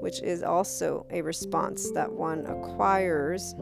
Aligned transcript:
which 0.00 0.22
is 0.22 0.42
also 0.42 1.06
a 1.10 1.22
response 1.22 1.90
that 1.92 2.12
one 2.12 2.46
acquires 2.46 3.54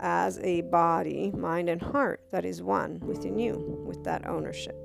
as 0.00 0.38
a 0.40 0.60
body, 0.62 1.30
mind, 1.32 1.68
and 1.68 1.80
heart 1.80 2.20
that 2.30 2.44
is 2.44 2.62
one 2.62 3.00
within 3.00 3.38
you 3.38 3.82
with 3.86 4.02
that 4.04 4.26
ownership. 4.26 4.76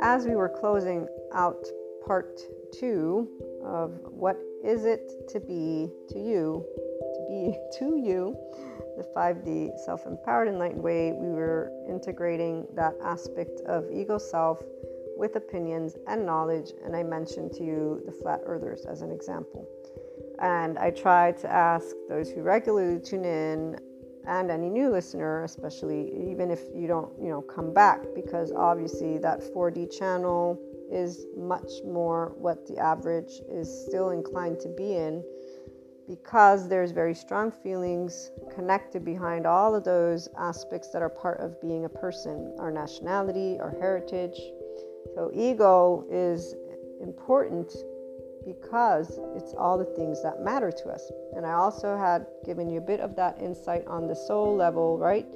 As 0.00 0.26
we 0.26 0.34
were 0.34 0.48
closing 0.48 1.06
out 1.34 1.64
part 2.06 2.40
two 2.72 3.28
of 3.64 3.98
what 4.04 4.36
is 4.64 4.84
it 4.84 5.12
to 5.28 5.40
be 5.40 5.88
to 6.08 6.18
you, 6.18 6.64
to 7.14 7.26
be 7.28 7.58
to 7.78 7.96
you, 7.96 8.36
the 8.96 9.04
5D 9.16 9.78
self 9.84 10.06
empowered 10.06 10.48
enlightened 10.48 10.82
way, 10.82 11.12
we 11.12 11.28
were 11.28 11.70
integrating 11.88 12.66
that 12.74 12.94
aspect 13.02 13.60
of 13.66 13.90
ego 13.92 14.18
self 14.18 14.62
with 15.16 15.36
opinions 15.36 15.96
and 16.06 16.26
knowledge, 16.26 16.72
and 16.84 16.96
I 16.96 17.02
mentioned 17.02 17.52
to 17.52 17.64
you 17.64 18.02
the 18.06 18.12
flat 18.12 18.40
earthers 18.44 18.84
as 18.86 19.02
an 19.02 19.12
example. 19.12 19.68
And 20.40 20.78
I 20.78 20.90
try 20.90 21.32
to 21.32 21.48
ask 21.48 21.94
those 22.08 22.30
who 22.30 22.42
regularly 22.42 23.00
tune 23.00 23.24
in 23.24 23.78
and 24.26 24.50
any 24.50 24.68
new 24.68 24.90
listener, 24.90 25.44
especially 25.44 26.30
even 26.30 26.50
if 26.50 26.60
you 26.74 26.86
don't, 26.86 27.12
you 27.20 27.28
know, 27.28 27.42
come 27.42 27.72
back, 27.72 28.00
because 28.14 28.52
obviously 28.52 29.18
that 29.18 29.40
4D 29.54 29.96
channel 29.96 30.58
is 30.90 31.26
much 31.36 31.70
more 31.84 32.34
what 32.36 32.66
the 32.66 32.78
average 32.78 33.40
is 33.50 33.68
still 33.86 34.10
inclined 34.10 34.60
to 34.60 34.68
be 34.68 34.96
in 34.96 35.24
because 36.12 36.68
there's 36.68 36.90
very 36.90 37.14
strong 37.14 37.50
feelings 37.50 38.30
connected 38.54 39.04
behind 39.04 39.46
all 39.46 39.74
of 39.74 39.82
those 39.82 40.28
aspects 40.38 40.90
that 40.90 41.00
are 41.00 41.08
part 41.08 41.40
of 41.40 41.58
being 41.60 41.86
a 41.86 41.88
person 41.88 42.54
our 42.58 42.70
nationality, 42.70 43.58
our 43.60 43.70
heritage, 43.70 44.38
so, 45.14 45.30
ego 45.34 46.06
is 46.10 46.54
important 47.00 47.70
because 48.46 49.18
it's 49.36 49.52
all 49.54 49.76
the 49.76 49.84
things 49.84 50.22
that 50.22 50.40
matter 50.40 50.72
to 50.72 50.88
us. 50.88 51.10
And 51.36 51.46
I 51.46 51.52
also 51.52 51.96
had 51.96 52.26
given 52.44 52.68
you 52.68 52.78
a 52.78 52.82
bit 52.82 53.00
of 53.00 53.14
that 53.16 53.40
insight 53.40 53.86
on 53.86 54.06
the 54.06 54.14
soul 54.14 54.56
level, 54.56 54.98
right? 54.98 55.26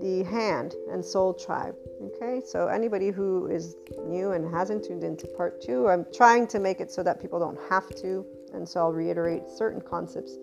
The 0.00 0.22
hand 0.24 0.74
and 0.90 1.04
soul 1.04 1.32
tribe. 1.34 1.74
Okay, 2.02 2.42
so 2.44 2.68
anybody 2.68 3.10
who 3.10 3.46
is 3.46 3.74
new 4.06 4.32
and 4.32 4.54
hasn't 4.54 4.84
tuned 4.84 5.02
into 5.02 5.26
part 5.28 5.62
two, 5.62 5.88
I'm 5.88 6.04
trying 6.14 6.46
to 6.48 6.58
make 6.58 6.80
it 6.80 6.90
so 6.90 7.02
that 7.02 7.20
people 7.20 7.40
don't 7.40 7.58
have 7.70 7.88
to. 8.02 8.24
And 8.52 8.68
so 8.68 8.80
I'll 8.80 8.92
reiterate 8.92 9.48
certain 9.48 9.80
concepts. 9.80 10.36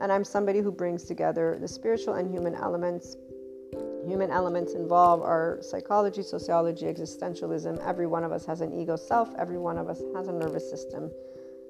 And 0.00 0.12
I'm 0.12 0.24
somebody 0.24 0.60
who 0.60 0.70
brings 0.70 1.04
together 1.04 1.58
the 1.60 1.68
spiritual 1.68 2.14
and 2.14 2.30
human 2.30 2.54
elements 2.54 3.16
human 4.06 4.30
elements 4.30 4.74
involve 4.74 5.20
are 5.20 5.58
psychology, 5.60 6.22
sociology, 6.22 6.86
existentialism. 6.86 7.84
Every 7.84 8.06
one 8.06 8.22
of 8.22 8.32
us 8.32 8.46
has 8.46 8.60
an 8.60 8.72
ego 8.72 8.96
self, 8.96 9.34
every 9.36 9.58
one 9.58 9.76
of 9.76 9.88
us 9.88 10.00
has 10.14 10.28
a 10.28 10.32
nervous 10.32 10.68
system. 10.70 11.10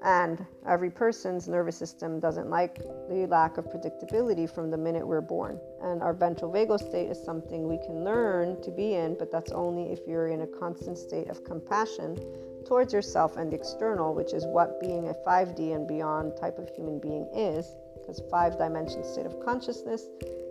And 0.05 0.45
every 0.67 0.91
person's 0.91 1.49
nervous 1.49 1.77
system 1.77 2.21
doesn't 2.21 2.51
like 2.51 2.77
the 3.09 3.27
lack 3.29 3.57
of 3.57 3.65
predictability 3.65 4.49
from 4.49 4.71
the 4.71 4.77
minute 4.77 5.07
we're 5.07 5.23
born. 5.23 5.59
And 5.83 6.03
our 6.03 6.13
ventral 6.13 6.53
vagal 6.53 6.87
state 6.87 7.11
is 7.11 7.21
something 7.25 7.67
we 7.67 7.79
can 7.79 8.05
learn 8.05 8.61
to 8.63 8.71
be 8.71 8.95
in, 8.95 9.17
but 9.19 9.33
that's 9.33 9.53
only 9.53 9.91
if 9.91 10.01
you're 10.07 10.29
in 10.29 10.43
a 10.43 10.47
constant 10.47 10.99
state 10.99 11.29
of 11.29 11.43
compassion 11.45 12.19
towards 12.67 12.93
yourself 12.93 13.37
and 13.37 13.51
the 13.53 13.57
external, 13.57 14.15
which 14.15 14.33
is 14.33 14.45
what 14.47 14.81
being 14.81 15.09
a 15.09 15.15
5D 15.27 15.75
and 15.75 15.87
beyond 15.87 16.37
type 16.37 16.59
of 16.59 16.69
human 16.69 16.99
being 16.99 17.29
is. 17.35 17.75
Because 17.95 18.23
five 18.31 18.59
dimension 18.59 19.03
state 19.03 19.27
of 19.27 19.41
consciousness 19.45 20.07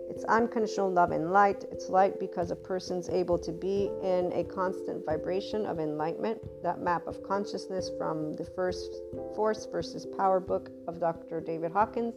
it's 0.08 0.24
unconditional 0.24 0.90
love 0.90 1.10
and 1.10 1.32
light. 1.32 1.64
It's 1.70 1.88
light 1.88 2.20
because 2.20 2.50
a 2.50 2.56
person's 2.56 3.08
able 3.08 3.38
to 3.38 3.52
be 3.52 3.90
in 4.02 4.32
a 4.32 4.44
constant 4.44 5.04
vibration 5.04 5.66
of 5.66 5.80
enlightenment. 5.80 6.40
That 6.62 6.80
map 6.80 7.06
of 7.06 7.22
consciousness 7.22 7.90
from 7.98 8.34
the 8.34 8.44
first 8.44 8.94
Force 9.34 9.66
versus 9.66 10.06
Power 10.06 10.38
book 10.38 10.70
of 10.86 11.00
Dr. 11.00 11.40
David 11.40 11.72
Hawkins, 11.72 12.14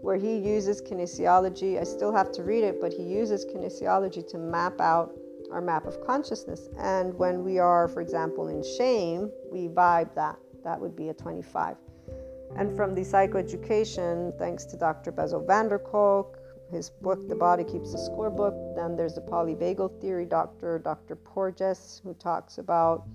where 0.00 0.16
he 0.16 0.36
uses 0.38 0.80
kinesiology. 0.80 1.78
I 1.78 1.84
still 1.84 2.12
have 2.12 2.32
to 2.32 2.42
read 2.42 2.64
it, 2.64 2.80
but 2.80 2.92
he 2.92 3.02
uses 3.02 3.44
kinesiology 3.44 4.26
to 4.28 4.38
map 4.38 4.80
out 4.80 5.14
our 5.52 5.60
map 5.60 5.86
of 5.86 6.04
consciousness. 6.06 6.68
And 6.78 7.14
when 7.14 7.44
we 7.44 7.58
are, 7.58 7.88
for 7.88 8.00
example, 8.00 8.48
in 8.48 8.62
shame, 8.78 9.30
we 9.50 9.68
vibe 9.68 10.14
that. 10.14 10.36
That 10.64 10.80
would 10.80 10.96
be 10.96 11.08
a 11.08 11.14
25. 11.14 11.76
And 12.56 12.76
from 12.76 12.94
the 12.94 13.02
psychoeducation, 13.02 14.38
thanks 14.38 14.64
to 14.66 14.76
Dr. 14.76 15.12
Bessel 15.12 15.44
van 15.44 15.68
der 15.68 15.78
Kolk, 15.78 16.38
his 16.70 16.90
book, 16.90 17.28
The 17.28 17.34
Body 17.34 17.64
Keeps 17.64 17.92
the 17.92 17.98
Score 17.98 18.30
book. 18.30 18.54
Then 18.74 18.96
there's 18.96 19.14
the 19.14 19.20
polyvagal 19.20 20.00
theory 20.00 20.26
doctor, 20.26 20.78
Dr. 20.78 21.14
Porges, 21.16 22.00
who 22.02 22.14
talks 22.14 22.58
about 22.58 23.06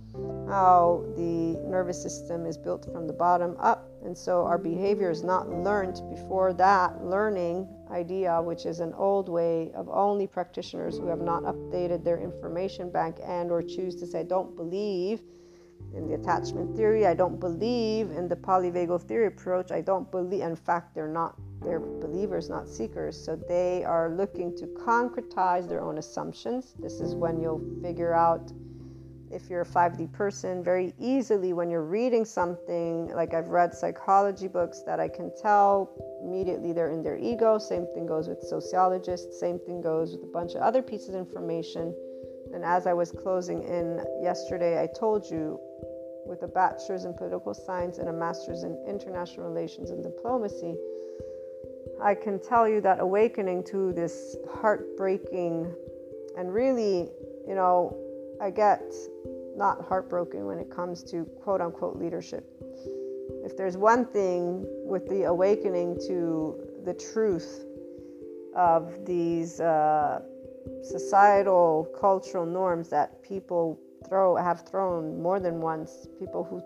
how 0.47 1.03
the 1.15 1.59
nervous 1.67 2.01
system 2.01 2.45
is 2.45 2.57
built 2.57 2.85
from 2.91 3.07
the 3.07 3.13
bottom 3.13 3.55
up. 3.59 3.89
And 4.03 4.17
so 4.17 4.45
our 4.45 4.57
behavior 4.57 5.11
is 5.11 5.23
not 5.23 5.49
learned 5.49 6.01
before 6.09 6.53
that 6.53 7.03
learning 7.03 7.67
idea, 7.91 8.41
which 8.41 8.65
is 8.65 8.79
an 8.79 8.93
old 8.93 9.29
way 9.29 9.71
of 9.75 9.89
only 9.89 10.27
practitioners 10.27 10.97
who 10.97 11.07
have 11.07 11.21
not 11.21 11.43
updated 11.43 12.03
their 12.03 12.19
information 12.19 12.89
bank 12.89 13.17
and 13.23 13.51
or 13.51 13.61
choose 13.61 13.95
to 13.97 14.07
say, 14.07 14.23
don't 14.23 14.55
believe 14.55 15.21
in 15.95 16.07
the 16.07 16.13
attachment 16.15 16.75
theory. 16.75 17.05
I 17.05 17.13
don't 17.13 17.39
believe 17.39 18.11
in 18.11 18.27
the 18.27 18.35
polyvagal 18.35 19.03
theory 19.03 19.27
approach. 19.27 19.71
I 19.71 19.81
don't 19.81 20.09
believe, 20.09 20.41
in 20.41 20.55
fact, 20.55 20.95
they're 20.95 21.07
not, 21.07 21.35
they're 21.61 21.79
believers, 21.79 22.49
not 22.49 22.67
seekers. 22.67 23.23
So 23.23 23.35
they 23.35 23.83
are 23.83 24.09
looking 24.09 24.55
to 24.57 24.67
concretize 24.67 25.67
their 25.67 25.81
own 25.81 25.97
assumptions. 25.97 26.73
This 26.79 27.01
is 27.01 27.15
when 27.15 27.39
you'll 27.39 27.63
figure 27.81 28.13
out 28.13 28.51
if 29.31 29.49
you're 29.49 29.61
a 29.61 29.65
5D 29.65 30.11
person 30.11 30.63
very 30.63 30.93
easily 30.99 31.53
when 31.53 31.69
you're 31.69 31.83
reading 31.83 32.25
something. 32.25 33.07
Like 33.15 33.33
I've 33.33 33.47
read 33.47 33.73
psychology 33.73 34.47
books 34.47 34.81
that 34.85 34.99
I 34.99 35.07
can 35.07 35.31
tell 35.41 35.91
immediately 36.23 36.73
they're 36.73 36.91
in 36.91 37.03
their 37.03 37.17
ego. 37.17 37.57
Same 37.57 37.85
thing 37.93 38.05
goes 38.05 38.27
with 38.27 38.41
sociologists. 38.41 39.39
Same 39.39 39.59
thing 39.59 39.81
goes 39.81 40.13
with 40.13 40.23
a 40.23 40.31
bunch 40.31 40.55
of 40.55 40.61
other 40.61 40.81
pieces 40.81 41.09
of 41.09 41.15
information. 41.15 41.95
And 42.53 42.63
as 42.65 42.85
I 42.87 42.93
was 42.93 43.11
closing 43.11 43.63
in 43.63 44.03
yesterday, 44.21 44.81
I 44.81 44.87
told 44.87 45.29
you 45.29 45.59
with 46.25 46.43
a 46.43 46.47
bachelor's 46.47 47.05
in 47.05 47.13
political 47.13 47.53
science 47.53 47.97
and 47.97 48.09
a 48.09 48.13
master's 48.13 48.63
in 48.63 48.77
international 48.87 49.47
relations 49.47 49.89
and 49.89 50.03
diplomacy, 50.03 50.75
I 52.01 52.15
can 52.15 52.39
tell 52.39 52.67
you 52.67 52.81
that 52.81 52.99
awakening 52.99 53.63
to 53.65 53.93
this 53.93 54.35
heartbreaking 54.49 55.73
and 56.37 56.53
really, 56.53 57.09
you 57.47 57.55
know, 57.55 57.97
I 58.41 58.49
get 58.49 58.81
not 59.55 59.85
heartbroken 59.85 60.45
when 60.47 60.57
it 60.57 60.71
comes 60.71 61.03
to 61.03 61.25
quote 61.43 61.61
unquote 61.61 61.97
leadership. 61.97 62.43
If 63.45 63.55
there's 63.55 63.77
one 63.77 64.05
thing 64.05 64.65
with 64.83 65.07
the 65.07 65.23
awakening 65.23 65.99
to 66.07 66.59
the 66.83 66.93
truth 66.95 67.65
of 68.55 69.05
these 69.05 69.59
uh, 69.59 70.21
societal 70.83 71.87
cultural 71.99 72.45
norms 72.45 72.89
that 72.89 73.21
people 73.21 73.79
throw 74.09 74.35
have 74.35 74.67
thrown 74.67 75.21
more 75.21 75.39
than 75.39 75.61
once 75.61 76.07
people 76.17 76.43
who 76.43 76.61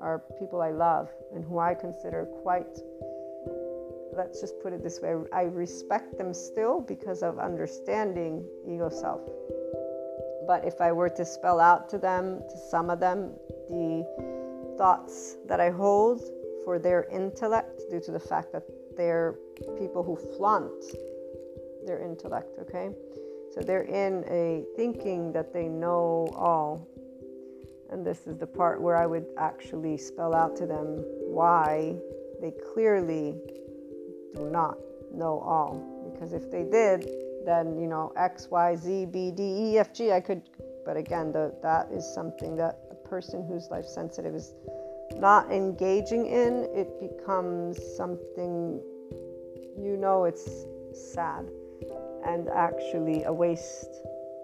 are 0.00 0.22
people 0.38 0.62
I 0.62 0.70
love 0.70 1.10
and 1.34 1.44
who 1.44 1.58
I 1.58 1.74
consider 1.74 2.24
quite 2.42 2.78
let's 4.16 4.40
just 4.40 4.58
put 4.60 4.72
it 4.72 4.82
this 4.82 5.00
way 5.00 5.14
I 5.32 5.42
respect 5.42 6.18
them 6.18 6.32
still 6.34 6.80
because 6.80 7.22
of 7.22 7.38
understanding 7.38 8.44
ego 8.66 8.88
self 8.88 9.20
but 10.46 10.64
if 10.64 10.80
I 10.80 10.92
were 10.92 11.10
to 11.10 11.24
spell 11.24 11.60
out 11.60 11.88
to 11.90 11.98
them 11.98 12.40
to 12.50 12.56
some 12.70 12.90
of 12.90 13.00
them 13.00 13.32
the 13.68 14.74
thoughts 14.78 15.36
that 15.46 15.60
I 15.60 15.70
hold 15.70 16.22
for 16.64 16.78
their 16.78 17.04
intellect 17.10 17.82
due 17.90 18.00
to 18.00 18.12
the 18.12 18.20
fact 18.20 18.52
that 18.52 18.62
they're 18.96 19.36
people 19.78 20.02
who 20.02 20.16
flaunt 20.36 20.84
their 21.86 22.00
intellect 22.00 22.58
okay 22.60 22.90
so 23.52 23.60
they're 23.60 23.82
in 23.82 24.24
a 24.28 24.64
thinking 24.76 25.32
that 25.32 25.52
they 25.52 25.68
know 25.68 26.26
all. 26.34 26.88
And 27.90 28.04
this 28.04 28.26
is 28.26 28.38
the 28.38 28.46
part 28.46 28.80
where 28.80 28.96
I 28.96 29.04
would 29.04 29.26
actually 29.36 29.98
spell 29.98 30.34
out 30.34 30.56
to 30.56 30.66
them 30.66 31.04
why 31.26 31.96
they 32.40 32.52
clearly 32.72 33.36
do 34.34 34.48
not 34.50 34.78
know 35.12 35.38
all. 35.40 36.10
Because 36.10 36.32
if 36.32 36.50
they 36.50 36.64
did, 36.64 37.06
then, 37.44 37.78
you 37.78 37.86
know, 37.86 38.12
X, 38.16 38.48
Y, 38.50 38.76
Z, 38.76 39.06
B, 39.06 39.30
D, 39.30 39.42
E, 39.42 39.78
F, 39.78 39.92
G, 39.92 40.12
I 40.12 40.20
could. 40.20 40.42
But 40.84 40.96
again, 40.96 41.32
the, 41.32 41.54
that 41.62 41.88
is 41.92 42.04
something 42.14 42.56
that 42.56 42.78
a 42.90 43.08
person 43.08 43.46
who's 43.46 43.68
life 43.70 43.86
sensitive 43.86 44.34
is 44.34 44.54
not 45.16 45.50
engaging 45.50 46.26
in. 46.26 46.68
It 46.74 47.00
becomes 47.00 47.78
something, 47.96 48.80
you 49.78 49.96
know, 50.00 50.24
it's 50.24 50.64
sad 51.14 51.48
and 52.24 52.48
actually 52.48 53.24
a 53.24 53.32
waste. 53.32 53.90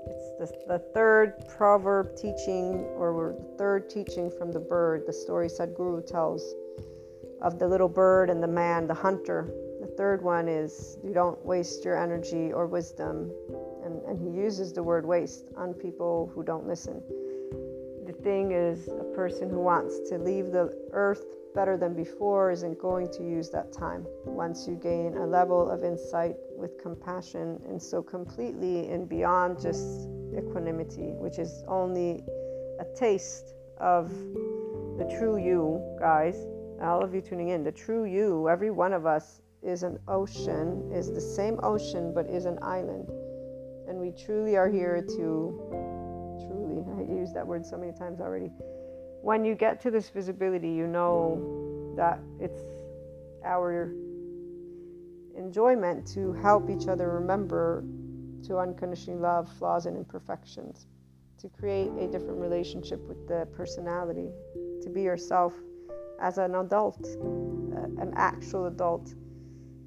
It's 0.06 0.30
the, 0.38 0.74
the 0.74 0.78
third 0.94 1.44
proverb 1.48 2.16
teaching, 2.16 2.84
or 2.96 3.34
the 3.38 3.56
third 3.58 3.90
teaching 3.90 4.30
from 4.30 4.52
the 4.52 4.60
bird, 4.60 5.04
the 5.06 5.12
story 5.12 5.48
Sadhguru 5.48 6.06
tells 6.06 6.54
of 7.42 7.58
the 7.58 7.68
little 7.68 7.88
bird 7.88 8.30
and 8.30 8.42
the 8.42 8.48
man, 8.48 8.86
the 8.86 8.94
hunter. 8.94 9.50
Third 9.98 10.22
one 10.22 10.46
is 10.46 10.96
you 11.02 11.12
don't 11.12 11.44
waste 11.44 11.84
your 11.84 12.00
energy 12.00 12.52
or 12.52 12.68
wisdom. 12.68 13.32
And, 13.84 14.00
and 14.04 14.16
he 14.16 14.30
uses 14.40 14.72
the 14.72 14.80
word 14.80 15.04
waste 15.04 15.50
on 15.56 15.74
people 15.74 16.30
who 16.32 16.44
don't 16.44 16.68
listen. 16.68 17.02
The 18.06 18.12
thing 18.12 18.52
is, 18.52 18.86
a 18.86 19.12
person 19.16 19.50
who 19.50 19.58
wants 19.58 20.08
to 20.10 20.18
leave 20.18 20.52
the 20.52 20.72
earth 20.92 21.24
better 21.52 21.76
than 21.76 21.94
before 21.94 22.52
isn't 22.52 22.78
going 22.78 23.10
to 23.14 23.24
use 23.24 23.50
that 23.50 23.72
time. 23.72 24.06
Once 24.24 24.68
you 24.68 24.76
gain 24.76 25.16
a 25.16 25.26
level 25.26 25.68
of 25.68 25.82
insight 25.82 26.36
with 26.56 26.80
compassion 26.80 27.60
and 27.68 27.82
so 27.82 28.00
completely 28.00 28.88
and 28.90 29.08
beyond 29.08 29.60
just 29.60 30.08
equanimity, 30.32 31.10
which 31.18 31.40
is 31.40 31.64
only 31.66 32.22
a 32.78 32.84
taste 32.96 33.52
of 33.78 34.10
the 34.96 35.12
true 35.18 35.38
you, 35.38 35.82
guys, 35.98 36.46
all 36.80 37.02
of 37.02 37.12
you 37.16 37.20
tuning 37.20 37.48
in, 37.48 37.64
the 37.64 37.72
true 37.72 38.04
you, 38.04 38.48
every 38.48 38.70
one 38.70 38.92
of 38.92 39.04
us 39.04 39.40
is 39.62 39.82
an 39.82 39.99
ocean, 40.08 40.90
is 40.93 41.10
the 41.12 41.20
same 41.20 41.58
ocean, 41.62 42.12
but 42.14 42.26
is 42.26 42.44
an 42.44 42.58
island. 42.62 43.08
And 43.88 43.99
we 43.99 44.12
truly 44.12 44.56
are 44.56 44.69
here 44.69 45.00
to, 45.02 46.38
truly, 46.46 46.84
I 46.99 47.20
use 47.20 47.32
that 47.32 47.46
word 47.46 47.64
so 47.66 47.76
many 47.76 47.93
times 47.93 48.20
already 48.20 48.50
when 49.22 49.44
you 49.44 49.55
get 49.55 49.81
to 49.82 49.90
this 49.90 50.08
visibility, 50.08 50.70
you 50.70 50.87
know 50.87 51.93
that 51.96 52.20
it's 52.40 52.60
our 53.44 53.93
enjoyment 55.37 56.06
to 56.14 56.32
help 56.34 56.70
each 56.70 56.88
other 56.88 57.10
remember 57.10 57.84
to 58.44 58.58
unconditionally 58.58 59.19
love 59.19 59.50
flaws 59.58 59.87
and 59.87 59.96
imperfections, 59.96 60.87
to 61.38 61.49
create 61.49 61.90
a 61.99 62.06
different 62.06 62.38
relationship 62.38 63.00
with 63.08 63.26
the 63.26 63.46
personality, 63.56 64.31
to 64.82 64.88
be 64.88 65.02
yourself 65.02 65.52
as 66.20 66.38
an 66.38 66.55
adult, 66.55 67.05
uh, 67.05 68.02
an 68.02 68.12
actual 68.16 68.66
adult 68.66 69.14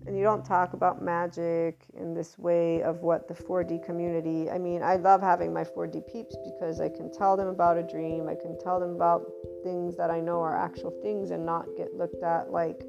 and 0.08 0.18
you 0.18 0.24
don't 0.24 0.44
talk 0.44 0.74
about 0.74 1.02
magic 1.02 1.80
in 1.96 2.14
this 2.14 2.38
way 2.40 2.82
of 2.82 3.02
what 3.02 3.28
the 3.28 3.34
4D 3.34 3.86
community. 3.86 4.50
I 4.50 4.58
mean, 4.58 4.82
I 4.82 4.96
love 4.96 5.22
having 5.22 5.54
my 5.54 5.64
4D 5.64 6.12
peeps 6.12 6.36
because 6.44 6.82
I 6.82 6.90
can 6.90 7.12
tell 7.12 7.38
them 7.38 7.48
about 7.48 7.78
a 7.78 7.84
dream, 7.84 8.28
I 8.28 8.36
can 8.36 8.58
tell 8.60 8.80
them 8.80 8.96
about 8.96 9.24
things 9.64 9.96
that 9.98 10.10
I 10.10 10.20
know 10.20 10.42
are 10.42 10.58
actual 10.58 10.92
things 11.04 11.30
and 11.30 11.46
not 11.46 11.66
get 11.78 11.94
looked 11.96 12.24
at 12.24 12.52
like 12.52 12.84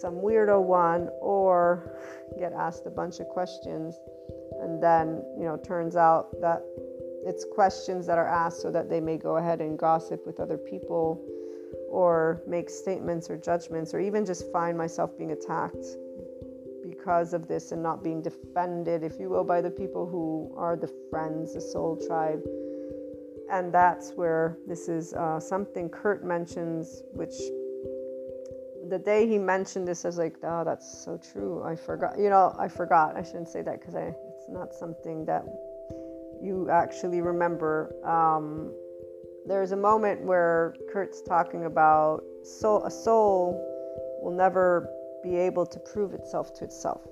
some 0.00 0.14
weirdo 0.14 0.62
one 0.62 1.10
or 1.20 1.98
get 2.38 2.52
asked 2.52 2.86
a 2.86 2.90
bunch 2.90 3.20
of 3.20 3.28
questions 3.28 3.96
and 4.60 4.82
then, 4.82 5.22
you 5.38 5.44
know, 5.44 5.58
turns 5.58 5.96
out 5.96 6.40
that 6.40 6.62
it's 7.26 7.44
questions 7.44 8.06
that 8.06 8.16
are 8.16 8.26
asked 8.26 8.62
so 8.62 8.70
that 8.70 8.88
they 8.88 9.00
may 9.00 9.18
go 9.18 9.36
ahead 9.36 9.60
and 9.60 9.78
gossip 9.78 10.24
with 10.24 10.40
other 10.40 10.56
people 10.56 11.22
or 11.90 12.42
make 12.46 12.70
statements 12.70 13.28
or 13.28 13.36
judgments 13.36 13.92
or 13.92 14.00
even 14.00 14.24
just 14.24 14.50
find 14.50 14.78
myself 14.78 15.16
being 15.18 15.32
attacked 15.32 15.84
because 16.96 17.32
of 17.32 17.48
this 17.48 17.72
and 17.72 17.82
not 17.82 18.02
being 18.02 18.22
defended, 18.22 19.02
if 19.02 19.18
you 19.18 19.28
will, 19.28 19.44
by 19.44 19.60
the 19.60 19.70
people 19.70 20.06
who 20.06 20.52
are 20.56 20.76
the 20.76 20.90
friends, 21.10 21.54
the 21.54 21.60
soul 21.60 22.00
tribe. 22.06 22.42
And 23.50 23.72
that's 23.72 24.12
where 24.12 24.58
this 24.66 24.88
is 24.88 25.14
uh, 25.14 25.38
something 25.38 25.88
Kurt 25.88 26.24
mentions, 26.24 27.02
which 27.12 27.34
the 28.88 28.98
day 28.98 29.26
he 29.26 29.38
mentioned 29.38 29.86
this, 29.86 30.04
I 30.04 30.08
was 30.08 30.18
like, 30.18 30.36
oh, 30.42 30.64
that's 30.64 31.04
so 31.04 31.18
true. 31.32 31.62
I 31.64 31.76
forgot. 31.76 32.18
You 32.18 32.30
know, 32.30 32.54
I 32.58 32.68
forgot. 32.68 33.16
I 33.16 33.22
shouldn't 33.22 33.48
say 33.48 33.62
that 33.62 33.80
because 33.80 33.94
it's 33.94 34.48
not 34.48 34.74
something 34.74 35.24
that 35.26 35.44
you 36.42 36.68
actually 36.70 37.20
remember. 37.20 37.94
Um, 38.04 38.72
there's 39.46 39.72
a 39.72 39.76
moment 39.76 40.22
where 40.22 40.74
Kurt's 40.92 41.22
talking 41.22 41.66
about 41.66 42.22
soul, 42.42 42.84
a 42.84 42.90
soul 42.90 43.62
will 44.22 44.32
never 44.32 44.88
be 45.26 45.36
able 45.36 45.66
to 45.66 45.78
prove 45.80 46.14
itself 46.14 46.54
to 46.54 46.64
itself. 46.64 47.02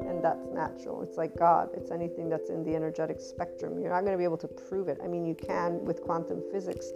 And 0.00 0.24
that's 0.24 0.46
natural. 0.52 1.02
It's 1.02 1.16
like 1.16 1.36
God, 1.36 1.68
it's 1.74 1.90
anything 1.90 2.28
that's 2.28 2.48
in 2.48 2.64
the 2.64 2.74
energetic 2.74 3.20
spectrum. 3.20 3.78
You're 3.78 3.90
not 3.90 4.00
going 4.00 4.12
to 4.12 4.18
be 4.18 4.24
able 4.24 4.38
to 4.38 4.48
prove 4.48 4.88
it. 4.88 4.98
I 5.04 5.06
mean, 5.06 5.26
you 5.26 5.34
can 5.34 5.84
with 5.84 6.00
quantum 6.00 6.42
physics, 6.50 6.90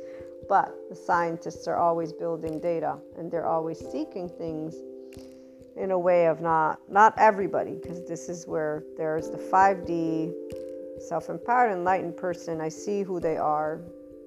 but 0.48 0.74
the 0.88 0.96
scientists 0.96 1.68
are 1.68 1.76
always 1.76 2.12
building 2.12 2.60
data 2.60 2.96
and 3.18 3.30
they're 3.30 3.46
always 3.46 3.78
seeking 3.78 4.28
things 4.28 4.74
in 5.76 5.90
a 5.90 5.98
way 5.98 6.26
of 6.26 6.40
not 6.40 6.78
not 6.88 7.14
everybody 7.18 7.72
because 7.74 8.06
this 8.06 8.28
is 8.28 8.46
where 8.46 8.84
there's 8.96 9.28
the 9.30 9.36
5D 9.36 10.32
self-empowered 11.00 11.72
enlightened 11.72 12.16
person 12.16 12.60
I 12.60 12.68
see 12.68 13.02
who 13.02 13.18
they 13.18 13.36
are 13.36 13.80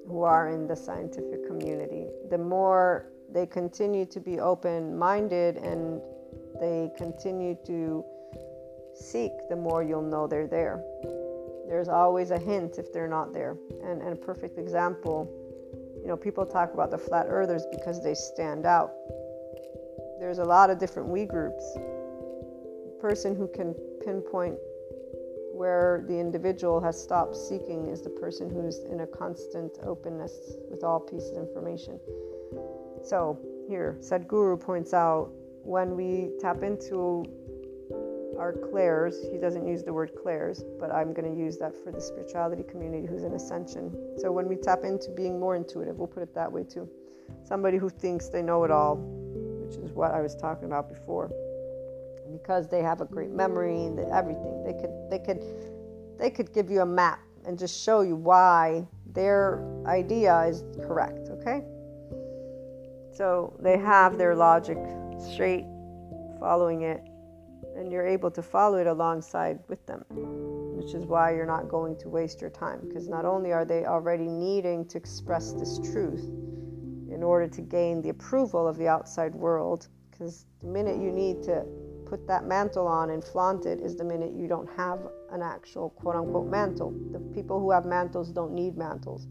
who 0.10 0.24
are 0.24 0.50
in 0.50 0.68
the 0.68 0.76
scientific 0.76 1.48
community 1.48 2.08
the 2.30 2.38
more 2.38 3.14
they 3.34 3.46
continue 3.46 4.06
to 4.06 4.20
be 4.20 4.40
open 4.40 4.98
minded 4.98 5.58
and 5.58 6.02
they 6.60 6.90
continue 6.98 7.56
to 7.66 8.04
seek, 8.96 9.32
the 9.50 9.56
more 9.56 9.84
you'll 9.84 10.02
know 10.02 10.28
they're 10.28 10.48
there. 10.48 10.84
There's 11.68 11.90
always 11.90 12.32
a 12.32 12.40
hint 12.40 12.78
if 12.78 12.94
they're 12.94 13.08
not 13.08 13.34
there. 13.34 13.58
And, 13.84 14.02
and 14.02 14.14
a 14.14 14.16
perfect 14.16 14.58
example, 14.58 15.30
you 16.02 16.08
know, 16.08 16.18
people 16.18 16.46
talk 16.46 16.74
about 16.74 16.92
the 16.92 16.98
flat 16.98 17.28
earthers 17.30 17.66
because 17.72 18.02
they 18.04 18.14
stand 18.14 18.66
out. 18.66 18.92
there's 20.20 20.40
a 20.40 20.46
lot 20.46 20.70
of 20.70 20.80
different 20.80 21.10
we 21.10 21.26
groups. 21.26 21.74
The 21.76 22.98
person 23.00 23.36
who 23.36 23.48
can 23.48 23.76
pinpoint 24.04 24.56
where 25.54 26.06
the 26.08 26.18
individual 26.18 26.80
has 26.80 27.02
stopped 27.02 27.36
seeking 27.36 27.88
is 27.88 28.02
the 28.02 28.10
person 28.10 28.50
who's 28.50 28.80
in 28.92 29.02
a 29.02 29.08
constant 29.08 29.78
openness 29.84 30.56
with 30.70 30.84
all 30.84 31.00
pieces 31.00 31.32
of 31.32 31.38
information. 31.38 32.00
So, 33.08 33.40
here, 33.70 33.98
Sadhguru 34.02 34.60
points 34.60 34.94
out 34.94 35.32
when 35.64 35.96
we 35.96 36.32
tap 36.42 36.62
into 36.62 37.26
our 38.38 38.52
clairs, 38.52 39.16
he 39.32 39.38
doesn't 39.38 39.66
use 39.66 39.84
the 39.84 39.94
word 39.94 40.12
clairs, 40.22 40.64
but 40.78 40.94
I'm 40.94 41.14
going 41.14 41.34
to 41.34 41.40
use 41.40 41.58
that 41.58 41.74
for 41.84 41.92
the 41.92 42.02
spirituality 42.02 42.64
community 42.64 43.08
who's 43.08 43.24
in 43.24 43.34
ascension. 43.34 43.96
So, 44.18 44.32
when 44.32 44.48
we 44.48 44.58
tap 44.58 44.84
into 44.84 45.10
being 45.12 45.40
more 45.40 45.56
intuitive, 45.56 45.98
we'll 45.98 46.08
put 46.08 46.24
it 46.24 46.36
that 46.36 46.52
way 46.52 46.64
too. 46.64 46.90
Somebody 47.44 47.78
who 47.78 47.90
thinks 47.90 48.28
they 48.28 48.42
know 48.42 48.66
it 48.66 48.72
all, 48.72 48.98
which 48.98 49.78
is 49.78 49.92
what 49.94 50.12
I 50.12 50.22
was 50.22 50.36
talking 50.36 50.66
about 50.66 50.90
before 50.90 51.32
because 52.32 52.68
they 52.68 52.82
have 52.82 53.00
a 53.00 53.06
great 53.06 53.32
memory 53.32 53.86
and 53.86 54.00
everything. 54.00 54.64
They 54.64 54.74
could 54.74 54.92
they 55.10 55.20
could 55.20 55.44
they 56.18 56.30
could 56.30 56.54
give 56.54 56.70
you 56.70 56.82
a 56.82 56.86
map 56.86 57.20
and 57.46 57.58
just 57.58 57.82
show 57.82 58.02
you 58.02 58.16
why 58.16 58.86
their 59.14 59.64
idea 59.86 60.42
is 60.42 60.64
correct? 60.86 61.27
So 63.18 63.58
they 63.60 63.80
have 63.80 64.20
their 64.20 64.36
logic 64.36 64.78
straight 65.34 65.66
following 66.40 66.84
it 66.84 67.02
and 67.76 67.92
you're 67.92 68.06
able 68.06 68.30
to 68.30 68.44
follow 68.44 68.78
it 68.78 68.86
alongside 68.86 69.58
with 69.68 69.84
them, 69.88 70.06
which 70.10 70.94
is 70.94 71.04
why 71.04 71.34
you're 71.34 71.48
not 71.48 71.68
going 71.68 71.98
to 71.98 72.10
waste 72.10 72.42
your 72.42 72.52
time 72.52 72.80
because 72.88 73.10
not 73.10 73.26
only 73.26 73.52
are 73.52 73.66
they 73.66 73.86
already 73.86 74.28
needing 74.28 74.86
to 74.90 75.00
express 75.00 75.54
this 75.54 75.80
truth 75.92 76.26
in 77.12 77.24
order 77.24 77.48
to 77.48 77.62
gain 77.62 78.04
the 78.04 78.10
approval 78.10 78.68
of 78.68 78.78
the 78.78 78.88
outside 78.88 79.34
world 79.34 79.88
because 80.12 80.46
the 80.60 80.68
minute 80.68 81.02
you 81.02 81.12
need 81.12 81.42
to 81.42 81.66
put 82.06 82.28
that 82.28 82.46
mantle 82.46 82.88
on 82.88 83.10
and 83.10 83.24
flaunt 83.24 83.66
it 83.66 83.80
is 83.80 83.96
the 83.96 84.04
minute 84.04 84.34
you 84.34 84.48
don't 84.48 84.70
have 84.78 85.00
an 85.32 85.42
actual 85.42 85.90
quote 85.90 86.16
unquote 86.16 86.48
mantle. 86.48 86.94
The 87.12 87.20
people 87.34 87.60
who 87.60 87.72
have 87.72 87.86
mantles 87.86 88.32
don't 88.32 88.54
need 88.54 88.78
mantles. 88.78 89.28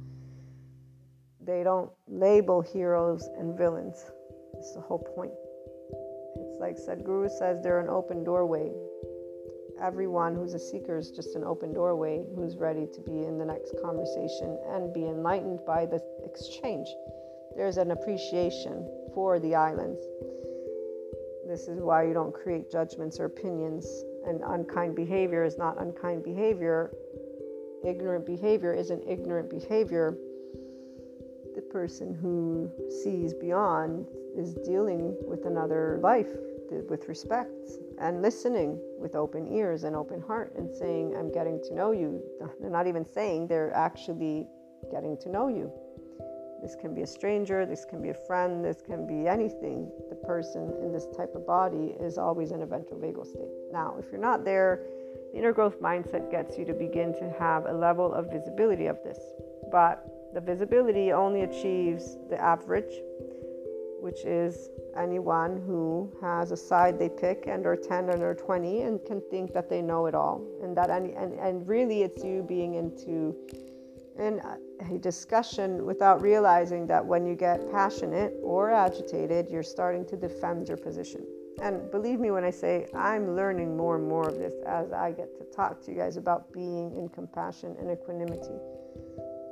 They 1.47 1.63
don't 1.63 1.91
label 2.09 2.61
heroes 2.61 3.29
and 3.39 3.57
villains. 3.57 4.05
That's 4.53 4.75
the 4.75 4.81
whole 4.81 4.99
point. 4.99 5.33
It's 6.51 6.59
like 6.59 6.77
Sadhguru 6.77 7.31
says, 7.31 7.63
they're 7.63 7.79
an 7.79 7.89
open 7.89 8.25
doorway. 8.25 8.73
Everyone 9.81 10.35
who's 10.35 10.55
a 10.55 10.59
seeker 10.59 10.97
is 10.99 11.13
just 11.13 11.37
an 11.37 11.45
open 11.45 11.73
doorway 11.73 12.25
who's 12.35 12.57
ready 12.57 12.87
to 12.93 13.01
be 13.01 13.23
in 13.23 13.39
the 13.39 13.45
next 13.45 13.75
conversation 13.81 14.59
and 14.71 14.93
be 14.93 15.07
enlightened 15.07 15.61
by 15.65 15.87
the 15.87 16.03
exchange. 16.25 16.89
There's 17.55 17.77
an 17.77 17.93
appreciation 17.93 18.85
for 19.15 19.39
the 19.39 19.55
islands. 19.55 20.01
This 21.47 21.69
is 21.69 21.81
why 21.81 22.03
you 22.03 22.13
don't 22.13 22.35
create 22.35 22.73
judgments 22.73 23.21
or 23.21 23.27
opinions. 23.27 23.87
And 24.27 24.41
unkind 24.45 24.97
behavior 24.97 25.45
is 25.45 25.57
not 25.57 25.81
unkind 25.81 26.25
behavior. 26.25 26.93
Ignorant 27.85 28.27
behavior 28.27 28.75
isn't 28.75 29.07
ignorant 29.07 29.49
behavior. 29.49 30.19
The 31.57 31.63
person 31.63 32.13
who 32.21 32.71
sees 33.03 33.33
beyond 33.33 34.07
is 34.37 34.53
dealing 34.57 35.17
with 35.27 35.47
another 35.47 35.99
life 36.03 36.29
with 36.71 37.09
respect 37.09 37.71
and 37.99 38.21
listening 38.21 38.79
with 38.99 39.15
open 39.15 39.51
ears 39.51 39.85
and 39.85 39.97
open 39.97 40.21
heart 40.21 40.53
and 40.59 40.71
saying, 40.71 41.17
I'm 41.17 41.33
getting 41.33 41.59
to 41.69 41.75
know 41.75 41.93
you. 41.93 42.23
They're 42.61 42.69
not 42.69 42.87
even 42.87 43.07
saying, 43.07 43.47
they're 43.47 43.73
actually 43.73 44.47
getting 44.91 45.17
to 45.19 45.31
know 45.31 45.49
you. 45.49 45.73
This 46.61 46.75
can 46.75 46.95
be 46.95 47.01
a 47.03 47.07
stranger, 47.07 47.65
this 47.65 47.87
can 47.87 48.03
be 48.03 48.11
a 48.11 48.27
friend, 48.27 48.63
this 48.63 48.83
can 48.83 49.07
be 49.07 49.27
anything. 49.27 49.91
The 50.11 50.17
person 50.17 50.75
in 50.83 50.93
this 50.93 51.07
type 51.17 51.35
of 51.35 51.47
body 51.47 51.95
is 51.99 52.19
always 52.19 52.51
in 52.51 52.63
a 52.63 52.67
ventral 52.67 53.01
vagal 53.01 53.27
state. 53.27 53.49
Now, 53.73 53.97
if 53.99 54.13
you're 54.13 54.21
not 54.21 54.45
there, 54.45 54.81
the 55.33 55.39
inner 55.39 55.53
growth 55.53 55.81
mindset 55.81 56.31
gets 56.31 56.59
you 56.59 56.67
to 56.67 56.75
begin 56.75 57.15
to 57.15 57.33
have 57.39 57.65
a 57.65 57.73
level 57.73 58.13
of 58.13 58.31
visibility 58.31 58.87
of 58.87 58.99
this. 59.05 59.19
But 59.71 60.16
the 60.37 60.41
visibility 60.43 61.13
only 61.13 61.45
achieves 61.45 62.19
the 62.29 62.39
average, 62.39 63.01
which 64.01 64.27
is 64.27 64.69
anyone 64.95 65.63
who 65.67 66.13
has 66.21 66.51
a 66.51 66.57
side 66.57 66.99
they 66.99 67.09
pick 67.09 67.47
and 67.47 67.65
are 67.65 67.75
10 67.75 68.11
and 68.11 68.23
are 68.23 68.35
20 68.35 68.83
and 68.83 69.03
can 69.07 69.23
think 69.31 69.55
that 69.55 69.71
they 69.71 69.81
know 69.81 70.05
it 70.05 70.15
all. 70.15 70.45
And 70.63 70.77
that 70.77 70.91
any, 70.91 71.15
and, 71.15 71.33
and 71.39 71.67
really 71.67 72.03
it's 72.03 72.23
you 72.23 72.45
being 72.47 72.75
into 72.75 73.35
in 74.19 74.43
a 74.91 74.99
discussion 74.99 75.87
without 75.87 76.21
realizing 76.21 76.87
that 76.87 77.03
when 77.03 77.25
you 77.25 77.35
get 77.35 77.73
passionate 77.73 78.35
or 78.43 78.71
agitated, 78.71 79.49
you're 79.49 79.63
starting 79.63 80.05
to 80.05 80.19
defend 80.19 80.69
your 80.69 80.77
position. 80.77 81.25
And 81.63 81.91
believe 81.91 82.21
me 82.21 82.31
when 82.31 82.45
I 82.45 82.51
say 82.51 82.89
I'm 82.95 83.35
learning 83.35 83.75
more 83.75 83.97
and 83.97 84.07
more 84.07 84.29
of 84.29 84.37
this 84.37 84.53
as 84.67 84.93
I 84.93 85.13
get 85.13 85.35
to 85.39 85.45
talk 85.45 85.81
to 85.85 85.91
you 85.91 85.97
guys 85.97 86.19
about 86.19 86.53
being 86.53 86.95
in 86.95 87.09
compassion 87.09 87.75
and 87.81 87.91
equanimity. 87.91 88.61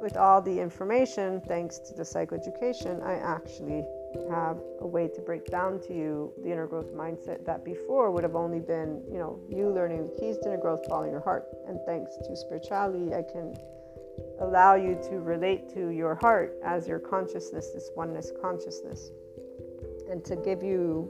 With 0.04 0.18
all 0.18 0.42
the 0.42 0.60
information, 0.60 1.40
thanks 1.48 1.78
to 1.78 1.94
the 1.94 2.02
psychoeducation, 2.02 3.02
I 3.02 3.14
actually 3.14 3.86
have 4.28 4.58
a 4.80 4.86
way 4.86 5.08
to 5.08 5.20
break 5.22 5.46
down 5.46 5.80
to 5.80 5.94
you 5.94 6.30
the 6.42 6.52
inner 6.52 6.66
growth 6.66 6.92
mindset 6.92 7.46
that 7.46 7.64
before 7.64 8.10
would 8.10 8.22
have 8.22 8.36
only 8.36 8.60
been, 8.60 9.02
you 9.10 9.16
know, 9.16 9.40
you 9.48 9.70
learning 9.70 10.04
the 10.04 10.10
keys 10.20 10.36
to 10.42 10.50
inner 10.50 10.60
growth, 10.60 10.84
following 10.90 11.10
your 11.10 11.22
heart. 11.22 11.46
And 11.66 11.80
thanks 11.86 12.18
to 12.18 12.36
spirituality, 12.36 13.14
I 13.14 13.22
can 13.22 13.56
allow 14.40 14.74
you 14.74 15.00
to 15.08 15.20
relate 15.20 15.72
to 15.72 15.88
your 15.88 16.16
heart 16.16 16.54
as 16.62 16.86
your 16.86 16.98
consciousness, 16.98 17.70
this 17.70 17.88
oneness 17.96 18.30
consciousness, 18.42 19.10
and 20.10 20.22
to 20.26 20.36
give 20.36 20.62
you 20.62 21.08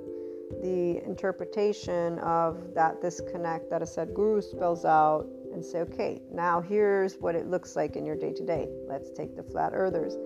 the 0.63 1.05
interpretation 1.05 2.21
of 2.21 2.75
that 2.75 3.01
disconnect 3.01 3.71
that 3.71 3.83
a 3.83 3.87
Sadhguru 3.87 4.41
spells 4.41 4.85
out 4.85 5.27
and 5.55 5.65
say, 5.65 5.81
okay, 5.81 6.21
now 6.33 6.61
here's 6.61 7.17
what 7.17 7.35
it 7.35 7.47
looks 7.47 7.77
like 7.77 7.97
in 7.97 8.05
your 8.05 8.17
day 8.17 8.33
to 8.33 8.45
day. 8.45 8.69
Let's 8.87 9.11
take 9.11 9.37
the 9.37 9.43
flat 9.43 9.73
earthers. 9.73 10.17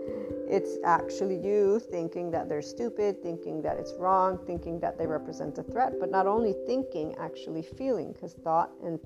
It's 0.49 0.78
actually 0.85 1.37
you 1.37 1.78
thinking 1.78 2.30
that 2.30 2.49
they're 2.49 2.62
stupid, 2.62 3.23
thinking 3.23 3.62
that 3.62 3.76
it's 3.78 3.94
wrong, 3.99 4.38
thinking 4.47 4.80
that 4.80 4.99
they 4.99 5.06
represent 5.06 5.58
a 5.58 5.62
threat, 5.62 5.94
but 6.00 6.11
not 6.11 6.26
only 6.26 6.54
thinking, 6.66 7.14
actually 7.18 7.62
feeling, 7.62 8.12
because 8.12 8.32
thought 8.32 8.70
and 8.82 8.99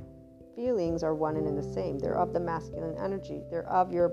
feelings 0.54 1.02
are 1.02 1.14
one 1.14 1.36
and 1.36 1.46
in 1.46 1.56
the 1.56 1.62
same. 1.74 1.98
They're 1.98 2.18
of 2.18 2.32
the 2.32 2.40
masculine 2.40 2.96
energy. 2.98 3.42
They're 3.50 3.68
of 3.68 3.92
your 3.92 4.12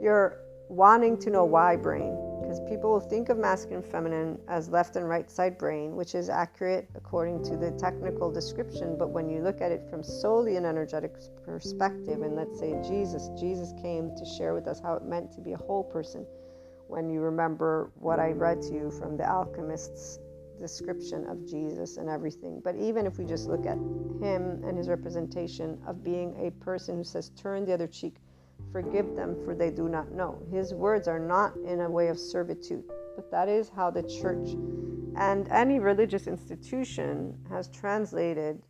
your 0.00 0.40
wanting 0.68 1.18
to 1.18 1.30
know 1.30 1.44
why 1.44 1.76
brain. 1.76 2.16
Because 2.50 2.68
people 2.68 2.90
will 2.90 2.98
think 2.98 3.28
of 3.28 3.38
masculine 3.38 3.80
and 3.80 3.92
feminine 3.92 4.36
as 4.48 4.68
left 4.68 4.96
and 4.96 5.08
right 5.08 5.30
side 5.30 5.56
brain, 5.56 5.94
which 5.94 6.16
is 6.16 6.28
accurate 6.28 6.90
according 6.96 7.44
to 7.44 7.56
the 7.56 7.70
technical 7.78 8.28
description. 8.28 8.96
But 8.98 9.10
when 9.10 9.30
you 9.30 9.40
look 9.40 9.60
at 9.60 9.70
it 9.70 9.88
from 9.88 10.02
solely 10.02 10.56
an 10.56 10.64
energetic 10.64 11.14
perspective, 11.44 12.22
and 12.22 12.34
let's 12.34 12.58
say 12.58 12.74
Jesus, 12.82 13.30
Jesus 13.38 13.72
came 13.80 14.10
to 14.16 14.24
share 14.24 14.52
with 14.52 14.66
us 14.66 14.80
how 14.80 14.94
it 14.94 15.04
meant 15.04 15.30
to 15.34 15.40
be 15.40 15.52
a 15.52 15.56
whole 15.58 15.84
person. 15.84 16.26
When 16.88 17.08
you 17.08 17.20
remember 17.20 17.92
what 17.94 18.18
I 18.18 18.32
read 18.32 18.62
to 18.62 18.74
you 18.74 18.90
from 18.90 19.16
the 19.16 19.30
alchemist's 19.30 20.18
description 20.58 21.28
of 21.28 21.46
Jesus 21.46 21.98
and 21.98 22.08
everything. 22.08 22.60
But 22.64 22.74
even 22.74 23.06
if 23.06 23.16
we 23.16 23.26
just 23.26 23.46
look 23.46 23.64
at 23.64 23.78
him 23.78 24.64
and 24.64 24.76
his 24.76 24.88
representation 24.88 25.80
of 25.86 26.02
being 26.02 26.34
a 26.44 26.50
person 26.64 26.96
who 26.96 27.04
says, 27.04 27.30
Turn 27.30 27.64
the 27.64 27.74
other 27.74 27.86
cheek, 27.86 28.16
forgive 28.72 29.16
them, 29.16 29.36
for 29.44 29.54
they 29.54 29.70
do 29.70 29.88
not 29.88 30.12
know. 30.12 30.42
His 30.50 30.74
words 30.74 31.08
are 31.08 31.18
not 31.18 31.56
in 31.66 31.80
a 31.80 31.90
way 31.90 32.08
of 32.08 32.18
servitude, 32.18 32.84
but 33.16 33.30
that 33.30 33.48
is 33.48 33.68
how 33.68 33.90
the 33.90 34.02
church 34.02 34.50
and 35.16 35.48
any 35.48 35.78
religious 35.80 36.26
institution 36.26 37.36
has 37.48 37.68
translated 37.68 38.62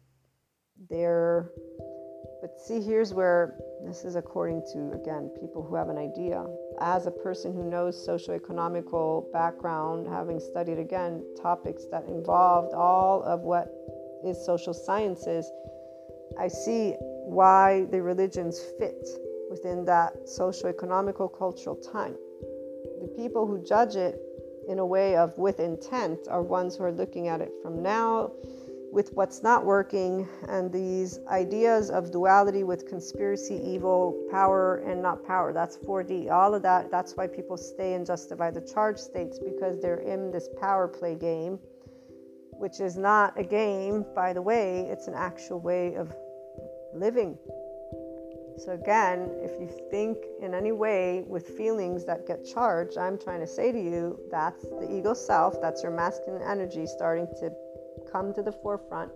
their. 0.88 1.50
But 2.40 2.58
see, 2.58 2.80
here's 2.80 3.12
where 3.12 3.56
this 3.84 4.04
is 4.04 4.16
according 4.16 4.62
to, 4.72 4.92
again, 4.92 5.30
people 5.40 5.62
who 5.62 5.74
have 5.74 5.90
an 5.90 5.98
idea 5.98 6.46
as 6.80 7.06
a 7.06 7.10
person 7.10 7.52
who 7.52 7.64
knows 7.64 7.96
socioeconomical 8.08 9.30
background, 9.32 10.08
having 10.08 10.40
studied 10.40 10.78
again 10.78 11.22
topics 11.40 11.84
that 11.90 12.04
involved 12.06 12.72
all 12.72 13.22
of 13.24 13.40
what 13.40 13.68
is 14.24 14.42
social 14.44 14.72
sciences, 14.72 15.50
I 16.38 16.48
see 16.48 16.92
why 17.26 17.86
the 17.90 18.00
religions 18.00 18.58
fit 18.78 19.06
within 19.50 19.84
that 19.84 20.14
socioeconomical 20.26 21.36
cultural 21.36 21.76
time. 21.76 22.14
The 23.02 23.12
people 23.16 23.46
who 23.46 23.62
judge 23.62 23.96
it 23.96 24.20
in 24.68 24.78
a 24.78 24.86
way 24.86 25.16
of 25.16 25.36
with 25.36 25.58
intent 25.58 26.20
are 26.28 26.42
ones 26.42 26.76
who 26.76 26.84
are 26.84 26.92
looking 26.92 27.28
at 27.28 27.40
it 27.40 27.52
from 27.62 27.82
now 27.82 28.30
with 28.92 29.12
what's 29.14 29.42
not 29.42 29.64
working 29.64 30.28
and 30.48 30.72
these 30.72 31.20
ideas 31.28 31.90
of 31.90 32.10
duality 32.10 32.64
with 32.64 32.88
conspiracy, 32.88 33.54
evil, 33.64 34.26
power, 34.30 34.78
and 34.78 35.00
not 35.00 35.24
power. 35.24 35.52
That's 35.52 35.76
4D. 35.78 36.30
All 36.30 36.54
of 36.54 36.62
that, 36.62 36.90
that's 36.90 37.16
why 37.16 37.26
people 37.28 37.56
stay 37.56 37.94
and 37.94 38.04
justify 38.04 38.50
the 38.50 38.60
charge 38.60 38.98
states 38.98 39.38
because 39.38 39.80
they're 39.80 40.00
in 40.00 40.32
this 40.32 40.48
power 40.60 40.88
play 40.88 41.14
game, 41.14 41.58
which 42.52 42.80
is 42.80 42.96
not 42.96 43.38
a 43.38 43.44
game, 43.44 44.04
by 44.14 44.32
the 44.32 44.42
way, 44.42 44.80
it's 44.90 45.06
an 45.06 45.14
actual 45.14 45.60
way 45.60 45.94
of 45.94 46.12
living. 46.92 47.38
So, 48.64 48.72
again, 48.72 49.30
if 49.40 49.58
you 49.58 49.70
think 49.90 50.18
in 50.42 50.52
any 50.52 50.70
way 50.70 51.24
with 51.26 51.48
feelings 51.48 52.04
that 52.04 52.26
get 52.26 52.44
charged, 52.44 52.98
I'm 52.98 53.16
trying 53.16 53.40
to 53.40 53.46
say 53.46 53.72
to 53.72 53.80
you 53.80 54.20
that's 54.30 54.62
the 54.64 54.86
ego 54.90 55.14
self, 55.14 55.60
that's 55.62 55.82
your 55.82 55.92
masculine 55.92 56.42
energy 56.42 56.84
starting 56.84 57.26
to 57.40 57.50
come 58.12 58.34
to 58.34 58.42
the 58.42 58.52
forefront, 58.52 59.10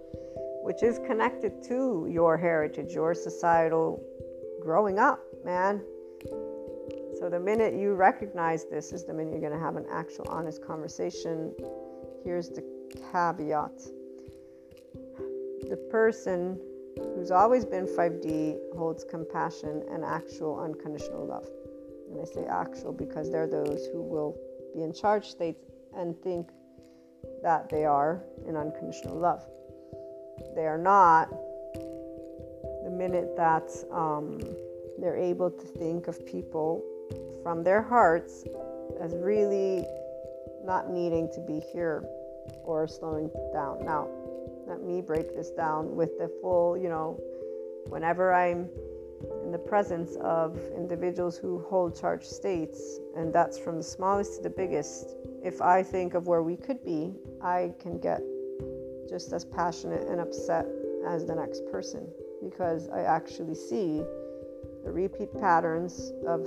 which 0.62 0.82
is 0.82 0.98
connected 1.06 1.62
to 1.64 2.08
your 2.10 2.38
heritage, 2.38 2.92
your 2.92 3.14
societal 3.14 4.02
growing 4.62 4.98
up, 4.98 5.20
man. 5.44 5.84
So, 7.18 7.28
the 7.30 7.40
minute 7.40 7.74
you 7.74 7.92
recognize 7.92 8.64
this 8.64 8.92
is 8.92 9.04
the 9.04 9.12
minute 9.12 9.32
you're 9.32 9.40
going 9.40 9.52
to 9.52 9.64
have 9.64 9.76
an 9.76 9.86
actual 9.90 10.26
honest 10.30 10.64
conversation. 10.64 11.54
Here's 12.24 12.48
the 12.48 12.64
caveat 13.12 13.78
the 15.68 15.76
person 15.90 16.58
who's 17.14 17.30
always 17.30 17.64
been 17.64 17.86
5D 17.86 18.58
holds 18.76 19.04
compassion 19.04 19.82
and 19.90 20.04
actual 20.04 20.60
unconditional 20.60 21.26
love. 21.26 21.46
And 22.10 22.20
I 22.20 22.24
say 22.24 22.44
actual 22.46 22.92
because 22.92 23.30
they're 23.30 23.46
those 23.46 23.86
who 23.92 24.02
will 24.02 24.36
be 24.74 24.82
in 24.82 24.92
charge 24.92 25.26
states 25.26 25.64
and 25.96 26.16
think 26.22 26.48
that 27.42 27.68
they 27.68 27.84
are 27.84 28.22
in 28.46 28.56
unconditional 28.56 29.16
love. 29.18 29.44
They 30.54 30.66
are 30.66 30.78
not 30.78 31.30
the 32.84 32.90
minute 32.90 33.36
that 33.36 33.70
um, 33.92 34.40
they're 34.98 35.16
able 35.16 35.50
to 35.50 35.66
think 35.66 36.08
of 36.08 36.24
people 36.26 36.82
from 37.42 37.62
their 37.62 37.82
hearts 37.82 38.44
as 39.00 39.14
really 39.16 39.84
not 40.64 40.90
needing 40.90 41.30
to 41.34 41.40
be 41.40 41.60
here 41.72 42.04
or 42.64 42.86
slowing 42.86 43.30
down. 43.52 43.84
Now, 43.84 44.08
let 44.66 44.82
me 44.82 45.00
break 45.00 45.34
this 45.34 45.50
down 45.50 45.94
with 45.94 46.18
the 46.18 46.28
full, 46.40 46.76
you 46.76 46.88
know, 46.88 47.20
whenever 47.88 48.32
I'm 48.32 48.68
in 49.42 49.52
the 49.52 49.58
presence 49.58 50.16
of 50.16 50.58
individuals 50.76 51.36
who 51.36 51.60
hold 51.68 51.98
charged 51.98 52.26
states, 52.26 52.98
and 53.16 53.32
that's 53.32 53.58
from 53.58 53.76
the 53.76 53.82
smallest 53.82 54.36
to 54.36 54.42
the 54.42 54.50
biggest, 54.50 55.16
if 55.42 55.60
I 55.60 55.82
think 55.82 56.14
of 56.14 56.26
where 56.26 56.42
we 56.42 56.56
could 56.56 56.82
be, 56.84 57.14
I 57.42 57.72
can 57.78 57.98
get 57.98 58.22
just 59.08 59.32
as 59.32 59.44
passionate 59.44 60.08
and 60.08 60.20
upset 60.20 60.66
as 61.06 61.26
the 61.26 61.34
next 61.34 61.64
person 61.70 62.06
because 62.42 62.88
I 62.88 63.02
actually 63.02 63.54
see 63.54 64.02
the 64.84 64.90
repeat 64.90 65.32
patterns 65.40 66.12
of 66.26 66.46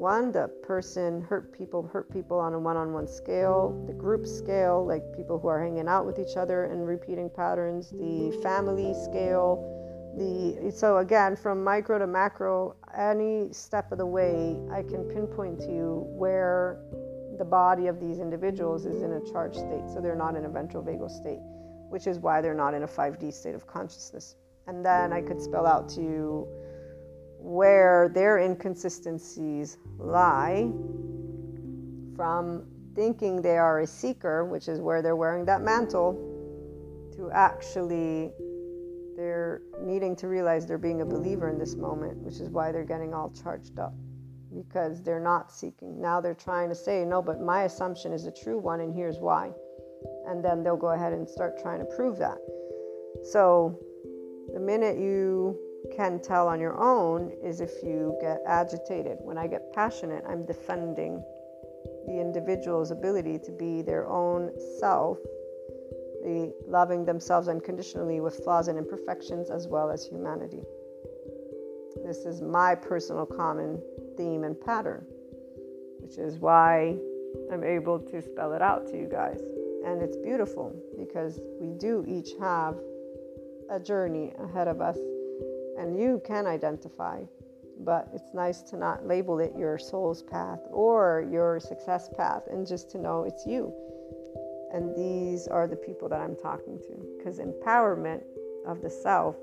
one, 0.00 0.32
the 0.32 0.48
person 0.62 1.20
hurt 1.20 1.52
people, 1.52 1.82
hurt 1.92 2.10
people 2.10 2.38
on 2.38 2.54
a 2.54 2.58
one 2.58 2.76
on 2.76 2.92
one 2.92 3.06
scale, 3.06 3.84
the 3.86 3.92
group 3.92 4.26
scale, 4.26 4.84
like 4.84 5.02
people 5.14 5.38
who 5.38 5.46
are 5.46 5.62
hanging 5.62 5.88
out 5.88 6.06
with 6.06 6.18
each 6.18 6.36
other 6.36 6.64
and 6.64 6.86
repeating 6.86 7.28
patterns, 7.28 7.90
the 7.90 8.36
family 8.42 8.94
scale, 8.94 9.76
the 10.16 10.72
so 10.74 10.98
again 10.98 11.36
from 11.36 11.62
micro 11.62 11.98
to 11.98 12.06
macro 12.06 12.74
any 12.96 13.52
step 13.52 13.92
of 13.92 13.98
the 13.98 14.06
way 14.06 14.58
i 14.72 14.82
can 14.82 15.04
pinpoint 15.04 15.60
to 15.60 15.66
you 15.66 16.04
where 16.08 16.80
the 17.38 17.44
body 17.44 17.86
of 17.86 18.00
these 18.00 18.18
individuals 18.18 18.86
is 18.86 19.02
in 19.02 19.12
a 19.12 19.32
charged 19.32 19.56
state 19.56 19.84
so 19.86 20.00
they're 20.00 20.16
not 20.16 20.34
in 20.34 20.46
a 20.46 20.48
ventral 20.48 20.82
vagal 20.82 21.08
state 21.08 21.38
which 21.90 22.06
is 22.06 22.18
why 22.18 22.40
they're 22.40 22.54
not 22.54 22.74
in 22.74 22.82
a 22.82 22.88
5d 22.88 23.32
state 23.32 23.54
of 23.54 23.66
consciousness. 23.66 24.36
And 24.66 24.84
then 24.84 25.12
i 25.12 25.20
could 25.20 25.40
spell 25.40 25.66
out 25.66 25.88
to 25.90 26.00
you 26.00 26.48
where 27.42 28.10
their 28.14 28.38
inconsistencies 28.38 29.78
lie 29.98 30.70
from 32.16 32.64
thinking 32.94 33.40
they 33.40 33.56
are 33.56 33.80
a 33.80 33.86
seeker, 33.86 34.44
which 34.44 34.68
is 34.68 34.80
where 34.80 35.02
they're 35.02 35.16
wearing 35.16 35.44
that 35.46 35.62
mantle, 35.62 36.12
to 37.16 37.30
actually 37.32 38.30
they're 39.16 39.62
needing 39.82 40.14
to 40.16 40.28
realize 40.28 40.66
they're 40.66 40.78
being 40.78 41.00
a 41.00 41.06
believer 41.06 41.48
in 41.48 41.58
this 41.58 41.76
moment, 41.76 42.16
which 42.18 42.40
is 42.40 42.48
why 42.50 42.72
they're 42.72 42.84
getting 42.84 43.14
all 43.14 43.30
charged 43.30 43.78
up 43.78 43.94
because 44.54 45.02
they're 45.02 45.20
not 45.20 45.52
seeking. 45.52 46.00
Now 46.00 46.20
they're 46.20 46.34
trying 46.34 46.68
to 46.70 46.74
say, 46.74 47.04
no, 47.04 47.22
but 47.22 47.40
my 47.40 47.64
assumption 47.64 48.12
is 48.12 48.26
a 48.26 48.32
true 48.32 48.58
one, 48.58 48.80
and 48.80 48.94
here's 48.94 49.18
why. 49.18 49.52
And 50.26 50.44
then 50.44 50.62
they'll 50.62 50.76
go 50.76 50.90
ahead 50.90 51.12
and 51.12 51.28
start 51.28 51.60
trying 51.60 51.78
to 51.78 51.84
prove 51.84 52.18
that. 52.18 52.38
So 53.22 53.78
the 54.52 54.60
minute 54.60 54.98
you 54.98 55.58
can 55.94 56.20
tell 56.20 56.48
on 56.48 56.60
your 56.60 56.78
own 56.80 57.32
is 57.42 57.60
if 57.60 57.82
you 57.82 58.16
get 58.20 58.40
agitated. 58.46 59.18
When 59.20 59.38
I 59.38 59.46
get 59.46 59.72
passionate, 59.72 60.24
I'm 60.28 60.44
defending 60.46 61.22
the 62.06 62.20
individual's 62.20 62.90
ability 62.90 63.38
to 63.40 63.52
be 63.52 63.82
their 63.82 64.08
own 64.08 64.50
self, 64.78 65.18
the 66.22 66.52
loving 66.66 67.04
themselves 67.04 67.48
unconditionally 67.48 68.20
with 68.20 68.36
flaws 68.44 68.68
and 68.68 68.78
imperfections 68.78 69.50
as 69.50 69.66
well 69.66 69.90
as 69.90 70.04
humanity. 70.04 70.62
This 72.04 72.18
is 72.18 72.40
my 72.40 72.74
personal 72.74 73.26
common 73.26 73.80
theme 74.16 74.44
and 74.44 74.58
pattern, 74.60 75.04
which 76.00 76.18
is 76.18 76.38
why 76.38 76.96
I'm 77.52 77.64
able 77.64 77.98
to 77.98 78.22
spell 78.22 78.52
it 78.52 78.62
out 78.62 78.86
to 78.88 78.96
you 78.96 79.08
guys. 79.10 79.40
And 79.84 80.02
it's 80.02 80.16
beautiful 80.16 80.74
because 80.98 81.40
we 81.60 81.72
do 81.78 82.04
each 82.06 82.30
have 82.40 82.76
a 83.70 83.78
journey 83.80 84.32
ahead 84.42 84.68
of 84.68 84.80
us 84.80 84.98
and 85.80 85.98
you 85.98 86.22
can 86.26 86.46
identify 86.46 87.20
but 87.84 88.08
it's 88.12 88.34
nice 88.34 88.60
to 88.60 88.76
not 88.76 89.06
label 89.06 89.38
it 89.40 89.52
your 89.56 89.78
soul's 89.78 90.22
path 90.22 90.60
or 90.70 91.26
your 91.32 91.58
success 91.58 92.10
path 92.16 92.42
and 92.50 92.66
just 92.66 92.90
to 92.90 92.98
know 92.98 93.24
it's 93.24 93.46
you. 93.46 93.72
And 94.72 94.94
these 94.94 95.48
are 95.48 95.66
the 95.66 95.76
people 95.76 96.08
that 96.10 96.20
i'm 96.20 96.36
talking 96.36 96.78
to 96.78 97.16
because 97.16 97.38
empowerment 97.38 98.22
of 98.66 98.82
the 98.82 98.90
self 98.90 99.36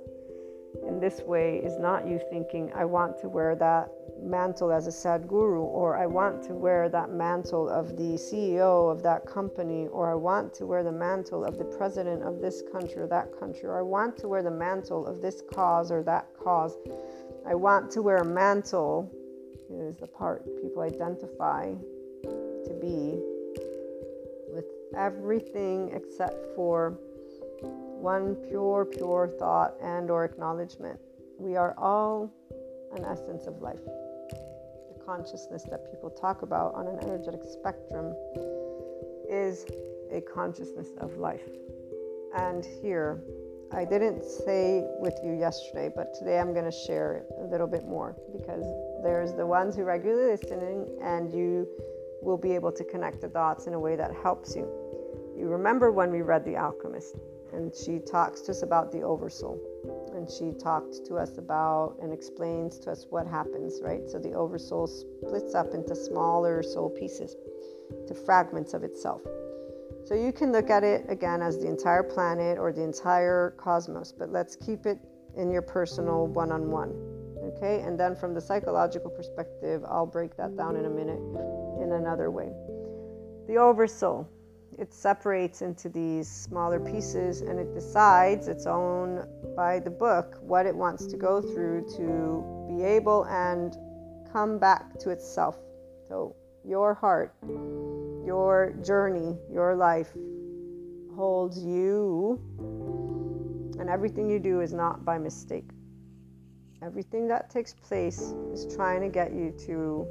in 0.86 1.00
this 1.00 1.22
way 1.22 1.58
is 1.58 1.78
not 1.80 2.08
you 2.08 2.20
thinking, 2.30 2.72
I 2.76 2.86
want 2.86 3.18
to 3.20 3.30
wear 3.30 3.56
that 3.56 3.90
mantle 4.22 4.72
as 4.72 4.88
a 4.88 4.90
Sadhguru, 4.90 5.62
or 5.62 5.96
I 5.96 6.06
want 6.06 6.44
to 6.44 6.54
wear 6.54 6.90
that 6.90 7.12
mantle 7.12 7.70
of 7.70 7.96
the 7.96 8.14
CEO 8.16 8.92
of 8.92 9.04
that 9.04 9.26
company, 9.26 9.88
or 9.88 10.12
I 10.12 10.16
want 10.16 10.54
to 10.56 10.66
wear 10.66 10.84
the 10.84 10.92
mantle 10.92 11.44
of 11.44 11.58
the 11.58 11.66
president 11.66 12.24
of 12.24 12.42
this 12.42 12.64
country 12.72 12.98
or 12.98 13.08
that 13.08 13.38
country, 13.40 13.66
or 13.66 13.78
I 13.78 13.84
want 13.84 14.18
to 14.18 14.28
wear 14.28 14.42
the 14.42 14.52
mantle 14.52 15.06
of 15.06 15.22
this 15.22 15.42
cause 15.54 15.92
or 15.92 16.04
that 16.04 16.28
cause. 16.38 16.78
I 17.48 17.56
want 17.56 17.92
to 17.92 18.02
wear 18.02 18.18
a 18.18 18.26
mantle, 18.26 19.12
is 19.70 19.98
the 19.98 20.08
part 20.08 20.46
people 20.62 20.82
identify 20.82 21.74
to 22.24 22.74
be 22.82 23.22
with 24.54 24.66
everything 24.96 25.92
except 25.94 26.56
for 26.56 26.98
one 28.02 28.36
pure, 28.48 28.86
pure 28.86 29.28
thought 29.40 29.74
and 29.82 30.10
or 30.10 30.24
acknowledgement. 30.24 31.00
We 31.40 31.56
are 31.56 31.74
all 31.78 32.32
an 32.96 33.04
essence 33.04 33.48
of 33.48 33.62
life. 33.62 33.84
The 33.84 35.04
consciousness 35.06 35.64
that 35.70 35.92
people 35.92 36.10
talk 36.10 36.42
about 36.42 36.76
on 36.76 36.88
an 36.88 37.00
energetic 37.02 37.42
spectrum 37.44 38.14
is 39.30 39.66
a 40.12 40.22
consciousness 40.22 40.90
of 41.00 41.18
life. 41.18 41.50
And 42.36 42.66
here, 42.82 43.22
I 43.72 43.84
didn't 43.84 44.24
say 44.24 44.84
with 45.00 45.16
you 45.24 45.34
yesterday, 45.34 45.92
but 45.94 46.14
today 46.14 46.40
I'm 46.40 46.54
going 46.54 46.66
to 46.66 46.72
share 46.72 47.26
a 47.40 47.44
little 47.44 47.68
bit 47.68 47.86
more 47.86 48.16
because 48.32 48.64
there's 49.04 49.34
the 49.34 49.46
ones 49.46 49.76
who 49.76 49.84
regularly 49.84 50.32
listening, 50.32 50.88
and 51.02 51.34
you 51.34 51.68
will 52.22 52.38
be 52.38 52.54
able 52.54 52.72
to 52.72 52.84
connect 52.86 53.22
the 53.22 53.28
dots 53.28 53.68
in 53.68 53.74
a 53.74 53.80
way 53.80 53.96
that 53.96 54.12
helps 54.24 54.56
you. 54.56 54.68
You 55.38 55.48
remember 55.48 55.92
when 55.92 56.12
we 56.12 56.22
read 56.22 56.46
The 56.46 56.56
Alchemist, 56.56 57.16
and 57.58 57.74
she 57.74 57.98
talks 58.00 58.42
to 58.42 58.52
us 58.52 58.62
about 58.62 58.92
the 58.92 59.02
oversoul. 59.02 59.60
And 60.16 60.30
she 60.30 60.54
talked 60.58 61.06
to 61.08 61.16
us 61.16 61.38
about 61.38 61.98
and 62.02 62.14
explains 62.14 62.78
to 62.80 62.92
us 62.92 63.08
what 63.10 63.26
happens 63.26 63.82
right? 63.82 64.08
So 64.08 64.20
the 64.20 64.34
oversoul 64.34 64.86
splits 64.88 65.56
up 65.56 65.74
into 65.74 65.96
smaller 65.96 66.62
soul 66.62 66.90
pieces 66.90 67.36
to 68.08 68.14
fragments 68.14 68.74
of 68.74 68.84
itself. 68.84 69.22
So 70.06 70.14
you 70.14 70.32
can 70.32 70.52
look 70.52 70.70
at 70.70 70.84
it 70.84 71.06
again 71.10 71.42
as 71.42 71.58
the 71.58 71.68
entire 71.68 72.04
planet 72.04 72.60
or 72.60 72.72
the 72.72 72.84
entire 72.84 73.56
cosmos 73.58 74.14
but 74.18 74.30
let's 74.30 74.56
keep 74.56 74.86
it 74.86 75.00
in 75.36 75.52
your 75.52 75.62
personal 75.62 76.28
one-on-one 76.28 76.94
okay? 77.44 77.82
And 77.82 78.00
then 78.00 78.16
from 78.16 78.34
the 78.34 78.42
psychological 78.42 79.10
perspective 79.10 79.84
i'll 79.90 80.06
break 80.06 80.36
that 80.38 80.56
down 80.56 80.76
in 80.76 80.86
a 80.86 80.90
minute 80.90 81.22
in 81.82 81.92
another 81.94 82.32
way. 82.32 82.52
The 83.48 83.58
oversoul 83.58 84.30
it 84.78 84.94
separates 84.94 85.62
into 85.62 85.90
these 85.90 86.30
smaller 86.30 86.80
pieces 86.80 87.42
and 87.42 87.60
it 87.60 87.74
decides 87.74 88.48
its 88.48 88.66
own 88.68 89.28
by 89.56 89.80
the 89.80 89.90
book 89.90 90.38
what 90.42 90.66
it 90.66 90.76
wants 90.76 91.08
to 91.08 91.18
go 91.18 91.42
through 91.42 91.88
to 91.98 92.68
be 92.68 92.84
able 92.84 93.26
and 93.26 93.76
come 94.32 94.60
back 94.60 95.00
to 95.00 95.10
itself. 95.10 95.58
So, 96.08 96.36
your 96.64 96.94
heart, 96.94 97.34
your 98.26 98.76
journey, 98.84 99.38
your 99.52 99.76
life 99.76 100.12
holds 101.16 101.64
you, 101.64 102.40
and 103.80 103.90
everything 103.90 104.30
you 104.30 104.38
do 104.38 104.62
is 104.62 104.74
not 104.74 105.06
by 105.06 105.18
mistake. 105.18 105.70
Everything 106.84 107.28
that 107.30 107.50
takes 107.50 107.74
place 107.74 108.34
is 108.54 108.68
trying 108.76 109.02
to 109.02 109.10
get 109.10 109.34
you 109.34 109.54
to 109.66 110.08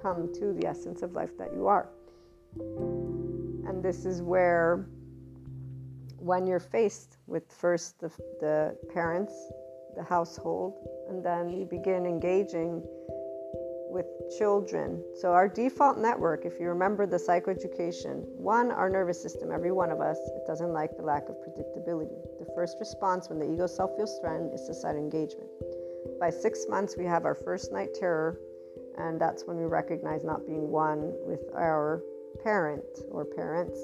come 0.00 0.32
to 0.34 0.52
the 0.52 0.66
essence 0.66 1.02
of 1.02 1.14
life 1.14 1.36
that 1.38 1.52
you 1.52 1.66
are. 1.66 1.88
And 3.68 3.82
this 3.82 4.06
is 4.06 4.22
where, 4.22 4.86
when 6.16 6.46
you're 6.46 6.58
faced 6.58 7.18
with 7.26 7.52
first 7.52 8.00
the, 8.00 8.08
the 8.40 8.76
parents, 8.94 9.34
the 9.94 10.02
household, 10.02 10.78
and 11.10 11.22
then 11.22 11.50
you 11.50 11.66
begin 11.66 12.06
engaging 12.06 12.82
with 13.90 14.06
children. 14.38 15.04
So, 15.20 15.32
our 15.32 15.48
default 15.48 15.98
network, 15.98 16.46
if 16.46 16.58
you 16.58 16.68
remember 16.68 17.06
the 17.06 17.18
psychoeducation, 17.18 18.24
one, 18.36 18.70
our 18.70 18.88
nervous 18.88 19.20
system, 19.20 19.52
every 19.52 19.72
one 19.72 19.90
of 19.90 20.00
us, 20.00 20.18
it 20.34 20.46
doesn't 20.46 20.72
like 20.72 20.96
the 20.96 21.02
lack 21.02 21.28
of 21.28 21.36
predictability. 21.36 22.16
The 22.38 22.50
first 22.54 22.76
response 22.80 23.28
when 23.28 23.38
the 23.38 23.52
ego 23.52 23.66
self 23.66 23.94
feels 23.96 24.18
threatened 24.20 24.54
is 24.54 24.66
to 24.66 24.74
set 24.74 24.96
engagement. 24.96 25.48
By 26.18 26.30
six 26.30 26.66
months, 26.70 26.96
we 26.96 27.04
have 27.04 27.26
our 27.26 27.34
first 27.34 27.70
night 27.70 27.90
terror, 27.94 28.40
and 28.96 29.20
that's 29.20 29.44
when 29.44 29.58
we 29.58 29.64
recognize 29.64 30.24
not 30.24 30.46
being 30.46 30.70
one 30.70 31.12
with 31.26 31.42
our 31.54 32.02
parent 32.48 33.00
or 33.10 33.26
parents. 33.26 33.78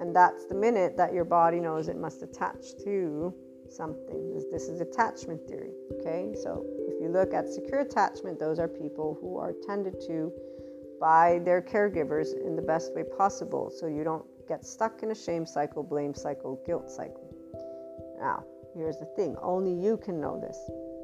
And 0.00 0.14
that's 0.14 0.46
the 0.46 0.54
minute 0.54 0.96
that 0.96 1.12
your 1.12 1.24
body 1.24 1.58
knows 1.58 1.88
it 1.88 1.96
must 1.96 2.22
attach 2.22 2.76
to 2.84 3.34
something. 3.68 4.32
This, 4.32 4.44
this 4.52 4.68
is 4.68 4.80
attachment 4.80 5.40
theory. 5.48 5.72
Okay, 5.94 6.32
so 6.40 6.64
if 6.86 7.02
you 7.02 7.08
look 7.08 7.34
at 7.34 7.48
secure 7.48 7.80
attachment, 7.80 8.38
those 8.38 8.60
are 8.60 8.68
people 8.68 9.18
who 9.20 9.36
are 9.36 9.52
tended 9.66 10.00
to 10.06 10.32
by 11.00 11.40
their 11.44 11.60
caregivers 11.60 12.40
in 12.46 12.54
the 12.54 12.62
best 12.62 12.94
way 12.94 13.02
possible 13.02 13.68
so 13.68 13.88
you 13.88 14.04
don't 14.04 14.24
get 14.46 14.64
stuck 14.64 15.02
in 15.02 15.10
a 15.10 15.14
shame 15.14 15.44
cycle, 15.44 15.82
blame 15.82 16.14
cycle, 16.14 16.62
guilt 16.64 16.88
cycle. 16.88 17.34
Now, 18.20 18.44
here's 18.76 18.98
the 18.98 19.06
thing 19.16 19.36
only 19.42 19.72
you 19.72 19.96
can 19.96 20.20
know 20.20 20.38
this. 20.40 20.56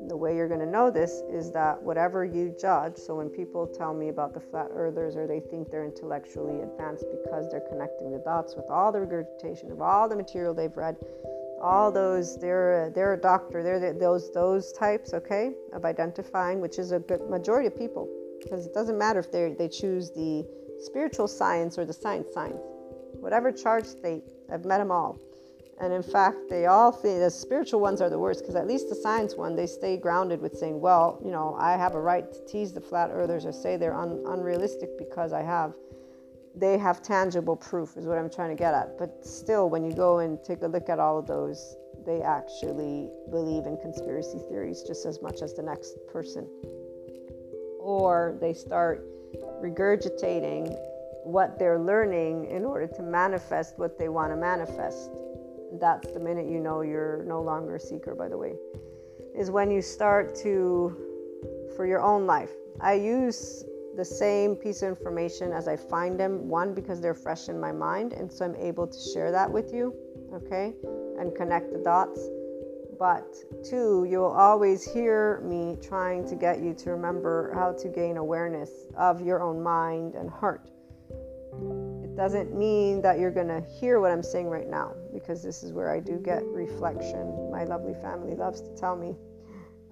The 0.06 0.16
way 0.16 0.36
you're 0.36 0.48
going 0.48 0.60
to 0.60 0.66
know 0.66 0.90
this 0.90 1.22
is 1.30 1.50
that 1.52 1.82
whatever 1.82 2.24
you 2.24 2.54
judge, 2.60 2.96
so 2.96 3.16
when 3.16 3.30
people 3.30 3.66
tell 3.66 3.94
me 3.94 4.08
about 4.08 4.34
the 4.34 4.40
flat 4.40 4.68
earthers 4.74 5.16
or 5.16 5.26
they 5.26 5.40
think 5.40 5.70
they're 5.70 5.86
intellectually 5.86 6.60
advanced 6.60 7.06
because 7.10 7.50
they're 7.50 7.66
connecting 7.70 8.12
the 8.12 8.18
dots 8.18 8.54
with 8.54 8.66
all 8.70 8.92
the 8.92 9.00
regurgitation 9.00 9.72
of 9.72 9.80
all 9.80 10.06
the 10.06 10.16
material 10.16 10.52
they've 10.52 10.76
read, 10.76 10.96
all 11.62 11.90
those 11.90 12.38
they're 12.38 12.90
they're 12.94 13.14
a 13.14 13.20
doctor 13.20 13.62
they're 13.62 13.80
the, 13.80 13.98
those 13.98 14.30
those 14.34 14.72
types 14.72 15.14
okay 15.14 15.52
of 15.72 15.86
identifying 15.86 16.60
which 16.60 16.78
is 16.78 16.92
a 16.92 16.98
good 16.98 17.22
majority 17.30 17.66
of 17.66 17.76
people. 17.76 18.06
Because 18.42 18.66
it 18.66 18.74
doesn't 18.74 18.98
matter 18.98 19.20
if 19.20 19.32
they 19.32 19.54
they 19.58 19.68
choose 19.68 20.10
the 20.10 20.46
spiritual 20.80 21.28
science 21.28 21.78
or 21.78 21.86
the 21.86 21.94
science 21.94 22.28
science. 22.34 22.60
Whatever 23.20 23.50
charge 23.50 23.86
state 23.86 24.22
i've 24.52 24.66
met 24.66 24.78
them 24.78 24.90
all 24.90 25.18
and 25.80 25.92
in 25.92 26.02
fact 26.02 26.36
they 26.48 26.66
all 26.66 26.92
think 26.92 27.18
the 27.18 27.30
spiritual 27.30 27.80
ones 27.80 28.00
are 28.00 28.10
the 28.10 28.18
worst 28.18 28.40
because 28.40 28.54
at 28.54 28.66
least 28.66 28.88
the 28.88 28.94
science 28.94 29.34
one 29.34 29.56
they 29.56 29.66
stay 29.66 29.96
grounded 29.96 30.40
with 30.40 30.56
saying 30.56 30.80
well 30.80 31.20
you 31.24 31.30
know 31.30 31.56
i 31.58 31.72
have 31.72 31.94
a 31.94 32.00
right 32.00 32.32
to 32.32 32.44
tease 32.46 32.72
the 32.72 32.80
flat 32.80 33.10
earthers 33.12 33.44
or 33.44 33.52
say 33.52 33.76
they're 33.76 33.96
un- 33.96 34.22
unrealistic 34.26 34.96
because 34.98 35.32
i 35.32 35.42
have 35.42 35.74
they 36.54 36.78
have 36.78 37.02
tangible 37.02 37.56
proof, 37.56 37.96
is 37.96 38.06
what 38.06 38.16
I'm 38.16 38.30
trying 38.30 38.50
to 38.50 38.54
get 38.54 38.74
at. 38.74 38.96
But 38.98 39.24
still, 39.24 39.68
when 39.68 39.84
you 39.84 39.92
go 39.92 40.20
and 40.20 40.42
take 40.44 40.62
a 40.62 40.66
look 40.66 40.88
at 40.88 40.98
all 40.98 41.18
of 41.18 41.26
those, 41.26 41.76
they 42.06 42.22
actually 42.22 43.10
believe 43.30 43.66
in 43.66 43.76
conspiracy 43.78 44.38
theories 44.48 44.82
just 44.82 45.06
as 45.06 45.20
much 45.20 45.42
as 45.42 45.54
the 45.54 45.62
next 45.62 45.96
person. 46.12 46.46
Or 47.80 48.36
they 48.40 48.54
start 48.54 49.04
regurgitating 49.62 50.76
what 51.24 51.58
they're 51.58 51.78
learning 51.78 52.46
in 52.50 52.64
order 52.64 52.86
to 52.86 53.02
manifest 53.02 53.78
what 53.78 53.98
they 53.98 54.08
want 54.08 54.30
to 54.30 54.36
manifest. 54.36 55.10
That's 55.80 56.10
the 56.12 56.20
minute 56.20 56.46
you 56.46 56.60
know 56.60 56.82
you're 56.82 57.24
no 57.26 57.42
longer 57.42 57.76
a 57.76 57.80
seeker, 57.80 58.14
by 58.14 58.28
the 58.28 58.38
way, 58.38 58.54
is 59.36 59.50
when 59.50 59.70
you 59.70 59.82
start 59.82 60.34
to, 60.36 60.96
for 61.76 61.86
your 61.86 62.00
own 62.00 62.26
life. 62.26 62.52
I 62.80 62.94
use 62.94 63.64
the 63.96 64.04
same 64.04 64.56
piece 64.56 64.82
of 64.82 64.88
information 64.88 65.52
as 65.52 65.68
I 65.68 65.76
find 65.76 66.18
them. 66.18 66.48
One, 66.48 66.74
because 66.74 67.00
they're 67.00 67.14
fresh 67.14 67.48
in 67.48 67.60
my 67.60 67.72
mind, 67.72 68.12
and 68.12 68.32
so 68.32 68.44
I'm 68.44 68.56
able 68.56 68.86
to 68.86 68.98
share 69.12 69.30
that 69.32 69.50
with 69.50 69.72
you, 69.72 69.94
okay, 70.32 70.74
and 71.18 71.34
connect 71.34 71.72
the 71.72 71.78
dots. 71.78 72.20
But 72.98 73.34
two, 73.64 74.06
you'll 74.08 74.26
always 74.26 74.84
hear 74.84 75.40
me 75.44 75.76
trying 75.82 76.26
to 76.28 76.36
get 76.36 76.60
you 76.60 76.74
to 76.74 76.90
remember 76.90 77.52
how 77.54 77.72
to 77.72 77.88
gain 77.88 78.16
awareness 78.16 78.70
of 78.96 79.20
your 79.20 79.42
own 79.42 79.62
mind 79.62 80.14
and 80.14 80.30
heart. 80.30 80.70
It 82.04 82.16
doesn't 82.16 82.56
mean 82.56 83.02
that 83.02 83.18
you're 83.18 83.32
going 83.32 83.48
to 83.48 83.60
hear 83.80 83.98
what 84.00 84.12
I'm 84.12 84.22
saying 84.22 84.48
right 84.48 84.68
now, 84.68 84.94
because 85.14 85.42
this 85.42 85.62
is 85.62 85.72
where 85.72 85.90
I 85.90 86.00
do 86.00 86.18
get 86.18 86.44
reflection. 86.44 87.50
My 87.50 87.64
lovely 87.64 87.94
family 87.94 88.34
loves 88.34 88.60
to 88.60 88.76
tell 88.76 88.96
me 88.96 89.14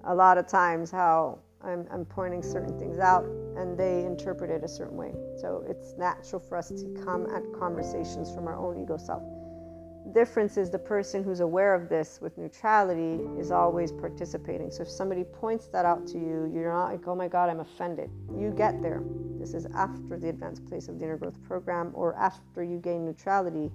a 0.03 0.13
lot 0.13 0.37
of 0.37 0.47
times 0.47 0.91
how 0.91 1.39
I'm, 1.63 1.87
I'm 1.91 2.05
pointing 2.05 2.43
certain 2.43 2.77
things 2.77 2.99
out 2.99 3.23
and 3.57 3.77
they 3.77 4.03
interpret 4.03 4.51
it 4.51 4.63
a 4.63 4.67
certain 4.67 4.97
way. 4.97 5.13
So 5.39 5.63
it's 5.67 5.95
natural 5.97 6.41
for 6.41 6.57
us 6.57 6.69
to 6.69 7.01
come 7.05 7.25
at 7.33 7.41
conversations 7.57 8.33
from 8.35 8.47
our 8.47 8.57
own 8.57 8.83
ego 8.83 8.97
self. 8.97 9.23
The 10.05 10.11
difference 10.11 10.57
is 10.57 10.69
the 10.69 10.79
person 10.79 11.23
who's 11.23 11.39
aware 11.39 11.73
of 11.73 11.87
this 11.87 12.19
with 12.21 12.37
neutrality 12.37 13.23
is 13.39 13.51
always 13.51 13.93
participating. 13.93 14.69
So 14.69 14.83
if 14.83 14.89
somebody 14.89 15.23
points 15.23 15.67
that 15.67 15.85
out 15.85 16.05
to 16.07 16.17
you, 16.17 16.51
you're 16.53 16.73
not 16.73 16.91
like, 16.91 17.07
oh 17.07 17.15
my 17.15 17.29
God, 17.29 17.49
I'm 17.49 17.61
offended. 17.61 18.09
You 18.37 18.51
get 18.51 18.81
there. 18.81 19.01
This 19.39 19.53
is 19.53 19.65
after 19.73 20.17
the 20.17 20.27
advanced 20.27 20.65
place 20.65 20.89
of 20.89 20.99
the 20.99 21.05
inner 21.05 21.17
growth 21.17 21.41
program 21.43 21.91
or 21.93 22.15
after 22.15 22.63
you 22.63 22.79
gain 22.79 23.05
neutrality 23.05 23.71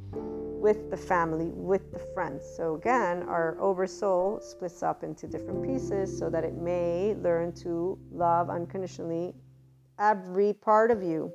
with 0.58 0.90
the 0.90 0.96
family, 0.96 1.50
with 1.54 1.92
the 1.92 2.00
friends. 2.14 2.44
So 2.56 2.74
again, 2.74 3.22
our 3.28 3.56
oversoul 3.60 4.40
splits 4.40 4.82
up 4.82 5.04
into 5.04 5.26
different 5.26 5.64
pieces 5.64 6.18
so 6.18 6.28
that 6.30 6.44
it 6.44 6.54
may 6.54 7.14
learn 7.22 7.52
to 7.62 7.98
love 8.10 8.50
unconditionally 8.50 9.34
every 9.98 10.52
part 10.52 10.90
of 10.90 11.02
you, 11.02 11.32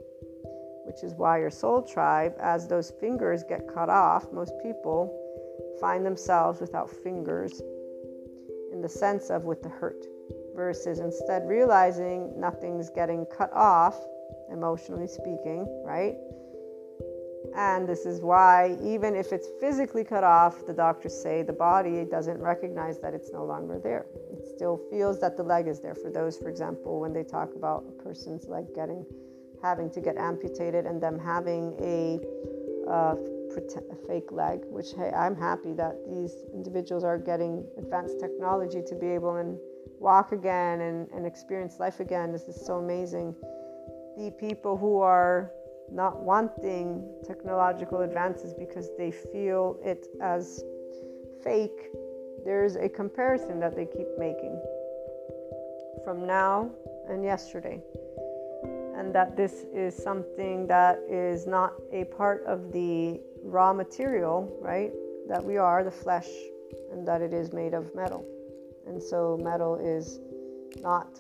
which 0.85 1.03
is 1.03 1.13
why 1.13 1.39
your 1.39 1.49
soul 1.49 1.81
tribe, 1.81 2.33
as 2.39 2.67
those 2.67 2.91
fingers 2.99 3.43
get 3.47 3.67
cut 3.73 3.89
off, 3.89 4.31
most 4.33 4.53
people 4.61 5.19
find 5.79 6.05
themselves 6.05 6.59
without 6.59 6.89
fingers 6.89 7.61
in 8.73 8.81
the 8.81 8.89
sense 8.89 9.29
of 9.29 9.43
with 9.43 9.61
the 9.63 9.69
hurt 9.69 10.05
versus 10.55 10.99
instead 10.99 11.47
realizing 11.47 12.33
nothing's 12.39 12.89
getting 12.89 13.25
cut 13.25 13.51
off 13.53 13.95
emotionally 14.51 15.07
speaking, 15.07 15.65
right? 15.85 16.15
And 17.55 17.87
this 17.87 18.05
is 18.05 18.21
why, 18.21 18.77
even 18.81 19.15
if 19.15 19.31
it's 19.31 19.47
physically 19.59 20.03
cut 20.03 20.23
off, 20.23 20.65
the 20.65 20.73
doctors 20.73 21.13
say 21.13 21.43
the 21.43 21.53
body 21.53 22.05
doesn't 22.05 22.39
recognize 22.39 22.99
that 22.99 23.13
it's 23.13 23.31
no 23.31 23.45
longer 23.45 23.79
there. 23.79 24.05
It 24.31 24.47
still 24.55 24.79
feels 24.89 25.19
that 25.21 25.37
the 25.37 25.43
leg 25.43 25.67
is 25.67 25.79
there. 25.79 25.93
For 25.95 26.09
those, 26.09 26.37
for 26.37 26.49
example, 26.49 26.99
when 26.99 27.13
they 27.13 27.23
talk 27.23 27.49
about 27.55 27.85
a 27.87 28.03
person's 28.03 28.47
leg 28.47 28.65
getting, 28.73 29.05
having 29.61 29.91
to 29.91 30.01
get 30.01 30.17
amputated 30.17 30.85
and 30.85 31.01
them 31.01 31.19
having 31.19 31.75
a, 31.81 32.19
uh, 32.89 33.15
a 33.55 34.07
fake 34.07 34.31
leg, 34.31 34.61
which 34.65 34.93
hey, 34.97 35.11
I'm 35.15 35.35
happy 35.35 35.73
that 35.73 35.95
these 36.09 36.33
individuals 36.53 37.03
are 37.03 37.19
getting 37.19 37.65
advanced 37.77 38.19
technology 38.19 38.81
to 38.87 38.95
be 38.95 39.07
able 39.07 39.35
and 39.35 39.59
walk 39.99 40.31
again 40.31 40.81
and, 40.81 41.07
and 41.11 41.27
experience 41.27 41.79
life 41.79 41.99
again. 41.99 42.31
This 42.31 42.43
is 42.43 42.65
so 42.65 42.77
amazing 42.77 43.35
the 44.17 44.31
people 44.31 44.77
who 44.77 44.99
are 44.99 45.51
not 45.91 46.21
wanting 46.21 47.03
technological 47.25 48.01
advances 48.01 48.53
because 48.53 48.89
they 48.97 49.11
feel 49.11 49.79
it 49.83 50.07
as 50.21 50.63
fake, 51.43 51.89
there's 52.45 52.75
a 52.75 52.89
comparison 52.89 53.59
that 53.59 53.75
they 53.75 53.85
keep 53.85 54.07
making 54.17 54.59
from 56.03 56.25
now 56.25 56.69
and 57.09 57.23
yesterday. 57.23 57.81
And 58.95 59.13
that 59.15 59.35
this 59.35 59.65
is 59.73 59.95
something 59.95 60.67
that 60.67 60.99
is 61.09 61.47
not 61.47 61.73
a 61.91 62.05
part 62.05 62.43
of 62.45 62.71
the 62.71 63.19
raw 63.43 63.73
material, 63.73 64.55
right? 64.61 64.91
That 65.27 65.43
we 65.43 65.57
are, 65.57 65.83
the 65.83 65.91
flesh, 65.91 66.29
and 66.91 67.07
that 67.07 67.21
it 67.21 67.33
is 67.33 67.53
made 67.53 67.73
of 67.73 67.93
metal. 67.95 68.25
And 68.87 69.01
so 69.01 69.39
metal 69.41 69.75
is 69.75 70.19
not, 70.81 71.19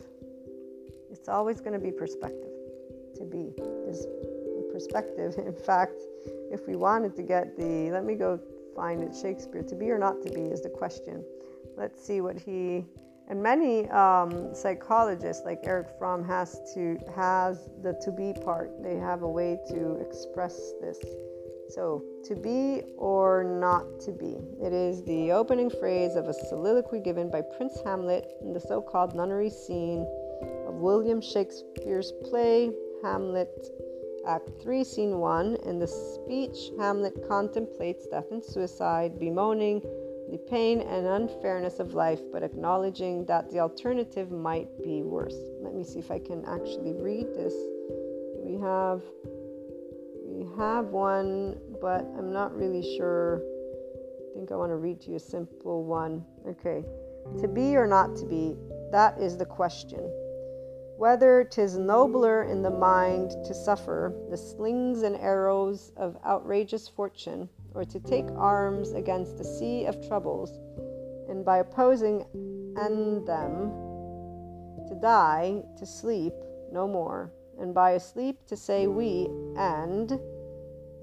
it's 1.11 1.27
always 1.27 1.61
going 1.61 1.73
to 1.73 1.79
be 1.79 1.91
perspective 1.91 2.49
to 3.15 3.23
be 3.23 3.53
is 3.87 4.05
perspective. 4.83 5.35
In 5.45 5.53
fact, 5.53 5.99
if 6.51 6.67
we 6.67 6.75
wanted 6.75 7.15
to 7.15 7.23
get 7.23 7.57
the, 7.57 7.91
let 7.91 8.05
me 8.05 8.15
go 8.15 8.39
find 8.75 9.03
it, 9.03 9.15
Shakespeare, 9.15 9.63
to 9.63 9.75
be 9.75 9.89
or 9.91 9.97
not 9.97 10.21
to 10.23 10.31
be 10.31 10.41
is 10.41 10.61
the 10.61 10.69
question. 10.69 11.23
Let's 11.77 12.05
see 12.05 12.21
what 12.21 12.37
he, 12.37 12.85
and 13.29 13.41
many 13.41 13.89
um, 13.89 14.53
psychologists 14.53 15.43
like 15.45 15.59
Erich 15.63 15.87
Fromm 15.97 16.23
has 16.25 16.59
to, 16.73 16.97
has 17.15 17.69
the 17.81 17.93
to 18.03 18.11
be 18.11 18.33
part. 18.43 18.71
They 18.83 18.97
have 18.97 19.23
a 19.23 19.29
way 19.29 19.59
to 19.69 19.95
express 19.95 20.73
this. 20.81 20.99
So, 21.69 22.03
to 22.25 22.35
be 22.35 22.83
or 22.97 23.43
not 23.43 23.99
to 24.01 24.11
be. 24.11 24.37
It 24.61 24.73
is 24.73 25.01
the 25.05 25.31
opening 25.31 25.71
phrase 25.71 26.15
of 26.15 26.27
a 26.27 26.33
soliloquy 26.33 26.99
given 26.99 27.31
by 27.31 27.41
Prince 27.41 27.79
Hamlet 27.83 28.31
in 28.41 28.53
the 28.53 28.59
so 28.59 28.81
called 28.81 29.15
nunnery 29.15 29.49
scene 29.49 30.05
of 30.67 30.75
William 30.75 31.19
Shakespeare's 31.21 32.11
play 32.25 32.69
Hamlet, 33.03 33.67
Act 34.25 34.49
3, 34.61 34.83
Scene 34.83 35.19
1. 35.19 35.57
In 35.65 35.79
the 35.79 35.87
speech, 35.87 36.71
Hamlet 36.79 37.27
contemplates 37.27 38.07
death 38.07 38.31
and 38.31 38.43
suicide, 38.43 39.19
bemoaning 39.19 39.81
the 40.31 40.37
pain 40.37 40.81
and 40.81 41.05
unfairness 41.05 41.79
of 41.79 41.93
life, 41.93 42.21
but 42.31 42.41
acknowledging 42.41 43.25
that 43.25 43.49
the 43.51 43.59
alternative 43.59 44.31
might 44.31 44.69
be 44.81 45.01
worse. 45.03 45.35
Let 45.61 45.75
me 45.75 45.83
see 45.83 45.99
if 45.99 46.09
I 46.09 46.19
can 46.19 46.45
actually 46.45 46.93
read 46.93 47.27
this. 47.35 47.53
We 48.43 48.59
have 48.61 49.01
we 50.25 50.47
have 50.57 50.87
one, 50.87 51.57
but 51.79 52.05
I'm 52.17 52.33
not 52.33 52.55
really 52.55 52.97
sure. 52.97 53.43
I 54.31 54.33
think 54.33 54.51
I 54.51 54.55
want 54.55 54.71
to 54.71 54.77
read 54.77 55.01
to 55.01 55.11
you 55.11 55.17
a 55.17 55.19
simple 55.19 55.83
one. 55.83 56.25
Okay. 56.47 56.83
To 57.39 57.47
be 57.47 57.75
or 57.77 57.87
not 57.87 58.15
to 58.17 58.25
be, 58.25 58.55
that 58.91 59.19
is 59.19 59.37
the 59.37 59.45
question. 59.45 59.99
Whether 60.97 61.43
'tis 61.43 61.77
nobler 61.77 62.43
in 62.43 62.61
the 62.61 62.69
mind 62.69 63.31
to 63.45 63.53
suffer 63.53 64.13
the 64.29 64.37
slings 64.37 65.01
and 65.01 65.15
arrows 65.15 65.91
of 65.97 66.17
outrageous 66.23 66.87
fortune, 66.87 67.49
or 67.73 67.83
to 67.83 67.99
take 67.99 68.29
arms 68.35 68.91
against 68.91 69.39
a 69.39 69.43
sea 69.43 69.85
of 69.85 70.07
troubles, 70.07 70.59
and 71.27 71.43
by 71.43 71.57
opposing 71.57 72.25
end 72.77 73.27
them, 73.27 73.71
to 74.87 74.95
die, 74.95 75.63
to 75.77 75.85
sleep 75.85 76.33
no 76.71 76.87
more, 76.87 77.31
and 77.59 77.73
by 77.73 77.91
a 77.91 77.99
sleep 77.99 78.45
to 78.47 78.55
say 78.55 78.87
we, 78.87 79.27
and 79.57 80.19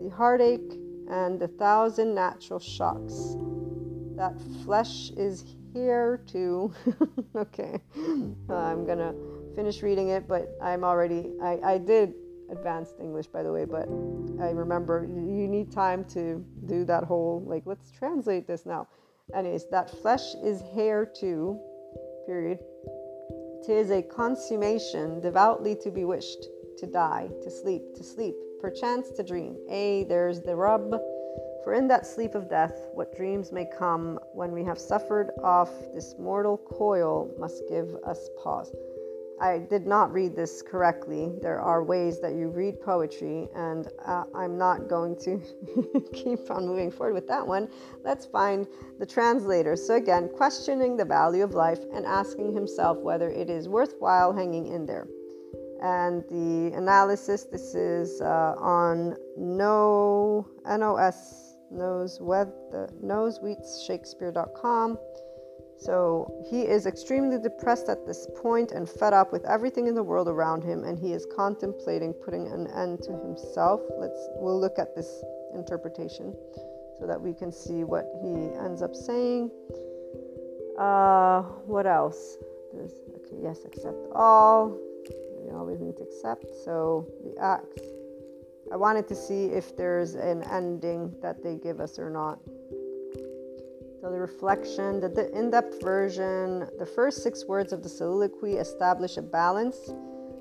the 0.01 0.09
heartache 0.11 0.79
and 1.09 1.41
the 1.41 1.49
thousand 1.49 2.15
natural 2.15 2.61
shocks. 2.61 3.37
That 4.17 4.41
flesh 4.65 5.11
is 5.17 5.45
here 5.73 6.23
too. 6.27 6.73
okay, 7.37 7.81
I'm 8.49 8.87
gonna 8.87 9.15
finish 9.55 9.83
reading 9.83 10.09
it, 10.09 10.27
but 10.29 10.57
I'm 10.63 10.85
already, 10.85 11.31
I, 11.43 11.59
I 11.65 11.79
did 11.79 12.15
advanced 12.51 12.97
English, 13.01 13.27
by 13.27 13.43
the 13.43 13.53
way, 13.53 13.65
but 13.65 13.89
I 14.43 14.51
remember 14.51 15.07
you 15.09 15.47
need 15.49 15.71
time 15.71 16.05
to 16.07 16.45
do 16.67 16.85
that 16.85 17.05
whole, 17.05 17.45
like, 17.47 17.63
let's 17.67 17.91
translate 17.91 18.47
this 18.47 18.67
now. 18.67 18.89
Anyways, 19.35 19.67
that 19.71 19.91
flesh 20.03 20.35
is 20.43 20.61
hair 20.75 21.07
too, 21.07 21.59
period. 22.27 22.59
Tis 23.65 23.91
a 23.91 24.03
consummation 24.03 25.21
devoutly 25.21 25.77
to 25.77 25.91
be 25.91 26.05
wished, 26.05 26.47
to 26.79 26.87
die, 26.87 27.29
to 27.43 27.51
sleep, 27.51 27.83
to 27.95 28.03
sleep, 28.03 28.35
perchance 28.61 29.11
to 29.13 29.23
dream. 29.23 29.57
A, 29.69 30.05
there's 30.05 30.41
the 30.41 30.57
rub. 30.57 30.91
For 31.63 31.75
in 31.75 31.87
that 31.89 32.07
sleep 32.07 32.35
of 32.35 32.49
death, 32.49 32.89
what 32.95 33.15
dreams 33.15 33.53
may 33.53 33.67
come 33.79 34.19
when 34.33 34.51
we 34.51 34.65
have 34.65 34.79
suffered 34.79 35.31
off 35.45 35.71
this 35.95 36.15
mortal 36.19 36.57
coil 36.57 37.31
must 37.39 37.63
give 37.69 37.95
us 38.05 38.31
pause. 38.43 38.75
I 39.41 39.59
did 39.59 39.87
not 39.87 40.13
read 40.13 40.37
this 40.37 40.61
correctly. 40.61 41.33
There 41.41 41.61
are 41.61 41.83
ways 41.83 42.21
that 42.21 42.35
you 42.35 42.49
read 42.49 42.81
poetry, 42.83 43.49
and 43.55 43.89
uh, 44.05 44.25
I'm 44.35 44.59
not 44.59 44.87
going 44.87 45.17
to 45.21 45.41
keep 46.13 46.51
on 46.51 46.67
moving 46.67 46.91
forward 46.91 47.15
with 47.15 47.27
that 47.29 47.47
one. 47.47 47.69
Let's 48.05 48.27
find 48.27 48.67
the 48.99 49.07
translator. 49.07 49.77
So, 49.77 49.95
again, 49.95 50.29
questioning 50.37 50.97
the 50.97 51.07
value 51.07 51.43
of 51.43 51.55
life 51.55 51.81
and 51.95 52.05
asking 52.05 52.53
himself 52.53 52.99
whether 52.99 53.31
it 53.31 53.49
is 53.49 53.67
worthwhile 53.67 54.35
hanging 54.35 54.67
in 54.67 54.85
there. 54.85 55.09
And 55.83 56.23
the 56.29 56.77
analysis 56.77 57.45
this 57.45 57.75
is 57.75 58.21
uh, 58.21 58.55
on 58.59 59.17
no 59.39 60.47
nos 60.67 61.51
knows 61.71 62.21
web 62.21 62.53
the 62.73 62.89
nosweatshakespeare.com 63.03 64.99
so 65.81 66.45
he 66.51 66.63
is 66.63 66.87
extremely 66.87 67.39
depressed 67.39 67.89
at 67.89 68.07
this 68.07 68.27
point 68.37 68.73
and 68.73 68.89
fed 68.89 69.15
up 69.15 69.33
with 69.33 69.45
everything 69.47 69.87
in 69.87 69.95
the 69.95 70.03
world 70.03 70.29
around 70.29 70.63
him, 70.63 70.85
and 70.85 70.99
he 70.99 71.13
is 71.13 71.27
contemplating 71.35 72.13
putting 72.13 72.47
an 72.49 72.67
end 72.77 73.03
to 73.05 73.13
himself. 73.13 73.81
Let's 73.99 74.29
we'll 74.37 74.61
look 74.61 74.79
at 74.79 74.95
this 74.95 75.23
interpretation 75.55 76.35
so 76.99 77.07
that 77.07 77.21
we 77.21 77.33
can 77.33 77.51
see 77.51 77.83
what 77.85 78.05
he 78.23 78.53
ends 78.63 78.83
up 78.83 78.95
saying. 78.95 79.51
Uh, 80.79 81.43
what 81.65 81.87
else? 81.87 82.37
There's, 82.73 82.93
okay, 83.17 83.37
yes, 83.43 83.65
accept 83.65 84.07
all. 84.15 84.79
We 85.43 85.51
always 85.51 85.81
need 85.81 85.97
to 85.97 86.03
accept. 86.03 86.45
So 86.65 87.09
the 87.25 87.41
acts. 87.43 87.83
I 88.73 88.77
wanted 88.77 89.09
to 89.09 89.17
see 89.17 89.47
if 89.47 89.77
there's 89.77 90.15
an 90.15 90.43
ending 90.45 91.15
that 91.23 91.43
they 91.43 91.57
give 91.57 91.81
us 91.81 91.99
or 91.99 92.11
not. 92.11 92.39
So, 94.01 94.11
the 94.11 94.19
reflection, 94.19 94.99
the, 94.99 95.11
the 95.11 95.31
in 95.37 95.51
depth 95.51 95.83
version, 95.83 96.67
the 96.79 96.87
first 96.87 97.23
six 97.23 97.45
words 97.45 97.71
of 97.71 97.83
the 97.83 97.89
soliloquy 97.89 98.55
establish 98.55 99.19
a 99.19 99.23
balance. 99.23 99.77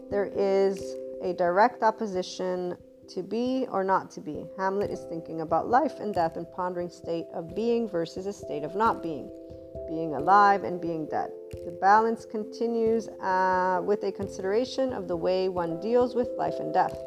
There 0.10 0.32
is 0.34 0.96
a 1.22 1.34
direct 1.34 1.84
opposition 1.84 2.78
to 3.10 3.22
be 3.22 3.68
or 3.70 3.84
not 3.84 4.12
to 4.12 4.22
be. 4.22 4.46
Hamlet 4.58 4.90
is 4.92 5.02
thinking 5.10 5.42
about 5.42 5.68
life 5.68 6.00
and 6.00 6.14
death 6.14 6.38
and 6.38 6.50
pondering 6.52 6.90
state 6.90 7.26
of 7.34 7.54
being 7.54 7.90
versus 7.90 8.28
a 8.28 8.34
state 8.34 8.64
of 8.64 8.76
not 8.76 9.04
being, 9.04 9.30
being 9.90 10.16
alive 10.16 10.64
and 10.64 10.80
being 10.80 11.06
dead. 11.08 11.30
The 11.66 11.78
balance 11.82 12.24
continues 12.24 13.10
uh, 13.22 13.82
with 13.84 14.04
a 14.04 14.12
consideration 14.14 14.94
of 14.94 15.10
the 15.10 15.18
way 15.18 15.50
one 15.50 15.82
deals 15.82 16.16
with 16.16 16.30
life 16.38 16.56
and 16.60 16.74
death. 16.74 16.98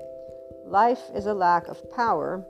Life 0.66 1.00
is 1.14 1.26
a 1.26 1.34
lack 1.34 1.68
of 1.68 1.90
power, 1.90 2.44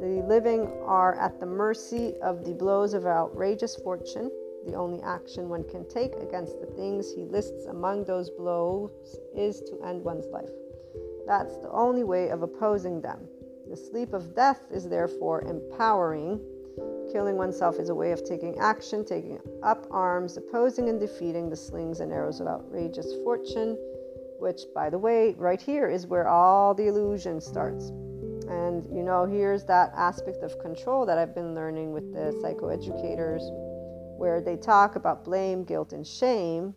the 0.00 0.24
living 0.26 0.66
are 0.86 1.14
at 1.16 1.38
the 1.38 1.46
mercy 1.46 2.14
of 2.22 2.42
the 2.42 2.54
blows 2.54 2.94
of 2.94 3.04
outrageous 3.04 3.76
fortune. 3.76 4.30
The 4.64 4.72
only 4.72 5.02
action 5.02 5.50
one 5.50 5.62
can 5.64 5.86
take 5.90 6.14
against 6.14 6.58
the 6.58 6.68
things 6.68 7.12
he 7.12 7.26
lists 7.26 7.66
among 7.66 8.04
those 8.04 8.30
blows 8.30 8.90
is 9.36 9.60
to 9.60 9.78
end 9.84 10.02
one's 10.02 10.26
life. 10.28 10.48
That's 11.26 11.58
the 11.58 11.70
only 11.70 12.02
way 12.02 12.30
of 12.30 12.42
opposing 12.42 13.02
them. 13.02 13.28
The 13.68 13.76
sleep 13.76 14.14
of 14.14 14.34
death 14.34 14.62
is 14.72 14.88
therefore 14.88 15.42
empowering. 15.42 16.40
Killing 17.12 17.36
oneself 17.36 17.78
is 17.78 17.90
a 17.90 17.94
way 17.94 18.12
of 18.12 18.24
taking 18.24 18.58
action, 18.58 19.04
taking 19.04 19.38
up 19.62 19.86
arms, 19.90 20.38
opposing 20.38 20.88
and 20.88 20.98
defeating 20.98 21.50
the 21.50 21.56
slings 21.56 22.00
and 22.00 22.10
arrows 22.10 22.40
of 22.40 22.46
outrageous 22.46 23.12
fortune, 23.22 23.76
which, 24.38 24.62
by 24.74 24.88
the 24.88 24.98
way, 24.98 25.34
right 25.36 25.60
here 25.60 25.90
is 25.90 26.06
where 26.06 26.26
all 26.26 26.72
the 26.72 26.86
illusion 26.86 27.38
starts. 27.38 27.92
And 28.50 28.84
you 28.94 29.02
know, 29.04 29.26
here's 29.26 29.64
that 29.66 29.92
aspect 29.94 30.42
of 30.42 30.58
control 30.58 31.06
that 31.06 31.18
I've 31.18 31.34
been 31.34 31.54
learning 31.54 31.92
with 31.92 32.12
the 32.12 32.32
psychoeducators, 32.42 33.42
where 34.18 34.40
they 34.40 34.56
talk 34.56 34.96
about 34.96 35.24
blame, 35.24 35.64
guilt, 35.64 35.92
and 35.92 36.06
shame. 36.06 36.74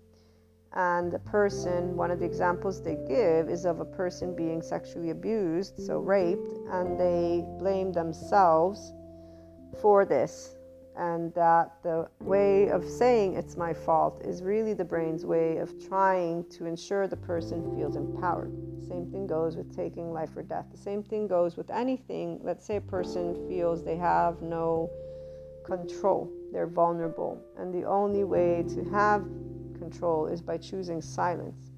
And 0.74 1.12
the 1.12 1.20
person, 1.20 1.98
one 1.98 2.12
of 2.12 2.20
the 2.20 2.26
examples 2.26 2.82
they 2.82 2.98
give 3.08 3.50
is 3.50 3.66
of 3.66 3.80
a 3.80 3.86
person 3.86 4.36
being 4.36 4.62
sexually 4.62 5.10
abused, 5.10 5.80
so 5.84 6.00
raped, 6.00 6.52
and 6.72 7.00
they 7.00 7.44
blame 7.60 7.92
themselves 7.92 8.94
for 9.82 10.06
this 10.06 10.56
and 10.98 11.34
that 11.34 11.72
the 11.82 12.08
way 12.20 12.70
of 12.70 12.88
saying 12.88 13.36
it's 13.36 13.58
my 13.58 13.74
fault 13.74 14.22
is 14.24 14.44
really 14.44 14.74
the 14.74 14.86
brain's 14.86 15.26
way 15.26 15.58
of 15.58 15.72
trying 15.88 16.44
to 16.50 16.66
ensure 16.66 17.08
the 17.08 17.18
person 17.18 17.76
feels 17.76 17.96
empowered. 17.96 18.52
Same 18.88 19.06
thing 19.08 19.26
goes 19.26 19.56
with 19.56 19.76
taking 19.76 20.14
life 20.14 20.36
or 20.36 20.44
death. 20.44 20.66
The 20.72 20.78
same 20.78 21.02
thing 21.02 21.28
goes 21.28 21.58
with 21.58 21.70
anything. 21.72 22.40
Let's 22.44 22.66
say 22.66 22.76
a 22.76 22.82
person 22.82 23.48
feels 23.48 23.84
they 23.84 23.98
have 23.98 24.42
no 24.42 24.92
control, 25.66 26.32
they're 26.52 26.68
vulnerable, 26.68 27.42
and 27.58 27.74
the 27.74 27.86
only 27.86 28.24
way 28.24 28.64
to 28.76 28.84
have 28.92 29.24
control 29.80 30.28
is 30.28 30.42
by 30.42 30.58
choosing 30.58 31.02
silence. 31.02 31.72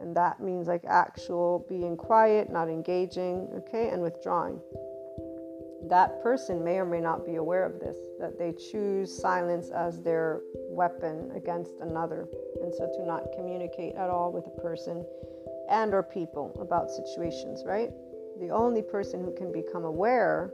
And 0.00 0.16
that 0.16 0.40
means 0.40 0.66
like 0.66 0.84
actual 0.86 1.64
being 1.68 1.96
quiet, 1.96 2.50
not 2.50 2.68
engaging, 2.68 3.48
okay, 3.54 3.90
and 3.90 4.02
withdrawing 4.02 4.60
that 5.88 6.22
person 6.22 6.64
may 6.64 6.78
or 6.78 6.84
may 6.84 7.00
not 7.00 7.26
be 7.26 7.36
aware 7.36 7.64
of 7.64 7.78
this, 7.78 7.96
that 8.18 8.38
they 8.38 8.52
choose 8.52 9.12
silence 9.12 9.70
as 9.70 10.00
their 10.00 10.40
weapon 10.68 11.30
against 11.36 11.74
another, 11.80 12.26
and 12.62 12.74
so 12.74 12.90
to 12.96 13.06
not 13.06 13.24
communicate 13.36 13.94
at 13.94 14.08
all 14.08 14.32
with 14.32 14.46
a 14.46 14.60
person 14.60 15.04
and 15.70 15.94
or 15.94 16.02
people 16.02 16.56
about 16.60 16.90
situations, 16.90 17.62
right? 17.66 17.90
The 18.40 18.50
only 18.50 18.82
person 18.82 19.22
who 19.22 19.34
can 19.34 19.52
become 19.52 19.84
aware 19.84 20.52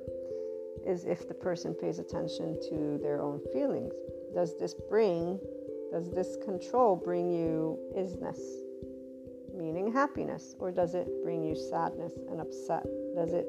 is 0.87 1.05
if 1.05 1.29
the 1.29 1.35
person 1.35 1.75
pays 1.75 1.99
attention 1.99 2.59
to 2.69 2.99
their 3.03 3.21
own 3.21 3.41
feelings. 3.53 3.95
Does 4.35 4.59
this 4.59 4.75
bring, 4.89 5.39
does 5.93 6.11
this 6.11 6.37
control 6.45 6.97
bring 6.97 7.31
you 7.31 7.79
isness, 7.97 8.41
meaning 9.55 9.93
happiness, 9.93 10.55
or 10.59 10.71
does 10.71 10.95
it 10.95 11.09
bring 11.23 11.45
you 11.45 11.55
sadness 11.55 12.13
and 12.31 12.41
upset? 12.41 12.85
Does 13.15 13.33
it 13.33 13.47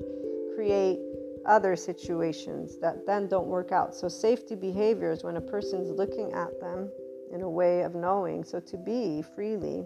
create 0.55 0.99
other 1.45 1.75
situations 1.75 2.77
that 2.79 3.05
then 3.05 3.27
don't 3.27 3.47
work 3.47 3.71
out. 3.71 3.95
So, 3.95 4.07
safety 4.07 4.55
behaviors, 4.55 5.23
when 5.23 5.37
a 5.37 5.41
person's 5.41 5.89
looking 5.89 6.31
at 6.33 6.59
them 6.59 6.89
in 7.33 7.41
a 7.41 7.49
way 7.49 7.81
of 7.81 7.95
knowing, 7.95 8.43
so 8.43 8.59
to 8.59 8.77
be 8.77 9.23
freely, 9.35 9.85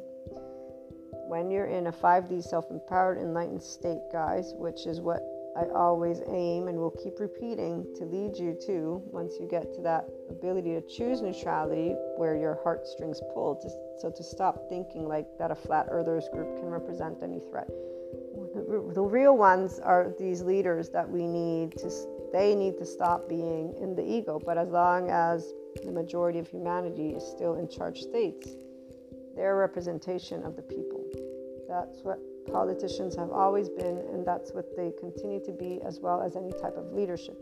when 1.27 1.49
you're 1.49 1.67
in 1.67 1.87
a 1.87 1.91
5D 1.91 2.43
self 2.43 2.69
empowered, 2.69 3.17
enlightened 3.17 3.61
state, 3.61 4.01
guys, 4.11 4.53
which 4.55 4.85
is 4.85 5.01
what 5.01 5.21
I 5.57 5.63
always 5.73 6.21
aim 6.27 6.67
and 6.67 6.77
will 6.77 6.91
keep 6.91 7.19
repeating 7.19 7.85
to 7.95 8.03
lead 8.03 8.37
you 8.37 8.57
to 8.67 9.01
once 9.05 9.35
you 9.39 9.47
get 9.47 9.73
to 9.75 9.81
that 9.83 10.05
ability 10.29 10.73
to 10.73 10.81
choose 10.81 11.21
neutrality 11.21 11.95
where 12.17 12.35
your 12.35 12.59
heartstrings 12.63 13.21
pull. 13.33 13.55
To, 13.55 13.69
so, 14.01 14.11
to 14.11 14.23
stop 14.23 14.67
thinking 14.69 15.07
like 15.07 15.27
that 15.39 15.51
a 15.51 15.55
flat 15.55 15.87
earthers 15.89 16.27
group 16.33 16.57
can 16.57 16.69
represent 16.69 17.23
any 17.23 17.39
threat 17.39 17.69
the, 18.93 19.01
real 19.01 19.37
ones 19.37 19.79
are 19.79 20.13
these 20.17 20.41
leaders 20.41 20.89
that 20.89 21.09
we 21.09 21.27
need 21.27 21.77
to 21.77 21.91
they 22.31 22.55
need 22.55 22.77
to 22.77 22.85
stop 22.85 23.27
being 23.29 23.73
in 23.81 23.95
the 23.95 24.03
ego 24.03 24.41
but 24.45 24.57
as 24.57 24.69
long 24.69 25.09
as 25.09 25.53
the 25.83 25.91
majority 25.91 26.39
of 26.39 26.47
humanity 26.47 27.09
is 27.09 27.23
still 27.23 27.55
in 27.55 27.67
charge 27.67 28.01
states 28.01 28.55
they're 29.35 29.57
representation 29.57 30.43
of 30.43 30.55
the 30.55 30.61
people. 30.61 31.03
That's 31.67 32.01
what 32.03 32.19
politicians 32.51 33.15
have 33.15 33.31
always 33.31 33.69
been 33.69 33.97
and 34.13 34.25
that's 34.25 34.53
what 34.53 34.75
they 34.77 34.93
continue 34.97 35.43
to 35.43 35.51
be 35.51 35.81
as 35.85 35.99
well 35.99 36.21
as 36.21 36.35
any 36.35 36.51
type 36.51 36.77
of 36.77 36.93
leadership. 36.93 37.37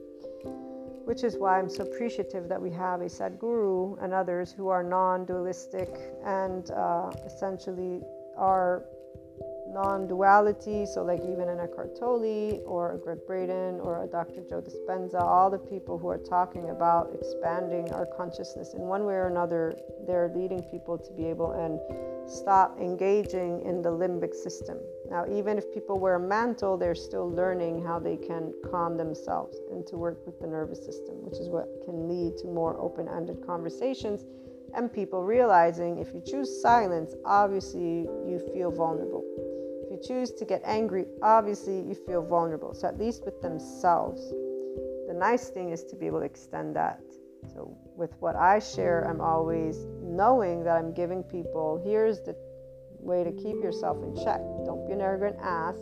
Which 1.05 1.23
is 1.23 1.37
why 1.37 1.59
I'm 1.59 1.69
so 1.69 1.83
appreciative 1.83 2.47
that 2.47 2.61
we 2.61 2.71
have 2.71 3.01
a 3.01 3.05
Sadhguru 3.05 4.01
and 4.01 4.13
others 4.13 4.51
who 4.51 4.69
are 4.69 4.81
non 4.81 5.25
dualistic 5.25 5.89
and 6.25 6.71
uh, 6.71 7.11
essentially 7.25 8.01
are 8.37 8.85
non 9.73 10.07
duality. 10.07 10.85
So, 10.85 11.03
like 11.03 11.21
even 11.21 11.49
an 11.49 11.59
Eckhart 11.59 11.97
Tolle 11.99 12.61
or 12.65 12.93
a 12.93 12.97
Gregg 12.97 13.25
Braden 13.25 13.79
or 13.79 14.03
a 14.03 14.07
Dr. 14.07 14.41
Joe 14.47 14.61
Dispenza, 14.61 15.19
all 15.21 15.49
the 15.49 15.57
people 15.57 15.97
who 15.97 16.07
are 16.07 16.17
talking 16.17 16.69
about 16.69 17.11
expanding 17.13 17.91
our 17.91 18.05
consciousness 18.05 18.73
in 18.73 18.81
one 18.81 19.05
way 19.05 19.15
or 19.15 19.27
another, 19.27 19.75
they're 20.05 20.31
leading 20.35 20.61
people 20.63 20.97
to 20.97 21.11
be 21.13 21.25
able 21.25 21.51
and 21.53 21.79
stop 22.29 22.79
engaging 22.79 23.61
in 23.65 23.81
the 23.81 23.89
limbic 23.89 24.33
system. 24.33 24.77
Now, 25.09 25.25
even 25.29 25.57
if 25.57 25.73
people 25.73 25.99
wear 25.99 26.15
a 26.15 26.19
mantle, 26.19 26.77
they're 26.77 26.95
still 26.95 27.29
learning 27.29 27.83
how 27.83 27.99
they 27.99 28.15
can 28.15 28.53
calm 28.69 28.95
themselves 28.95 29.57
and 29.71 29.85
to 29.87 29.97
work 29.97 30.25
with 30.25 30.39
the 30.39 30.47
nervous 30.47 30.85
system, 30.85 31.15
which 31.25 31.39
is 31.39 31.49
what 31.49 31.67
can 31.83 32.07
lead 32.07 32.37
to 32.37 32.47
more 32.47 32.79
open 32.79 33.09
ended 33.09 33.45
conversations 33.45 34.25
and 34.75 34.91
people 34.91 35.23
realizing 35.23 35.99
if 35.99 36.13
you 36.13 36.21
choose 36.25 36.61
silence, 36.61 37.13
obviously 37.25 38.07
you 38.27 38.41
feel 38.53 38.71
vulnerable. 38.71 39.23
You 39.93 39.99
choose 40.01 40.31
to 40.31 40.45
get 40.45 40.63
angry, 40.65 41.05
obviously 41.21 41.81
you 41.81 41.93
feel 41.93 42.23
vulnerable. 42.23 42.73
So, 42.73 42.87
at 42.87 42.97
least 42.97 43.25
with 43.25 43.39
themselves. 43.43 44.27
The 45.07 45.13
nice 45.13 45.49
thing 45.49 45.69
is 45.69 45.83
to 45.83 45.95
be 45.95 46.07
able 46.07 46.21
to 46.21 46.25
extend 46.25 46.75
that. 46.75 46.99
So, 47.53 47.77
with 47.95 48.09
what 48.19 48.35
I 48.35 48.57
share, 48.57 49.07
I'm 49.07 49.21
always 49.21 49.85
knowing 50.01 50.63
that 50.63 50.77
I'm 50.77 50.95
giving 50.95 51.21
people 51.21 51.79
here's 51.85 52.21
the 52.21 52.35
way 52.97 53.23
to 53.23 53.31
keep 53.33 53.61
yourself 53.61 53.97
in 54.01 54.15
check. 54.15 54.41
Don't 54.65 54.83
be 54.87 54.93
an 54.93 55.01
arrogant 55.01 55.37
ass. 55.39 55.75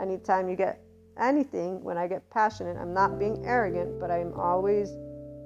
Anytime 0.00 0.48
you 0.48 0.56
get 0.56 0.80
anything, 1.16 1.80
when 1.84 1.96
I 1.96 2.08
get 2.08 2.28
passionate, 2.30 2.76
I'm 2.76 2.92
not 2.92 3.20
being 3.20 3.46
arrogant, 3.46 4.00
but 4.00 4.10
I'm 4.10 4.32
always 4.34 4.90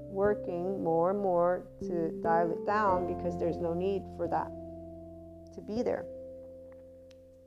working 0.09 0.83
more 0.83 1.11
and 1.11 1.21
more 1.21 1.67
to 1.83 2.11
dial 2.23 2.53
it 2.53 2.65
down 2.65 3.07
because 3.07 3.39
there's 3.39 3.59
no 3.59 3.75
need 3.75 4.01
for 4.17 4.29
that 4.29 4.51
to 5.55 5.61
be 5.61 5.83
there. 5.83 6.07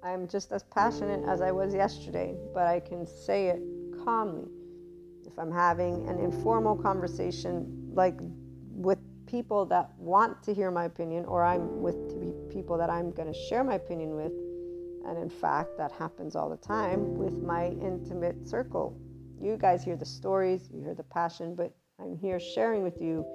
I'm 0.05 0.27
just 0.27 0.51
as 0.51 0.61
passionate 0.61 1.27
as 1.27 1.41
I 1.41 1.51
was 1.51 1.73
yesterday, 1.73 2.37
but 2.53 2.67
I 2.67 2.79
can 2.79 3.07
say 3.07 3.47
it 3.47 3.59
calmly. 4.03 4.47
If 5.25 5.39
I'm 5.39 5.51
having 5.51 6.07
an 6.07 6.19
informal 6.19 6.75
conversation, 6.75 7.89
like 7.91 8.13
with 8.69 8.99
people 9.25 9.65
that 9.65 9.89
want 9.97 10.43
to 10.43 10.53
hear 10.53 10.69
my 10.69 10.85
opinion, 10.85 11.25
or 11.25 11.43
I'm 11.43 11.81
with 11.81 11.95
people 12.51 12.77
that 12.77 12.91
I'm 12.91 13.09
going 13.09 13.33
to 13.33 13.39
share 13.49 13.63
my 13.63 13.73
opinion 13.73 14.15
with, 14.15 14.31
and 15.07 15.17
in 15.17 15.29
fact, 15.29 15.75
that 15.79 15.91
happens 15.91 16.35
all 16.35 16.51
the 16.51 16.57
time 16.57 17.15
with 17.15 17.41
my 17.41 17.69
intimate 17.69 18.47
circle. 18.47 18.95
You 19.41 19.57
guys 19.57 19.83
hear 19.83 19.95
the 19.95 20.05
stories, 20.05 20.69
you 20.71 20.83
hear 20.83 20.93
the 20.93 21.03
passion, 21.03 21.55
but 21.55 21.73
I'm 21.99 22.15
here 22.15 22.39
sharing 22.39 22.83
with 22.83 23.01
you 23.01 23.25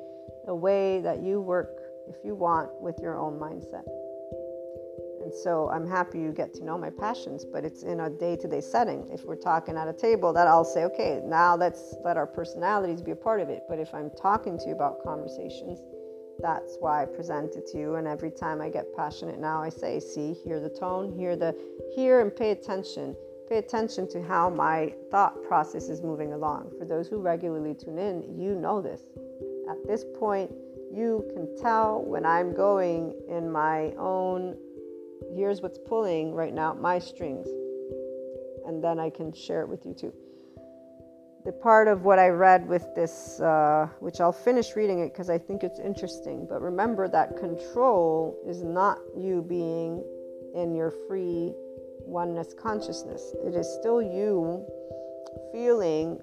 a 0.47 0.55
way 0.55 1.01
that 1.01 1.21
you 1.21 1.41
work, 1.41 1.81
if 2.09 2.25
you 2.25 2.37
want, 2.37 2.71
with 2.81 2.97
your 3.03 3.19
own 3.19 3.41
mindset. 3.41 3.83
And 5.31 5.39
so 5.39 5.71
I'm 5.71 5.87
happy 5.87 6.19
you 6.19 6.33
get 6.33 6.53
to 6.55 6.65
know 6.65 6.77
my 6.77 6.91
passions, 6.91 7.45
but 7.45 7.65
it's 7.65 7.85
in 7.85 8.01
a 8.01 8.11
day 8.11 8.35
to 8.35 8.49
day 8.49 8.61
setting. 8.61 9.07
If 9.13 9.25
we're 9.25 9.37
talking 9.37 9.77
at 9.77 9.87
a 9.87 9.93
table, 9.93 10.33
that 10.33 10.49
I'll 10.49 10.65
say, 10.65 10.83
okay, 10.87 11.21
now 11.25 11.55
let's 11.55 11.95
let 12.05 12.17
our 12.17 12.27
personalities 12.27 13.01
be 13.01 13.13
a 13.13 13.17
part 13.17 13.39
of 13.39 13.49
it. 13.49 13.63
But 13.69 13.79
if 13.79 13.95
I'm 13.95 14.11
talking 14.21 14.59
to 14.59 14.67
you 14.67 14.73
about 14.73 15.05
conversations, 15.05 15.79
that's 16.41 16.79
why 16.81 17.05
I 17.05 17.07
present 17.07 17.55
it 17.55 17.69
to 17.69 17.79
you. 17.79 17.95
And 17.95 18.09
every 18.09 18.33
time 18.33 18.61
I 18.61 18.71
get 18.71 18.93
passionate 18.97 19.39
now, 19.39 19.63
I 19.63 19.69
say, 19.69 20.01
see, 20.01 20.33
hear 20.33 20.59
the 20.59 20.69
tone, 20.69 21.17
hear 21.17 21.37
the, 21.37 21.57
hear 21.95 22.23
and 22.23 22.35
pay 22.35 22.51
attention 22.51 23.15
pay 23.49 23.59
attention 23.59 24.09
to 24.09 24.23
how 24.23 24.49
my 24.49 24.95
thought 25.11 25.35
process 25.43 25.89
is 25.89 26.03
moving 26.03 26.35
along. 26.35 26.71
For 26.79 26.85
those 26.85 27.09
who 27.09 27.19
regularly 27.19 27.75
tune 27.75 27.99
in, 27.99 28.39
you 28.39 28.55
know 28.55 28.81
this. 28.81 29.03
At 29.69 29.85
this 29.89 30.05
point, 30.21 30.53
you 30.93 31.29
can 31.35 31.57
tell 31.57 32.03
when 32.03 32.27
I'm 32.27 32.55
going 32.55 33.15
in 33.29 33.51
my 33.51 33.93
own, 33.99 34.57
here's 35.35 35.61
what's 35.61 35.79
pulling 35.79 36.35
right 36.35 36.53
now, 36.53 36.75
my 36.75 36.99
strings. 36.99 37.47
And 38.67 38.83
then 38.83 38.99
I 38.99 39.11
can 39.11 39.33
share 39.33 39.63
it 39.63 39.69
with 39.69 39.85
you 39.85 39.95
too. 39.95 40.13
The 41.45 41.53
part 41.53 41.89
of 41.89 42.03
what 42.03 42.19
I 42.19 42.29
read 42.29 42.69
with 42.69 42.95
this, 42.95 43.41
uh, 43.41 43.89
which 44.01 44.21
I'll 44.21 44.33
finish 44.33 44.77
reading 44.77 45.01
it 45.01 45.13
because 45.13 45.31
I 45.31 45.39
think 45.39 45.63
it's 45.63 45.81
interesting, 45.81 46.47
but 46.49 46.61
remember 46.61 47.09
that 47.09 47.39
control 47.39 48.37
is 48.47 48.63
not 48.63 48.99
you 49.17 49.43
being 49.43 50.05
in 50.55 50.75
your 50.75 50.91
free 51.09 51.55
oneness 52.05 52.53
consciousness. 52.53 53.35
It 53.43 53.55
is 53.55 53.67
still 53.81 54.03
you 54.03 54.67
feeling 55.53 56.21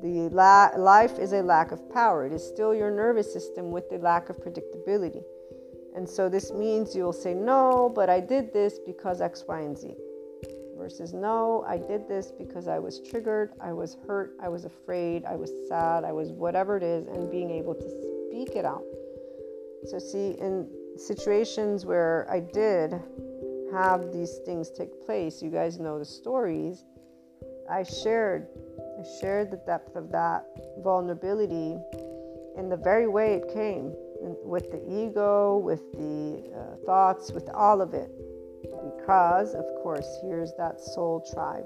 the 0.00 0.28
la- 0.28 0.70
life 0.76 1.18
is 1.18 1.32
a 1.32 1.42
lack 1.42 1.72
of 1.72 1.90
power. 1.92 2.24
It 2.24 2.32
is 2.32 2.46
still 2.46 2.74
your 2.74 2.90
nervous 2.90 3.32
system 3.32 3.72
with 3.72 3.90
the 3.90 3.98
lack 3.98 4.28
of 4.28 4.36
predictability. 4.36 5.24
And 5.96 6.08
so 6.08 6.28
this 6.28 6.52
means 6.52 6.94
you'll 6.94 7.12
say, 7.12 7.34
No, 7.34 7.90
but 7.94 8.08
I 8.08 8.20
did 8.20 8.52
this 8.52 8.78
because 8.84 9.20
X, 9.20 9.44
Y, 9.48 9.60
and 9.60 9.76
Z. 9.76 9.94
Versus, 10.76 11.12
No, 11.12 11.64
I 11.66 11.76
did 11.76 12.08
this 12.08 12.30
because 12.30 12.68
I 12.68 12.78
was 12.78 13.00
triggered, 13.00 13.52
I 13.60 13.72
was 13.72 13.96
hurt, 14.06 14.36
I 14.40 14.48
was 14.48 14.64
afraid, 14.64 15.24
I 15.24 15.34
was 15.34 15.52
sad, 15.68 16.04
I 16.04 16.12
was 16.12 16.30
whatever 16.30 16.76
it 16.76 16.82
is, 16.82 17.06
and 17.08 17.30
being 17.30 17.50
able 17.50 17.74
to 17.74 17.88
speak 18.30 18.56
it 18.56 18.64
out. 18.64 18.84
So, 19.86 19.98
see, 19.98 20.36
in 20.40 20.68
situations 20.96 21.86
where 21.86 22.26
I 22.30 22.40
did 22.40 23.00
have 23.72 24.12
these 24.12 24.38
things 24.44 24.70
take 24.70 25.04
place. 25.04 25.42
You 25.42 25.50
guys 25.50 25.78
know 25.78 25.98
the 25.98 26.04
stories. 26.04 26.84
I 27.70 27.82
shared, 27.82 28.48
I 28.98 29.04
shared 29.20 29.50
the 29.50 29.60
depth 29.66 29.94
of 29.96 30.10
that 30.12 30.46
vulnerability 30.82 31.76
in 32.56 32.68
the 32.68 32.76
very 32.76 33.06
way 33.06 33.34
it 33.34 33.52
came, 33.52 33.94
with 34.20 34.70
the 34.70 34.82
ego, 34.88 35.58
with 35.58 35.92
the 35.92 36.42
uh, 36.54 36.76
thoughts, 36.84 37.32
with 37.32 37.48
all 37.54 37.80
of 37.80 37.94
it. 37.94 38.10
Because, 38.62 39.54
of 39.54 39.64
course, 39.82 40.06
here's 40.22 40.52
that 40.58 40.80
soul 40.80 41.24
tribe. 41.32 41.64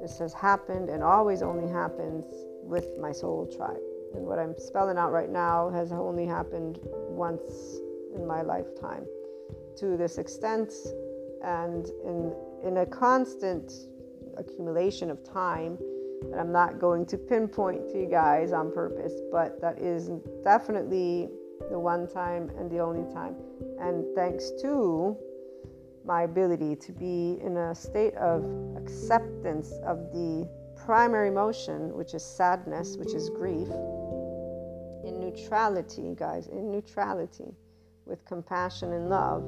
This 0.00 0.18
has 0.18 0.34
happened 0.34 0.88
and 0.88 1.02
always 1.02 1.42
only 1.42 1.70
happens 1.70 2.24
with 2.62 2.98
my 3.00 3.12
soul 3.12 3.46
tribe. 3.56 3.80
And 4.14 4.26
what 4.26 4.38
I'm 4.38 4.54
spelling 4.58 4.98
out 4.98 5.12
right 5.12 5.30
now 5.30 5.70
has 5.70 5.92
only 5.92 6.26
happened 6.26 6.80
once 6.82 7.80
in 8.14 8.26
my 8.26 8.42
lifetime 8.42 9.06
to 9.76 9.96
this 9.96 10.18
extent 10.18 10.72
and 11.42 11.86
in, 12.04 12.34
in 12.64 12.78
a 12.78 12.86
constant 12.86 13.72
accumulation 14.36 15.10
of 15.10 15.22
time 15.24 15.78
that 16.30 16.38
I'm 16.38 16.52
not 16.52 16.78
going 16.78 17.06
to 17.06 17.18
pinpoint 17.18 17.90
to 17.90 17.98
you 17.98 18.06
guys 18.06 18.52
on 18.52 18.72
purpose, 18.72 19.12
but 19.30 19.60
that 19.60 19.78
is 19.78 20.10
definitely 20.44 21.30
the 21.70 21.78
one 21.78 22.06
time 22.08 22.50
and 22.58 22.70
the 22.70 22.78
only 22.78 23.10
time. 23.12 23.36
And 23.80 24.04
thanks 24.14 24.50
to 24.62 25.16
my 26.04 26.22
ability 26.22 26.76
to 26.76 26.92
be 26.92 27.38
in 27.42 27.56
a 27.56 27.74
state 27.74 28.14
of 28.14 28.44
acceptance 28.76 29.72
of 29.84 29.98
the 30.12 30.48
primary 30.84 31.28
emotion, 31.28 31.94
which 31.94 32.14
is 32.14 32.24
sadness, 32.24 32.96
which 32.96 33.14
is 33.14 33.30
grief, 33.30 33.68
in 35.04 35.20
neutrality, 35.20 36.14
guys, 36.16 36.48
in 36.48 36.70
neutrality 36.70 37.54
with 38.06 38.24
compassion 38.24 38.92
and 38.92 39.08
love, 39.08 39.42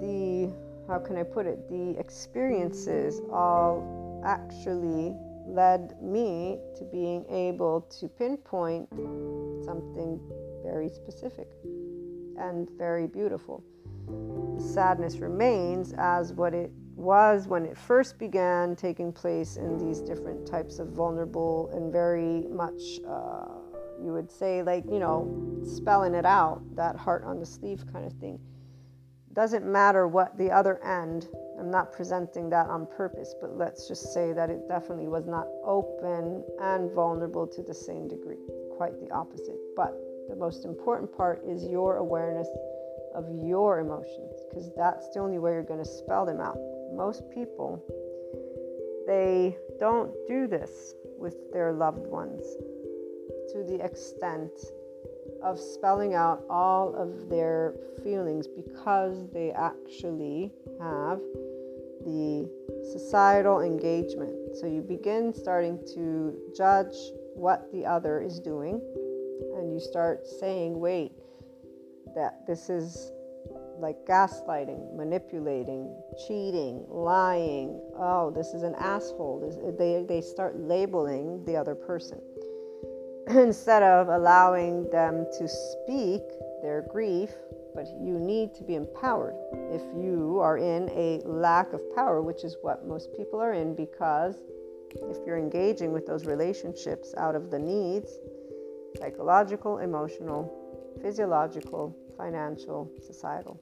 the, 0.00 0.52
how 0.88 0.98
can 0.98 1.16
I 1.16 1.22
put 1.22 1.46
it, 1.46 1.68
the 1.68 1.98
experiences 1.98 3.20
all 3.32 4.22
actually 4.24 5.14
led 5.46 6.00
me 6.02 6.58
to 6.76 6.84
being 6.84 7.24
able 7.30 7.82
to 8.00 8.08
pinpoint 8.08 8.88
something 9.64 10.20
very 10.66 10.88
specific 10.88 11.48
and 12.38 12.68
very 12.76 13.06
beautiful. 13.06 13.62
The 14.56 14.62
sadness 14.62 15.18
remains 15.18 15.94
as 15.96 16.32
what 16.32 16.54
it 16.54 16.70
was 16.96 17.46
when 17.46 17.64
it 17.64 17.76
first 17.76 18.18
began 18.18 18.74
taking 18.74 19.12
place 19.12 19.56
in 19.56 19.78
these 19.78 20.00
different 20.00 20.46
types 20.46 20.78
of 20.78 20.88
vulnerable 20.88 21.70
and 21.74 21.92
very 21.92 22.46
much, 22.48 23.00
uh, 23.06 23.46
you 24.02 24.12
would 24.12 24.30
say, 24.30 24.62
like, 24.62 24.84
you 24.86 24.98
know, 24.98 25.18
spelling 25.64 26.14
it 26.14 26.24
out, 26.24 26.62
that 26.74 26.96
heart 26.96 27.22
on 27.24 27.38
the 27.38 27.46
sleeve 27.46 27.84
kind 27.92 28.04
of 28.04 28.12
thing 28.14 28.40
doesn't 29.36 29.70
matter 29.70 30.08
what 30.08 30.36
the 30.38 30.50
other 30.50 30.82
end, 30.82 31.28
I'm 31.60 31.70
not 31.70 31.92
presenting 31.92 32.48
that 32.50 32.68
on 32.68 32.86
purpose, 32.86 33.34
but 33.38 33.54
let's 33.54 33.86
just 33.86 34.14
say 34.14 34.32
that 34.32 34.48
it 34.48 34.66
definitely 34.66 35.08
was 35.08 35.26
not 35.26 35.46
open 35.62 36.42
and 36.58 36.90
vulnerable 36.92 37.46
to 37.48 37.62
the 37.62 37.74
same 37.74 38.08
degree. 38.08 38.40
Quite 38.78 38.98
the 38.98 39.10
opposite. 39.10 39.58
But 39.76 39.94
the 40.28 40.36
most 40.36 40.64
important 40.64 41.14
part 41.16 41.42
is 41.46 41.64
your 41.64 41.96
awareness 41.96 42.48
of 43.14 43.26
your 43.42 43.80
emotions, 43.80 44.34
because 44.48 44.70
that's 44.76 45.08
the 45.10 45.20
only 45.20 45.38
way 45.38 45.52
you're 45.52 45.62
going 45.62 45.82
to 45.82 45.88
spell 45.88 46.26
them 46.26 46.40
out. 46.40 46.58
Most 46.94 47.30
people, 47.30 47.82
they 49.06 49.56
don't 49.80 50.12
do 50.26 50.46
this 50.46 50.94
with 51.18 51.52
their 51.52 51.72
loved 51.72 52.06
ones 52.06 52.42
to 53.52 53.64
the 53.64 53.82
extent 53.82 54.50
of 55.42 55.58
spelling 55.58 56.14
out 56.14 56.44
all 56.50 56.94
of 56.94 57.28
their 57.28 57.74
feelings 58.02 58.46
because 58.46 59.28
they 59.32 59.52
actually 59.52 60.52
have 60.80 61.20
the 62.04 62.48
societal 62.92 63.60
engagement. 63.60 64.56
So 64.56 64.66
you 64.66 64.82
begin 64.82 65.32
starting 65.32 65.78
to 65.94 66.36
judge 66.56 66.94
what 67.34 67.70
the 67.72 67.84
other 67.84 68.20
is 68.20 68.40
doing 68.40 68.80
and 69.56 69.72
you 69.72 69.80
start 69.80 70.26
saying, 70.26 70.78
wait, 70.78 71.12
that 72.14 72.46
this 72.46 72.68
is 72.68 73.12
like 73.78 73.96
gaslighting, 74.06 74.96
manipulating, 74.96 75.94
cheating, 76.26 76.84
lying. 76.88 77.80
Oh, 77.98 78.32
this 78.34 78.54
is 78.54 78.62
an 78.62 78.74
asshole. 78.76 79.40
This, 79.40 79.56
they, 79.78 80.04
they 80.08 80.20
start 80.20 80.58
labeling 80.58 81.44
the 81.44 81.56
other 81.56 81.74
person. 81.74 82.20
Instead 83.28 83.82
of 83.82 84.08
allowing 84.08 84.88
them 84.90 85.26
to 85.38 85.48
speak 85.48 86.22
their 86.62 86.86
grief, 86.90 87.30
but 87.74 87.86
you 88.00 88.18
need 88.18 88.54
to 88.54 88.64
be 88.64 88.74
empowered. 88.74 89.34
If 89.52 89.82
you 89.94 90.38
are 90.40 90.56
in 90.56 90.88
a 90.90 91.20
lack 91.26 91.72
of 91.74 91.80
power, 91.94 92.22
which 92.22 92.44
is 92.44 92.56
what 92.62 92.86
most 92.86 93.14
people 93.14 93.40
are 93.40 93.52
in, 93.52 93.74
because 93.74 94.36
if 94.94 95.18
you're 95.26 95.36
engaging 95.36 95.92
with 95.92 96.06
those 96.06 96.24
relationships 96.24 97.14
out 97.18 97.34
of 97.34 97.50
the 97.50 97.58
needs 97.58 98.18
psychological, 98.98 99.78
emotional, 99.78 100.52
physiological, 101.02 101.96
financial, 102.16 102.90
societal. 103.04 103.60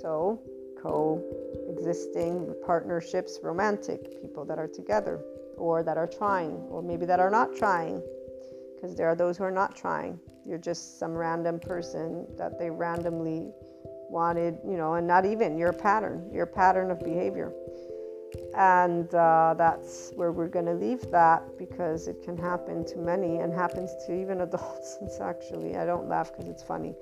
So, 0.00 0.40
coexisting 0.80 2.54
partnerships, 2.64 3.38
romantic, 3.42 4.20
people 4.22 4.44
that 4.44 4.58
are 4.58 4.68
together 4.68 5.20
or 5.56 5.82
that 5.82 5.96
are 5.96 6.06
trying, 6.06 6.52
or 6.70 6.82
maybe 6.82 7.04
that 7.06 7.18
are 7.18 7.30
not 7.30 7.56
trying, 7.56 8.00
because 8.74 8.94
there 8.94 9.08
are 9.08 9.16
those 9.16 9.36
who 9.36 9.44
are 9.44 9.50
not 9.50 9.74
trying. 9.74 10.18
You're 10.46 10.58
just 10.58 10.98
some 10.98 11.12
random 11.12 11.58
person 11.58 12.26
that 12.36 12.58
they 12.58 12.70
randomly 12.70 13.50
wanted, 14.08 14.58
you 14.64 14.76
know, 14.76 14.94
and 14.94 15.06
not 15.06 15.26
even 15.26 15.58
your 15.58 15.72
pattern, 15.72 16.30
your 16.32 16.46
pattern 16.46 16.90
of 16.90 17.00
behavior 17.00 17.52
and 18.58 19.14
uh, 19.14 19.54
that's 19.56 20.10
where 20.16 20.32
we're 20.32 20.48
going 20.48 20.64
to 20.66 20.74
leave 20.74 21.08
that 21.12 21.56
because 21.56 22.08
it 22.08 22.20
can 22.24 22.36
happen 22.36 22.84
to 22.84 22.98
many 22.98 23.38
and 23.38 23.54
happens 23.54 23.92
to 24.04 24.20
even 24.20 24.40
adults 24.48 24.98
it's 25.00 25.20
actually 25.20 25.76
i 25.76 25.86
don't 25.86 26.08
laugh 26.08 26.32
because 26.32 26.48
it's 26.48 26.62
funny. 26.62 26.94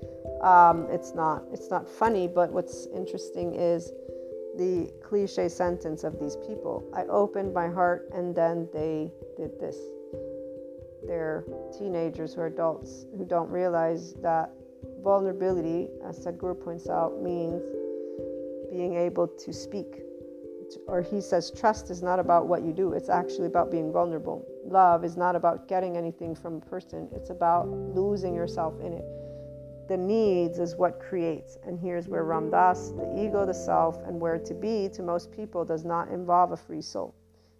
Um, 0.43 0.87
it's 0.91 1.15
not 1.15 1.45
it's 1.53 1.71
not 1.71 1.89
funny 1.89 2.29
but 2.29 2.53
what's 2.53 2.87
interesting 2.95 3.55
is 3.55 3.91
the 4.59 4.91
cliche 5.03 5.49
sentence 5.49 6.05
of 6.05 6.21
these 6.21 6.37
people 6.37 6.85
i 6.95 7.05
opened 7.05 7.55
my 7.55 7.69
heart 7.69 8.09
and 8.13 8.35
then 8.35 8.69
they 8.73 9.11
did 9.37 9.59
this. 9.59 9.77
They're 11.07 11.45
teenagers 11.79 12.37
are 12.37 12.47
adults 12.47 13.07
who 13.17 13.25
don't 13.25 13.51
realize 13.51 14.15
that 14.23 14.51
vulnerability 15.03 15.89
as 16.05 16.19
sadhguru 16.19 16.63
points 16.63 16.89
out 16.89 17.23
means 17.23 17.63
being 18.71 18.97
able 18.97 19.29
to 19.29 19.53
speak 19.53 20.06
or 20.87 21.03
he 21.03 21.21
says 21.21 21.51
trust 21.51 21.91
is 21.91 22.03
not 22.03 22.19
about 22.19 22.47
what 22.47 22.62
you 22.62 22.73
do 22.73 22.93
it's 22.93 23.09
actually 23.09 23.47
about 23.47 23.71
being 23.71 23.93
vulnerable. 23.93 24.47
Love 24.64 25.05
is 25.05 25.17
not 25.17 25.37
about 25.37 25.69
getting 25.69 25.97
anything 25.97 26.35
from 26.35 26.57
a 26.57 26.61
person 26.61 27.09
it's 27.12 27.31
about 27.31 27.69
losing 27.69 28.35
yourself 28.35 28.75
in 28.81 28.93
it. 28.93 29.05
The 29.89 29.97
needs 29.97 30.59
is 30.59 30.75
what 30.77 31.01
creates 31.01 31.59
and 31.67 31.79
here's 31.79 32.09
where 32.09 32.25
Ram 32.25 32.51
Dass, 32.51 32.91
the 32.91 33.25
ego 33.25 33.47
the 33.47 33.55
self 33.55 34.03
and 34.07 34.21
where 34.21 34.39
to 34.39 34.55
be 34.55 34.89
to 34.95 35.03
most 35.03 35.31
people 35.31 35.64
does 35.64 35.85
not 35.85 36.09
involve 36.09 36.53
a 36.53 36.57
free 36.57 36.83
soul. 36.83 37.14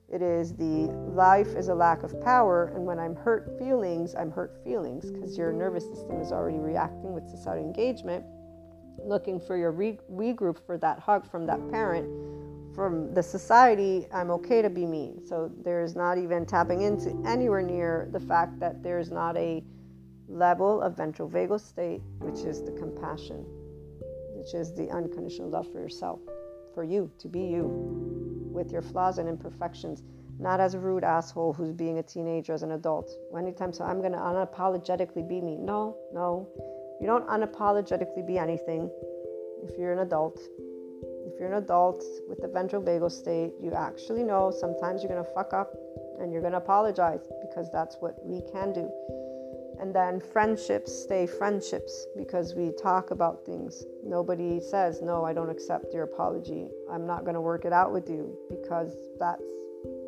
It 0.09 0.23
is 0.23 0.55
the 0.55 0.87
life 1.15 1.49
is 1.57 1.69
a 1.69 1.75
lack 1.75 2.05
of 2.05 2.21
power 2.23 2.73
and 2.75 2.85
when 2.87 2.99
i'm 2.99 3.17
hurt 3.17 3.59
feelings 3.59 4.15
i'm 4.15 4.31
hurt 4.31 4.53
feelings 4.63 5.11
because 5.11 5.37
your 5.37 5.53
nervous 5.53 5.85
system 5.85 6.21
is 6.21 6.31
already 6.31 6.59
reacting 6.59 7.13
with 7.13 7.29
societal 7.29 7.65
engagement 7.65 8.25
looking 9.05 9.41
for 9.41 9.57
your 9.57 9.73
re- 9.73 9.99
regroup 10.11 10.59
for 10.65 10.79
that 10.79 10.99
hug 10.99 11.29
from 11.29 11.47
that 11.47 11.61
parent 11.71 12.09
from 12.77 13.15
the 13.15 13.23
society, 13.23 14.07
I'm 14.13 14.31
okay 14.33 14.61
to 14.61 14.69
be 14.69 14.85
me. 14.85 15.15
So 15.25 15.51
there's 15.65 15.97
not 15.97 16.19
even 16.19 16.45
tapping 16.45 16.83
into 16.83 17.11
anywhere 17.27 17.63
near 17.63 18.09
the 18.13 18.21
fact 18.21 18.61
that 18.61 18.83
there's 18.83 19.11
not 19.11 19.35
a 19.39 19.65
level 20.29 20.83
of 20.83 20.95
ventral 20.95 21.29
vagal 21.29 21.61
state, 21.61 22.03
which 22.19 22.41
is 22.41 22.63
the 22.63 22.73
compassion, 22.73 23.47
which 24.37 24.53
is 24.53 24.75
the 24.75 24.91
unconditional 24.91 25.49
love 25.49 25.73
for 25.73 25.81
yourself, 25.81 26.21
for 26.75 26.85
you 26.85 27.11
to 27.19 27.29
be 27.29 27.41
you 27.41 27.65
with 28.53 28.71
your 28.71 28.83
flaws 28.83 29.17
and 29.17 29.27
imperfections, 29.27 30.03
not 30.39 30.61
as 30.61 30.75
a 30.75 30.79
rude 30.79 31.03
asshole 31.03 31.55
who's 31.55 31.73
being 31.73 31.99
a 31.99 32.03
teenager 32.03 32.53
as 32.53 32.63
an 32.63 32.73
adult. 32.73 33.11
Anytime, 33.37 33.73
so 33.73 33.85
I'm 33.85 34.01
going 34.01 34.13
to 34.13 34.19
unapologetically 34.19 35.27
be 35.27 35.41
me. 35.41 35.57
No, 35.57 35.97
no. 36.13 36.47
You 37.01 37.07
don't 37.07 37.27
unapologetically 37.27 38.27
be 38.27 38.37
anything 38.37 38.91
if 39.65 39.79
you're 39.79 39.93
an 39.93 40.01
adult 40.01 40.39
if 41.27 41.41
you're 41.41 41.53
an 41.53 41.63
adult 41.63 42.05
with 42.29 42.41
the 42.41 42.47
ventral 42.47 42.81
vagal 42.81 43.11
state, 43.11 43.53
you 43.61 43.73
actually 43.73 44.23
know 44.23 44.53
sometimes 44.53 45.03
you're 45.03 45.13
going 45.13 45.25
to 45.25 45.31
fuck 45.33 45.53
up 45.53 45.75
and 46.21 46.33
you're 46.33 46.41
going 46.41 46.53
to 46.53 46.59
apologize 46.59 47.29
because 47.43 47.69
that's 47.73 47.97
what 47.97 48.15
we 48.25 48.43
can 48.53 48.73
do. 48.73 48.89
And 49.81 49.95
then 49.95 50.21
friendships 50.21 50.93
stay 50.93 51.27
friendships 51.27 52.07
because 52.17 52.55
we 52.55 52.71
talk 52.81 53.11
about 53.11 53.45
things. 53.45 53.85
Nobody 54.03 54.61
says, 54.61 55.03
No, 55.03 55.25
I 55.25 55.35
don't 55.35 55.51
accept 55.51 55.93
your 55.93 56.05
apology. 56.05 56.69
I'm 56.91 57.07
not 57.07 57.25
going 57.25 57.35
to 57.35 57.43
work 57.43 57.65
it 57.65 57.73
out 57.73 57.93
with 57.93 58.09
you 58.09 58.39
because 58.49 58.95
that's, 59.19 59.45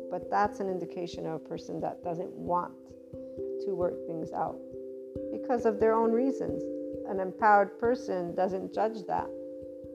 but 0.09 0.31
that's 0.31 0.59
an 0.59 0.69
indication 0.69 1.27
of 1.27 1.33
a 1.33 1.39
person 1.39 1.79
that 1.81 2.03
doesn't 2.03 2.31
want 2.31 2.73
to 3.65 3.75
work 3.75 4.07
things 4.07 4.31
out 4.31 4.57
because 5.31 5.65
of 5.65 5.79
their 5.79 5.93
own 5.93 6.11
reasons. 6.11 6.63
An 7.07 7.19
empowered 7.19 7.77
person 7.79 8.33
doesn't 8.33 8.73
judge 8.73 9.05
that 9.07 9.29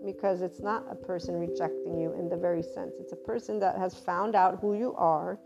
because 0.05 0.43
it's 0.43 0.61
not 0.61 0.85
a 0.91 0.95
person 0.95 1.35
rejecting 1.35 1.99
you 1.99 2.13
in 2.19 2.29
the 2.29 2.37
very 2.37 2.63
sense. 2.63 2.95
It's 3.01 3.13
a 3.13 3.17
person 3.17 3.59
that 3.61 3.79
has 3.79 3.95
found 3.95 4.35
out 4.35 4.59
who 4.61 4.75
you 4.75 4.95
are, 4.97 5.39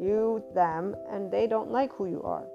you, 0.00 0.44
them, 0.54 0.94
and 1.10 1.30
they 1.30 1.46
don't 1.46 1.70
like 1.70 1.92
who 1.92 2.06
you 2.06 2.22
are. 2.22 2.46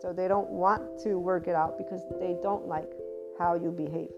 So 0.00 0.12
they 0.12 0.26
don't 0.26 0.50
want 0.50 1.00
to 1.04 1.18
work 1.18 1.46
it 1.46 1.54
out 1.54 1.78
because 1.78 2.02
they 2.18 2.36
don't 2.42 2.66
like 2.66 2.90
how 3.38 3.54
you 3.54 3.70
behave. 3.70 4.10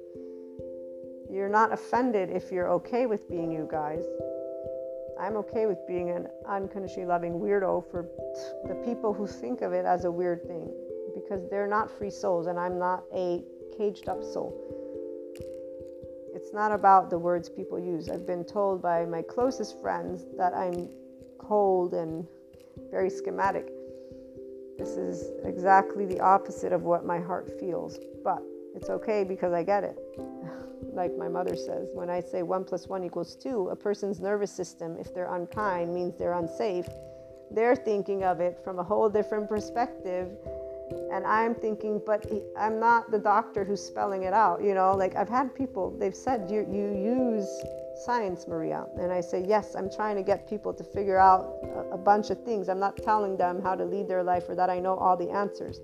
You're 1.31 1.49
not 1.49 1.73
offended 1.73 2.31
if 2.31 2.51
you're 2.51 2.71
okay 2.71 3.07
with 3.07 3.29
being 3.29 3.53
you 3.53 3.69
guys. 3.71 4.05
I'm 5.21 5.37
okay 5.39 5.67
with 5.67 5.79
being 5.87 6.11
an 6.11 6.29
unconditionally 6.49 7.07
loving 7.07 7.35
weirdo 7.35 7.91
for 7.91 8.09
the 8.67 8.75
people 8.87 9.13
who 9.13 9.27
think 9.27 9.63
of 9.63 9.73
it 9.73 9.85
as 9.85 10.05
a 10.05 10.11
weird 10.11 10.43
thing 10.47 10.71
because 11.15 11.49
they're 11.49 11.69
not 11.69 11.91
free 11.91 12.11
souls 12.11 12.47
and 12.47 12.59
I'm 12.59 12.79
not 12.79 13.05
a 13.15 13.43
caged 13.77 14.09
up 14.09 14.23
soul 14.23 14.74
it's 16.45 16.53
not 16.53 16.73
about 16.73 17.09
the 17.09 17.19
words 17.19 17.49
people 17.49 17.79
use. 17.79 18.11
I've 18.11 18.27
been 18.27 18.45
told 18.45 18.83
by 18.83 19.07
my 19.07 19.23
closest 19.23 19.81
friends 19.81 20.27
that 20.37 20.53
I'm 20.53 20.91
cold 21.39 21.95
and 21.95 22.27
very 22.91 23.09
schematic. 23.09 23.73
This 24.77 24.91
is 24.91 25.31
exactly 25.45 26.05
the 26.05 26.21
opposite 26.21 26.75
of 26.75 26.83
what 26.83 27.07
my 27.07 27.19
heart 27.19 27.51
feels, 27.59 27.99
but 28.23 28.43
it's 28.77 28.91
okay 28.91 29.25
because 29.25 29.55
I 29.55 29.63
get 29.63 29.85
it. 29.85 29.99
like 30.93 31.17
my 31.17 31.29
mother 31.29 31.57
says, 31.57 31.89
when 31.95 32.11
I 32.11 32.21
say 32.21 32.43
one 32.43 32.65
plus 32.65 32.89
one 32.89 33.05
equals 33.05 33.37
two, 33.37 33.71
a 33.71 33.77
person's 33.77 34.21
nervous 34.21 34.53
system, 34.53 34.99
if 35.01 35.15
they're 35.15 35.35
unkind, 35.35 35.95
means 35.95 36.15
they're 36.19 36.35
unsafe. 36.35 36.89
They're 37.53 37.75
thinking 37.75 38.23
of 38.23 38.41
it 38.41 38.61
from 38.63 38.81
a 38.81 38.85
whole 38.85 39.09
different 39.09 39.49
perspective 39.49 40.29
and 41.13 41.27
i'm 41.27 41.55
thinking 41.55 42.01
but 42.05 42.27
i'm 42.59 42.79
not 42.79 43.11
the 43.11 43.19
doctor 43.19 43.65
who's 43.65 43.83
spelling 43.83 44.25
it 44.25 44.33
out 44.33 44.63
you 44.63 44.75
know? 44.75 44.93
Like 44.93 45.17
i've 45.17 45.29
had 45.29 45.55
people 45.55 45.97
they've 45.99 46.15
said 46.15 46.51
you, 46.51 46.67
you 46.71 46.95
use 46.95 47.49
science 48.05 48.47
maria. 48.47 48.87
And 48.99 49.13
i 49.13 49.21
say 49.21 49.45
yes 49.47 49.75
i'm 49.75 49.91
trying 49.91 50.17
to 50.17 50.23
get 50.23 50.49
people 50.49 50.75
to 50.75 50.85
figure 50.85 51.19
out 51.19 51.57
a, 51.63 51.95
a 51.95 51.99
bunch 51.99 52.31
of 52.31 52.43
things. 52.45 52.69
I'm 52.69 52.81
not 52.81 52.97
telling 52.97 53.37
them 53.37 53.63
how 53.63 53.75
to 53.75 53.85
lead 53.85 54.09
their 54.09 54.23
life 54.23 54.45
or 54.49 54.55
that 54.55 54.71
i 54.71 54.79
know 54.79 54.97
all 54.97 55.17
the 55.17 55.31
answers. 55.31 55.81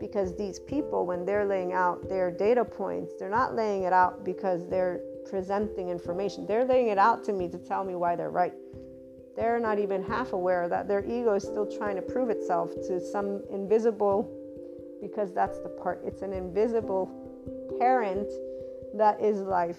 Because 0.00 0.34
these 0.36 0.58
people 0.58 1.06
when 1.06 1.24
they're 1.26 1.44
laying 1.44 1.72
out 1.72 2.08
their 2.08 2.30
data 2.30 2.64
points 2.64 3.12
they're 3.18 3.28
not 3.30 3.54
laying 3.54 3.82
it 3.84 3.92
out 3.92 4.24
because 4.24 4.68
they're 4.68 5.00
presenting 5.28 5.88
information. 5.88 6.46
They're 6.46 6.64
laying 6.64 6.88
it 6.88 6.98
out 6.98 7.22
to 7.24 7.32
me 7.32 7.48
to 7.48 7.58
tell 7.58 7.84
me 7.84 7.94
why 7.94 8.16
they're 8.16 8.30
right. 8.30 8.54
They're 9.36 9.60
not 9.60 9.78
even 9.78 10.02
half 10.02 10.32
aware 10.32 10.68
that 10.68 10.88
their 10.88 11.04
ego 11.04 11.34
is 11.34 11.44
still 11.44 11.66
trying 11.66 11.96
to 11.96 12.02
prove 12.02 12.30
itself 12.30 12.74
to 12.88 13.00
some 13.00 13.42
invisible 13.50 14.39
because 15.00 15.32
that's 15.32 15.58
the 15.60 15.68
part. 15.68 16.00
It's 16.04 16.22
an 16.22 16.32
invisible 16.32 17.10
parent 17.78 18.28
that 18.94 19.20
is 19.20 19.40
life. 19.40 19.78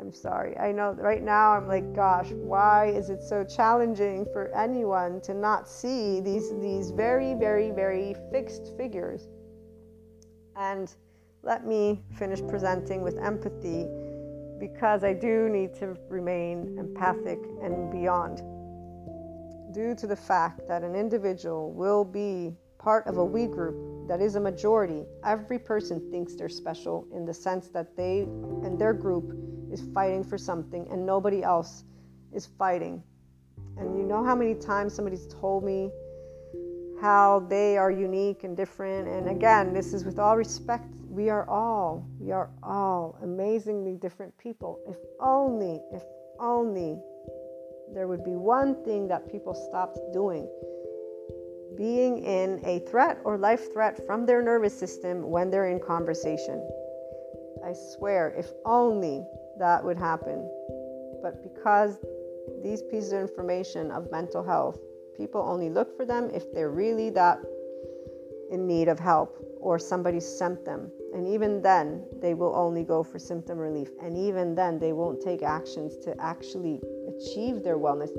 I'm 0.00 0.12
sorry. 0.12 0.56
I 0.58 0.72
know 0.72 0.92
right 0.92 1.22
now 1.22 1.52
I'm 1.52 1.68
like, 1.68 1.94
gosh, 1.94 2.30
why 2.30 2.86
is 2.86 3.08
it 3.08 3.22
so 3.22 3.44
challenging 3.44 4.26
for 4.32 4.52
anyone 4.56 5.20
to 5.22 5.34
not 5.34 5.68
see 5.68 6.20
these 6.20 6.50
these 6.60 6.90
very, 6.90 7.34
very, 7.34 7.70
very 7.70 8.16
fixed 8.32 8.76
figures? 8.76 9.28
And 10.56 10.92
let 11.42 11.66
me 11.66 12.02
finish 12.18 12.40
presenting 12.48 13.02
with 13.02 13.16
empathy 13.18 13.86
because 14.58 15.04
I 15.04 15.12
do 15.12 15.48
need 15.48 15.74
to 15.74 15.96
remain 16.08 16.78
empathic 16.78 17.38
and 17.62 17.90
beyond. 17.90 18.42
Due 19.72 19.94
to 19.94 20.06
the 20.06 20.16
fact 20.16 20.68
that 20.68 20.82
an 20.82 20.94
individual 20.94 21.72
will 21.72 22.04
be 22.04 22.56
part 22.78 23.06
of 23.06 23.16
a 23.18 23.24
we 23.24 23.46
group 23.46 23.91
that 24.08 24.20
is 24.20 24.34
a 24.34 24.40
majority, 24.40 25.04
every 25.24 25.58
person 25.58 26.10
thinks 26.10 26.34
they're 26.34 26.48
special 26.48 27.06
in 27.14 27.24
the 27.24 27.34
sense 27.34 27.68
that 27.68 27.96
they 27.96 28.20
and 28.64 28.78
their 28.78 28.92
group 28.92 29.32
is 29.70 29.82
fighting 29.94 30.24
for 30.24 30.36
something 30.36 30.86
and 30.90 31.04
nobody 31.04 31.42
else 31.42 31.84
is 32.32 32.46
fighting. 32.46 33.02
And 33.78 33.96
you 33.96 34.04
know 34.04 34.24
how 34.24 34.34
many 34.34 34.54
times 34.54 34.94
somebody's 34.94 35.26
told 35.26 35.64
me 35.64 35.90
how 37.00 37.46
they 37.48 37.76
are 37.76 37.90
unique 37.90 38.44
and 38.44 38.56
different. 38.56 39.08
And 39.08 39.28
again, 39.28 39.72
this 39.72 39.92
is 39.92 40.04
with 40.04 40.18
all 40.18 40.36
respect. 40.36 40.84
We 41.08 41.30
are 41.30 41.48
all, 41.48 42.06
we 42.18 42.32
are 42.32 42.50
all 42.62 43.18
amazingly 43.22 43.96
different 43.96 44.36
people. 44.38 44.80
If 44.88 44.96
only, 45.20 45.80
if 45.92 46.02
only 46.38 46.98
there 47.94 48.06
would 48.08 48.24
be 48.24 48.36
one 48.36 48.82
thing 48.84 49.08
that 49.08 49.30
people 49.30 49.54
stopped 49.54 49.98
doing 50.12 50.48
being 51.76 52.18
in 52.18 52.60
a 52.64 52.80
threat 52.80 53.20
or 53.24 53.38
life 53.38 53.72
threat 53.72 54.04
from 54.06 54.26
their 54.26 54.42
nervous 54.42 54.76
system 54.76 55.22
when 55.22 55.50
they're 55.50 55.68
in 55.68 55.80
conversation. 55.80 56.66
I 57.64 57.72
swear, 57.72 58.34
if 58.36 58.50
only 58.64 59.24
that 59.58 59.84
would 59.84 59.98
happen. 59.98 60.48
But 61.22 61.42
because 61.42 61.98
these 62.62 62.82
pieces 62.82 63.12
of 63.12 63.20
information 63.20 63.90
of 63.90 64.10
mental 64.10 64.42
health, 64.42 64.78
people 65.16 65.40
only 65.40 65.70
look 65.70 65.96
for 65.96 66.04
them 66.04 66.30
if 66.34 66.52
they're 66.52 66.70
really 66.70 67.10
that 67.10 67.38
in 68.50 68.66
need 68.66 68.88
of 68.88 68.98
help 68.98 69.38
or 69.60 69.78
somebody 69.78 70.20
sent 70.20 70.64
them. 70.64 70.90
And 71.14 71.26
even 71.26 71.62
then, 71.62 72.04
they 72.20 72.34
will 72.34 72.54
only 72.54 72.84
go 72.84 73.02
for 73.02 73.18
symptom 73.18 73.58
relief. 73.58 73.88
And 74.02 74.16
even 74.16 74.54
then, 74.54 74.78
they 74.78 74.92
won't 74.92 75.20
take 75.20 75.42
actions 75.42 75.96
to 76.04 76.20
actually 76.20 76.80
achieve 77.06 77.62
their 77.62 77.78
wellness. 77.78 78.10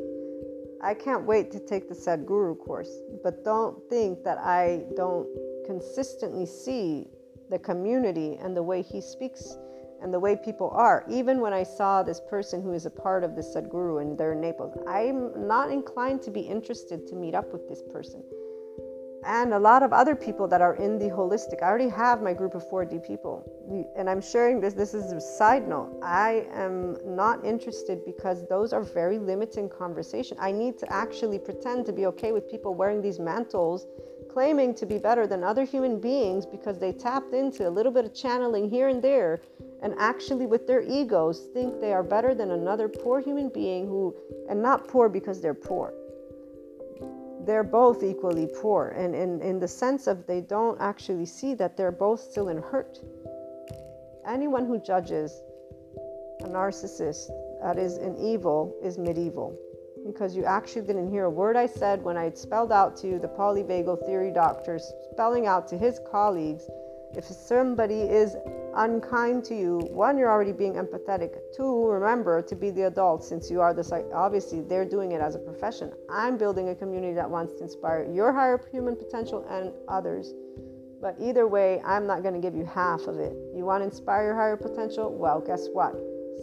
I 0.84 0.94
can't 0.94 1.26
wait 1.26 1.50
to 1.52 1.60
take 1.60 1.88
the 1.88 1.96
Sadhguru 1.96 2.60
course, 2.60 3.02
but 3.24 3.46
don't 3.46 3.78
think 3.90 4.24
that 4.26 4.38
I 4.38 4.84
don't 4.98 5.28
consistently 5.66 6.46
see 6.46 7.08
the 7.50 7.58
community 7.58 8.38
and 8.42 8.56
the 8.56 8.64
way 8.64 8.82
he 8.82 9.00
speaks 9.00 9.56
and 10.02 10.14
the 10.14 10.20
way 10.20 10.36
people 10.36 10.70
are. 10.72 11.06
Even 11.10 11.40
when 11.40 11.54
I 11.54 11.64
saw 11.64 12.04
this 12.04 12.20
person 12.30 12.62
who 12.62 12.74
is 12.74 12.86
a 12.86 12.90
part 12.90 13.24
of 13.24 13.38
the 13.38 13.42
Sadhguru 13.42 14.02
and 14.02 14.18
they're 14.18 14.34
in 14.34 14.42
Naples, 14.42 14.78
I'm 14.86 15.48
not 15.48 15.72
inclined 15.72 16.22
to 16.24 16.32
be 16.32 16.42
interested 16.42 17.08
to 17.08 17.16
meet 17.16 17.34
up 17.34 17.54
with 17.54 17.70
this 17.70 17.82
person 17.82 18.22
and 19.26 19.54
a 19.54 19.60
lot 19.60 19.84
of 19.84 19.94
other 19.94 20.16
people 20.16 20.48
that 20.48 20.62
are 20.62 20.76
in 20.76 20.98
the 20.98 21.10
holistic. 21.10 21.62
I 21.62 21.68
already 21.68 21.90
have 21.90 22.22
my 22.22 22.34
group 22.34 22.56
of 22.56 22.68
4D 22.70 23.06
people, 23.06 23.44
and 23.96 24.10
I'm 24.10 24.22
sharing 24.22 24.60
this. 24.60 24.74
This 24.74 24.94
is 24.94 25.12
a 25.12 25.22
side 25.22 25.68
note. 25.68 26.00
I 26.04 26.46
am 26.54 26.98
not 27.06 27.44
interested 27.46 28.04
because 28.06 28.48
those 28.48 28.74
are 28.74 28.84
very 28.84 29.20
limiting 29.20 29.70
conversation. 29.70 30.38
I 30.40 30.52
need 30.52 30.78
to 30.80 30.92
actually 30.92 31.40
pretend 31.40 31.86
to 31.88 31.94
be 31.94 32.06
okay 32.08 32.32
with 32.32 32.50
people 32.50 32.76
wearing 32.76 33.02
these 33.02 33.20
mantles, 33.20 33.86
claiming 34.32 34.74
to 34.76 34.86
be 34.86 34.98
better 34.98 35.28
than 35.28 35.44
other 35.44 35.64
human 35.64 36.00
beings 36.00 36.46
because 36.46 36.80
they 36.80 36.92
tapped 36.92 37.34
into 37.34 37.68
a 37.68 37.72
little 37.72 37.92
bit 37.92 38.06
of 38.06 38.14
channeling 38.14 38.70
here 38.70 38.88
and 38.88 39.02
there, 39.02 39.42
and 39.82 39.94
actually 39.98 40.46
with 40.46 40.68
their 40.68 40.82
egos 40.82 41.48
think 41.54 41.80
they 41.80 41.94
are 41.94 42.04
better 42.04 42.34
than 42.34 42.52
another 42.52 42.88
poor 42.88 43.20
human 43.20 43.50
being 43.50 43.88
who, 43.88 44.16
and 44.50 44.62
not 44.62 44.88
poor 44.88 45.10
because 45.10 45.42
they're 45.42 45.54
poor 45.54 45.94
they're 47.46 47.64
both 47.64 48.04
equally 48.04 48.48
poor. 48.62 48.90
And 48.90 49.16
in, 49.16 49.42
in 49.42 49.60
the 49.60 49.68
sense 49.68 50.08
of 50.08 50.26
they 50.28 50.42
don't 50.42 50.80
actually 50.80 51.26
see 51.26 51.54
that 51.56 51.78
they're 51.78 51.92
both 51.92 52.20
still 52.20 52.50
in 52.50 52.62
hurt. 52.62 53.00
Anyone 54.28 54.66
who 54.66 54.80
judges 54.80 55.42
a 56.42 56.48
narcissist 56.48 57.30
that 57.62 57.78
is 57.78 57.98
an 57.98 58.18
evil 58.18 58.76
is 58.84 58.98
medieval. 58.98 59.58
Because 60.06 60.36
you 60.36 60.44
actually 60.44 60.86
didn't 60.86 61.10
hear 61.10 61.26
a 61.26 61.30
word 61.30 61.56
i 61.56 61.66
said 61.66 62.04
when 62.04 62.18
i 62.18 62.30
spelled 62.32 62.74
out 62.74 62.98
to 62.98 63.08
you 63.08 63.20
the 63.20 63.28
polyvagal 63.28 64.06
theory 64.06 64.34
doctor 64.34 64.78
spelling 65.12 65.48
out 65.48 65.66
to 65.66 65.78
his 65.78 65.98
colleagues 66.12 66.68
if 67.16 67.24
somebody 67.24 68.02
is 68.02 68.36
unkind 68.76 69.44
to 69.46 69.56
you, 69.56 69.80
one, 69.92 70.18
you're 70.18 70.30
already 70.30 70.52
being 70.52 70.74
empathetic. 70.74 71.36
Two, 71.56 71.88
remember 71.88 72.42
to 72.42 72.56
be 72.56 72.70
the 72.70 72.84
adult 72.84 73.24
since 73.24 73.50
you 73.50 73.62
are 73.62 73.74
the. 73.74 73.84
Obviously, 74.14 74.62
they're 74.62 74.86
doing 74.86 75.12
it 75.12 75.22
as 75.22 75.36
a 75.36 75.40
profession. 75.40 75.92
I'm 76.10 76.38
building 76.38 76.70
a 76.70 76.76
community 76.76 77.14
that 77.14 77.30
wants 77.30 77.54
to 77.56 77.64
inspire 77.64 78.10
your 78.12 78.32
higher 78.32 78.60
human 78.72 78.96
potential 78.96 79.46
and 79.50 79.72
others. 79.88 80.34
But 81.02 81.16
either 81.20 81.48
way, 81.48 81.82
I'm 81.86 82.08
not 82.08 82.22
going 82.24 82.34
to 82.34 82.40
give 82.40 82.56
you 82.56 82.66
half 82.66 83.02
of 83.02 83.20
it. 83.20 83.36
You 83.54 83.66
want 83.66 83.82
to 83.82 83.86
inspire 83.86 84.24
your 84.24 84.36
higher 84.36 84.56
potential? 84.56 85.14
Well, 85.14 85.42
guess 85.42 85.68
what? 85.74 85.94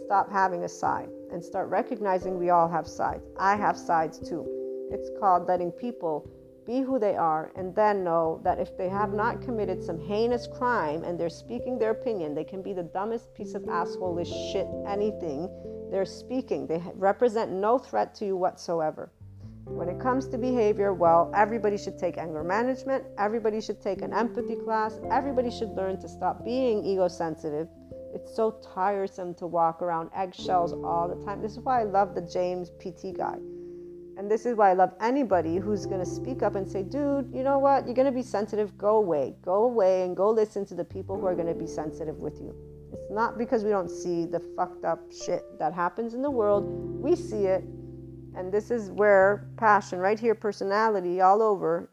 Stop 0.05 0.31
having 0.31 0.63
a 0.63 0.69
side 0.69 1.09
and 1.31 1.43
start 1.43 1.69
recognizing 1.69 2.37
we 2.37 2.49
all 2.49 2.69
have 2.69 2.87
sides. 2.87 3.23
I 3.37 3.55
have 3.55 3.77
sides 3.77 4.19
too. 4.19 4.45
It's 4.91 5.09
called 5.19 5.47
letting 5.47 5.71
people 5.71 6.29
be 6.65 6.81
who 6.81 6.99
they 6.99 7.15
are, 7.15 7.51
and 7.55 7.75
then 7.75 8.03
know 8.03 8.39
that 8.43 8.59
if 8.59 8.77
they 8.77 8.89
have 8.89 9.13
not 9.13 9.41
committed 9.41 9.83
some 9.83 9.99
heinous 9.99 10.47
crime 10.47 11.03
and 11.03 11.19
they're 11.19 11.29
speaking 11.29 11.77
their 11.77 11.91
opinion, 11.91 12.33
they 12.33 12.43
can 12.43 12.61
be 12.61 12.73
the 12.73 12.83
dumbest 12.83 13.33
piece 13.33 13.53
of 13.53 13.63
assholeish 13.63 14.51
shit, 14.51 14.67
anything. 14.87 15.49
They're 15.91 16.05
speaking. 16.05 16.67
They 16.67 16.81
represent 16.95 17.51
no 17.51 17.77
threat 17.77 18.15
to 18.15 18.25
you 18.25 18.37
whatsoever. 18.37 19.11
When 19.65 19.89
it 19.89 19.99
comes 19.99 20.27
to 20.29 20.37
behavior, 20.37 20.93
well, 20.93 21.31
everybody 21.35 21.77
should 21.77 21.97
take 21.97 22.17
anger 22.17 22.43
management. 22.43 23.05
Everybody 23.17 23.61
should 23.61 23.81
take 23.81 24.01
an 24.01 24.13
empathy 24.13 24.55
class. 24.55 24.99
Everybody 25.11 25.51
should 25.51 25.69
learn 25.69 25.99
to 26.01 26.09
stop 26.09 26.43
being 26.43 26.83
ego 26.83 27.07
sensitive. 27.07 27.67
It's 28.13 28.35
so 28.35 28.59
tiresome 28.73 29.33
to 29.35 29.47
walk 29.47 29.81
around 29.81 30.09
eggshells 30.15 30.73
all 30.73 31.07
the 31.07 31.23
time. 31.25 31.41
This 31.41 31.53
is 31.53 31.59
why 31.59 31.81
I 31.81 31.83
love 31.83 32.15
the 32.15 32.21
James 32.21 32.71
PT 32.79 33.17
guy 33.17 33.37
and 34.21 34.29
this 34.29 34.45
is 34.45 34.55
why 34.55 34.69
I 34.69 34.73
love 34.73 34.93
anybody 35.01 35.57
who's 35.57 35.87
going 35.87 35.99
to 35.99 36.05
speak 36.05 36.43
up 36.43 36.53
and 36.53 36.67
say, 36.67 36.83
dude, 36.83 37.33
you 37.33 37.41
know 37.41 37.57
what? 37.57 37.87
You're 37.87 37.95
going 37.95 38.05
to 38.05 38.11
be 38.11 38.21
sensitive. 38.21 38.77
Go 38.77 38.97
away. 38.97 39.33
Go 39.41 39.63
away 39.63 40.03
and 40.03 40.15
go 40.15 40.29
listen 40.29 40.63
to 40.67 40.75
the 40.75 40.83
people 40.85 41.19
who 41.19 41.25
are 41.25 41.33
going 41.33 41.47
to 41.47 41.55
be 41.55 41.65
sensitive 41.65 42.17
with 42.17 42.39
you. 42.39 42.53
It's 42.93 43.11
not 43.11 43.39
because 43.39 43.63
we 43.63 43.71
don't 43.71 43.89
see 43.89 44.27
the 44.27 44.39
fucked 44.55 44.85
up 44.85 45.11
shit 45.11 45.57
that 45.57 45.73
happens 45.73 46.13
in 46.13 46.21
the 46.21 46.29
world. 46.29 46.65
We 47.01 47.15
see 47.15 47.47
it. 47.47 47.63
And 48.35 48.51
this 48.53 48.69
is 48.69 48.91
where 48.91 49.47
passion, 49.57 49.97
right 49.97 50.19
here, 50.19 50.35
personality 50.35 51.19
all 51.19 51.41
over. 51.41 51.89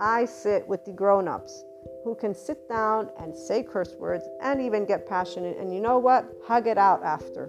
I 0.00 0.24
sit 0.24 0.66
with 0.66 0.84
the 0.84 0.90
grown 0.90 1.28
ups 1.28 1.62
who 2.02 2.16
can 2.16 2.34
sit 2.34 2.68
down 2.68 3.08
and 3.20 3.36
say 3.36 3.62
curse 3.62 3.94
words 4.00 4.24
and 4.42 4.60
even 4.60 4.84
get 4.84 5.08
passionate. 5.08 5.58
And 5.58 5.72
you 5.72 5.78
know 5.78 5.98
what? 6.00 6.28
Hug 6.44 6.66
it 6.66 6.76
out 6.76 7.04
after. 7.04 7.48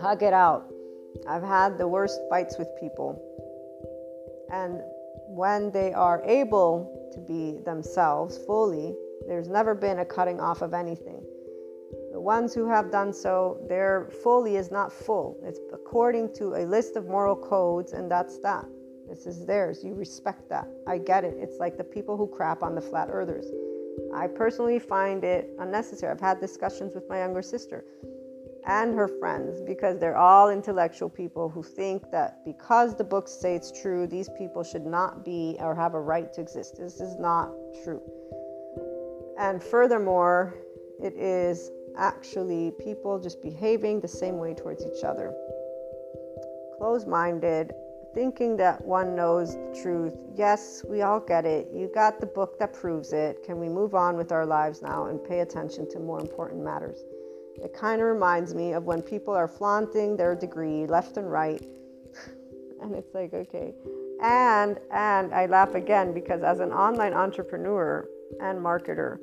Hug 0.00 0.22
it 0.22 0.32
out 0.32 0.70
I've 1.28 1.42
had 1.42 1.78
the 1.78 1.88
worst 1.88 2.20
fights 2.28 2.58
with 2.58 2.68
people. 2.80 3.20
And 4.52 4.80
when 5.28 5.70
they 5.70 5.92
are 5.92 6.22
able 6.24 7.10
to 7.12 7.20
be 7.20 7.58
themselves 7.64 8.38
fully, 8.38 8.94
there's 9.28 9.48
never 9.48 9.74
been 9.74 10.00
a 10.00 10.04
cutting 10.04 10.40
off 10.40 10.62
of 10.62 10.74
anything. 10.74 11.22
The 12.12 12.20
ones 12.20 12.52
who 12.54 12.66
have 12.66 12.90
done 12.90 13.12
so, 13.12 13.64
their 13.68 14.10
fully 14.22 14.56
is 14.56 14.70
not 14.70 14.92
full. 14.92 15.38
It's 15.44 15.60
according 15.72 16.34
to 16.34 16.54
a 16.54 16.64
list 16.66 16.96
of 16.96 17.06
moral 17.06 17.36
codes, 17.36 17.92
and 17.92 18.10
that's 18.10 18.38
that. 18.38 18.64
This 19.08 19.26
is 19.26 19.44
theirs. 19.46 19.82
You 19.84 19.94
respect 19.94 20.48
that. 20.50 20.68
I 20.86 20.98
get 20.98 21.24
it. 21.24 21.34
It's 21.38 21.58
like 21.58 21.76
the 21.76 21.84
people 21.84 22.16
who 22.16 22.26
crap 22.26 22.62
on 22.62 22.74
the 22.74 22.80
flat 22.80 23.08
earthers. 23.10 23.46
I 24.14 24.26
personally 24.26 24.78
find 24.78 25.24
it 25.24 25.50
unnecessary. 25.58 26.12
I've 26.12 26.20
had 26.20 26.40
discussions 26.40 26.94
with 26.94 27.08
my 27.08 27.18
younger 27.18 27.42
sister 27.42 27.84
and 28.66 28.94
her 28.94 29.08
friends 29.08 29.60
because 29.62 29.98
they're 29.98 30.16
all 30.16 30.50
intellectual 30.50 31.08
people 31.08 31.48
who 31.48 31.62
think 31.62 32.10
that 32.10 32.44
because 32.44 32.94
the 32.94 33.04
books 33.04 33.32
say 33.32 33.54
it's 33.54 33.72
true, 33.80 34.06
these 34.06 34.28
people 34.36 34.62
should 34.62 34.86
not 34.86 35.24
be 35.24 35.56
or 35.60 35.74
have 35.74 35.94
a 35.94 36.00
right 36.00 36.32
to 36.32 36.40
exist. 36.40 36.76
This 36.78 37.00
is 37.00 37.16
not 37.18 37.50
true. 37.84 38.02
And 39.38 39.62
furthermore, 39.62 40.54
it 41.02 41.14
is 41.14 41.70
actually 41.96 42.72
people 42.78 43.18
just 43.18 43.42
behaving 43.42 44.00
the 44.00 44.08
same 44.08 44.38
way 44.38 44.54
towards 44.54 44.84
each 44.84 45.02
other. 45.02 45.34
Closed 46.78 47.08
minded, 47.08 47.72
thinking 48.14 48.56
that 48.56 48.84
one 48.84 49.14
knows 49.14 49.54
the 49.54 49.80
truth. 49.82 50.14
Yes, 50.34 50.84
we 50.88 51.02
all 51.02 51.20
get 51.20 51.44
it. 51.44 51.68
You 51.72 51.90
got 51.94 52.20
the 52.20 52.26
book 52.26 52.58
that 52.58 52.72
proves 52.72 53.12
it. 53.12 53.42
Can 53.44 53.58
we 53.58 53.68
move 53.68 53.94
on 53.94 54.16
with 54.16 54.32
our 54.32 54.46
lives 54.46 54.82
now 54.82 55.06
and 55.06 55.22
pay 55.22 55.40
attention 55.40 55.88
to 55.90 55.98
more 55.98 56.20
important 56.20 56.62
matters? 56.62 57.04
It 57.62 57.74
kind 57.74 58.00
of 58.00 58.08
reminds 58.08 58.54
me 58.54 58.72
of 58.72 58.84
when 58.84 59.02
people 59.02 59.34
are 59.34 59.48
flaunting 59.48 60.16
their 60.16 60.34
degree 60.34 60.86
left 60.86 61.18
and 61.18 61.30
right. 61.30 61.62
and 62.82 62.94
it's 62.94 63.14
like, 63.14 63.34
okay. 63.34 63.74
And 64.22 64.78
and 64.90 65.34
I 65.34 65.46
laugh 65.46 65.74
again 65.74 66.12
because 66.12 66.42
as 66.42 66.60
an 66.60 66.72
online 66.72 67.12
entrepreneur 67.12 68.08
and 68.40 68.58
marketer, 68.58 69.18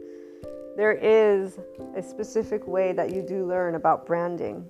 there 0.76 0.94
is 0.94 1.60
a 1.96 2.04
specific 2.04 2.68
way 2.68 2.94
that 2.94 3.12
you 3.12 3.24
do 3.24 3.46
learn 3.48 3.76
about 3.76 4.06
branding. 4.06 4.66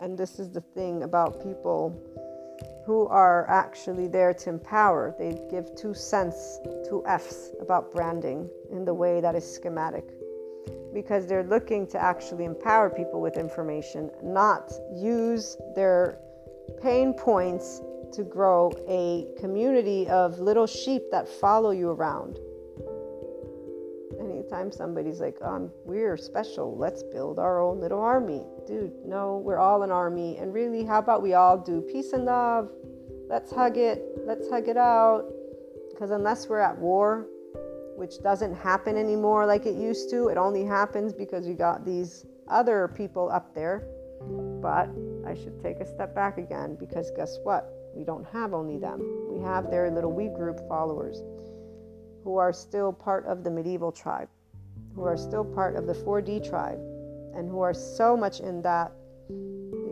And 0.00 0.18
this 0.18 0.40
is 0.40 0.50
the 0.50 0.60
thing 0.60 1.04
about 1.04 1.42
people 1.42 1.96
who 2.86 3.06
are 3.06 3.48
actually 3.48 4.08
there 4.08 4.34
to 4.34 4.48
empower. 4.48 5.14
They 5.18 5.38
give 5.50 5.76
two 5.76 5.94
cents, 5.94 6.58
two 6.88 7.04
F's 7.06 7.50
about 7.60 7.92
branding 7.92 8.48
in 8.72 8.84
the 8.84 8.94
way 8.94 9.20
that 9.20 9.36
is 9.36 9.44
schematic 9.48 10.19
because 10.92 11.26
they're 11.26 11.44
looking 11.44 11.86
to 11.88 12.02
actually 12.02 12.44
empower 12.44 12.90
people 12.90 13.20
with 13.20 13.36
information, 13.36 14.10
not 14.22 14.72
use 14.92 15.56
their 15.74 16.18
pain 16.82 17.12
points 17.14 17.80
to 18.12 18.24
grow 18.24 18.72
a 18.88 19.26
community 19.40 20.08
of 20.08 20.38
little 20.40 20.66
sheep 20.66 21.02
that 21.10 21.28
follow 21.28 21.70
you 21.70 21.90
around. 21.90 22.38
Anytime 24.18 24.72
somebody's 24.72 25.20
like, 25.20 25.36
um, 25.42 25.70
we're 25.84 26.16
special, 26.16 26.76
let's 26.76 27.02
build 27.02 27.38
our 27.38 27.62
own 27.62 27.80
little 27.80 28.00
army. 28.00 28.42
Dude, 28.66 28.92
no, 29.06 29.38
we're 29.38 29.58
all 29.58 29.82
an 29.82 29.90
army. 29.90 30.36
And 30.38 30.52
really, 30.52 30.84
how 30.84 30.98
about 30.98 31.22
we 31.22 31.34
all 31.34 31.56
do 31.56 31.80
peace 31.80 32.12
and 32.12 32.24
love? 32.24 32.70
Let's 33.28 33.52
hug 33.52 33.78
it. 33.78 34.02
Let's 34.26 34.50
hug 34.50 34.68
it 34.68 34.76
out. 34.76 35.32
Because 35.90 36.10
unless 36.10 36.48
we're 36.48 36.58
at 36.58 36.76
war, 36.78 37.26
which 38.00 38.22
doesn't 38.22 38.54
happen 38.54 38.96
anymore 38.96 39.44
like 39.44 39.66
it 39.66 39.76
used 39.76 40.08
to, 40.08 40.28
it 40.28 40.38
only 40.38 40.64
happens 40.64 41.12
because 41.12 41.46
you 41.46 41.52
got 41.52 41.84
these 41.84 42.24
other 42.48 42.88
people 42.96 43.30
up 43.30 43.54
there. 43.54 43.86
But 44.62 44.88
I 45.26 45.34
should 45.34 45.60
take 45.62 45.80
a 45.80 45.86
step 45.86 46.14
back 46.14 46.38
again 46.38 46.76
because 46.80 47.10
guess 47.14 47.36
what? 47.42 47.70
We 47.94 48.04
don't 48.04 48.24
have 48.32 48.54
only 48.54 48.78
them. 48.78 49.00
We 49.30 49.42
have 49.42 49.70
their 49.70 49.90
little 49.90 50.12
we 50.12 50.28
group 50.28 50.66
followers 50.66 51.22
who 52.24 52.38
are 52.38 52.54
still 52.54 52.90
part 52.90 53.26
of 53.26 53.44
the 53.44 53.50
medieval 53.50 53.92
tribe, 53.92 54.30
who 54.94 55.04
are 55.04 55.18
still 55.18 55.44
part 55.44 55.76
of 55.76 55.86
the 55.86 55.92
4D 55.92 56.48
tribe, 56.48 56.80
and 57.34 57.50
who 57.50 57.60
are 57.60 57.74
so 57.74 58.16
much 58.16 58.40
in 58.40 58.62
that 58.62 58.92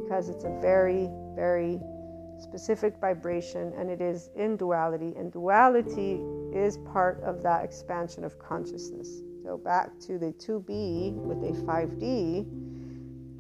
because 0.01 0.31
it's 0.31 0.45
a 0.45 0.59
very, 0.63 1.11
very 1.37 1.79
specific 2.41 2.97
vibration 3.03 3.75
and 3.77 3.91
it 3.91 4.01
is 4.01 4.31
in 4.35 4.57
duality, 4.57 5.13
and 5.19 5.31
duality 5.31 6.23
is 6.59 6.79
part 6.93 7.23
of 7.23 7.43
that 7.43 7.65
expansion 7.65 8.25
of 8.25 8.39
consciousness. 8.39 9.23
So, 9.45 9.57
back 9.57 9.99
to 10.01 10.19
the 10.19 10.33
2B 10.33 11.15
with 11.15 11.39
a 11.39 11.53
5D, 11.63 12.47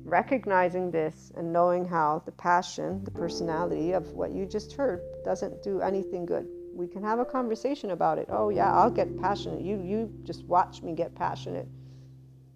recognizing 0.05 0.91
this 0.91 1.33
and 1.37 1.53
knowing 1.53 1.85
how 1.85 2.23
the 2.25 2.33
passion, 2.33 3.05
the 3.05 3.11
personality 3.11 3.93
of 3.93 4.07
what 4.13 4.33
you 4.33 4.47
just 4.47 4.73
heard 4.73 5.03
doesn't 5.25 5.63
do 5.63 5.81
anything 5.81 6.25
good. 6.25 6.47
We 6.73 6.87
can 6.87 7.03
have 7.03 7.19
a 7.19 7.25
conversation 7.25 7.91
about 7.91 8.19
it. 8.19 8.29
Oh 8.31 8.49
yeah, 8.51 8.73
I'll 8.73 8.91
get 8.91 9.21
passionate. 9.21 9.61
You 9.61 9.83
you 9.83 10.11
just 10.23 10.45
watch 10.45 10.83
me 10.83 10.93
get 10.95 11.15
passionate. 11.15 11.69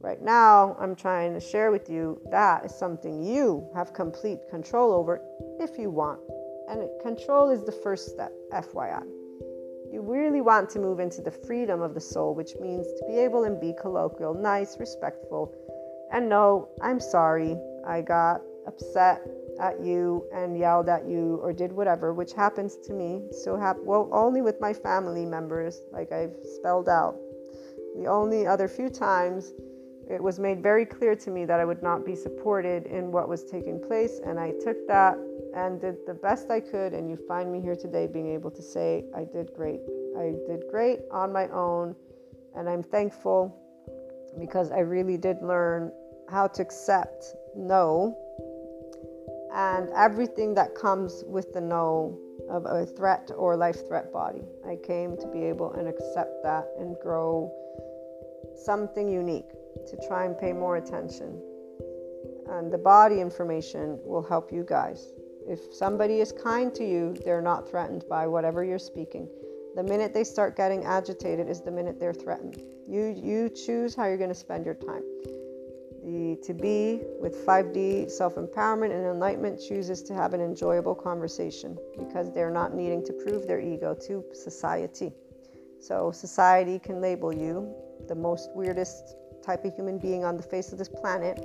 Right 0.00 0.22
now, 0.22 0.76
I'm 0.80 0.96
trying 0.96 1.34
to 1.34 1.40
share 1.40 1.70
with 1.70 1.90
you 1.90 2.20
that 2.30 2.64
is 2.64 2.74
something 2.74 3.22
you 3.22 3.68
have 3.74 3.92
complete 3.92 4.38
control 4.50 4.92
over 4.92 5.20
if 5.60 5.78
you 5.78 5.90
want. 5.90 6.20
And 6.68 6.88
control 7.02 7.50
is 7.50 7.64
the 7.64 7.72
first 7.72 8.08
step, 8.08 8.32
FYI. 8.52 9.21
You 9.92 10.00
really 10.00 10.40
want 10.40 10.70
to 10.70 10.78
move 10.78 11.00
into 11.00 11.20
the 11.20 11.30
freedom 11.30 11.82
of 11.82 11.92
the 11.92 12.00
soul, 12.00 12.34
which 12.34 12.56
means 12.56 12.86
to 12.86 13.04
be 13.06 13.18
able 13.18 13.44
and 13.44 13.60
be 13.60 13.74
colloquial, 13.78 14.32
nice, 14.32 14.80
respectful, 14.80 15.54
and 16.10 16.30
no, 16.30 16.70
I'm 16.80 16.98
sorry. 16.98 17.58
I 17.86 18.00
got 18.00 18.40
upset 18.66 19.20
at 19.60 19.84
you 19.84 20.24
and 20.32 20.56
yelled 20.56 20.88
at 20.88 21.06
you 21.06 21.40
or 21.42 21.52
did 21.52 21.72
whatever, 21.72 22.14
which 22.14 22.32
happens 22.32 22.76
to 22.86 22.94
me. 22.94 23.22
Still 23.32 23.58
happen 23.58 23.84
well 23.84 24.08
only 24.12 24.40
with 24.40 24.60
my 24.62 24.72
family 24.72 25.26
members, 25.26 25.82
like 25.92 26.10
I've 26.10 26.36
spelled 26.56 26.88
out. 26.88 27.16
The 27.94 28.06
only 28.06 28.46
other 28.46 28.68
few 28.68 28.88
times 28.88 29.52
it 30.12 30.22
was 30.22 30.38
made 30.38 30.62
very 30.62 30.84
clear 30.84 31.16
to 31.16 31.30
me 31.30 31.44
that 31.46 31.58
I 31.58 31.64
would 31.64 31.82
not 31.82 32.04
be 32.04 32.14
supported 32.14 32.86
in 32.86 33.10
what 33.10 33.28
was 33.28 33.44
taking 33.44 33.80
place, 33.80 34.20
and 34.24 34.38
I 34.38 34.52
took 34.62 34.86
that 34.86 35.16
and 35.54 35.80
did 35.80 35.96
the 36.06 36.14
best 36.14 36.50
I 36.50 36.60
could. 36.60 36.92
And 36.92 37.08
you 37.08 37.16
find 37.26 37.50
me 37.50 37.60
here 37.60 37.74
today 37.74 38.06
being 38.06 38.32
able 38.32 38.50
to 38.50 38.62
say, 38.62 39.04
I 39.16 39.24
did 39.24 39.52
great. 39.54 39.80
I 40.18 40.34
did 40.46 40.64
great 40.70 41.00
on 41.10 41.32
my 41.32 41.48
own, 41.48 41.96
and 42.54 42.68
I'm 42.68 42.82
thankful 42.82 43.56
because 44.38 44.70
I 44.70 44.80
really 44.80 45.16
did 45.16 45.42
learn 45.42 45.90
how 46.28 46.46
to 46.48 46.62
accept 46.62 47.34
no 47.56 48.18
and 49.54 49.90
everything 49.94 50.54
that 50.54 50.74
comes 50.74 51.24
with 51.26 51.52
the 51.52 51.60
no 51.60 52.18
of 52.50 52.64
a 52.66 52.86
threat 52.86 53.30
or 53.36 53.56
life 53.56 53.86
threat 53.86 54.12
body. 54.12 54.42
I 54.66 54.76
came 54.76 55.16
to 55.18 55.26
be 55.26 55.44
able 55.44 55.72
and 55.72 55.88
accept 55.88 56.42
that 56.42 56.68
and 56.78 56.96
grow 57.02 57.52
something 58.54 59.08
unique 59.08 59.50
to 59.88 60.06
try 60.06 60.24
and 60.24 60.38
pay 60.38 60.52
more 60.52 60.76
attention. 60.76 61.40
And 62.48 62.72
the 62.72 62.78
body 62.78 63.20
information 63.20 63.98
will 64.04 64.22
help 64.22 64.52
you 64.52 64.64
guys. 64.66 65.12
If 65.48 65.74
somebody 65.74 66.20
is 66.20 66.32
kind 66.32 66.74
to 66.74 66.84
you, 66.84 67.16
they're 67.24 67.42
not 67.42 67.68
threatened 67.68 68.04
by 68.08 68.26
whatever 68.26 68.64
you're 68.64 68.78
speaking. 68.78 69.28
The 69.74 69.82
minute 69.82 70.12
they 70.12 70.24
start 70.24 70.56
getting 70.56 70.84
agitated 70.84 71.48
is 71.48 71.62
the 71.62 71.70
minute 71.70 71.98
they're 71.98 72.12
threatened. 72.12 72.62
You 72.86 73.14
you 73.16 73.48
choose 73.48 73.94
how 73.94 74.06
you're 74.06 74.18
going 74.18 74.28
to 74.28 74.34
spend 74.34 74.66
your 74.66 74.74
time. 74.74 75.02
The 76.04 76.38
to 76.44 76.52
be 76.52 77.00
with 77.20 77.46
5D 77.46 78.10
self 78.10 78.34
empowerment 78.34 78.92
and 78.92 79.06
enlightenment 79.06 79.60
chooses 79.66 80.02
to 80.02 80.14
have 80.14 80.34
an 80.34 80.40
enjoyable 80.40 80.94
conversation 80.94 81.78
because 81.98 82.32
they're 82.32 82.50
not 82.50 82.74
needing 82.74 83.04
to 83.06 83.12
prove 83.12 83.46
their 83.46 83.60
ego 83.60 83.94
to 84.06 84.24
society. 84.34 85.12
So, 85.80 86.12
society 86.12 86.78
can 86.78 87.00
label 87.00 87.32
you 87.32 87.74
the 88.08 88.14
most 88.14 88.50
weirdest 88.54 89.16
type 89.42 89.64
of 89.64 89.74
human 89.74 89.98
being 89.98 90.24
on 90.24 90.36
the 90.36 90.42
face 90.42 90.72
of 90.72 90.78
this 90.78 90.88
planet. 90.88 91.44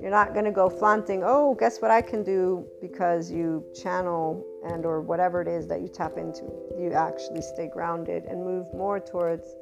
You're 0.00 0.10
not 0.10 0.32
going 0.32 0.44
to 0.44 0.52
go 0.52 0.70
flaunting, 0.70 1.22
oh, 1.24 1.54
guess 1.54 1.80
what 1.80 1.90
I 1.90 2.02
can 2.02 2.22
do 2.22 2.64
because 2.80 3.32
you 3.32 3.64
channel 3.74 4.44
and 4.64 4.86
or 4.86 5.00
whatever 5.00 5.42
it 5.42 5.48
is 5.48 5.66
that 5.68 5.80
you 5.80 5.88
tap 5.88 6.16
into. 6.16 6.44
You 6.78 6.92
actually 6.92 7.42
stay 7.42 7.68
grounded 7.72 8.24
and 8.24 8.44
move 8.44 8.72
more 8.72 9.00
towards 9.00 9.56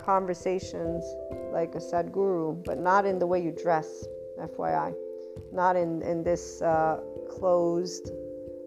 conversations 0.00 1.04
like 1.52 1.74
a 1.74 1.78
Sadhguru, 1.78 2.64
but 2.64 2.78
not 2.78 3.04
in 3.04 3.18
the 3.18 3.26
way 3.26 3.42
you 3.42 3.50
dress, 3.50 4.06
FYI. 4.38 4.94
Not 5.52 5.74
in, 5.74 6.02
in 6.02 6.22
this 6.22 6.62
uh, 6.62 7.00
closed, 7.28 8.12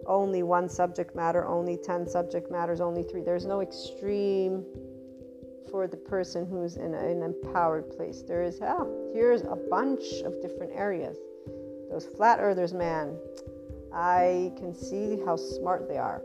only 0.05 0.43
one 0.43 0.67
subject 0.67 1.15
matter, 1.15 1.45
only 1.47 1.77
10 1.77 2.07
subject 2.07 2.51
matters, 2.51 2.81
only 2.81 3.03
three. 3.03 3.21
There's 3.21 3.45
no 3.45 3.61
extreme 3.61 4.65
for 5.73 5.87
the 5.87 5.97
person 5.97 6.45
who's 6.45 6.77
in 6.77 6.93
an 6.93 7.23
empowered 7.23 7.89
place. 7.89 8.21
There 8.21 8.43
is, 8.43 8.59
ah, 8.61 8.85
here's 9.11 9.41
a 9.41 9.57
bunch 9.71 10.21
of 10.23 10.39
different 10.39 10.71
areas. 10.75 11.17
Those 11.89 12.05
flat 12.05 12.37
earthers, 12.39 12.75
man, 12.75 13.17
I 13.91 14.53
can 14.55 14.75
see 14.75 15.17
how 15.25 15.35
smart 15.35 15.89
they 15.89 15.97
are. 15.97 16.21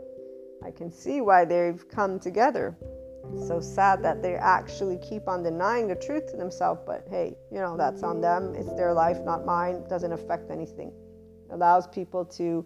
I 0.63 0.69
can 0.69 0.91
see 0.91 1.21
why 1.21 1.45
they've 1.45 1.83
come 1.89 2.19
together 2.19 2.77
so 3.47 3.59
sad 3.59 4.03
that 4.03 4.21
they 4.21 4.35
actually 4.35 4.99
keep 4.99 5.27
on 5.27 5.41
denying 5.41 5.87
the 5.87 5.95
truth 5.95 6.31
to 6.31 6.37
themselves 6.37 6.81
but 6.87 7.05
hey 7.09 7.35
you 7.51 7.59
know 7.59 7.77
that's 7.77 8.01
on 8.01 8.21
them 8.21 8.55
it's 8.55 8.73
their 8.73 8.91
life 8.91 9.19
not 9.23 9.45
mine 9.45 9.83
doesn't 9.87 10.13
affect 10.13 10.49
anything 10.49 10.91
allows 11.51 11.85
people 11.85 12.25
to 12.25 12.65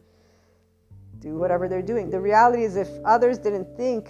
do 1.20 1.36
whatever 1.36 1.68
they're 1.68 1.82
doing 1.82 2.10
the 2.10 2.20
reality 2.20 2.64
is 2.64 2.78
if 2.78 2.88
others 3.04 3.38
didn't 3.38 3.68
think 3.76 4.10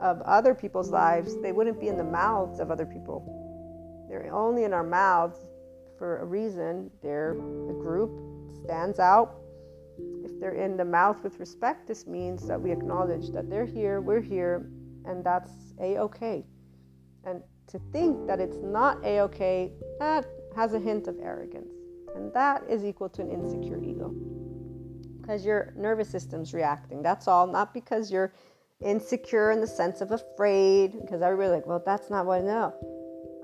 of 0.00 0.20
other 0.22 0.54
people's 0.54 0.90
lives 0.90 1.40
they 1.42 1.52
wouldn't 1.52 1.80
be 1.80 1.88
in 1.88 1.96
the 1.96 2.04
mouths 2.04 2.60
of 2.60 2.70
other 2.70 2.86
people 2.86 3.24
they're 4.08 4.32
only 4.32 4.64
in 4.64 4.72
our 4.72 4.84
mouths 4.84 5.38
for 5.98 6.18
a 6.18 6.24
reason 6.24 6.90
they're 7.02 7.32
a 7.32 7.74
group 7.74 8.10
stands 8.64 8.98
out 8.98 9.36
if 10.24 10.38
they're 10.40 10.54
in 10.54 10.76
the 10.76 10.84
mouth 10.84 11.22
with 11.22 11.38
respect 11.38 11.86
this 11.86 12.06
means 12.06 12.46
that 12.46 12.60
we 12.60 12.72
acknowledge 12.72 13.30
that 13.30 13.48
they're 13.50 13.66
here 13.66 14.00
we're 14.00 14.20
here 14.20 14.70
and 15.04 15.24
that's 15.24 15.52
a 15.80 15.98
okay. 15.98 16.44
And 17.24 17.42
to 17.68 17.78
think 17.92 18.26
that 18.26 18.40
it's 18.40 18.58
not 18.62 19.04
a 19.04 19.20
okay, 19.20 19.72
that 19.98 20.26
has 20.56 20.74
a 20.74 20.78
hint 20.78 21.08
of 21.08 21.16
arrogance. 21.22 21.72
And 22.14 22.32
that 22.34 22.62
is 22.68 22.84
equal 22.84 23.08
to 23.10 23.22
an 23.22 23.30
insecure 23.30 23.82
ego. 23.82 24.12
Because 25.20 25.44
your 25.44 25.72
nervous 25.76 26.08
system's 26.08 26.52
reacting. 26.52 27.02
That's 27.02 27.28
all. 27.28 27.46
Not 27.46 27.72
because 27.72 28.10
you're 28.10 28.32
insecure 28.84 29.50
in 29.50 29.60
the 29.60 29.66
sense 29.66 30.00
of 30.00 30.10
afraid. 30.10 30.92
Because 31.00 31.22
everybody's 31.22 31.52
like, 31.52 31.66
well, 31.66 31.82
that's 31.84 32.10
not 32.10 32.26
what 32.26 32.40
I 32.40 32.44
know. 32.44 32.74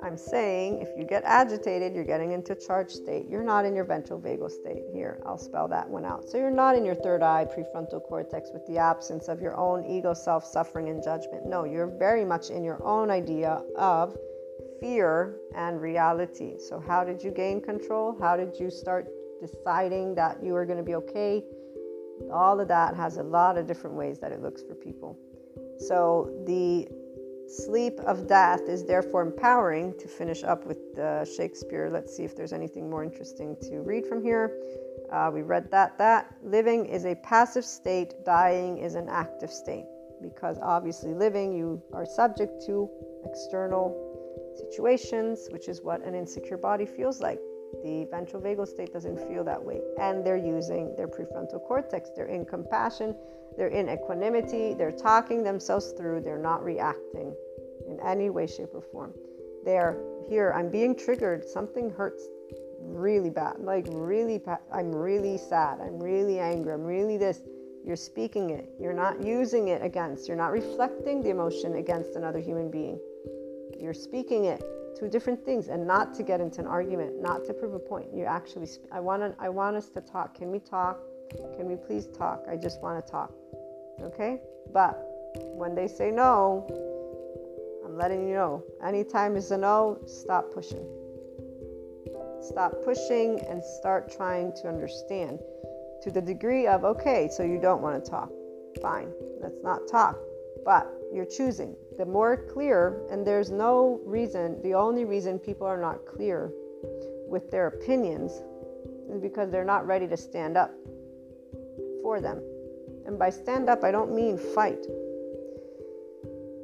I'm 0.02 0.16
saying 0.16 0.82
if 0.82 0.88
you 0.96 1.04
get 1.04 1.24
agitated, 1.24 1.94
you're 1.94 2.04
getting 2.04 2.32
into 2.32 2.54
charge 2.54 2.90
state. 2.90 3.26
You're 3.28 3.42
not 3.42 3.64
in 3.64 3.74
your 3.74 3.84
ventral 3.84 4.20
vagal 4.20 4.50
state. 4.50 4.84
Here, 4.92 5.20
I'll 5.24 5.38
spell 5.38 5.68
that 5.68 5.88
one 5.88 6.04
out. 6.04 6.28
So 6.28 6.36
you're 6.38 6.50
not 6.50 6.76
in 6.76 6.84
your 6.84 6.94
third 6.94 7.22
eye, 7.22 7.46
prefrontal 7.46 8.02
cortex, 8.06 8.50
with 8.52 8.66
the 8.66 8.78
absence 8.78 9.28
of 9.28 9.40
your 9.40 9.56
own 9.56 9.86
ego, 9.86 10.12
self, 10.12 10.44
suffering, 10.44 10.90
and 10.90 11.02
judgment. 11.02 11.46
No, 11.46 11.64
you're 11.64 11.86
very 11.98 12.24
much 12.24 12.50
in 12.50 12.62
your 12.62 12.84
own 12.84 13.10
idea 13.10 13.62
of 13.76 14.16
fear 14.80 15.36
and 15.54 15.80
reality. 15.80 16.58
So, 16.58 16.78
how 16.78 17.02
did 17.02 17.22
you 17.22 17.30
gain 17.30 17.60
control? 17.60 18.16
How 18.20 18.36
did 18.36 18.54
you 18.60 18.70
start 18.70 19.06
deciding 19.40 20.14
that 20.16 20.42
you 20.42 20.52
were 20.52 20.66
going 20.66 20.78
to 20.78 20.84
be 20.84 20.94
okay? 20.94 21.42
All 22.32 22.60
of 22.60 22.68
that 22.68 22.94
has 22.94 23.16
a 23.16 23.22
lot 23.22 23.58
of 23.58 23.66
different 23.66 23.96
ways 23.96 24.18
that 24.20 24.32
it 24.32 24.40
looks 24.40 24.62
for 24.62 24.74
people. 24.74 25.18
So, 25.78 26.30
the 26.46 26.88
Sleep 27.48 28.00
of 28.00 28.26
Death 28.26 28.62
is 28.68 28.84
therefore 28.84 29.22
empowering 29.22 29.94
to 29.98 30.08
finish 30.08 30.42
up 30.42 30.66
with 30.66 30.98
uh, 30.98 31.24
Shakespeare. 31.24 31.88
Let's 31.88 32.16
see 32.16 32.24
if 32.24 32.34
there's 32.34 32.52
anything 32.52 32.90
more 32.90 33.04
interesting 33.04 33.56
to 33.62 33.82
read 33.82 34.04
from 34.06 34.22
here. 34.22 34.58
Uh, 35.12 35.30
we 35.32 35.42
read 35.42 35.70
that. 35.70 35.96
That 35.98 36.34
living 36.42 36.86
is 36.86 37.04
a 37.04 37.14
passive 37.16 37.64
state, 37.64 38.14
dying 38.24 38.78
is 38.78 38.96
an 38.96 39.08
active 39.08 39.50
state. 39.50 39.84
Because 40.20 40.58
obviously, 40.60 41.14
living, 41.14 41.52
you 41.52 41.80
are 41.92 42.04
subject 42.04 42.64
to 42.66 42.90
external 43.24 43.94
situations, 44.56 45.48
which 45.50 45.68
is 45.68 45.82
what 45.82 46.02
an 46.04 46.14
insecure 46.14 46.56
body 46.56 46.86
feels 46.86 47.20
like. 47.20 47.38
The 47.84 48.08
ventral 48.10 48.42
vagal 48.42 48.66
state 48.66 48.92
doesn't 48.92 49.18
feel 49.28 49.44
that 49.44 49.62
way. 49.62 49.80
And 50.00 50.24
they're 50.24 50.36
using 50.36 50.96
their 50.96 51.06
prefrontal 51.08 51.62
cortex. 51.62 52.10
They're 52.16 52.26
in 52.26 52.44
compassion 52.44 53.14
they're 53.56 53.68
in 53.68 53.88
equanimity, 53.88 54.74
they're 54.74 54.92
talking 54.92 55.42
themselves 55.42 55.92
through, 55.92 56.20
they're 56.20 56.38
not 56.38 56.62
reacting 56.62 57.34
in 57.88 57.98
any 58.06 58.30
way, 58.30 58.46
shape, 58.46 58.70
or 58.74 58.82
form. 58.82 59.12
They're 59.64 59.96
here, 60.28 60.52
I'm 60.54 60.70
being 60.70 60.96
triggered, 60.96 61.44
something 61.48 61.90
hurts 61.90 62.26
really 62.80 63.30
bad, 63.30 63.58
like 63.58 63.86
really, 63.90 64.38
bad. 64.38 64.58
I'm 64.72 64.94
really 64.94 65.38
sad, 65.38 65.80
I'm 65.80 65.98
really 65.98 66.38
angry, 66.38 66.72
I'm 66.72 66.84
really 66.84 67.16
this. 67.16 67.42
You're 67.84 67.94
speaking 67.94 68.50
it. 68.50 68.68
You're 68.80 68.92
not 68.92 69.24
using 69.24 69.68
it 69.68 69.80
against. 69.80 70.26
You're 70.26 70.36
not 70.36 70.50
reflecting 70.50 71.22
the 71.22 71.30
emotion 71.30 71.76
against 71.76 72.16
another 72.16 72.40
human 72.40 72.68
being. 72.68 72.98
You're 73.78 73.94
speaking 73.94 74.46
it. 74.46 74.64
Two 74.98 75.08
different 75.08 75.44
things, 75.44 75.68
and 75.68 75.86
not 75.86 76.12
to 76.14 76.24
get 76.24 76.40
into 76.40 76.60
an 76.60 76.66
argument, 76.66 77.20
not 77.20 77.44
to 77.44 77.52
prove 77.52 77.74
a 77.74 77.78
point. 77.78 78.08
You 78.12 78.24
actually, 78.24 78.66
sp- 78.66 78.90
I 78.90 78.98
want 78.98 79.22
to, 79.22 79.34
I 79.38 79.50
want 79.50 79.76
us 79.76 79.88
to 79.90 80.00
talk. 80.00 80.34
Can 80.34 80.50
we 80.50 80.58
talk? 80.58 80.98
Can 81.56 81.68
we 81.68 81.76
please 81.76 82.06
talk? 82.06 82.44
I 82.50 82.56
just 82.56 82.82
want 82.82 83.04
to 83.04 83.10
talk. 83.10 83.32
Okay? 84.00 84.40
But 84.72 85.02
when 85.34 85.74
they 85.74 85.88
say 85.88 86.10
no, 86.10 86.66
I'm 87.84 87.96
letting 87.96 88.28
you 88.28 88.34
know. 88.34 88.62
Anytime 88.84 89.36
is 89.36 89.50
a 89.50 89.58
no, 89.58 89.98
stop 90.06 90.52
pushing. 90.52 90.86
Stop 92.40 92.84
pushing 92.84 93.40
and 93.48 93.62
start 93.62 94.12
trying 94.12 94.52
to 94.62 94.68
understand 94.68 95.40
to 96.02 96.10
the 96.10 96.20
degree 96.20 96.66
of, 96.66 96.84
okay, 96.84 97.28
so 97.32 97.42
you 97.42 97.58
don't 97.58 97.82
want 97.82 98.02
to 98.02 98.10
talk. 98.10 98.30
Fine, 98.80 99.12
let's 99.40 99.62
not 99.62 99.88
talk. 99.88 100.18
But 100.64 100.86
you're 101.12 101.24
choosing. 101.24 101.74
The 101.98 102.04
more 102.04 102.36
clear, 102.36 103.00
and 103.10 103.26
there's 103.26 103.50
no 103.50 104.00
reason, 104.04 104.60
the 104.62 104.74
only 104.74 105.04
reason 105.04 105.38
people 105.38 105.66
are 105.66 105.80
not 105.80 106.04
clear 106.06 106.52
with 107.28 107.50
their 107.50 107.68
opinions 107.68 108.42
is 109.10 109.20
because 109.20 109.50
they're 109.50 109.64
not 109.64 109.86
ready 109.86 110.06
to 110.08 110.16
stand 110.16 110.56
up 110.56 110.72
them. 112.20 112.40
And 113.06 113.18
by 113.18 113.30
stand 113.30 113.68
up, 113.68 113.84
I 113.84 113.90
don't 113.90 114.14
mean 114.14 114.38
fight. 114.38 114.86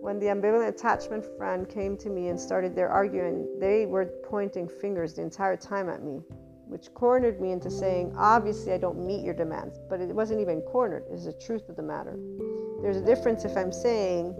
When 0.00 0.18
the 0.18 0.26
ambivalent 0.26 0.68
attachment 0.68 1.24
friend 1.36 1.68
came 1.68 1.96
to 1.98 2.10
me 2.10 2.28
and 2.28 2.38
started 2.38 2.74
their 2.74 2.88
arguing, 2.88 3.46
they 3.60 3.86
were 3.86 4.06
pointing 4.24 4.68
fingers 4.68 5.14
the 5.14 5.22
entire 5.22 5.56
time 5.56 5.88
at 5.88 6.02
me, 6.02 6.20
which 6.66 6.92
cornered 6.94 7.40
me 7.40 7.52
into 7.52 7.70
saying, 7.70 8.12
Obviously, 8.16 8.72
I 8.72 8.78
don't 8.78 9.06
meet 9.06 9.24
your 9.24 9.34
demands. 9.34 9.78
But 9.88 10.00
it 10.00 10.08
wasn't 10.08 10.40
even 10.40 10.60
cornered, 10.62 11.04
it's 11.10 11.26
the 11.26 11.32
truth 11.32 11.68
of 11.68 11.76
the 11.76 11.82
matter. 11.82 12.18
There's 12.80 12.96
a 12.96 13.04
difference 13.04 13.44
if 13.44 13.56
I'm 13.56 13.72
saying, 13.72 14.34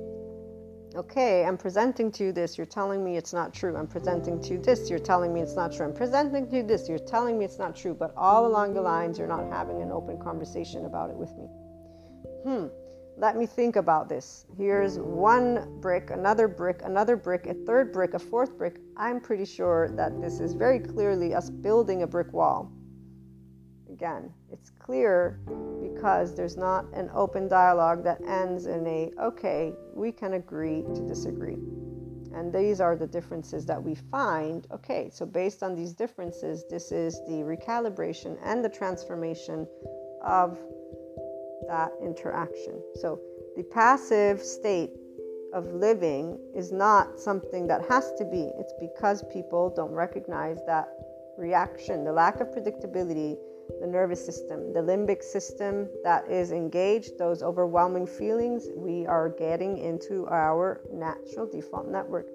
Okay, 0.94 1.44
I'm 1.44 1.56
presenting 1.56 2.12
to 2.12 2.24
you 2.24 2.32
this, 2.32 2.58
you're 2.58 2.66
telling 2.66 3.02
me 3.02 3.16
it's 3.16 3.32
not 3.32 3.54
true. 3.54 3.76
I'm 3.76 3.86
presenting 3.86 4.42
to 4.42 4.54
you 4.54 4.58
this, 4.58 4.90
you're 4.90 4.98
telling 4.98 5.32
me 5.32 5.40
it's 5.40 5.56
not 5.56 5.72
true. 5.72 5.86
I'm 5.86 5.94
presenting 5.94 6.50
to 6.50 6.56
you 6.56 6.62
this, 6.62 6.86
you're 6.86 6.98
telling 6.98 7.38
me 7.38 7.46
it's 7.46 7.58
not 7.58 7.74
true. 7.74 7.94
But 7.94 8.12
all 8.14 8.46
along 8.46 8.74
the 8.74 8.82
lines, 8.82 9.18
you're 9.18 9.26
not 9.26 9.50
having 9.50 9.80
an 9.80 9.90
open 9.90 10.20
conversation 10.20 10.84
about 10.84 11.08
it 11.08 11.16
with 11.16 11.30
me. 11.38 11.46
Hmm, 12.44 12.66
let 13.16 13.36
me 13.36 13.46
think 13.46 13.76
about 13.76 14.10
this. 14.10 14.44
Here's 14.58 14.98
one 14.98 15.80
brick, 15.80 16.10
another 16.10 16.46
brick, 16.46 16.82
another 16.84 17.16
brick, 17.16 17.46
a 17.46 17.54
third 17.54 17.90
brick, 17.90 18.12
a 18.12 18.18
fourth 18.18 18.58
brick. 18.58 18.78
I'm 18.98 19.18
pretty 19.18 19.46
sure 19.46 19.88
that 19.96 20.20
this 20.20 20.40
is 20.40 20.52
very 20.52 20.78
clearly 20.78 21.34
us 21.34 21.48
building 21.48 22.02
a 22.02 22.06
brick 22.06 22.32
wall. 22.34 22.70
Again, 23.90 24.30
it's 24.52 24.70
clear 24.70 25.40
because 25.80 26.34
there's 26.34 26.56
not 26.56 26.84
an 26.92 27.10
open 27.14 27.48
dialogue 27.48 28.04
that 28.04 28.20
ends 28.26 28.66
in 28.66 28.86
a, 28.86 29.10
okay, 29.20 29.72
we 29.94 30.12
can 30.12 30.34
agree 30.34 30.82
to 30.94 31.00
disagree. 31.06 31.56
And 32.34 32.52
these 32.52 32.80
are 32.80 32.96
the 32.96 33.06
differences 33.06 33.66
that 33.66 33.82
we 33.82 33.94
find. 33.94 34.66
Okay, 34.72 35.10
so 35.12 35.26
based 35.26 35.62
on 35.62 35.74
these 35.74 35.92
differences, 35.92 36.64
this 36.70 36.92
is 36.92 37.20
the 37.26 37.42
recalibration 37.42 38.38
and 38.42 38.64
the 38.64 38.68
transformation 38.68 39.66
of 40.24 40.58
that 41.68 41.90
interaction. 42.02 42.82
So 43.00 43.20
the 43.56 43.64
passive 43.64 44.42
state 44.42 44.90
of 45.52 45.66
living 45.74 46.38
is 46.56 46.72
not 46.72 47.20
something 47.20 47.66
that 47.66 47.82
has 47.88 48.12
to 48.14 48.24
be. 48.24 48.50
It's 48.58 48.72
because 48.80 49.22
people 49.30 49.72
don't 49.74 49.92
recognize 49.92 50.58
that 50.66 50.88
reaction, 51.36 52.04
the 52.04 52.12
lack 52.12 52.40
of 52.40 52.48
predictability, 52.48 53.36
the 53.82 53.88
nervous 53.88 54.24
system, 54.24 54.72
the 54.72 54.78
limbic 54.78 55.24
system 55.24 55.88
that 56.04 56.30
is 56.30 56.52
engaged, 56.52 57.18
those 57.18 57.42
overwhelming 57.42 58.06
feelings, 58.06 58.68
we 58.76 59.04
are 59.06 59.28
getting 59.28 59.76
into 59.76 60.24
our 60.28 60.82
natural 60.92 61.46
default 61.50 61.88
network. 61.88 62.28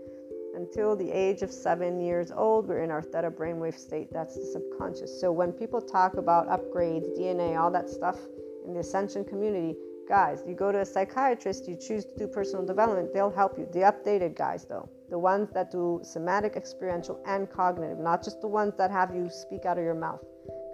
Until 0.55 0.93
the 0.93 1.09
age 1.09 1.43
of 1.43 1.51
seven 1.51 2.01
years 2.01 2.33
old, 2.35 2.67
we're 2.67 2.83
in 2.83 2.91
our 2.91 3.01
theta 3.01 3.31
brainwave 3.31 3.79
state. 3.79 4.11
That's 4.11 4.35
the 4.35 4.45
subconscious. 4.45 5.21
So 5.21 5.31
when 5.31 5.53
people 5.53 5.79
talk 5.79 6.15
about 6.15 6.49
upgrades, 6.49 7.17
DNA, 7.17 7.57
all 7.57 7.71
that 7.71 7.89
stuff, 7.89 8.17
in 8.65 8.73
the 8.73 8.81
ascension 8.81 9.23
community, 9.23 9.77
guys, 10.09 10.43
you 10.45 10.53
go 10.53 10.73
to 10.73 10.81
a 10.81 10.85
psychiatrist, 10.85 11.65
you 11.65 11.77
choose 11.77 12.03
to 12.03 12.15
do 12.17 12.27
personal 12.27 12.65
development, 12.65 13.13
they'll 13.13 13.31
help 13.31 13.57
you. 13.57 13.69
The 13.71 13.79
updated 13.91 14.35
guys, 14.35 14.65
though, 14.65 14.89
the 15.09 15.17
ones 15.17 15.49
that 15.53 15.71
do 15.71 16.01
somatic, 16.03 16.57
experiential, 16.57 17.23
and 17.25 17.49
cognitive, 17.49 17.99
not 17.99 18.21
just 18.21 18.41
the 18.41 18.47
ones 18.49 18.73
that 18.77 18.91
have 18.91 19.15
you 19.15 19.29
speak 19.29 19.65
out 19.65 19.77
of 19.77 19.85
your 19.85 19.95
mouth, 19.95 20.21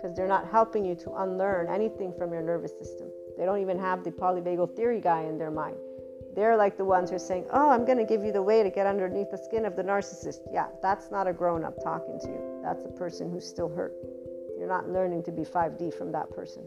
because 0.04 0.18
they're 0.18 0.28
not 0.28 0.50
helping 0.50 0.84
you 0.84 0.96
to 0.96 1.14
unlearn 1.14 1.70
anything 1.70 2.12
from 2.18 2.34
your 2.34 2.42
nervous 2.42 2.74
system. 2.78 3.08
They 3.38 3.46
don't 3.46 3.62
even 3.62 3.80
have 3.80 4.04
the 4.04 4.12
polyvagal 4.12 4.76
theory 4.76 5.00
guy 5.00 5.24
in 5.24 5.38
their 5.38 5.50
mind. 5.50 5.78
They're 6.36 6.58
like 6.58 6.78
the 6.78 6.84
ones 6.84 7.10
who 7.10 7.16
are 7.16 7.20
saying, 7.20 7.46
Oh, 7.54 7.70
I'm 7.70 7.86
going 7.86 8.00
to 8.00 8.04
give 8.04 8.22
you 8.22 8.34
the 8.34 8.42
way 8.42 8.64
to 8.64 8.70
get 8.70 8.86
underneath 8.86 9.32
the 9.32 9.38
skin 9.38 9.66
of 9.66 9.78
the 9.78 9.84
narcissist. 9.84 10.40
Yeah, 10.52 10.68
that's 10.82 11.10
not 11.10 11.28
a 11.28 11.34
grown 11.34 11.64
up 11.64 11.82
talking 11.82 12.20
to 12.22 12.28
you. 12.28 12.62
That's 12.64 12.84
a 12.84 12.90
person 12.90 13.32
who's 13.32 13.48
still 13.48 13.70
hurt. 13.70 13.94
You're 14.60 14.68
not 14.68 14.90
learning 14.90 15.24
to 15.24 15.32
be 15.32 15.44
5D 15.44 15.94
from 15.94 16.12
that 16.12 16.30
person 16.32 16.64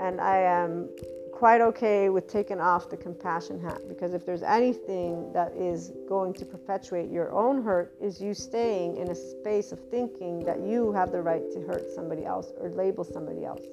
and 0.00 0.20
I 0.20 0.38
am 0.38 0.88
quite 1.36 1.60
okay 1.60 2.08
with 2.08 2.26
taking 2.26 2.60
off 2.60 2.88
the 2.88 2.96
compassion 2.96 3.60
hat 3.60 3.82
because 3.88 4.14
if 4.14 4.24
there's 4.24 4.42
anything 4.42 5.30
that 5.34 5.52
is 5.52 5.92
going 6.08 6.32
to 6.32 6.46
perpetuate 6.46 7.10
your 7.10 7.30
own 7.30 7.62
hurt 7.62 7.94
is 8.00 8.22
you 8.22 8.32
staying 8.32 8.96
in 8.96 9.10
a 9.10 9.14
space 9.14 9.70
of 9.70 9.78
thinking 9.90 10.42
that 10.42 10.60
you 10.60 10.92
have 10.92 11.12
the 11.12 11.20
right 11.20 11.42
to 11.52 11.60
hurt 11.60 11.90
somebody 11.94 12.24
else 12.24 12.52
or 12.58 12.70
label 12.70 13.04
somebody 13.04 13.44
else 13.44 13.66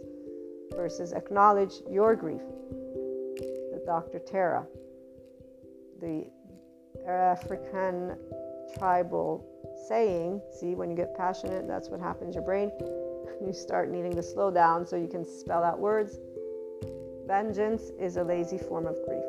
versus 0.76 1.14
acknowledge 1.14 1.76
your 1.90 2.18
grief 2.18 2.42
the 3.72 3.82
dr 3.86 4.20
tara 4.28 4.68
the 6.02 6.26
african 7.08 8.18
tribal 8.78 9.42
saying 9.88 10.42
see 10.52 10.76
when 10.76 10.90
you 10.90 10.98
get 10.98 11.16
passionate 11.16 11.66
that's 11.66 11.88
what 11.88 12.02
happens 12.02 12.36
your 12.36 12.44
brain 12.44 12.70
you 13.46 13.54
start 13.54 13.90
needing 13.90 14.14
to 14.14 14.24
slow 14.24 14.52
down 14.52 14.86
so 14.86 14.96
you 14.96 15.08
can 15.08 15.26
spell 15.26 15.64
out 15.64 15.80
words. 15.80 16.18
Vengeance 17.26 17.92
is 18.00 18.18
a 18.18 18.24
lazy 18.24 18.58
form 18.58 18.86
of 18.86 18.96
grief. 19.06 19.24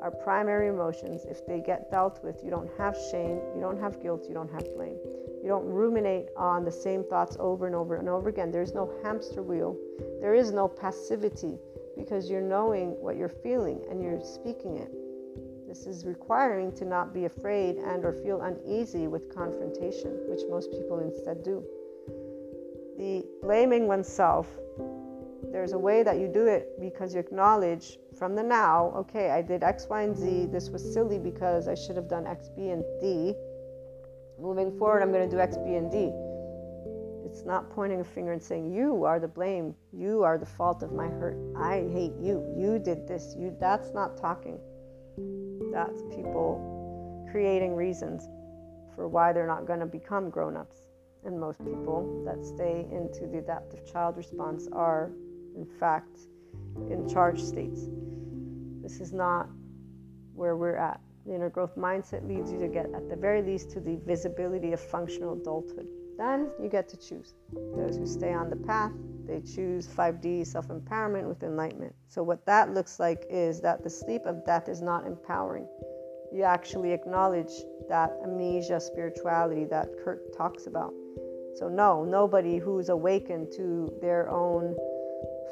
Our 0.00 0.10
primary 0.10 0.68
emotions, 0.68 1.24
if 1.28 1.46
they 1.46 1.60
get 1.60 1.90
dealt 1.90 2.22
with, 2.24 2.42
you 2.42 2.50
don't 2.50 2.70
have 2.78 2.96
shame, 3.10 3.40
you 3.54 3.60
don't 3.60 3.78
have 3.78 4.02
guilt, 4.02 4.24
you 4.28 4.34
don't 4.34 4.50
have 4.50 4.64
blame. 4.74 4.96
You 5.42 5.48
don't 5.48 5.66
ruminate 5.66 6.28
on 6.36 6.64
the 6.64 6.72
same 6.72 7.04
thoughts 7.04 7.36
over 7.38 7.66
and 7.66 7.74
over 7.74 7.96
and 7.96 8.08
over 8.08 8.28
again. 8.28 8.50
There's 8.50 8.74
no 8.74 8.90
hamster 9.02 9.42
wheel. 9.42 9.76
There 10.20 10.34
is 10.34 10.52
no 10.52 10.68
passivity 10.68 11.58
because 11.96 12.30
you're 12.30 12.40
knowing 12.40 12.90
what 13.00 13.16
you're 13.16 13.28
feeling 13.28 13.84
and 13.90 14.02
you're 14.02 14.20
speaking 14.22 14.78
it. 14.78 14.92
This 15.68 15.86
is 15.86 16.06
requiring 16.06 16.72
to 16.76 16.84
not 16.84 17.12
be 17.12 17.26
afraid 17.26 17.76
and 17.76 18.04
or 18.04 18.12
feel 18.12 18.40
uneasy 18.42 19.06
with 19.06 19.34
confrontation, 19.34 20.12
which 20.28 20.40
most 20.48 20.70
people 20.70 21.00
instead 21.00 21.42
do 21.42 21.64
the 22.96 23.26
blaming 23.42 23.86
oneself, 23.86 24.48
there's 25.52 25.72
a 25.72 25.78
way 25.78 26.02
that 26.02 26.18
you 26.18 26.28
do 26.28 26.46
it 26.46 26.80
because 26.80 27.14
you 27.14 27.20
acknowledge 27.20 27.98
from 28.18 28.34
the 28.34 28.42
now, 28.42 28.92
okay, 28.96 29.30
I 29.30 29.42
did 29.42 29.62
X, 29.62 29.86
Y, 29.88 30.02
and 30.02 30.16
Z. 30.16 30.46
This 30.52 30.70
was 30.70 30.82
silly 30.92 31.18
because 31.18 31.68
I 31.68 31.74
should 31.74 31.96
have 31.96 32.08
done 32.08 32.26
X, 32.26 32.48
B, 32.48 32.70
and 32.70 32.84
D. 33.00 33.34
Moving 34.38 34.76
forward, 34.78 35.02
I'm 35.02 35.12
going 35.12 35.28
to 35.28 35.34
do 35.34 35.40
X, 35.40 35.56
B, 35.56 35.74
and 35.74 35.90
D. 35.90 36.12
It's 37.26 37.44
not 37.44 37.70
pointing 37.70 38.00
a 38.00 38.04
finger 38.04 38.32
and 38.32 38.42
saying, 38.42 38.72
You 38.72 39.04
are 39.04 39.20
the 39.20 39.28
blame. 39.28 39.74
You 39.92 40.22
are 40.22 40.38
the 40.38 40.46
fault 40.46 40.82
of 40.82 40.92
my 40.92 41.08
hurt. 41.08 41.36
I 41.56 41.88
hate 41.92 42.14
you. 42.20 42.44
You 42.56 42.78
did 42.78 43.06
this. 43.06 43.34
You 43.38 43.54
that's 43.60 43.92
not 43.92 44.16
talking. 44.16 44.58
That's 45.72 46.02
people 46.14 47.28
creating 47.30 47.74
reasons 47.74 48.28
for 48.94 49.08
why 49.08 49.32
they're 49.32 49.46
not 49.46 49.66
going 49.66 49.80
to 49.80 49.86
become 49.86 50.30
grown-ups 50.30 50.86
and 51.26 51.38
most 51.38 51.58
people 51.58 52.22
that 52.24 52.42
stay 52.44 52.86
into 52.92 53.26
the 53.26 53.38
adaptive 53.38 53.84
child 53.84 54.16
response 54.16 54.68
are, 54.72 55.10
in 55.56 55.66
fact, 55.80 56.18
in 56.90 57.08
charge 57.08 57.42
states. 57.42 57.88
This 58.82 59.00
is 59.00 59.12
not 59.12 59.48
where 60.34 60.56
we're 60.56 60.76
at. 60.76 61.00
The 61.26 61.34
inner 61.34 61.50
growth 61.50 61.74
mindset 61.76 62.26
leads 62.28 62.52
you 62.52 62.58
to 62.58 62.68
get, 62.68 62.86
at 62.94 63.08
the 63.08 63.16
very 63.16 63.42
least, 63.42 63.70
to 63.70 63.80
the 63.80 63.96
visibility 64.06 64.72
of 64.72 64.80
functional 64.80 65.32
adulthood. 65.32 65.88
Then 66.16 66.50
you 66.62 66.68
get 66.68 66.88
to 66.90 66.96
choose. 66.96 67.34
Those 67.76 67.96
who 67.96 68.06
stay 68.06 68.32
on 68.32 68.48
the 68.48 68.56
path, 68.56 68.92
they 69.26 69.40
choose 69.40 69.86
5D 69.88 70.46
self 70.46 70.68
empowerment 70.68 71.26
with 71.26 71.42
enlightenment. 71.42 71.94
So, 72.08 72.22
what 72.22 72.46
that 72.46 72.72
looks 72.72 73.00
like 73.00 73.26
is 73.28 73.60
that 73.62 73.82
the 73.82 73.90
sleep 73.90 74.24
of 74.24 74.46
death 74.46 74.68
is 74.68 74.80
not 74.80 75.06
empowering. 75.06 75.66
You 76.32 76.44
actually 76.44 76.92
acknowledge 76.92 77.52
that 77.88 78.12
amnesia 78.22 78.80
spirituality 78.80 79.64
that 79.64 79.88
Kurt 80.04 80.36
talks 80.36 80.66
about. 80.66 80.92
So, 81.56 81.68
no, 81.68 82.04
nobody 82.04 82.58
who's 82.58 82.88
awakened 82.88 83.52
to 83.56 83.92
their 84.00 84.28
own 84.30 84.76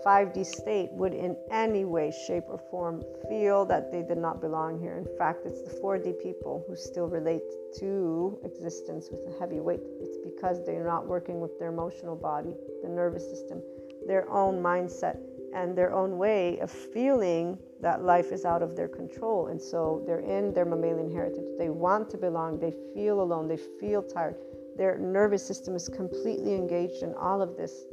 5D 0.05 0.45
state 0.47 0.91
would 0.93 1.15
in 1.15 1.37
any 1.51 1.85
way, 1.85 2.13
shape, 2.27 2.45
or 2.49 2.59
form 2.71 3.03
feel 3.29 3.65
that 3.67 3.93
they 3.93 4.03
did 4.03 4.19
not 4.19 4.41
belong 4.41 4.81
here. 4.81 4.97
In 4.97 5.19
fact, 5.19 5.47
it's 5.47 5.63
the 5.63 5.81
4D 5.81 6.23
people 6.23 6.65
who 6.67 6.77
still 6.77 7.07
relate 7.07 7.43
to 7.79 8.39
existence 8.45 9.09
with 9.11 9.21
a 9.35 9.39
heavy 9.39 9.61
weight. 9.61 9.81
It's 10.01 10.19
because 10.25 10.65
they're 10.65 10.85
not 10.85 11.07
working 11.07 11.41
with 11.41 11.59
their 11.59 11.69
emotional 11.69 12.17
body, 12.17 12.55
the 12.83 12.89
nervous 12.89 13.29
system, 13.29 13.63
their 14.07 14.29
own 14.31 14.63
mindset, 14.63 15.19
and 15.55 15.77
their 15.77 15.93
own 15.93 16.19
way 16.19 16.59
of 16.59 16.71
feeling 16.71 17.59
that 17.81 18.03
life 18.03 18.33
is 18.33 18.45
out 18.45 18.63
of 18.63 18.77
their 18.77 18.89
control. 18.89 19.47
And 19.49 19.61
so 19.61 20.03
they're 20.07 20.21
in 20.21 20.53
their 20.53 20.65
mammalian 20.65 21.11
heritage. 21.11 21.45
They 21.59 21.71
want 21.71 22.11
to 22.11 22.19
belong. 22.19 22.59
They 22.59 22.75
feel 22.95 23.21
alone. 23.21 23.47
They 23.47 23.59
feel 23.81 24.03
tired. 24.03 24.37
Their 24.77 24.99
nervous 24.99 25.47
system 25.47 25.77
is 25.77 25.89
completely 25.89 26.55
engaged 26.55 27.03
in 27.03 27.15
all 27.15 27.41
of 27.41 27.57
this. 27.57 27.85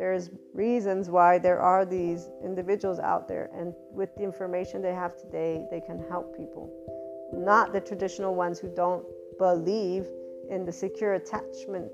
There's 0.00 0.30
reasons 0.54 1.10
why 1.10 1.36
there 1.36 1.60
are 1.60 1.84
these 1.84 2.30
individuals 2.42 2.98
out 2.98 3.28
there, 3.28 3.50
and 3.54 3.74
with 3.92 4.08
the 4.16 4.22
information 4.22 4.80
they 4.80 4.94
have 4.94 5.14
today, 5.14 5.66
they 5.70 5.82
can 5.82 6.02
help 6.08 6.34
people. 6.34 6.72
Not 7.34 7.74
the 7.74 7.82
traditional 7.82 8.34
ones 8.34 8.58
who 8.58 8.74
don't 8.74 9.04
believe 9.36 10.06
in 10.48 10.64
the 10.64 10.72
secure 10.72 11.12
attachment 11.12 11.92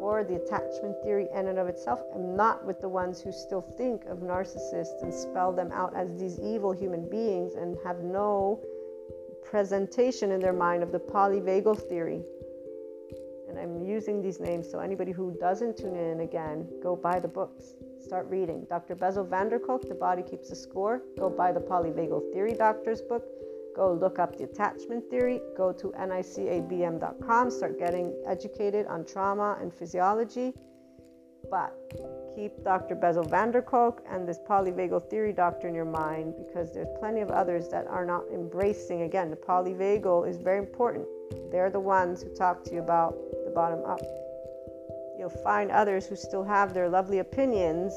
or 0.00 0.24
the 0.24 0.42
attachment 0.42 0.96
theory 1.04 1.28
in 1.32 1.46
and 1.46 1.56
of 1.60 1.68
itself, 1.68 2.02
and 2.16 2.36
not 2.36 2.66
with 2.66 2.80
the 2.80 2.88
ones 2.88 3.20
who 3.20 3.30
still 3.30 3.62
think 3.62 4.04
of 4.06 4.18
narcissists 4.18 5.00
and 5.00 5.14
spell 5.14 5.52
them 5.52 5.70
out 5.70 5.94
as 5.94 6.18
these 6.18 6.40
evil 6.40 6.72
human 6.72 7.08
beings 7.08 7.54
and 7.54 7.78
have 7.84 8.00
no 8.00 8.60
presentation 9.44 10.32
in 10.32 10.40
their 10.40 10.52
mind 10.52 10.82
of 10.82 10.90
the 10.90 10.98
polyvagal 10.98 11.78
theory. 11.88 12.24
And 13.48 13.58
I'm 13.58 13.82
using 13.82 14.22
these 14.22 14.40
names 14.40 14.70
so 14.70 14.78
anybody 14.78 15.12
who 15.12 15.36
doesn't 15.40 15.76
tune 15.78 15.96
in 15.96 16.20
again, 16.20 16.68
go 16.82 16.94
buy 16.94 17.18
the 17.18 17.28
books. 17.28 17.74
Start 18.00 18.26
reading. 18.28 18.66
Dr. 18.68 18.94
Bessel 18.94 19.24
van 19.24 19.48
der 19.48 19.58
Kolk, 19.58 19.88
The 19.88 19.94
Body 19.94 20.22
Keeps 20.22 20.50
the 20.50 20.56
Score. 20.56 21.02
Go 21.18 21.30
buy 21.30 21.52
the 21.52 21.60
Polyvagal 21.60 22.32
Theory 22.32 22.54
Doctor's 22.54 23.02
book 23.02 23.24
go 23.78 23.92
look 23.92 24.18
up 24.18 24.36
the 24.36 24.42
attachment 24.42 25.08
theory, 25.08 25.40
go 25.56 25.72
to 25.72 25.92
nicabm.com, 25.96 27.48
start 27.48 27.78
getting 27.78 28.12
educated 28.26 28.86
on 28.86 29.04
trauma 29.04 29.56
and 29.60 29.72
physiology. 29.72 30.52
But 31.48 31.72
keep 32.34 32.52
Dr. 32.64 32.96
Bessel 32.96 33.22
van 33.22 33.52
der 33.52 33.62
Kolk 33.62 34.02
and 34.10 34.28
this 34.28 34.40
polyvagal 34.40 35.08
theory 35.08 35.32
doctor 35.32 35.68
in 35.68 35.74
your 35.76 35.84
mind 35.84 36.34
because 36.36 36.74
there's 36.74 36.88
plenty 36.98 37.20
of 37.20 37.30
others 37.30 37.68
that 37.68 37.86
are 37.86 38.04
not 38.04 38.24
embracing. 38.34 39.02
Again, 39.02 39.30
the 39.30 39.36
polyvagal 39.36 40.28
is 40.28 40.38
very 40.38 40.58
important. 40.58 41.06
They're 41.52 41.70
the 41.70 41.80
ones 41.80 42.22
who 42.22 42.34
talk 42.34 42.64
to 42.64 42.74
you 42.74 42.80
about 42.80 43.16
bottom 43.58 43.84
up. 43.86 44.00
You'll 45.18 45.40
find 45.42 45.72
others 45.72 46.06
who 46.06 46.14
still 46.14 46.44
have 46.44 46.74
their 46.74 46.88
lovely 46.88 47.18
opinions 47.18 47.92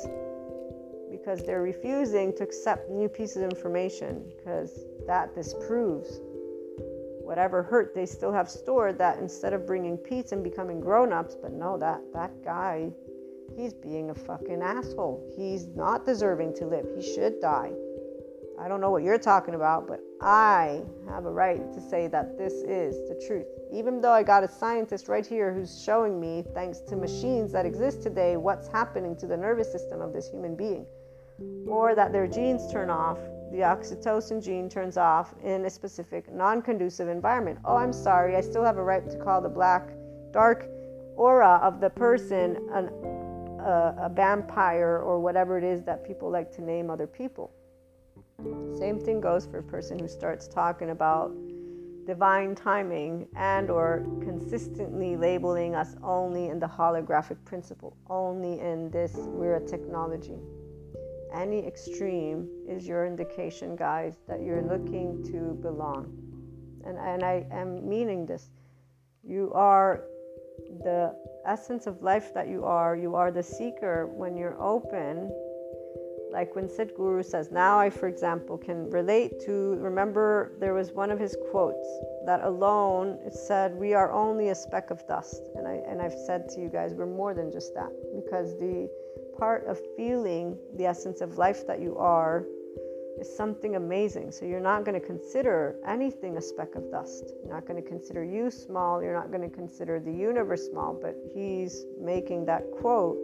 because 1.12 1.44
they're 1.44 1.62
refusing 1.62 2.36
to 2.38 2.44
accept 2.44 2.90
new 2.90 3.08
pieces 3.08 3.44
of 3.44 3.52
information 3.52 4.26
because 4.36 4.72
that 5.06 5.36
disproves 5.36 6.20
whatever 7.22 7.62
hurt 7.62 7.94
they 7.94 8.08
still 8.08 8.34
have 8.34 8.50
stored 8.50 8.98
that 8.98 9.20
instead 9.20 9.54
of 9.54 9.68
bringing 9.68 9.98
peace 9.98 10.32
and 10.32 10.44
becoming 10.44 10.80
grown-ups 10.80 11.38
but 11.40 11.52
no 11.52 11.78
that 11.78 12.02
that 12.12 12.32
guy 12.44 12.90
he's 13.56 13.74
being 13.74 14.10
a 14.10 14.16
fucking 14.16 14.64
asshole. 14.64 15.22
He's 15.38 15.68
not 15.68 16.08
deserving 16.08 16.56
to 16.56 16.66
live. 16.66 16.88
He 16.96 17.04
should 17.14 17.40
die 17.40 17.72
i 18.62 18.68
don't 18.68 18.80
know 18.80 18.92
what 18.92 19.04
you're 19.04 19.18
talking 19.18 19.56
about 19.56 19.88
but 19.88 20.00
i 20.22 20.82
have 21.10 21.26
a 21.26 21.32
right 21.32 21.74
to 21.74 21.82
say 21.82 22.08
that 22.08 22.38
this 22.38 22.54
is 22.54 22.96
the 23.10 23.24
truth 23.28 23.48
even 23.74 24.00
though 24.02 24.12
i 24.12 24.24
got 24.24 24.44
a 24.44 24.48
scientist 24.48 25.08
right 25.08 25.26
here 25.26 25.54
who's 25.54 25.84
showing 25.84 26.20
me 26.20 26.44
thanks 26.54 26.80
to 26.80 26.96
machines 26.96 27.52
that 27.52 27.66
exist 27.66 28.02
today 28.02 28.38
what's 28.38 28.68
happening 28.68 29.16
to 29.16 29.28
the 29.28 29.38
nervous 29.38 29.72
system 29.72 30.02
of 30.02 30.14
this 30.14 30.30
human 30.30 30.56
being 30.56 30.86
or 31.68 31.96
that 31.96 32.12
their 32.12 32.28
genes 32.28 32.72
turn 32.72 32.90
off, 32.90 33.18
the 33.52 33.60
oxytocin 33.60 34.44
gene 34.44 34.70
turns 34.70 34.98
off 34.98 35.34
in 35.44 35.66
a 35.66 35.70
specific 35.70 36.32
non 36.32 36.62
conducive 36.62 37.08
environment. 37.08 37.60
Oh, 37.66 37.76
I'm 37.76 37.94
sorry, 37.94 38.36
I 38.36 38.42
still 38.42 38.64
have 38.64 38.78
a 38.78 38.84
right 38.84 39.10
to 39.10 39.18
call 39.18 39.42
the 39.42 39.50
black, 39.50 39.90
dark 40.32 40.68
aura 41.16 41.60
of 41.62 41.82
the 41.82 41.90
person 41.90 42.58
an, 42.74 42.90
a 43.60 44.10
vampire 44.14 45.00
or 45.00 45.20
whatever 45.20 45.58
it 45.58 45.64
is 45.64 45.84
that 45.84 46.06
people 46.06 46.32
like 46.32 46.52
to 46.54 46.62
name 46.62 46.90
other 46.90 47.08
people. 47.08 47.52
Same 48.78 49.00
thing 49.00 49.22
goes 49.22 49.46
for 49.46 49.60
a 49.60 49.64
person 49.64 50.00
who 50.00 50.08
starts 50.08 50.48
talking 50.48 50.90
about 50.90 51.32
divine 52.06 52.56
timing 52.56 53.28
and 53.36 53.70
or 53.70 54.06
consistently 54.22 55.16
labeling 55.16 55.76
us 55.76 55.96
only 56.04 56.48
in 56.48 56.60
the 56.60 56.66
holographic 56.68 57.38
principle 57.46 57.96
only 58.10 58.60
in 58.60 58.90
this 58.90 59.14
we're 59.16 59.58
a 59.58 59.68
technology 59.68 60.40
any 61.34 61.66
extreme 61.66 62.50
is 62.68 62.88
your 62.88 63.06
indication, 63.06 63.76
guys, 63.76 64.18
that 64.28 64.42
you're 64.42 64.62
looking 64.62 65.24
to 65.32 65.58
belong. 65.62 66.12
And, 66.86 66.98
and 66.98 67.24
I 67.24 67.46
am 67.52 67.88
meaning 67.88 68.26
this. 68.26 68.50
You 69.24 69.52
are 69.54 70.04
the 70.84 71.16
essence 71.46 71.88
of 71.88 72.02
life 72.02 72.34
that 72.34 72.48
you 72.48 72.66
are. 72.66 72.96
You 72.96 73.16
are 73.16 73.32
the 73.32 73.44
seeker 73.44 74.08
when 74.08 74.36
you're 74.36 74.62
open. 74.62 75.32
Like 76.32 76.56
when 76.56 76.68
Sadhguru 76.68 77.26
says, 77.26 77.52
now 77.52 77.80
I, 77.80 77.90
for 77.90 78.08
example, 78.08 78.58
can 78.58 78.90
relate 78.90 79.40
to, 79.42 79.76
remember, 79.76 80.54
there 80.60 80.74
was 80.74 80.92
one 80.94 81.12
of 81.12 81.20
his 81.20 81.36
quotes 81.52 81.88
that 82.26 82.42
alone 82.44 83.20
it 83.26 83.34
said, 83.34 83.76
We 83.76 83.94
are 83.94 84.12
only 84.12 84.50
a 84.50 84.56
speck 84.56 84.92
of 84.92 85.06
dust. 85.08 85.50
And, 85.56 85.68
I, 85.68 85.82
and 85.88 86.02
I've 86.02 86.18
said 86.26 86.48
to 86.50 86.62
you 86.62 86.70
guys, 86.70 86.94
we're 86.94 87.06
more 87.06 87.34
than 87.34 87.52
just 87.52 87.74
that 87.76 87.92
because 88.16 88.58
the 88.60 88.90
part 89.38 89.66
of 89.68 89.80
feeling 89.98 90.58
the 90.78 90.86
essence 90.86 91.20
of 91.20 91.38
life 91.38 91.68
that 91.68 91.82
you 91.82 91.98
are 91.98 92.46
is 93.20 93.36
something 93.36 93.76
amazing. 93.76 94.32
So 94.32 94.46
you're 94.46 94.60
not 94.60 94.86
going 94.86 95.00
to 95.00 95.06
consider 95.06 95.76
anything 95.86 96.38
a 96.38 96.42
speck 96.42 96.76
of 96.76 96.90
dust. 96.92 97.34
You're 97.44 97.54
not 97.54 97.68
going 97.68 97.82
to 97.82 97.88
consider 97.88 98.24
you 98.24 98.50
small. 98.50 99.04
You're 99.04 99.14
not 99.14 99.32
going 99.32 99.48
to 99.48 99.56
consider 99.56 100.00
the 100.00 100.12
universe 100.12 100.70
small. 100.70 100.98
But 101.00 101.16
he's 101.34 101.86
making 102.00 102.46
that 102.46 102.64
quote. 102.80 103.18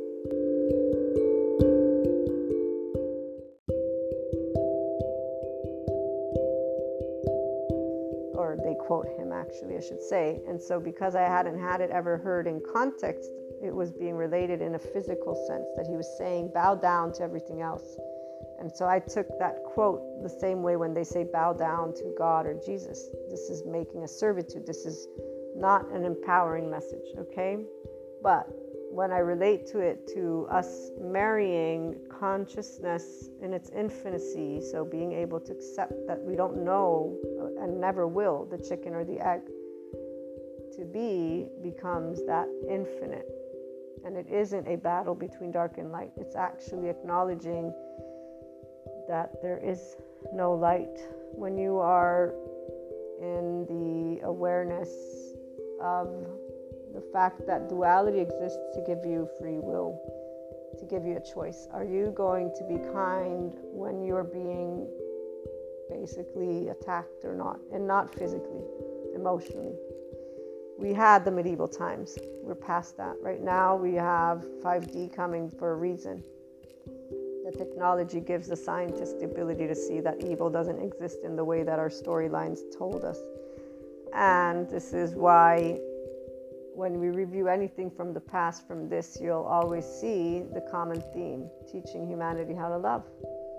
Actually, 9.48 9.78
I 9.78 9.82
should 9.82 10.02
say. 10.02 10.42
And 10.48 10.62
so, 10.62 10.80
because 10.80 11.16
I 11.16 11.22
hadn't 11.22 11.60
had 11.60 11.82
it 11.82 11.90
ever 11.90 12.18
heard 12.18 12.48
in 12.48 12.62
context 12.74 13.30
it 13.64 13.74
was 13.74 13.92
being 13.92 14.16
related 14.16 14.62
in 14.62 14.76
a 14.76 14.80
physical 14.80 15.36
sense, 15.48 15.66
that 15.76 15.88
he 15.88 15.96
was 15.96 16.08
saying, 16.18 16.52
bow 16.54 16.76
down 16.76 17.12
to 17.14 17.24
everything 17.24 17.62
else. 17.62 17.98
And 18.60 18.72
so 18.72 18.86
I 18.88 19.00
took 19.00 19.28
that 19.40 19.64
quote 19.64 20.02
the 20.24 20.30
same 20.30 20.62
way 20.62 20.76
when 20.76 20.94
they 20.94 21.04
say 21.04 21.24
bow 21.24 21.54
down 21.54 21.94
to 21.96 22.14
God 22.18 22.46
or 22.46 22.60
Jesus. 22.66 23.10
This 23.30 23.50
is 23.50 23.64
making 23.66 24.04
a 24.04 24.08
servitude. 24.08 24.66
This 24.66 24.86
is 24.86 25.08
not 25.56 25.90
an 25.92 26.06
empowering 26.06 26.70
message, 26.70 27.06
okay? 27.18 27.58
But 28.22 28.48
when 28.90 29.12
I 29.12 29.20
relate 29.20 29.68
to 29.68 29.80
it 29.80 30.08
to 30.14 30.48
us 30.50 30.92
marrying 31.00 31.96
consciousness 32.10 33.30
in 33.42 33.54
its 33.54 33.70
infinity, 33.70 34.62
so 34.62 34.86
being 34.86 35.14
able 35.14 35.40
to 35.42 35.52
accept 35.52 35.94
that 36.08 36.22
we 36.22 36.36
don't 36.36 36.64
know 36.64 37.18
uh, 37.40 37.64
and 37.64 37.80
never 37.80 38.08
will 38.08 38.46
the 38.46 38.58
chicken 38.58 38.94
or 38.94 39.04
the 39.04 39.20
egg, 39.20 39.42
to 40.76 40.86
be 40.86 41.48
becomes 41.62 42.26
that 42.26 42.48
infinite 42.70 43.28
and 44.08 44.16
it 44.16 44.28
isn't 44.32 44.66
a 44.68 44.78
battle 44.78 45.14
between 45.14 45.52
dark 45.52 45.78
and 45.78 45.92
light. 45.92 46.12
It's 46.16 46.36
actually 46.36 46.90
acknowledging 46.90 47.74
that 49.10 49.42
there 49.42 49.60
is 49.64 49.98
no 50.34 50.54
light. 50.54 50.98
When 51.34 51.58
you 51.58 51.78
are 51.80 52.34
in 53.20 53.66
the 53.68 54.26
awareness 54.26 54.90
of 55.82 56.26
the 56.94 57.02
fact 57.14 57.46
that 57.48 57.70
duality 57.70 58.20
exists 58.20 58.60
to 58.74 58.82
give 58.86 59.06
you 59.06 59.30
free 59.40 59.60
will, 59.60 60.00
to 60.80 60.86
give 60.86 61.06
you 61.06 61.18
a 61.18 61.34
choice. 61.34 61.68
Are 61.72 61.84
you 61.84 62.14
going 62.16 62.52
to 62.58 62.64
be 62.64 62.78
kind 62.94 63.54
when 63.72 64.04
you're 64.04 64.24
being 64.24 64.88
basically 65.90 66.70
attacked 66.70 67.24
or 67.24 67.36
not? 67.36 67.60
And 67.74 67.88
not 67.88 68.14
physically, 68.14 68.64
emotionally 69.16 69.76
we 70.78 70.94
had 70.94 71.26
the 71.26 71.32
medieval 71.32 71.68
times. 71.68 72.18
We're 72.44 72.56
past 72.56 72.98
that. 72.98 73.16
Right 73.22 73.42
now, 73.42 73.76
we 73.76 73.96
have 73.96 74.46
5D 74.64 75.14
coming 75.14 75.50
for 75.50 75.72
a 75.72 75.76
reason. 75.76 76.24
The 77.46 77.52
technology 77.58 78.20
gives 78.20 78.48
the 78.48 78.56
scientists 78.56 79.14
the 79.14 79.26
ability 79.26 79.68
to 79.68 79.76
see 79.76 80.02
that 80.02 80.24
evil 80.24 80.50
doesn't 80.50 80.80
exist 80.80 81.20
in 81.24 81.36
the 81.36 81.44
way 81.44 81.64
that 81.64 81.80
our 81.80 81.90
storylines 81.90 82.60
told 82.78 83.04
us. 83.04 83.18
And 84.14 84.70
this 84.70 84.94
is 84.94 85.16
why, 85.16 85.80
when 86.78 87.00
we 87.00 87.08
review 87.08 87.48
anything 87.48 87.90
from 87.90 88.14
the 88.14 88.20
past 88.20 88.68
from 88.68 88.88
this, 88.88 89.18
you'll 89.20 89.42
always 89.42 89.84
see 89.84 90.44
the 90.54 90.62
common 90.70 91.02
theme 91.12 91.50
teaching 91.72 92.08
humanity 92.08 92.54
how 92.54 92.70
to 92.70 92.78
love. 92.78 93.04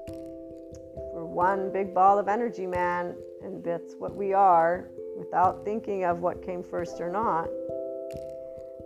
If 0.06 1.12
we're 1.12 1.24
one 1.24 1.72
big 1.72 1.92
ball 1.92 2.20
of 2.20 2.28
energy, 2.28 2.64
man, 2.64 3.16
and 3.42 3.64
that's 3.64 3.94
what 3.98 4.14
we 4.14 4.34
are, 4.34 4.88
without 5.16 5.64
thinking 5.64 6.04
of 6.04 6.20
what 6.20 6.46
came 6.46 6.62
first 6.62 7.00
or 7.00 7.10
not, 7.10 7.48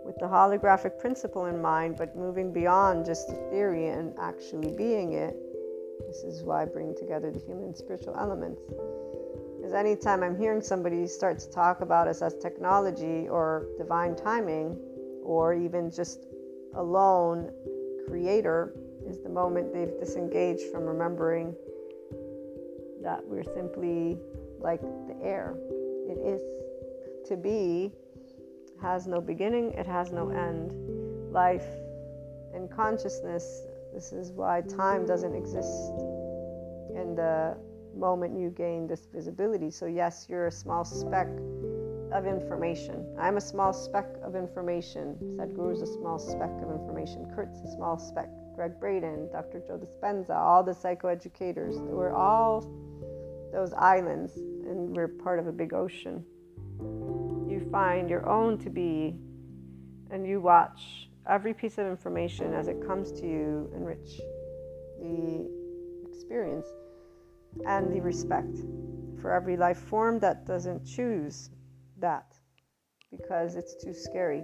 with 0.03 0.15
the 0.17 0.25
holographic 0.25 0.97
principle 0.97 1.45
in 1.45 1.61
mind, 1.61 1.95
but 1.95 2.17
moving 2.17 2.51
beyond 2.51 3.05
just 3.05 3.27
the 3.27 3.35
theory 3.51 3.89
and 3.89 4.15
actually 4.19 4.75
being 4.75 5.13
it. 5.13 5.35
This 6.07 6.23
is 6.23 6.41
why 6.41 6.63
I 6.63 6.65
bring 6.65 6.95
together 6.95 7.29
the 7.29 7.39
human 7.39 7.75
spiritual 7.75 8.15
elements. 8.17 8.59
Because 9.63 9.75
anytime 9.75 10.23
I'm 10.23 10.37
hearing 10.37 10.61
somebody 10.61 11.07
start 11.07 11.39
to 11.39 11.49
talk 11.49 11.79
about 11.79 12.09
us 12.09 12.21
as 12.21 12.35
technology 12.35 13.29
or 13.29 13.67
divine 13.77 14.13
timing, 14.13 14.77
or 15.23 15.53
even 15.53 15.89
just 15.89 16.25
alone 16.75 17.49
creator, 18.05 18.73
is 19.07 19.21
the 19.21 19.29
moment 19.29 19.73
they've 19.73 19.97
disengaged 19.97 20.63
from 20.69 20.83
remembering 20.83 21.55
that 23.01 23.21
we're 23.25 23.45
simply 23.55 24.19
like 24.59 24.81
the 24.81 25.15
air. 25.23 25.55
It 26.09 26.17
is 26.17 26.41
to 27.29 27.37
be, 27.37 27.93
has 28.81 29.07
no 29.07 29.21
beginning, 29.21 29.71
it 29.75 29.87
has 29.87 30.11
no 30.11 30.29
end. 30.29 30.73
Life 31.31 31.67
and 32.53 32.69
consciousness, 32.69 33.61
this 33.93 34.11
is 34.11 34.33
why 34.33 34.59
time 34.59 35.05
doesn't 35.05 35.33
exist 35.33 35.93
in 36.97 37.15
the 37.15 37.55
moment 37.95 38.37
you 38.37 38.49
gain 38.49 38.87
this 38.87 39.07
visibility. 39.13 39.71
So, 39.71 39.85
yes, 39.85 40.27
you're 40.29 40.47
a 40.47 40.51
small 40.51 40.83
speck 40.83 41.27
of 42.13 42.27
information. 42.27 43.05
I'm 43.19 43.37
a 43.37 43.41
small 43.41 43.73
speck 43.73 44.07
of 44.23 44.35
information. 44.35 45.17
Sadhguru's 45.37 45.81
a 45.81 45.87
small 45.87 46.19
speck 46.19 46.51
of 46.61 46.69
information. 46.69 47.31
Kurt's 47.35 47.59
a 47.61 47.71
small 47.75 47.97
speck. 47.97 48.29
Gregg 48.55 48.79
Braden, 48.79 49.29
Dr. 49.31 49.61
Joe 49.67 49.79
Dispenza, 49.79 50.35
all 50.35 50.63
the 50.63 50.73
psychoeducators. 50.73 51.79
We're 51.79 52.13
all 52.13 52.61
those 53.51 53.73
islands, 53.73 54.35
and 54.37 54.95
we're 54.95 55.07
part 55.07 55.39
of 55.39 55.47
a 55.47 55.51
big 55.51 55.73
ocean. 55.73 56.23
You 56.79 57.67
find 57.71 58.09
your 58.09 58.29
own 58.29 58.59
to 58.59 58.69
be, 58.69 59.15
and 60.11 60.27
you 60.27 60.39
watch 60.39 61.09
every 61.27 61.53
piece 61.53 61.79
of 61.79 61.87
information 61.87 62.53
as 62.53 62.67
it 62.67 62.85
comes 62.85 63.11
to 63.13 63.25
you, 63.25 63.71
enrich 63.75 64.21
the 65.01 65.49
experience 66.07 66.67
and 67.65 67.93
the 67.93 68.01
respect 68.01 68.57
for 69.21 69.31
every 69.31 69.57
life 69.57 69.77
form 69.77 70.19
that 70.19 70.45
doesn't 70.45 70.85
choose 70.85 71.49
that 71.99 72.35
because 73.11 73.55
it's 73.55 73.75
too 73.83 73.93
scary. 73.93 74.43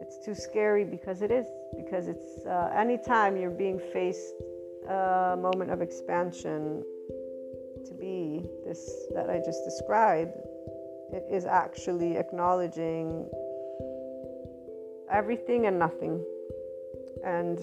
It's 0.00 0.24
too 0.24 0.34
scary 0.34 0.84
because 0.84 1.22
it 1.22 1.30
is, 1.30 1.46
because 1.76 2.06
it's 2.08 2.46
uh, 2.46 2.70
anytime 2.74 3.36
you're 3.36 3.50
being 3.50 3.78
faced 3.92 4.34
a 4.88 5.36
moment 5.38 5.70
of 5.70 5.82
expansion 5.82 6.84
to 7.84 7.94
be 7.94 8.46
this 8.64 9.06
that 9.14 9.28
I 9.28 9.38
just 9.44 9.64
described, 9.64 10.32
it 11.12 11.24
is 11.30 11.44
actually 11.44 12.16
acknowledging 12.16 13.28
everything 15.10 15.66
and 15.66 15.78
nothing. 15.78 16.24
And 17.24 17.58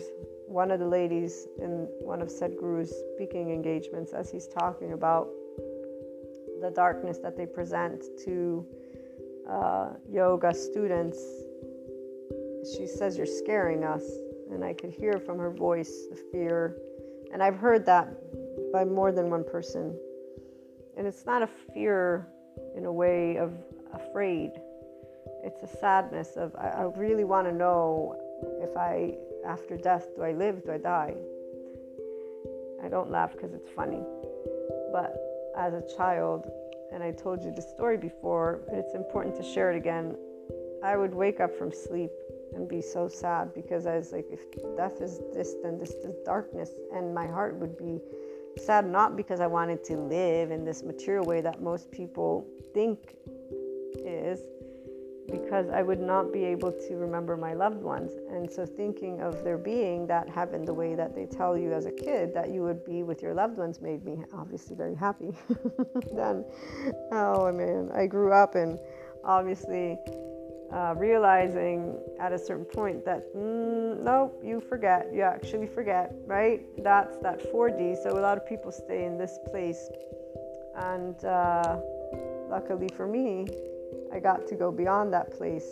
one 0.47 0.71
of 0.71 0.79
the 0.79 0.87
ladies 0.87 1.47
in 1.59 1.87
one 2.01 2.21
of 2.21 2.29
Sadhguru's 2.29 2.93
speaking 3.15 3.51
engagements, 3.51 4.13
as 4.13 4.31
he's 4.31 4.47
talking 4.47 4.93
about 4.93 5.27
the 6.61 6.71
darkness 6.71 7.17
that 7.19 7.35
they 7.35 7.45
present 7.45 8.03
to 8.25 8.65
uh, 9.49 9.89
yoga 10.09 10.53
students, 10.53 11.19
she 12.75 12.87
says, 12.87 13.17
You're 13.17 13.25
scaring 13.25 13.83
us. 13.83 14.03
And 14.51 14.63
I 14.63 14.73
could 14.73 14.91
hear 14.91 15.19
from 15.19 15.39
her 15.39 15.51
voice 15.51 16.05
the 16.09 16.15
fear. 16.31 16.77
And 17.33 17.41
I've 17.41 17.57
heard 17.57 17.85
that 17.87 18.13
by 18.71 18.85
more 18.85 19.11
than 19.11 19.29
one 19.29 19.43
person. 19.43 19.97
And 20.95 21.07
it's 21.07 21.25
not 21.25 21.41
a 21.41 21.49
fear 21.73 22.27
in 22.75 22.85
a 22.85 22.91
way 22.91 23.37
of 23.37 23.53
afraid, 23.93 24.51
it's 25.43 25.61
a 25.63 25.77
sadness 25.77 26.35
of, 26.37 26.55
I, 26.55 26.69
I 26.69 26.83
really 26.95 27.23
want 27.23 27.47
to 27.47 27.53
know 27.53 28.15
if 28.61 28.75
I, 28.77 29.15
after 29.45 29.77
death, 29.77 30.07
do 30.15 30.23
I 30.23 30.31
live, 30.31 30.63
do 30.63 30.71
I 30.71 30.77
die? 30.77 31.15
I 32.83 32.89
don't 32.89 33.09
laugh 33.09 33.31
because 33.33 33.53
it's 33.53 33.69
funny. 33.69 34.01
But 34.91 35.15
as 35.57 35.73
a 35.73 35.83
child, 35.95 36.49
and 36.91 37.01
I 37.03 37.11
told 37.11 37.43
you 37.43 37.51
the 37.51 37.61
story 37.61 37.97
before, 37.97 38.61
but 38.67 38.77
it's 38.77 38.93
important 38.93 39.35
to 39.37 39.43
share 39.43 39.71
it 39.71 39.77
again. 39.77 40.15
I 40.83 40.97
would 40.97 41.13
wake 41.13 41.39
up 41.39 41.57
from 41.57 41.71
sleep 41.71 42.11
and 42.53 42.67
be 42.67 42.81
so 42.81 43.07
sad 43.07 43.53
because 43.53 43.87
I 43.87 43.95
was 43.95 44.11
like, 44.11 44.25
if 44.31 44.41
death 44.77 45.01
is 45.01 45.19
this, 45.33 45.55
then 45.63 45.79
this 45.79 45.91
is 45.91 46.13
darkness. 46.25 46.71
And 46.93 47.13
my 47.13 47.25
heart 47.25 47.55
would 47.55 47.77
be 47.77 47.99
sad, 48.57 48.85
not 48.85 49.15
because 49.15 49.39
I 49.39 49.47
wanted 49.47 49.83
to 49.85 49.97
live 49.97 50.51
in 50.51 50.65
this 50.65 50.83
material 50.83 51.25
way 51.25 51.41
that 51.41 51.61
most 51.61 51.89
people 51.89 52.45
think 52.73 53.15
is, 53.95 54.41
because 55.31 55.69
I 55.69 55.81
would 55.81 55.99
not 55.99 56.33
be 56.33 56.43
able 56.43 56.71
to 56.71 56.95
remember 56.95 57.37
my 57.37 57.53
loved 57.53 57.81
ones. 57.81 58.13
And 58.29 58.49
so, 58.49 58.65
thinking 58.65 59.21
of 59.21 59.43
there 59.43 59.57
being 59.57 60.05
that 60.07 60.29
heaven 60.29 60.65
the 60.65 60.73
way 60.73 60.95
that 60.95 61.15
they 61.15 61.25
tell 61.25 61.57
you 61.57 61.73
as 61.73 61.85
a 61.85 61.91
kid 61.91 62.33
that 62.33 62.49
you 62.49 62.61
would 62.63 62.83
be 62.85 63.03
with 63.03 63.21
your 63.21 63.33
loved 63.33 63.57
ones 63.57 63.81
made 63.81 64.03
me 64.03 64.17
obviously 64.33 64.75
very 64.75 64.95
happy. 64.95 65.33
then, 66.13 66.45
oh 67.11 67.51
man, 67.51 67.89
I 67.93 68.05
grew 68.05 68.33
up 68.33 68.55
and 68.55 68.79
obviously 69.23 69.97
uh, 70.73 70.93
realizing 70.97 71.97
at 72.19 72.33
a 72.33 72.37
certain 72.37 72.65
point 72.65 73.05
that 73.05 73.33
mm, 73.35 74.01
no, 74.03 74.33
you 74.43 74.59
forget, 74.59 75.07
you 75.13 75.21
actually 75.21 75.67
forget, 75.67 76.13
right? 76.25 76.61
That's 76.83 77.17
that 77.19 77.39
4D. 77.51 78.03
So, 78.03 78.17
a 78.17 78.21
lot 78.21 78.37
of 78.37 78.45
people 78.45 78.71
stay 78.71 79.05
in 79.05 79.17
this 79.17 79.39
place. 79.49 79.89
And 80.75 81.23
uh, 81.23 81.77
luckily 82.49 82.89
for 82.95 83.07
me, 83.07 83.47
I 84.13 84.19
got 84.19 84.47
to 84.47 84.55
go 84.55 84.71
beyond 84.71 85.11
that 85.13 85.31
place. 85.31 85.67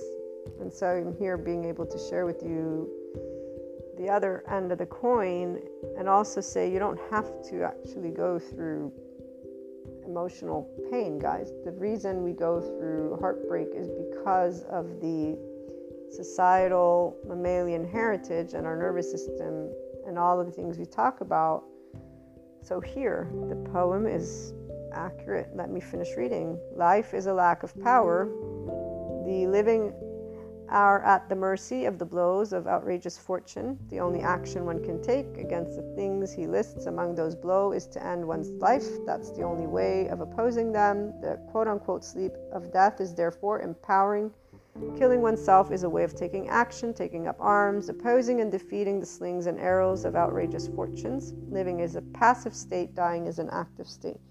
And 0.59 0.73
so 0.73 0.87
I'm 0.87 1.15
here 1.17 1.37
being 1.37 1.65
able 1.65 1.85
to 1.85 1.97
share 2.09 2.25
with 2.25 2.41
you 2.41 2.89
the 3.97 4.09
other 4.09 4.43
end 4.49 4.71
of 4.71 4.79
the 4.79 4.85
coin 4.85 5.59
and 5.97 6.09
also 6.09 6.41
say 6.41 6.71
you 6.71 6.79
don't 6.79 6.99
have 7.11 7.29
to 7.49 7.63
actually 7.63 8.09
go 8.09 8.39
through 8.39 8.91
emotional 10.05 10.67
pain, 10.89 11.19
guys. 11.19 11.51
The 11.63 11.71
reason 11.71 12.23
we 12.23 12.31
go 12.31 12.59
through 12.59 13.17
heartbreak 13.19 13.69
is 13.75 13.89
because 13.89 14.63
of 14.63 14.99
the 14.99 15.37
societal 16.09 17.17
mammalian 17.27 17.87
heritage 17.87 18.53
and 18.53 18.65
our 18.65 18.75
nervous 18.75 19.11
system 19.11 19.69
and 20.07 20.17
all 20.17 20.39
of 20.39 20.47
the 20.47 20.51
things 20.51 20.79
we 20.79 20.85
talk 20.85 21.21
about. 21.21 21.63
So, 22.63 22.79
here, 22.79 23.29
the 23.49 23.55
poem 23.71 24.07
is 24.07 24.53
accurate. 24.93 25.49
Let 25.55 25.69
me 25.69 25.79
finish 25.79 26.15
reading. 26.17 26.59
Life 26.75 27.13
is 27.13 27.27
a 27.27 27.33
lack 27.33 27.63
of 27.63 27.79
power. 27.81 28.29
The 29.25 29.47
living 29.47 29.93
are 30.71 31.03
at 31.03 31.27
the 31.27 31.35
mercy 31.35 31.83
of 31.85 31.99
the 31.99 32.05
blows 32.05 32.53
of 32.53 32.65
outrageous 32.65 33.17
fortune. 33.17 33.77
The 33.89 33.99
only 33.99 34.21
action 34.21 34.65
one 34.65 34.81
can 34.81 35.03
take 35.03 35.37
against 35.37 35.75
the 35.75 35.93
things 35.95 36.31
he 36.31 36.47
lists 36.47 36.85
among 36.85 37.13
those 37.13 37.35
blows 37.35 37.75
is 37.75 37.87
to 37.87 38.03
end 38.03 38.25
one's 38.25 38.49
life. 38.51 38.87
That's 39.05 39.31
the 39.31 39.43
only 39.43 39.67
way 39.67 40.07
of 40.07 40.21
opposing 40.21 40.71
them. 40.71 41.13
The 41.21 41.39
quote 41.51 41.67
unquote 41.67 42.05
sleep 42.05 42.31
of 42.53 42.71
death 42.71 43.01
is 43.01 43.13
therefore 43.13 43.59
empowering. 43.59 44.31
Killing 44.97 45.21
oneself 45.21 45.71
is 45.73 45.83
a 45.83 45.89
way 45.89 46.05
of 46.05 46.15
taking 46.15 46.47
action, 46.47 46.93
taking 46.93 47.27
up 47.27 47.35
arms, 47.41 47.89
opposing 47.89 48.39
and 48.39 48.49
defeating 48.49 49.01
the 49.01 49.05
slings 49.05 49.45
and 49.47 49.59
arrows 49.59 50.05
of 50.05 50.15
outrageous 50.15 50.69
fortunes. 50.69 51.33
Living 51.49 51.81
is 51.81 51.97
a 51.97 52.01
passive 52.01 52.55
state, 52.55 52.95
dying 52.95 53.27
is 53.27 53.37
an 53.37 53.49
active 53.51 53.87
state. 53.87 54.21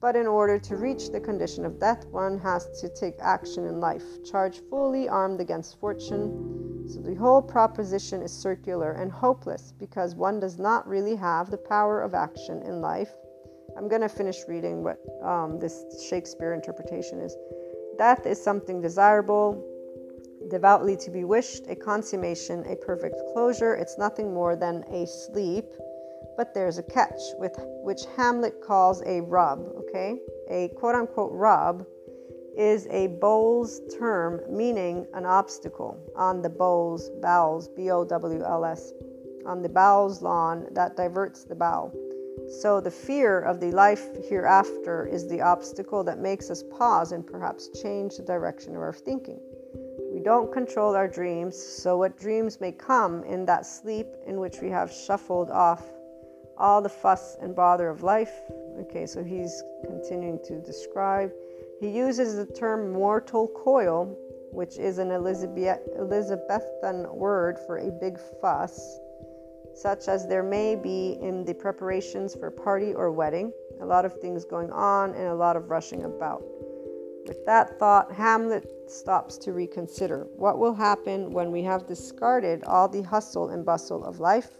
But 0.00 0.16
in 0.16 0.26
order 0.26 0.58
to 0.58 0.76
reach 0.76 1.10
the 1.10 1.20
condition 1.20 1.66
of 1.66 1.78
death, 1.78 2.06
one 2.06 2.38
has 2.38 2.68
to 2.80 2.88
take 2.88 3.16
action 3.20 3.66
in 3.66 3.80
life, 3.80 4.24
charge 4.24 4.60
fully 4.70 5.08
armed 5.08 5.40
against 5.40 5.78
fortune. 5.78 6.86
So 6.88 7.00
the 7.00 7.14
whole 7.14 7.42
proposition 7.42 8.22
is 8.22 8.32
circular 8.32 8.92
and 8.92 9.12
hopeless 9.12 9.74
because 9.78 10.14
one 10.14 10.40
does 10.40 10.58
not 10.58 10.88
really 10.88 11.16
have 11.16 11.50
the 11.50 11.58
power 11.58 12.00
of 12.00 12.14
action 12.14 12.62
in 12.62 12.80
life. 12.80 13.10
I'm 13.76 13.88
going 13.88 14.00
to 14.00 14.08
finish 14.08 14.38
reading 14.48 14.82
what 14.82 14.98
um, 15.22 15.58
this 15.60 15.84
Shakespeare 16.08 16.54
interpretation 16.54 17.20
is. 17.20 17.36
Death 17.98 18.26
is 18.26 18.42
something 18.42 18.80
desirable, 18.80 19.62
devoutly 20.50 20.96
to 20.96 21.10
be 21.10 21.24
wished, 21.24 21.66
a 21.68 21.76
consummation, 21.76 22.64
a 22.66 22.74
perfect 22.74 23.16
closure. 23.32 23.74
It's 23.74 23.98
nothing 23.98 24.32
more 24.32 24.56
than 24.56 24.82
a 24.90 25.06
sleep 25.06 25.66
but 26.36 26.54
there's 26.54 26.78
a 26.78 26.82
catch 26.82 27.20
with 27.38 27.52
which 27.82 28.02
Hamlet 28.16 28.60
calls 28.62 29.02
a 29.06 29.20
rub, 29.20 29.60
okay? 29.78 30.18
A 30.50 30.68
quote 30.76 30.94
unquote 30.94 31.32
rub 31.32 31.86
is 32.56 32.86
a 32.90 33.06
bowls 33.06 33.80
term 33.98 34.40
meaning 34.48 35.06
an 35.14 35.24
obstacle 35.24 35.96
on 36.16 36.42
the 36.42 36.48
bowls, 36.48 37.10
bowels, 37.22 37.68
B 37.68 37.90
O 37.90 38.04
W 38.04 38.42
L 38.44 38.64
S, 38.64 38.92
on 39.46 39.62
the 39.62 39.68
bowels 39.68 40.22
lawn 40.22 40.66
that 40.72 40.96
diverts 40.96 41.44
the 41.44 41.54
bow. 41.54 41.92
So 42.60 42.80
the 42.80 42.90
fear 42.90 43.40
of 43.40 43.60
the 43.60 43.70
life 43.70 44.08
hereafter 44.28 45.06
is 45.06 45.28
the 45.28 45.40
obstacle 45.40 46.02
that 46.04 46.18
makes 46.18 46.50
us 46.50 46.62
pause 46.76 47.12
and 47.12 47.26
perhaps 47.26 47.68
change 47.80 48.16
the 48.16 48.22
direction 48.22 48.74
of 48.74 48.82
our 48.82 48.92
thinking. 48.92 49.40
We 50.12 50.20
don't 50.20 50.52
control 50.52 50.96
our 50.96 51.08
dreams, 51.08 51.56
so 51.56 51.96
what 51.96 52.18
dreams 52.18 52.60
may 52.60 52.72
come 52.72 53.22
in 53.24 53.46
that 53.46 53.64
sleep 53.64 54.08
in 54.26 54.40
which 54.40 54.60
we 54.60 54.68
have 54.70 54.92
shuffled 54.92 55.50
off 55.50 55.84
all 56.60 56.82
the 56.82 56.88
fuss 56.88 57.36
and 57.40 57.56
bother 57.56 57.88
of 57.88 58.02
life. 58.02 58.32
Okay, 58.80 59.06
so 59.06 59.24
he's 59.24 59.62
continuing 59.84 60.38
to 60.44 60.60
describe. 60.60 61.32
He 61.80 61.88
uses 61.88 62.36
the 62.36 62.46
term 62.46 62.92
mortal 62.92 63.48
coil, 63.48 64.16
which 64.52 64.78
is 64.78 64.98
an 64.98 65.10
Elizabeth, 65.10 65.80
Elizabethan 65.98 67.06
word 67.14 67.58
for 67.66 67.78
a 67.78 67.90
big 67.90 68.18
fuss, 68.40 68.98
such 69.74 70.08
as 70.08 70.28
there 70.28 70.42
may 70.42 70.76
be 70.76 71.16
in 71.22 71.44
the 71.44 71.54
preparations 71.54 72.34
for 72.34 72.50
party 72.50 72.92
or 72.92 73.10
wedding. 73.10 73.52
A 73.80 73.86
lot 73.86 74.04
of 74.04 74.20
things 74.20 74.44
going 74.44 74.70
on 74.70 75.14
and 75.14 75.28
a 75.28 75.34
lot 75.34 75.56
of 75.56 75.70
rushing 75.70 76.04
about. 76.04 76.42
With 77.26 77.46
that 77.46 77.78
thought, 77.78 78.12
Hamlet 78.12 78.90
stops 78.90 79.38
to 79.38 79.52
reconsider 79.52 80.26
what 80.36 80.58
will 80.58 80.74
happen 80.74 81.32
when 81.32 81.50
we 81.50 81.62
have 81.62 81.86
discarded 81.86 82.64
all 82.64 82.88
the 82.88 83.02
hustle 83.02 83.50
and 83.50 83.64
bustle 83.64 84.04
of 84.04 84.20
life 84.20 84.59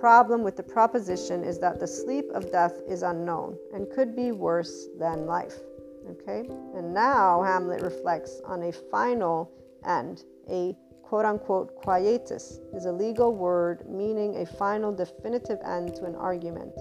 problem 0.00 0.42
with 0.42 0.56
the 0.56 0.62
proposition 0.62 1.44
is 1.44 1.58
that 1.58 1.78
the 1.78 1.86
sleep 1.86 2.24
of 2.34 2.50
death 2.50 2.80
is 2.88 3.02
unknown 3.02 3.56
and 3.74 3.90
could 3.90 4.16
be 4.16 4.32
worse 4.32 4.88
than 4.98 5.26
life. 5.26 5.58
Okay? 6.08 6.48
And 6.74 6.94
now 6.94 7.42
Hamlet 7.42 7.82
reflects 7.82 8.40
on 8.46 8.62
a 8.62 8.72
final 8.72 9.52
end, 9.86 10.24
a 10.50 10.74
quote 11.02 11.26
unquote 11.26 11.74
quietus 11.76 12.60
is 12.72 12.86
a 12.86 12.92
legal 12.92 13.34
word 13.34 13.82
meaning 13.88 14.36
a 14.36 14.46
final 14.46 14.92
definitive 14.92 15.58
end 15.64 15.94
to 15.96 16.04
an 16.04 16.14
argument. 16.14 16.72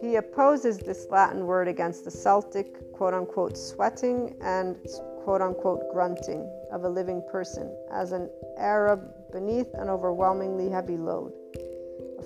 He 0.00 0.16
opposes 0.16 0.78
this 0.78 1.06
Latin 1.10 1.46
word 1.46 1.68
against 1.68 2.04
the 2.04 2.10
Celtic 2.10 2.92
quote 2.92 3.14
unquote 3.14 3.56
sweating 3.56 4.34
and 4.42 4.76
quote 5.22 5.42
unquote 5.42 5.92
grunting 5.92 6.50
of 6.72 6.84
a 6.84 6.88
living 6.88 7.22
person 7.30 7.74
as 7.92 8.12
an 8.12 8.28
Arab 8.58 9.12
beneath 9.32 9.72
an 9.74 9.88
overwhelmingly 9.88 10.68
heavy 10.68 10.96
load. 10.96 11.32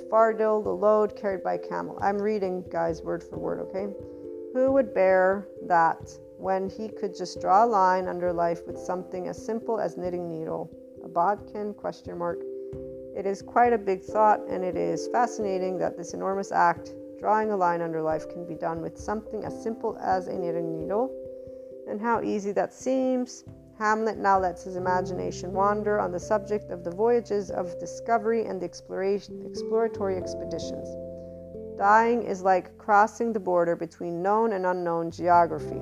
A 0.01 0.03
fardel, 0.05 0.63
the 0.63 0.71
load 0.71 1.15
carried 1.15 1.43
by 1.43 1.59
camel. 1.59 1.99
I'm 2.01 2.21
reading, 2.21 2.65
guys, 2.71 3.03
word 3.03 3.23
for 3.23 3.39
word, 3.39 3.61
okay? 3.61 3.87
Who 4.55 4.73
would 4.73 4.95
bear 4.95 5.47
that 5.67 6.11
when 6.39 6.69
he 6.69 6.89
could 6.89 7.15
just 7.15 7.41
draw 7.41 7.65
a 7.65 7.67
line 7.67 8.09
under 8.09 8.33
life 8.33 8.67
with 8.67 8.79
something 8.79 9.29
as 9.29 9.45
simple 9.45 9.79
as 9.79 9.97
knitting 9.97 10.29
needle? 10.29 10.71
A 11.05 11.09
bodkin? 11.09 11.75
Question 11.75 12.17
mark. 12.19 12.41
It 13.17 13.27
is 13.27 13.43
quite 13.43 13.73
a 13.73 13.79
big 13.79 14.03
thought, 14.03 14.41
and 14.49 14.65
it 14.65 14.77
is 14.77 15.09
fascinating 15.09 15.77
that 15.79 15.97
this 15.97 16.15
enormous 16.15 16.51
act, 16.51 16.95
drawing 17.19 17.51
a 17.51 17.57
line 17.57 17.83
under 17.83 18.01
life, 18.01 18.29
can 18.29 18.47
be 18.47 18.55
done 18.55 18.81
with 18.81 18.97
something 18.97 19.45
as 19.45 19.63
simple 19.63 19.99
as 20.01 20.29
a 20.29 20.35
knitting 20.35 20.81
needle. 20.81 21.15
And 21.89 22.01
how 22.01 22.23
easy 22.23 22.53
that 22.53 22.73
seems. 22.73 23.45
Hamlet 23.81 24.19
now 24.19 24.39
lets 24.39 24.63
his 24.63 24.77
imagination 24.77 25.55
wander 25.55 25.99
on 25.99 26.13
the 26.13 26.21
subject 26.21 26.71
of 26.71 26.85
the 26.85 26.91
voyages 26.91 27.51
of 27.51 27.79
discovery 27.81 28.45
and 28.45 28.63
exploratory 28.63 30.19
expeditions. 30.19 30.87
Dying 31.79 32.25
is 32.25 32.43
like 32.43 32.77
crossing 32.77 33.33
the 33.33 33.41
border 33.41 33.75
between 33.75 34.21
known 34.21 34.53
and 34.53 34.67
unknown 34.67 35.11
geography. 35.11 35.81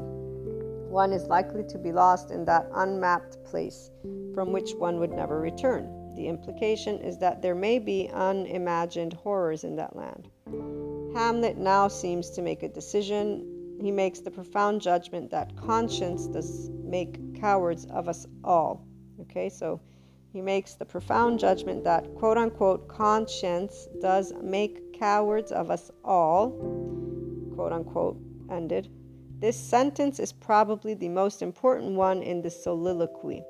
One 0.89 1.13
is 1.13 1.27
likely 1.27 1.65
to 1.65 1.77
be 1.77 1.91
lost 1.91 2.31
in 2.31 2.45
that 2.45 2.71
unmapped 2.73 3.43
place 3.43 3.91
from 4.33 4.53
which 4.53 4.75
one 4.75 5.01
would 5.01 5.11
never 5.11 5.41
return. 5.41 6.15
The 6.15 6.29
implication 6.29 7.01
is 7.01 7.19
that 7.19 7.43
there 7.43 7.57
may 7.57 7.81
be 7.81 8.11
unimagined 8.15 9.15
horrors 9.15 9.65
in 9.65 9.75
that 9.75 9.97
land. 9.97 10.29
Hamlet 11.17 11.59
now 11.59 11.89
seems 11.89 12.31
to 12.31 12.43
make 12.43 12.63
a 12.63 12.69
decision. 12.69 13.58
He 13.81 13.91
makes 13.91 14.21
the 14.21 14.31
profound 14.31 14.81
judgment 14.81 15.31
that 15.31 15.57
conscience 15.57 16.27
does 16.27 16.71
make 16.83 17.41
cowards 17.41 17.87
of 17.87 18.09
us 18.09 18.27
all. 18.43 18.85
Okay, 19.21 19.49
so 19.49 19.81
he 20.33 20.41
makes 20.41 20.75
the 20.75 20.85
profound 20.85 21.39
judgment 21.39 21.85
that 21.85 22.15
quote 22.17 22.37
unquote 22.37 22.89
conscience 22.89 23.89
does 24.01 24.33
make 24.43 24.93
cowards 24.99 25.53
of 25.53 25.71
us 25.71 25.91
all, 26.05 26.51
quote 27.55 27.73
unquote, 27.73 28.19
ended. 28.51 28.91
This 29.39 29.57
sentence 29.57 30.19
is 30.19 30.33
probably 30.33 30.95
the 30.95 31.09
most 31.09 31.43
important 31.43 31.93
one 31.93 32.23
in 32.23 32.43
the 32.43 32.51
soliloquy. 32.51 33.43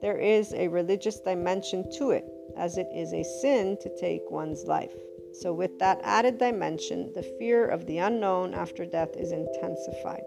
There 0.00 0.16
is 0.16 0.54
a 0.54 0.68
religious 0.68 1.20
dimension 1.20 1.90
to 1.98 2.10
it, 2.12 2.24
as 2.56 2.78
it 2.78 2.88
is 2.94 3.12
a 3.12 3.22
sin 3.22 3.76
to 3.82 3.94
take 3.98 4.22
one's 4.30 4.64
life. 4.64 4.94
So, 5.32 5.52
with 5.52 5.78
that 5.78 6.00
added 6.02 6.38
dimension, 6.38 7.12
the 7.14 7.22
fear 7.22 7.66
of 7.66 7.86
the 7.86 7.98
unknown 7.98 8.54
after 8.54 8.84
death 8.84 9.16
is 9.16 9.32
intensified. 9.32 10.24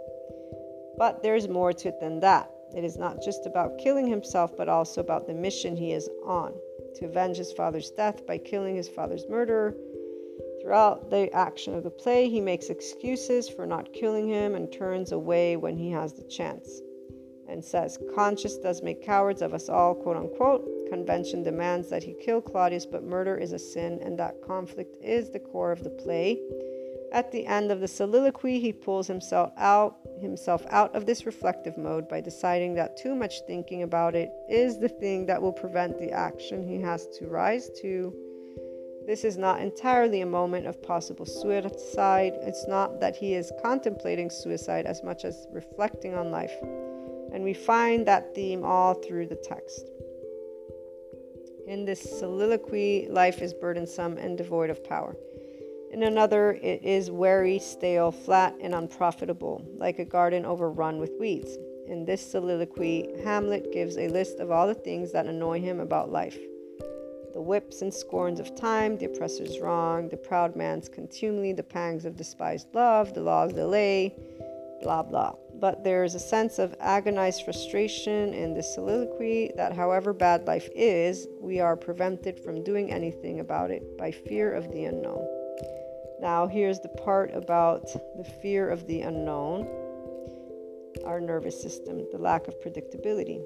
But 0.98 1.24
there's 1.24 1.48
more 1.48 1.74
to 1.74 1.90
it 1.90 2.00
than 2.00 2.20
that. 2.22 2.50
It 2.76 2.84
is 2.84 2.98
not 2.98 3.22
just 3.22 3.46
about 3.46 3.78
killing 3.78 4.08
himself, 4.08 4.56
but 4.58 4.70
also 4.70 5.02
about 5.02 5.28
the 5.28 5.34
mission 5.34 5.76
he 5.76 5.92
is 5.92 6.10
on 6.26 6.54
to 6.96 7.06
avenge 7.06 7.38
his 7.38 7.52
father's 7.52 7.92
death 7.92 8.26
by 8.26 8.38
killing 8.38 8.76
his 8.76 8.90
father's 8.90 9.28
murderer 9.28 9.76
Throughout 10.64 11.10
the 11.10 11.30
action 11.34 11.74
of 11.74 11.84
the 11.84 11.90
play, 11.90 12.30
he 12.30 12.40
makes 12.40 12.70
excuses 12.70 13.50
for 13.50 13.66
not 13.66 13.92
killing 13.92 14.30
him 14.30 14.56
and 14.56 14.72
turns 14.72 15.12
away 15.12 15.58
when 15.58 15.76
he 15.76 15.92
has 15.92 16.14
the 16.14 16.24
chance. 16.24 16.82
And 17.50 17.64
says, 17.64 18.00
Conscience 18.16 18.56
does 18.58 18.82
make 18.82 19.04
cowards 19.04 19.42
of 19.42 19.54
us 19.54 19.68
all, 19.68 19.94
quote 19.94 20.16
unquote. 20.16 20.66
Convention 20.94 21.42
demands 21.42 21.90
that 21.90 22.04
he 22.04 22.14
kill 22.14 22.40
Claudius, 22.40 22.86
but 22.86 23.04
murder 23.04 23.36
is 23.36 23.52
a 23.52 23.58
sin, 23.58 24.00
and 24.04 24.20
that 24.20 24.44
conflict 24.44 24.96
is 25.02 25.32
the 25.32 25.40
core 25.40 25.72
of 25.72 25.84
the 25.84 25.90
play. 25.90 26.40
At 27.12 27.32
the 27.32 27.48
end 27.48 27.72
of 27.72 27.80
the 27.80 27.88
soliloquy, 27.88 28.60
he 28.60 28.72
pulls 28.72 29.08
himself 29.08 29.52
out 29.58 29.98
himself 30.22 30.64
out 30.70 30.96
of 30.96 31.08
this 31.08 31.26
reflective 31.26 31.80
mode 31.80 32.08
by 32.08 32.22
deciding 32.22 32.76
that 32.76 32.96
too 32.96 33.16
much 33.16 33.42
thinking 33.48 33.82
about 33.82 34.14
it 34.14 34.30
is 34.48 34.78
the 34.78 34.88
thing 34.88 35.26
that 35.26 35.42
will 35.42 35.52
prevent 35.52 35.98
the 35.98 36.12
action 36.12 36.62
he 36.62 36.80
has 36.80 37.08
to 37.18 37.26
rise 37.26 37.72
to 37.82 38.14
this 39.08 39.26
is 39.26 39.38
not 39.38 39.60
entirely 39.62 40.22
a 40.22 40.26
moment 40.26 40.66
of 40.66 40.82
possible 40.82 41.26
suicide. 41.26 42.34
It's 42.42 42.68
not 42.68 43.02
that 43.02 43.18
he 43.18 43.34
is 43.34 43.52
contemplating 43.62 44.30
suicide 44.30 44.86
as 44.86 45.04
much 45.04 45.26
as 45.26 45.46
reflecting 45.52 46.14
on 46.14 46.32
life. 46.32 46.56
And 47.34 47.44
we 47.44 47.54
find 47.54 48.06
that 48.06 48.34
theme 48.34 48.64
all 48.64 48.94
through 48.94 49.28
the 49.28 49.36
text. 49.36 49.90
In 51.68 51.86
this 51.86 52.02
soliloquy, 52.02 53.08
life 53.10 53.42
is 53.42 53.54
burdensome 53.54 54.18
and 54.18 54.38
devoid 54.38 54.70
of 54.70 54.84
power. 54.84 55.16
In 55.92 56.04
another, 56.04 56.54
it 56.54 56.84
is 56.84 57.12
weary, 57.12 57.60
stale, 57.60 58.12
flat, 58.12 58.56
and 58.60 58.74
unprofitable, 58.74 59.64
like 59.78 60.00
a 60.00 60.06
garden 60.06 60.46
overrun 60.46 61.00
with 61.00 61.12
weeds. 61.20 61.58
In 61.88 62.06
this 62.06 62.32
soliloquy, 62.32 63.10
Hamlet 63.24 63.72
gives 63.72 63.98
a 63.98 64.08
list 64.08 64.40
of 64.40 64.52
all 64.52 64.68
the 64.68 64.74
things 64.74 65.12
that 65.12 65.28
annoy 65.28 65.62
him 65.62 65.80
about 65.80 66.12
life 66.12 66.38
the 67.34 67.42
whips 67.42 67.82
and 67.82 67.92
scorns 67.92 68.40
of 68.40 68.56
time, 68.56 68.96
the 68.98 69.06
oppressor's 69.06 69.60
wrong, 69.60 70.08
the 70.10 70.18
proud 70.18 70.56
man's 70.56 70.88
contumely, 70.88 71.52
the 71.52 71.64
pangs 71.64 72.06
of 72.06 72.16
despised 72.16 72.68
love, 72.74 73.14
the 73.16 73.22
law's 73.22 73.54
delay, 73.54 74.16
blah 74.84 75.02
blah. 75.02 75.34
But 75.64 75.82
there 75.82 76.04
is 76.04 76.14
a 76.14 76.20
sense 76.20 76.60
of 76.60 76.76
agonized 76.82 77.46
frustration 77.46 78.34
in 78.34 78.54
this 78.54 78.74
soliloquy 78.76 79.54
that, 79.56 79.74
however 79.74 80.12
bad 80.12 80.46
life 80.46 80.68
is, 80.76 81.26
we 81.40 81.62
are 81.62 81.78
prevented 81.78 82.38
from 82.38 82.66
doing 82.66 82.92
anything 82.92 83.40
about 83.40 83.72
it 83.72 83.98
by 83.98 84.12
fear 84.12 84.52
of 84.52 84.70
the 84.74 84.84
unknown. 84.84 85.26
Now, 86.20 86.48
here's 86.48 86.82
the 86.82 86.90
part 86.90 87.34
about 87.34 87.86
the 88.18 88.26
fear 88.42 88.70
of 88.70 88.86
the 88.88 89.04
unknown 89.04 89.66
our 91.06 91.22
nervous 91.22 91.62
system, 91.62 92.08
the 92.12 92.18
lack 92.18 92.50
of 92.50 92.60
predictability. 92.60 93.42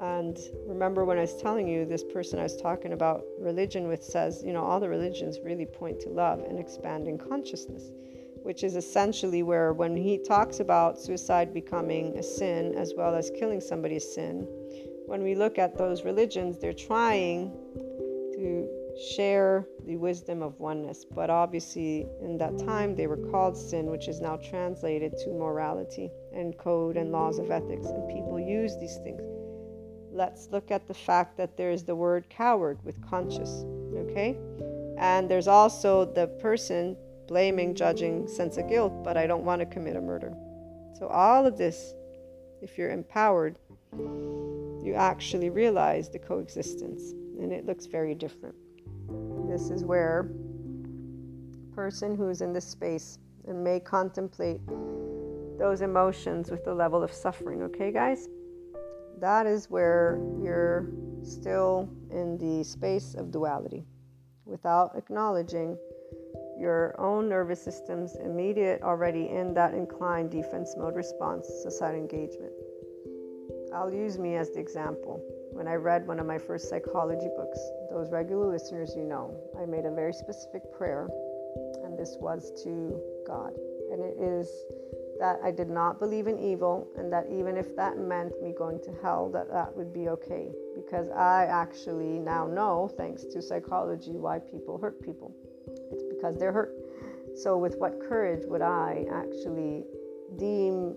And 0.00 0.38
remember 0.66 1.04
when 1.04 1.18
I 1.18 1.22
was 1.22 1.36
telling 1.42 1.68
you, 1.68 1.84
this 1.84 2.04
person 2.04 2.38
I 2.38 2.44
was 2.44 2.56
talking 2.56 2.94
about 2.94 3.22
religion 3.38 3.86
with 3.86 4.02
says, 4.02 4.42
you 4.42 4.54
know, 4.54 4.64
all 4.64 4.80
the 4.80 4.88
religions 4.88 5.38
really 5.44 5.66
point 5.66 6.00
to 6.00 6.08
love 6.08 6.40
and 6.40 6.58
expanding 6.58 7.18
consciousness, 7.18 7.92
which 8.42 8.64
is 8.64 8.76
essentially 8.76 9.42
where 9.42 9.72
when 9.72 9.96
he 9.96 10.18
talks 10.18 10.60
about 10.60 10.98
suicide 10.98 11.52
becoming 11.52 12.16
a 12.18 12.22
sin 12.22 12.74
as 12.76 12.94
well 12.96 13.14
as 13.14 13.30
killing 13.38 13.60
somebody 13.60 13.98
sin, 13.98 14.46
when 15.06 15.22
we 15.22 15.34
look 15.34 15.58
at 15.58 15.76
those 15.76 16.04
religions, 16.04 16.58
they're 16.58 16.72
trying 16.72 17.52
to 18.34 18.68
share 19.14 19.66
the 19.86 19.96
wisdom 19.96 20.42
of 20.42 20.58
oneness. 20.60 21.04
But 21.04 21.30
obviously, 21.30 22.06
in 22.22 22.38
that 22.38 22.58
time, 22.58 22.94
they 22.94 23.06
were 23.06 23.30
called 23.30 23.56
sin, 23.56 23.86
which 23.86 24.08
is 24.08 24.20
now 24.20 24.36
translated 24.36 25.16
to 25.24 25.30
morality 25.30 26.10
and 26.34 26.56
code 26.58 26.96
and 26.96 27.12
laws 27.12 27.38
of 27.38 27.50
ethics. 27.50 27.86
And 27.86 28.08
people 28.08 28.38
use 28.38 28.76
these 28.78 28.96
things 29.04 29.22
let's 30.12 30.48
look 30.50 30.70
at 30.70 30.86
the 30.88 30.94
fact 30.94 31.36
that 31.36 31.56
there's 31.56 31.84
the 31.84 31.94
word 31.94 32.28
coward 32.28 32.78
with 32.84 33.00
conscious, 33.08 33.64
okay? 33.96 34.36
And 34.98 35.30
there's 35.30 35.48
also 35.48 36.04
the 36.04 36.26
person 36.26 36.96
blaming, 37.30 37.74
judging, 37.74 38.28
sense 38.28 38.58
of 38.58 38.68
guilt, 38.68 38.92
but 39.02 39.16
I 39.16 39.26
don't 39.26 39.44
want 39.44 39.60
to 39.60 39.66
commit 39.66 39.96
a 39.96 40.00
murder. 40.02 40.34
So, 40.98 41.06
all 41.06 41.46
of 41.46 41.56
this, 41.56 41.94
if 42.60 42.76
you're 42.76 42.90
empowered, 42.90 43.56
you 43.94 44.92
actually 44.94 45.48
realize 45.48 46.10
the 46.10 46.18
coexistence, 46.18 47.12
and 47.40 47.50
it 47.52 47.64
looks 47.64 47.86
very 47.86 48.14
different. 48.14 48.56
This 49.48 49.70
is 49.70 49.82
where 49.82 50.30
a 51.72 51.74
person 51.74 52.14
who 52.14 52.28
is 52.28 52.42
in 52.42 52.52
this 52.52 52.66
space 52.66 53.18
and 53.48 53.64
may 53.64 53.80
contemplate 53.80 54.60
those 55.58 55.80
emotions 55.80 56.50
with 56.50 56.64
the 56.66 56.74
level 56.74 57.02
of 57.02 57.10
suffering, 57.10 57.62
okay, 57.62 57.90
guys? 57.90 58.28
that 59.20 59.46
is 59.46 59.70
where 59.70 60.18
you're 60.42 60.88
still 61.22 61.88
in 62.10 62.38
the 62.38 62.64
space 62.64 63.14
of 63.14 63.30
duality 63.30 63.84
without 64.46 64.96
acknowledging 64.96 65.76
your 66.60 66.94
own 67.00 67.28
nervous 67.28 67.60
system's 67.60 68.16
immediate 68.16 68.82
already 68.82 69.28
in 69.30 69.54
that 69.54 69.72
inclined 69.72 70.30
defense 70.30 70.74
mode 70.76 70.94
response 70.94 71.62
to 71.62 71.70
side 71.70 71.94
engagement. 71.94 72.52
I'll 73.74 73.92
use 73.92 74.18
me 74.18 74.36
as 74.36 74.50
the 74.50 74.60
example. 74.60 75.22
When 75.52 75.66
I 75.66 75.74
read 75.74 76.06
one 76.06 76.20
of 76.20 76.26
my 76.26 76.38
first 76.38 76.68
psychology 76.68 77.28
books, 77.36 77.58
those 77.90 78.10
regular 78.10 78.46
listeners 78.46 78.94
you 78.96 79.04
know, 79.04 79.34
I 79.60 79.64
made 79.64 79.86
a 79.86 79.90
very 79.90 80.12
specific 80.12 80.62
prayer, 80.76 81.08
and 81.84 81.98
this 81.98 82.16
was 82.20 82.52
to 82.64 83.00
God. 83.26 83.52
And 83.90 84.02
it 84.02 84.16
is 84.20 84.48
that 85.18 85.38
I 85.44 85.50
did 85.50 85.68
not 85.68 85.98
believe 85.98 86.26
in 86.26 86.38
evil 86.38 86.88
and 86.96 87.12
that 87.12 87.26
even 87.30 87.56
if 87.56 87.76
that 87.76 87.98
meant 87.98 88.32
me 88.42 88.54
going 88.56 88.80
to 88.84 88.90
hell 89.02 89.30
that 89.32 89.50
that 89.50 89.76
would 89.76 89.92
be 89.92 90.08
okay 90.08 90.48
because 90.74 91.10
I 91.10 91.44
actually 91.44 92.18
now 92.18 92.46
know 92.46 92.90
thanks 92.96 93.24
to 93.24 93.42
psychology 93.42 94.12
why 94.12 94.38
people 94.38 94.78
hurt 94.78 95.02
people 95.02 95.34
because 96.20 96.38
they're 96.38 96.52
hurt. 96.52 96.74
So, 97.36 97.56
with 97.56 97.76
what 97.78 98.00
courage 98.00 98.44
would 98.46 98.62
I 98.62 99.06
actually 99.12 99.84
deem 100.36 100.94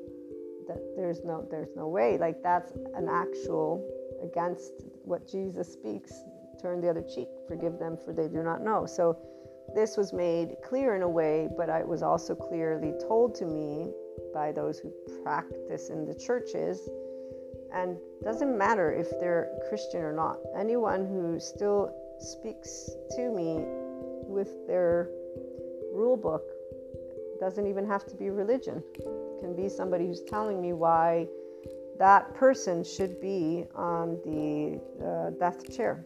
that 0.68 0.82
there's 0.96 1.24
no 1.24 1.48
there's 1.50 1.76
no 1.76 1.88
way? 1.88 2.18
Like 2.18 2.42
that's 2.44 2.72
an 2.96 3.08
actual 3.10 3.88
against 4.24 4.72
what 5.04 5.28
Jesus 5.28 5.72
speaks. 5.72 6.14
Turn 6.62 6.82
the 6.82 6.90
other 6.90 7.04
cheek, 7.04 7.28
forgive 7.48 7.78
them, 7.78 7.98
for 8.04 8.14
they 8.14 8.28
do 8.28 8.42
not 8.42 8.62
know. 8.62 8.86
So, 8.86 9.18
this 9.76 9.98
was 9.98 10.14
made 10.14 10.56
clear 10.64 10.96
in 10.96 11.02
a 11.02 11.10
way, 11.10 11.50
but 11.58 11.70
it 11.70 11.88
was 11.88 12.04
also 12.04 12.36
clearly 12.36 12.94
told 13.08 13.36
to 13.36 13.46
me 13.46 13.92
by 14.34 14.52
those 14.52 14.80
who 14.80 14.92
practice 15.24 15.90
in 15.90 16.06
the 16.06 16.16
churches. 16.16 16.90
And 17.74 17.98
doesn't 18.24 18.56
matter 18.56 18.94
if 18.94 19.10
they're 19.20 19.50
Christian 19.68 20.02
or 20.02 20.14
not. 20.14 20.38
Anyone 20.56 21.08
who 21.08 21.40
still 21.40 21.92
speaks 22.20 22.92
to 23.16 23.32
me 23.32 23.66
with 24.28 24.68
their 24.68 25.10
rule 25.94 26.18
book 26.18 26.44
doesn't 27.40 27.68
even 27.68 27.86
have 27.86 28.06
to 28.06 28.16
be 28.16 28.30
religion. 28.30 28.84
It 28.96 29.40
can 29.42 29.56
be 29.56 29.70
somebody 29.70 30.08
who's 30.08 30.24
telling 30.24 30.62
me 30.62 30.74
why 30.74 31.28
that 32.00 32.34
person 32.34 32.84
should 32.84 33.20
be 33.20 33.66
on 33.76 34.18
the 34.26 34.82
uh, 35.06 35.30
death 35.40 35.76
chair. 35.76 36.06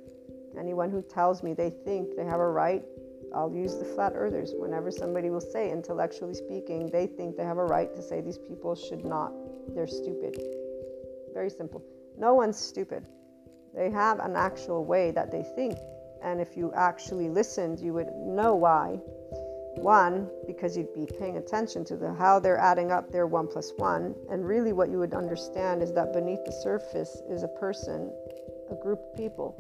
Anyone 0.60 0.90
who 0.90 1.02
tells 1.02 1.44
me 1.44 1.54
they 1.54 1.70
think 1.70 2.16
they 2.16 2.26
have 2.26 2.40
a 2.40 2.50
right 2.50 2.84
I'll 3.34 3.54
use 3.54 3.76
the 3.76 3.86
flat 3.86 4.14
earthers. 4.16 4.54
Whenever 4.56 4.92
somebody 4.92 5.30
will 5.30 5.42
say, 5.42 5.72
intellectually 5.72 6.34
speaking, 6.34 6.90
they 6.92 7.08
think 7.08 7.36
they 7.36 7.44
have 7.44 7.58
a 7.58 7.66
right 7.66 7.94
to 7.94 8.02
say 8.02 8.22
these 8.22 8.38
people 8.38 8.76
should 8.76 9.06
not, 9.06 9.32
they're 9.76 9.88
stupid. 9.88 10.40
Very 11.34 11.50
simple. 11.50 11.84
No 12.18 12.34
one's 12.34 12.58
stupid. 12.58 13.06
They 13.76 13.90
have 13.92 14.20
an 14.20 14.36
actual 14.36 14.86
way 14.86 15.12
that 15.12 15.32
they 15.32 15.44
think. 15.56 15.78
And 16.24 16.42
if 16.42 16.58
you 16.58 16.72
actually 16.76 17.30
listened, 17.30 17.80
you 17.80 17.94
would 17.94 18.12
know 18.14 18.56
why. 18.56 19.00
One, 19.76 20.30
because 20.48 20.76
you'd 20.76 20.94
be 20.94 21.08
paying 21.20 21.38
attention 21.38 21.86
to 21.86 21.98
the, 21.98 22.14
how 22.14 22.40
they're 22.40 22.58
adding 22.58 22.92
up 22.92 23.12
their 23.12 23.28
one 23.28 23.48
plus 23.48 23.72
one. 23.78 24.16
And 24.30 24.46
really, 24.46 24.74
what 24.74 24.90
you 24.90 24.98
would 24.98 25.14
understand 25.14 25.84
is 25.84 25.94
that 25.94 26.14
beneath 26.14 26.44
the 26.46 26.52
surface 26.52 27.22
is 27.30 27.44
a 27.44 27.48
person, 27.48 28.12
a 28.72 28.76
group 28.76 29.00
of 29.00 29.16
people 29.16 29.56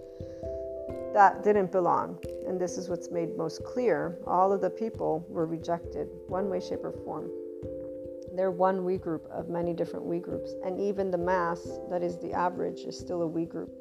that 1.13 1.43
didn't 1.43 1.71
belong. 1.71 2.19
And 2.47 2.59
this 2.59 2.77
is 2.77 2.89
what's 2.89 3.09
made 3.09 3.37
most 3.37 3.63
clear. 3.63 4.17
All 4.25 4.51
of 4.51 4.61
the 4.61 4.69
people 4.69 5.25
were 5.29 5.45
rejected, 5.45 6.07
one 6.27 6.49
way, 6.49 6.59
shape, 6.59 6.83
or 6.83 6.91
form. 6.91 7.29
They're 8.35 8.51
one 8.51 8.85
we 8.85 8.97
group 8.97 9.27
of 9.31 9.49
many 9.49 9.73
different 9.73 10.05
we 10.05 10.19
groups. 10.19 10.51
And 10.63 10.79
even 10.79 11.09
the 11.09 11.17
mass, 11.17 11.79
that 11.89 12.03
is 12.03 12.17
the 12.19 12.33
average, 12.33 12.81
is 12.81 12.97
still 12.97 13.23
a 13.23 13.27
we 13.27 13.45
group. 13.45 13.71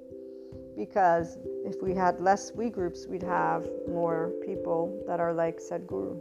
Because 0.76 1.38
if 1.64 1.82
we 1.82 1.94
had 1.94 2.20
less 2.20 2.52
we 2.52 2.68
groups, 2.68 3.06
we'd 3.06 3.22
have 3.22 3.66
more 3.88 4.32
people 4.44 5.02
that 5.06 5.20
are 5.20 5.32
like 5.32 5.58
Sadhguru. 5.58 6.20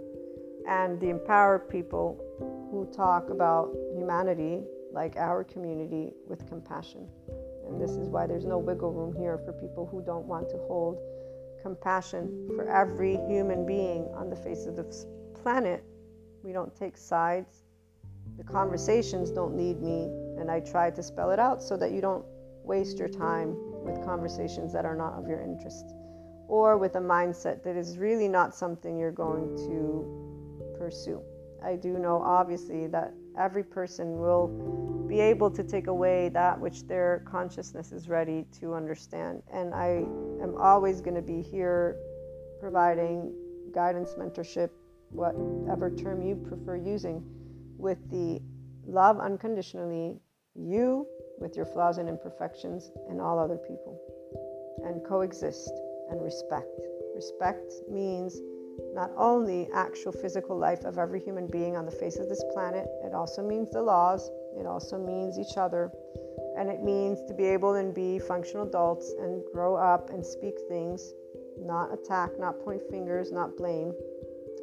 And 0.68 0.99
the 0.99 1.10
empowered 1.10 1.69
people 1.69 2.18
who 2.72 2.90
talk 2.95 3.30
about 3.30 3.76
humanity, 3.94 4.64
like 4.91 5.18
our 5.18 5.44
community, 5.44 6.14
with 6.27 6.48
compassion. 6.48 7.07
And 7.68 7.82
this 7.82 7.91
is 7.91 8.07
why 8.07 8.27
there's 8.27 8.45
no 8.45 8.57
wiggle 8.57 8.91
room 8.91 9.14
here 9.15 9.38
for 9.40 9.52
people 9.53 9.86
who 9.86 10.02
don't 10.02 10.26
want 10.26 10.49
to 10.52 10.57
hold 10.68 10.99
compassion 11.61 12.48
for 12.56 12.69
every 12.69 13.18
human 13.27 13.65
being 13.65 14.07
on 14.15 14.30
the 14.30 14.36
face 14.36 14.65
of 14.68 14.76
this 14.76 15.06
planet. 15.41 15.84
We 16.44 16.53
don't 16.53 16.76
take 16.76 16.95
sides. 16.95 17.64
The 18.38 18.44
conversations 18.44 19.32
don't 19.32 19.56
need 19.56 19.82
me, 19.82 20.03
and 20.40 20.49
I 20.49 20.60
try 20.60 20.91
to 20.91 21.03
spell 21.03 21.32
it 21.32 21.40
out 21.40 21.61
so 21.64 21.76
that 21.77 21.91
you 21.91 22.02
don't 22.02 22.26
waste 22.64 22.99
your 22.99 23.10
time 23.10 23.56
with 23.86 24.03
conversations 24.03 24.74
that 24.74 24.86
are 24.86 24.95
not 24.95 25.14
of 25.14 25.28
your 25.28 25.41
interest 25.41 25.94
or 26.48 26.78
with 26.78 26.95
a 26.95 26.99
mindset 26.99 27.64
that 27.64 27.76
is 27.76 27.98
really 27.98 28.28
not 28.28 28.53
something 28.53 28.98
you're 28.98 29.12
going 29.12 29.56
to 29.56 30.76
pursue. 30.78 31.22
I 31.64 31.76
do 31.76 31.98
know, 31.98 32.22
obviously, 32.22 32.88
that 32.88 33.14
every 33.38 33.64
person 33.64 34.20
will 34.20 35.06
be 35.07 35.20
able 35.20 35.49
to 35.52 35.64
take 35.64 35.88
away 35.88 36.30
that 36.30 36.60
which 36.60 36.88
their 36.88 37.24
consciousness 37.26 37.91
is 37.91 38.07
ready 38.07 38.45
to 38.60 38.74
understand. 38.74 39.41
And 39.52 39.74
I 39.74 40.06
am 40.41 40.56
always 40.60 41.02
going 41.02 41.16
to 41.16 41.22
be 41.22 41.41
here 41.41 41.98
providing 42.60 43.34
guidance, 43.74 44.14
mentorship, 44.14 44.70
whatever 45.10 45.90
term 45.90 46.22
you 46.22 46.36
prefer 46.36 46.76
using, 46.76 47.24
with 47.78 47.98
the 48.10 48.41
love 48.86 49.20
unconditionally, 49.20 50.20
you 50.56 51.07
with 51.40 51.56
your 51.56 51.66
flaws 51.66 51.98
and 51.98 52.10
imperfections, 52.10 52.91
and 53.10 53.22
all 53.22 53.40
other 53.40 53.57
people, 53.57 53.99
and 54.86 55.03
coexist 55.06 55.72
and 56.10 56.22
respect. 56.22 56.68
Respect 57.16 57.72
means 57.90 58.40
not 58.94 59.12
only 59.18 59.70
actual 59.74 60.12
physical 60.12 60.57
life 60.57 60.84
of 60.84 60.98
every 60.98 61.20
human 61.20 61.48
being 61.48 61.76
on 61.76 61.86
the 61.86 61.91
face 61.91 62.18
of 62.18 62.30
this 62.30 62.44
planet, 62.53 62.86
it 63.03 63.14
also 63.14 63.41
means 63.41 63.72
the 63.72 63.82
laws, 63.82 64.30
it 64.57 64.66
also 64.66 64.98
means 64.98 65.38
each 65.40 65.57
other, 65.57 65.91
and 66.57 66.70
it 66.70 66.82
means 66.82 67.20
to 67.28 67.34
be 67.34 67.45
able 67.45 67.76
and 67.76 67.94
be 67.94 68.20
functional 68.20 68.68
adults 68.68 69.14
and 69.20 69.44
grow 69.53 69.76
up 69.76 70.10
and 70.10 70.26
speak 70.26 70.56
things, 70.68 71.14
not 71.60 71.94
attack, 71.94 72.32
not 72.40 72.60
point 72.60 72.82
fingers, 72.90 73.32
not 73.32 73.56
blame. 73.57 73.94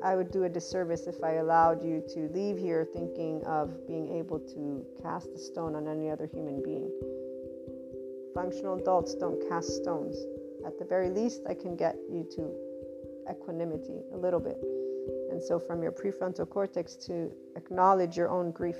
I 0.05 0.16
would 0.16 0.33
do 0.33 0.45
a 0.45 0.49
disservice 0.49 1.07
if 1.07 1.23
I 1.23 1.35
allowed 1.35 1.85
you 1.85 2.03
to 2.15 2.29
leave 2.35 2.59
here 2.59 2.85
thinking 2.93 3.43
of 3.47 3.87
being 3.87 4.16
able 4.19 4.41
to 4.41 4.85
cast 5.01 5.29
a 5.35 5.39
stone 5.39 5.77
on 5.77 5.87
any 5.87 6.11
other 6.11 6.27
human 6.27 6.61
being. 6.62 6.91
Functional 8.35 8.79
adults 8.79 9.15
don't 9.15 9.41
cast 9.49 9.77
stones. 9.77 10.16
At 10.66 10.79
the 10.79 10.85
very 10.85 11.11
least, 11.11 11.43
I 11.49 11.55
can 11.55 11.77
get 11.77 11.97
you 12.11 12.27
to 12.35 13.31
equanimity 13.31 14.01
a 14.12 14.16
little 14.16 14.41
bit. 14.41 14.59
And 15.31 15.43
so, 15.43 15.59
from 15.59 15.83
your 15.83 15.93
prefrontal 15.93 16.49
cortex 16.49 16.97
to 17.07 17.31
acknowledge 17.57 18.16
your 18.16 18.29
own 18.29 18.51
grief. 18.51 18.79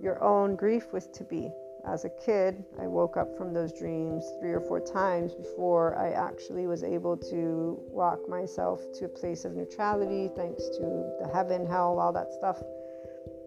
Your 0.00 0.22
own 0.22 0.56
grief 0.56 0.92
with 0.92 1.12
to 1.12 1.24
be. 1.24 1.50
As 1.86 2.04
a 2.04 2.10
kid, 2.10 2.62
I 2.78 2.86
woke 2.86 3.16
up 3.16 3.36
from 3.36 3.54
those 3.54 3.72
dreams 3.72 4.24
three 4.40 4.52
or 4.52 4.60
four 4.60 4.80
times 4.80 5.34
before 5.34 5.96
I 5.96 6.10
actually 6.10 6.66
was 6.66 6.84
able 6.84 7.16
to 7.16 7.78
walk 7.88 8.28
myself 8.28 8.80
to 8.98 9.06
a 9.06 9.08
place 9.08 9.44
of 9.44 9.54
neutrality, 9.54 10.30
thanks 10.36 10.68
to 10.68 11.10
the 11.20 11.30
heaven, 11.32 11.66
hell, 11.66 11.98
all 11.98 12.12
that 12.12 12.32
stuff, 12.32 12.62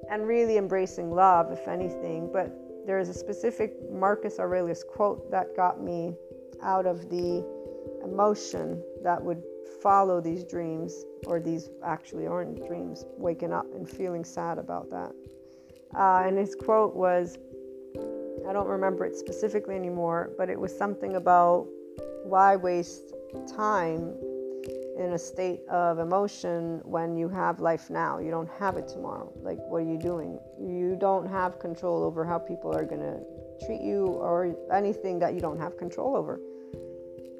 and 0.09 0.27
really 0.27 0.57
embracing 0.57 1.11
love, 1.11 1.51
if 1.51 1.67
anything. 1.67 2.29
But 2.33 2.51
there 2.87 2.99
is 2.99 3.09
a 3.09 3.13
specific 3.13 3.73
Marcus 3.91 4.39
Aurelius 4.39 4.83
quote 4.83 5.29
that 5.31 5.55
got 5.55 5.81
me 5.81 6.15
out 6.61 6.85
of 6.85 7.09
the 7.09 7.45
emotion 8.03 8.83
that 9.03 9.21
would 9.23 9.43
follow 9.81 10.19
these 10.19 10.43
dreams, 10.43 11.05
or 11.27 11.39
these 11.39 11.69
actually 11.83 12.25
aren't 12.25 12.65
dreams, 12.67 13.05
waking 13.17 13.53
up 13.53 13.65
and 13.75 13.87
feeling 13.87 14.23
sad 14.25 14.57
about 14.57 14.89
that. 14.89 15.11
Uh, 15.95 16.23
and 16.25 16.37
his 16.37 16.55
quote 16.55 16.95
was 16.95 17.37
I 18.47 18.53
don't 18.53 18.67
remember 18.67 19.05
it 19.05 19.15
specifically 19.15 19.75
anymore, 19.75 20.31
but 20.37 20.49
it 20.49 20.59
was 20.59 20.75
something 20.75 21.15
about 21.15 21.67
why 22.23 22.55
waste 22.55 23.13
time 23.55 24.15
in 24.97 25.13
a 25.13 25.17
state 25.17 25.61
of 25.69 25.99
emotion 25.99 26.81
when 26.83 27.17
you 27.17 27.27
have 27.29 27.59
life 27.59 27.89
now. 27.89 28.19
You 28.19 28.31
don't 28.31 28.49
have 28.59 28.77
it 28.77 28.87
tomorrow. 28.87 29.31
Like, 29.41 29.57
what 29.69 29.77
are 29.77 29.89
you 29.89 29.97
doing? 29.97 30.39
You 30.59 30.95
don't 30.99 31.27
have 31.27 31.59
control 31.59 32.03
over 32.03 32.23
how 32.25 32.37
people 32.37 32.75
are 32.75 32.85
going 32.85 33.01
to 33.01 33.19
treat 33.65 33.81
you 33.81 34.05
or 34.07 34.55
anything 34.71 35.19
that 35.19 35.33
you 35.33 35.39
don't 35.39 35.59
have 35.59 35.77
control 35.77 36.15
over. 36.15 36.39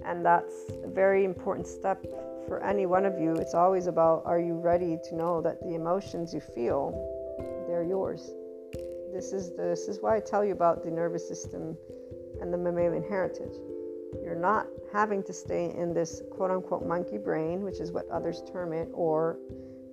And 0.05 0.25
that's 0.25 0.53
a 0.83 0.87
very 0.87 1.25
important 1.25 1.67
step 1.67 2.03
for 2.47 2.63
any 2.63 2.85
one 2.85 3.05
of 3.05 3.19
you, 3.19 3.35
it's 3.35 3.53
always 3.53 3.87
about 3.87 4.23
are 4.25 4.39
you 4.39 4.53
ready 4.53 4.97
to 5.05 5.15
know 5.15 5.41
that 5.41 5.61
the 5.61 5.75
emotions 5.75 6.33
you 6.33 6.39
feel, 6.39 6.91
they're 7.67 7.83
yours. 7.83 8.31
This 9.13 9.31
is 9.31 9.55
this 9.55 9.87
is 9.87 9.99
why 10.01 10.17
I 10.17 10.19
tell 10.19 10.43
you 10.43 10.53
about 10.53 10.83
the 10.83 10.89
nervous 10.89 11.27
system 11.27 11.77
and 12.41 12.51
the 12.51 12.57
mammalian 12.57 13.03
heritage. 13.03 13.53
You're 14.23 14.35
not 14.35 14.67
having 14.91 15.21
to 15.23 15.33
stay 15.33 15.73
in 15.75 15.93
this 15.93 16.21
quote 16.31 16.49
unquote 16.49 16.85
monkey 16.85 17.19
brain, 17.19 17.61
which 17.61 17.79
is 17.79 17.91
what 17.91 18.09
others 18.09 18.41
term 18.51 18.73
it, 18.73 18.89
or 18.91 19.37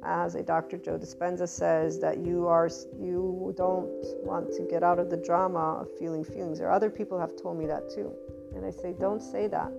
as 0.03 0.35
a 0.35 0.43
Dr. 0.43 0.79
Joe 0.79 0.99
Dispenza 0.99 1.47
says, 1.47 2.01
that 2.01 2.19
you 2.19 2.47
are 2.47 2.71
you 2.99 3.53
don't 3.57 3.91
want 4.25 4.53
to 4.55 4.67
get 4.71 4.83
out 4.83 4.99
of 4.99 5.11
the 5.11 5.19
drama 5.19 5.81
of 5.83 5.89
feeling 5.99 6.25
feelings. 6.25 6.59
There 6.59 6.73
other 6.73 6.91
people 6.91 7.19
have 7.19 7.37
told 7.37 7.59
me 7.59 7.67
that 7.67 7.91
too. 7.91 8.13
And 8.55 8.65
I 8.65 8.71
say, 8.71 8.95
don't 8.99 9.23
say 9.23 9.47
that. 9.49 9.71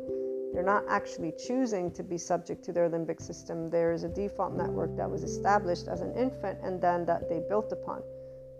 They're 0.53 0.63
not 0.63 0.83
actually 0.87 1.33
choosing 1.47 1.91
to 1.91 2.03
be 2.03 2.17
subject 2.17 2.63
to 2.65 2.73
their 2.73 2.89
limbic 2.89 3.21
system. 3.21 3.69
There 3.69 3.91
is 3.93 4.03
a 4.03 4.09
default 4.09 4.53
network 4.53 4.95
that 4.97 5.09
was 5.09 5.23
established 5.23 5.87
as 5.87 6.01
an 6.01 6.13
infant 6.13 6.59
and 6.61 6.79
then 6.79 7.05
that 7.05 7.27
they 7.29 7.41
built 7.49 7.71
upon. 7.71 8.03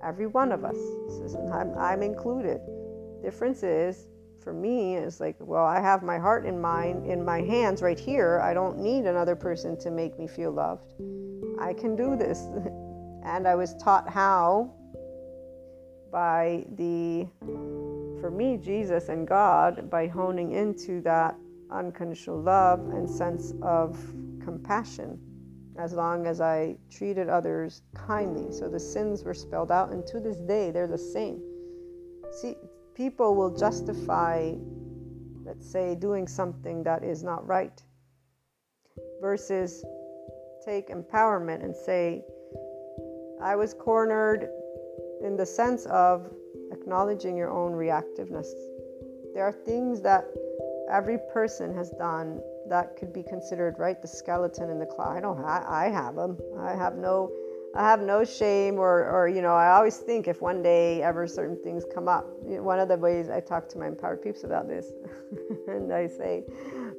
Every 0.04 0.28
one 0.28 0.52
of 0.52 0.66
us, 0.66 0.78
I'm, 1.54 1.78
I'm 1.78 2.02
included. 2.02 2.62
Difference 3.22 3.64
is, 3.64 4.08
for 4.44 4.54
me, 4.54 4.96
is 4.96 5.20
like, 5.20 5.36
well, 5.40 5.66
I 5.66 5.80
have 5.80 6.02
my 6.02 6.18
heart 6.18 6.46
in 6.46 6.60
mind 6.60 7.06
in 7.06 7.24
my 7.24 7.42
hands 7.42 7.82
right 7.82 8.00
here. 8.00 8.40
I 8.44 8.54
don't 8.54 8.80
need 8.80 9.06
another 9.06 9.36
person 9.36 9.78
to 9.80 9.92
make 9.92 10.18
me 10.18 10.28
feel 10.28 10.52
loved. 10.52 10.94
I 11.60 11.74
can 11.74 11.96
do 11.96 12.16
this. 12.16 12.40
and 13.24 13.48
I 13.48 13.56
was 13.56 13.76
taught 13.76 14.10
how 14.10 14.74
by 16.12 16.66
the, 16.76 17.28
for 18.20 18.32
me, 18.32 18.58
Jesus 18.58 19.10
and 19.10 19.28
God, 19.28 19.90
by 19.90 20.08
honing 20.08 20.52
into 20.52 21.02
that 21.02 21.36
unconditional 21.70 22.42
love 22.42 22.80
and 22.90 23.10
sense 23.10 23.54
of 23.62 23.98
compassion 24.44 25.20
as 25.82 25.94
long 25.94 26.28
as 26.28 26.40
I 26.40 26.78
treated 26.92 27.28
others 27.28 27.82
kindly. 27.96 28.52
So 28.52 28.70
the 28.70 28.80
sins 28.80 29.24
were 29.24 29.34
spelled 29.34 29.72
out, 29.72 29.92
and 29.92 30.06
to 30.08 30.20
this 30.20 30.38
day, 30.38 30.70
they're 30.70 30.88
the 30.88 30.98
same. 30.98 31.42
See, 32.32 32.56
people 32.94 33.36
will 33.36 33.58
justify, 33.58 34.54
let's 35.44 35.70
say, 35.70 35.96
doing 35.96 36.28
something 36.28 36.84
that 36.84 37.04
is 37.04 37.24
not 37.24 37.48
right, 37.48 37.82
versus 39.20 39.84
take 40.64 40.90
empowerment 40.90 41.64
and 41.64 41.76
say, 41.76 42.24
I 43.42 43.56
was 43.56 43.74
cornered 43.74 44.48
in 45.24 45.36
the 45.36 45.46
sense 45.46 45.88
of 45.88 46.32
acknowledging 46.72 47.36
your 47.36 47.50
own 47.50 47.74
reactiveness. 47.74 48.48
There 49.34 49.44
are 49.44 49.52
things 49.52 50.00
that 50.02 50.26
every 50.92 51.18
person 51.34 51.74
has 51.76 51.90
done 51.98 52.40
that 52.72 52.96
could 52.96 53.12
be 53.12 53.22
considered 53.22 53.76
right 53.78 54.02
the 54.02 54.08
skeleton 54.08 54.70
in 54.70 54.80
the 54.80 54.86
closet. 54.86 55.18
I 55.18 55.20
don't. 55.20 55.44
I, 55.44 55.86
I 55.86 55.90
have 55.90 56.16
them. 56.16 56.38
I 56.58 56.72
have 56.74 56.96
no. 56.96 57.30
I 57.76 57.90
have 57.90 58.02
no 58.02 58.26
shame 58.26 58.80
or, 58.80 59.10
or 59.10 59.28
you 59.28 59.42
know. 59.42 59.54
I 59.54 59.72
always 59.72 59.98
think 59.98 60.28
if 60.28 60.42
one 60.42 60.64
day 60.64 61.04
ever 61.04 61.28
certain 61.28 61.62
things 61.64 61.84
come 61.94 62.08
up. 62.08 62.26
One 62.44 62.80
of 62.80 62.88
the 62.88 62.98
ways 62.98 63.30
I 63.30 63.42
talk 63.42 63.68
to 63.70 63.78
my 63.78 63.88
empowered 63.88 64.24
peeps 64.24 64.46
about 64.46 64.70
this, 64.70 64.88
and 65.68 65.92
I 65.94 66.08
say, 66.08 66.44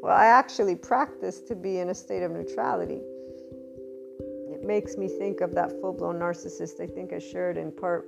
well, 0.03 0.15
I 0.15 0.27
actually 0.27 0.77
practice 0.77 1.41
to 1.41 1.55
be 1.55 1.79
in 1.79 1.89
a 1.89 1.95
state 1.95 2.23
of 2.23 2.31
neutrality. 2.31 3.01
It 4.53 4.63
makes 4.63 4.97
me 4.97 5.09
think 5.09 5.41
of 5.41 5.55
that 5.55 5.73
full-blown 5.81 6.19
narcissist. 6.19 6.81
I 6.81 6.87
think 6.87 7.13
I 7.13 7.19
shared 7.19 7.57
in 7.57 7.73
part 7.73 8.07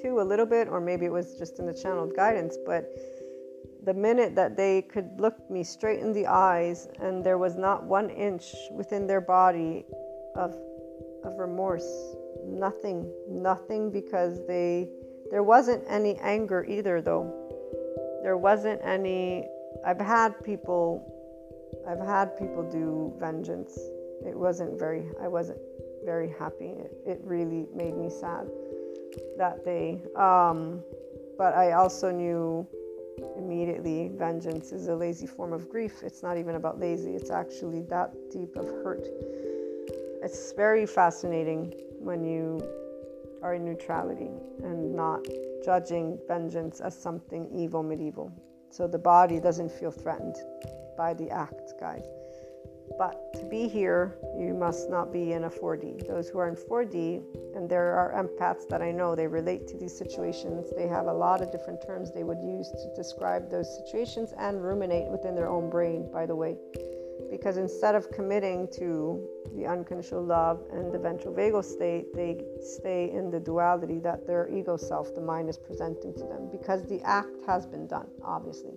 two 0.00 0.20
a 0.20 0.22
little 0.22 0.46
bit, 0.46 0.68
or 0.68 0.80
maybe 0.80 1.06
it 1.06 1.12
was 1.12 1.36
just 1.36 1.58
in 1.58 1.66
the 1.66 1.74
channeled 1.74 2.14
guidance, 2.14 2.56
but 2.64 2.90
the 3.84 3.94
minute 3.94 4.34
that 4.34 4.56
they 4.56 4.82
could 4.82 5.08
look 5.18 5.50
me 5.50 5.64
straight 5.64 6.00
in 6.00 6.12
the 6.12 6.26
eyes 6.26 6.88
and 7.00 7.24
there 7.24 7.38
was 7.38 7.56
not 7.56 7.84
one 7.84 8.10
inch 8.10 8.54
within 8.72 9.06
their 9.06 9.20
body 9.20 9.84
of 10.36 10.56
of 11.24 11.38
remorse. 11.38 12.14
Nothing 12.46 13.10
nothing 13.28 13.90
because 13.90 14.46
they 14.46 14.88
there 15.30 15.42
wasn't 15.42 15.84
any 15.88 16.16
anger 16.16 16.64
either 16.68 17.00
though. 17.00 17.26
There 18.22 18.36
wasn't 18.36 18.80
any 18.84 19.48
i've 19.86 20.00
had 20.00 20.42
people 20.44 20.84
i've 21.88 22.04
had 22.06 22.36
people 22.38 22.68
do 22.70 23.14
vengeance. 23.18 23.78
It 24.26 24.36
wasn't 24.36 24.78
very 24.78 25.06
i 25.22 25.28
wasn't 25.28 25.60
very 26.04 26.34
happy. 26.38 26.72
It, 26.84 26.92
it 27.06 27.20
really 27.22 27.66
made 27.74 27.96
me 27.96 28.10
sad 28.10 28.46
that 29.38 29.64
day 29.64 30.02
um, 30.16 30.82
but 31.36 31.54
i 31.54 31.72
also 31.72 32.10
knew 32.10 32.66
immediately 33.36 34.10
vengeance 34.14 34.72
is 34.72 34.88
a 34.88 34.94
lazy 34.94 35.26
form 35.26 35.52
of 35.52 35.68
grief. 35.68 36.02
It's 36.02 36.22
not 36.22 36.36
even 36.36 36.54
about 36.54 36.78
lazy, 36.78 37.14
it's 37.14 37.30
actually 37.30 37.82
that 37.82 38.12
deep 38.30 38.56
of 38.56 38.66
hurt. 38.66 39.06
It's 40.22 40.52
very 40.52 40.86
fascinating 40.86 41.72
when 41.98 42.24
you 42.24 42.60
are 43.42 43.54
in 43.54 43.64
neutrality 43.64 44.30
and 44.62 44.94
not 44.94 45.24
judging 45.64 46.18
vengeance 46.28 46.80
as 46.80 46.96
something 46.96 47.48
evil, 47.54 47.82
medieval. 47.82 48.32
So 48.70 48.86
the 48.86 48.98
body 48.98 49.40
doesn't 49.40 49.72
feel 49.72 49.90
threatened 49.90 50.36
by 50.96 51.14
the 51.14 51.30
act, 51.30 51.72
guys. 51.80 52.04
But 52.98 53.32
to 53.34 53.44
be 53.44 53.68
here, 53.68 54.16
you 54.38 54.54
must 54.54 54.90
not 54.90 55.12
be 55.12 55.32
in 55.32 55.44
a 55.44 55.50
4D. 55.50 56.06
Those 56.06 56.28
who 56.28 56.38
are 56.38 56.48
in 56.48 56.56
4D, 56.56 57.22
and 57.54 57.68
there 57.68 57.94
are 57.94 58.12
empaths 58.12 58.68
that 58.68 58.82
I 58.82 58.90
know, 58.90 59.14
they 59.14 59.26
relate 59.26 59.66
to 59.68 59.78
these 59.78 59.96
situations. 59.96 60.72
They 60.76 60.86
have 60.86 61.06
a 61.06 61.12
lot 61.12 61.40
of 61.40 61.50
different 61.50 61.80
terms 61.86 62.12
they 62.12 62.24
would 62.24 62.42
use 62.42 62.70
to 62.70 62.92
describe 62.94 63.50
those 63.50 63.68
situations 63.78 64.32
and 64.38 64.62
ruminate 64.62 65.10
within 65.10 65.34
their 65.34 65.48
own 65.48 65.70
brain, 65.70 66.10
by 66.12 66.26
the 66.26 66.36
way. 66.36 66.56
Because 67.30 67.56
instead 67.56 67.94
of 67.94 68.10
committing 68.10 68.68
to 68.72 69.24
the 69.54 69.66
unconditional 69.66 70.24
love 70.24 70.62
and 70.72 70.92
the 70.92 70.98
ventral 70.98 71.32
vagal 71.32 71.64
state, 71.64 72.06
they 72.14 72.44
stay 72.60 73.10
in 73.10 73.30
the 73.30 73.38
duality 73.38 73.98
that 74.00 74.26
their 74.26 74.48
ego 74.48 74.76
self, 74.76 75.14
the 75.14 75.20
mind, 75.20 75.48
is 75.48 75.56
presenting 75.56 76.12
to 76.14 76.24
them. 76.24 76.48
Because 76.50 76.86
the 76.88 77.00
act 77.02 77.40
has 77.46 77.66
been 77.66 77.86
done, 77.86 78.08
obviously. 78.24 78.74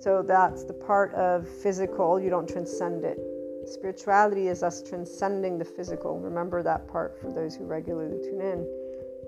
So 0.00 0.22
that's 0.22 0.64
the 0.64 0.72
part 0.72 1.12
of 1.12 1.46
physical, 1.46 2.18
you 2.18 2.30
don't 2.30 2.48
transcend 2.48 3.04
it. 3.04 3.18
Spirituality 3.66 4.48
is 4.48 4.62
us 4.62 4.82
transcending 4.82 5.58
the 5.58 5.64
physical. 5.64 6.18
Remember 6.18 6.62
that 6.62 6.88
part 6.88 7.20
for 7.20 7.30
those 7.30 7.54
who 7.54 7.64
regularly 7.64 8.18
tune 8.18 8.40
in. 8.40 8.66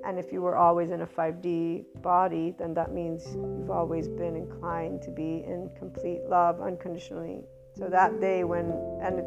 And 0.05 0.19
if 0.19 0.33
you 0.33 0.41
were 0.41 0.57
always 0.57 0.91
in 0.91 1.03
a 1.03 1.07
5D 1.07 1.85
body, 2.01 2.55
then 2.59 2.73
that 2.73 2.93
means 2.93 3.23
you've 3.35 3.71
always 3.71 4.09
been 4.09 4.35
inclined 4.35 5.03
to 5.03 5.11
be 5.11 5.45
in 5.47 5.71
complete 5.79 6.23
love 6.27 6.63
unconditionally. 6.63 7.43
So 7.77 7.89
that 7.91 8.19
day 8.21 8.43
when, 8.45 8.73
and 9.03 9.23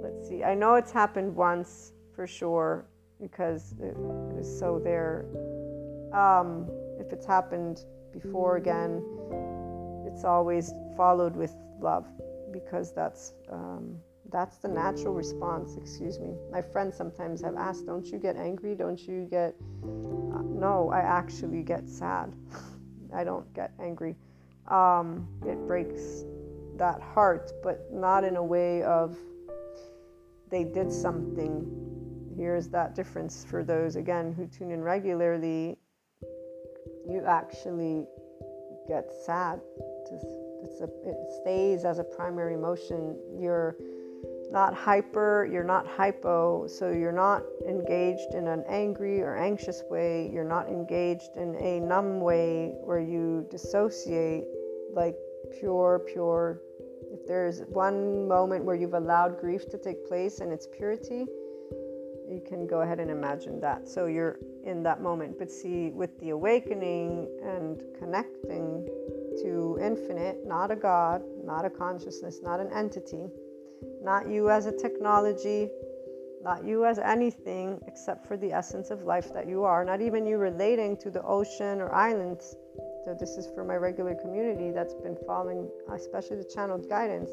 let's 0.00 0.28
see, 0.28 0.44
I 0.44 0.54
know 0.54 0.76
it's 0.76 0.92
happened 0.92 1.34
once 1.34 1.92
for 2.14 2.26
sure 2.26 2.86
because 3.20 3.74
it, 3.80 3.88
it 3.88 3.96
was 3.98 4.58
so 4.60 4.80
there. 4.82 5.26
Um, 6.14 6.70
if 7.00 7.12
it's 7.12 7.26
happened 7.26 7.84
before 8.12 8.56
again, 8.56 9.02
it's 10.12 10.24
always 10.24 10.72
followed 10.96 11.34
with 11.34 11.54
love 11.80 12.06
because 12.52 12.92
that's 12.92 13.32
um, 13.50 13.96
that's 14.30 14.58
the 14.58 14.68
natural 14.68 15.14
response 15.14 15.76
excuse 15.76 16.18
me. 16.18 16.34
My 16.50 16.62
friends 16.62 16.96
sometimes 16.96 17.42
have 17.42 17.56
asked 17.56 17.86
don't 17.86 18.06
you 18.06 18.18
get 18.18 18.36
angry? 18.36 18.74
Don't 18.74 19.00
you 19.00 19.26
get 19.30 19.54
uh, 19.82 20.42
no 20.42 20.90
i 20.92 21.00
actually 21.00 21.62
get 21.62 21.88
sad. 21.88 22.32
I 23.14 23.24
don't 23.24 23.52
get 23.54 23.72
angry. 23.80 24.16
Um, 24.68 25.28
it 25.46 25.58
breaks 25.66 26.24
that 26.76 27.00
heart 27.00 27.52
but 27.62 27.92
not 27.92 28.24
in 28.24 28.36
a 28.36 28.44
way 28.44 28.82
of 28.82 29.16
they 30.50 30.64
did 30.64 30.92
something. 30.92 31.66
Here's 32.36 32.68
that 32.68 32.94
difference 32.94 33.44
for 33.44 33.64
those 33.64 33.96
again 33.96 34.32
who 34.32 34.46
tune 34.46 34.70
in 34.70 34.82
regularly. 34.82 35.78
You 37.08 37.24
actually 37.26 38.06
get 38.88 39.10
sad 39.24 39.60
it's 40.62 40.80
a, 40.80 40.84
it 40.84 41.16
stays 41.40 41.84
as 41.84 41.98
a 41.98 42.04
primary 42.04 42.54
emotion. 42.54 43.16
You're 43.38 43.76
not 44.50 44.74
hyper, 44.74 45.48
you're 45.50 45.64
not 45.64 45.86
hypo, 45.86 46.66
so 46.66 46.90
you're 46.90 47.12
not 47.12 47.42
engaged 47.66 48.34
in 48.34 48.46
an 48.46 48.64
angry 48.68 49.22
or 49.22 49.36
anxious 49.36 49.82
way. 49.90 50.30
You're 50.32 50.48
not 50.48 50.68
engaged 50.68 51.36
in 51.36 51.56
a 51.56 51.80
numb 51.80 52.20
way 52.20 52.74
where 52.84 53.00
you 53.00 53.46
dissociate 53.50 54.44
like 54.92 55.16
pure, 55.58 56.02
pure. 56.12 56.60
If 57.12 57.26
there's 57.26 57.60
one 57.68 58.28
moment 58.28 58.64
where 58.64 58.76
you've 58.76 58.94
allowed 58.94 59.40
grief 59.40 59.68
to 59.70 59.78
take 59.78 60.06
place 60.06 60.40
and 60.40 60.52
its 60.52 60.66
purity, 60.66 61.26
you 62.32 62.40
can 62.40 62.66
go 62.66 62.80
ahead 62.80 62.98
and 62.98 63.10
imagine 63.10 63.60
that. 63.60 63.86
So 63.86 64.06
you're 64.06 64.38
in 64.64 64.82
that 64.84 65.02
moment. 65.02 65.38
But 65.38 65.50
see, 65.50 65.90
with 65.90 66.18
the 66.20 66.30
awakening 66.30 67.28
and 67.44 67.82
connecting 67.98 68.88
to 69.42 69.78
infinite, 69.80 70.46
not 70.46 70.70
a 70.70 70.76
God, 70.76 71.22
not 71.44 71.64
a 71.64 71.70
consciousness, 71.70 72.40
not 72.42 72.60
an 72.60 72.70
entity, 72.72 73.28
not 74.02 74.28
you 74.28 74.50
as 74.50 74.66
a 74.66 74.72
technology, 74.72 75.68
not 76.42 76.64
you 76.64 76.84
as 76.84 76.98
anything 76.98 77.80
except 77.86 78.26
for 78.26 78.36
the 78.36 78.52
essence 78.52 78.90
of 78.90 79.02
life 79.02 79.32
that 79.32 79.46
you 79.46 79.62
are, 79.64 79.84
not 79.84 80.00
even 80.00 80.26
you 80.26 80.38
relating 80.38 80.96
to 80.96 81.10
the 81.10 81.22
ocean 81.22 81.80
or 81.80 81.94
islands. 81.94 82.56
So, 83.04 83.16
this 83.18 83.36
is 83.36 83.48
for 83.54 83.64
my 83.64 83.74
regular 83.74 84.14
community 84.14 84.70
that's 84.70 84.94
been 84.94 85.16
following, 85.26 85.68
especially 85.92 86.36
the 86.36 86.50
channeled 86.54 86.88
guidance. 86.88 87.30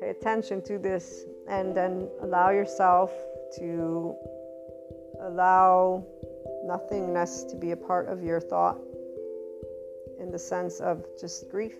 Pay 0.00 0.10
attention 0.10 0.60
to 0.62 0.78
this 0.78 1.24
and 1.48 1.74
then 1.74 2.08
allow 2.20 2.50
yourself 2.50 3.12
to 3.58 4.14
allow 5.22 6.04
nothingness 6.64 7.44
to 7.44 7.56
be 7.56 7.70
a 7.72 7.76
part 7.76 8.08
of 8.08 8.22
your 8.22 8.40
thought 8.40 8.78
in 10.20 10.30
the 10.30 10.38
sense 10.38 10.80
of 10.80 11.04
just 11.20 11.50
grief. 11.50 11.76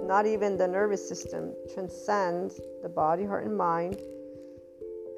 Not 0.00 0.26
even 0.26 0.56
the 0.56 0.66
nervous 0.66 1.06
system. 1.06 1.52
Transcend 1.72 2.52
the 2.82 2.88
body, 2.88 3.24
heart, 3.24 3.44
and 3.44 3.56
mind 3.56 4.00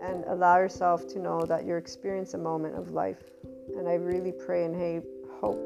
and 0.03 0.25
allow 0.27 0.59
yourself 0.59 1.07
to 1.09 1.19
know 1.19 1.43
that 1.43 1.65
you're 1.65 1.79
experiencing 1.79 2.41
a 2.41 2.43
moment 2.43 2.77
of 2.77 2.91
life. 2.91 3.31
And 3.77 3.89
I 3.89 3.95
really 3.95 4.33
pray 4.33 4.65
and 4.65 4.75
hope, 5.41 5.61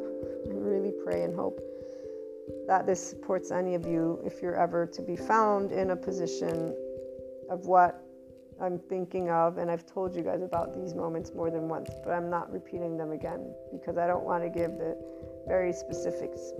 I 0.47 0.53
really 0.53 0.93
pray 1.05 1.25
and 1.25 1.35
hope 1.35 1.61
that 2.67 2.87
this 2.87 3.01
supports 3.03 3.51
any 3.51 3.75
of 3.75 3.87
you 3.87 4.21
if 4.25 4.43
you're 4.43 4.57
ever 4.57 4.87
to 4.87 5.03
be 5.03 5.17
found 5.17 5.73
in 5.73 5.91
a 5.91 5.97
position 5.97 6.75
of 7.49 7.67
what 7.67 8.03
I'm 8.61 8.79
thinking 8.79 9.31
of. 9.31 9.59
And 9.59 9.71
I've 9.71 9.87
told 9.87 10.15
you 10.15 10.23
guys 10.23 10.43
about 10.43 10.75
these 10.75 10.95
moments 10.95 11.33
more 11.35 11.51
than 11.51 11.69
once, 11.69 11.91
but 12.05 12.13
I'm 12.13 12.31
not 12.31 12.53
repeating 12.53 12.97
them 12.97 13.13
again 13.13 13.55
because 13.73 13.97
I 13.99 14.07
don't 14.07 14.25
want 14.25 14.43
to 14.43 14.51
give 14.51 14.73
the 14.79 14.97
very 15.47 15.73
specifics 15.73 16.53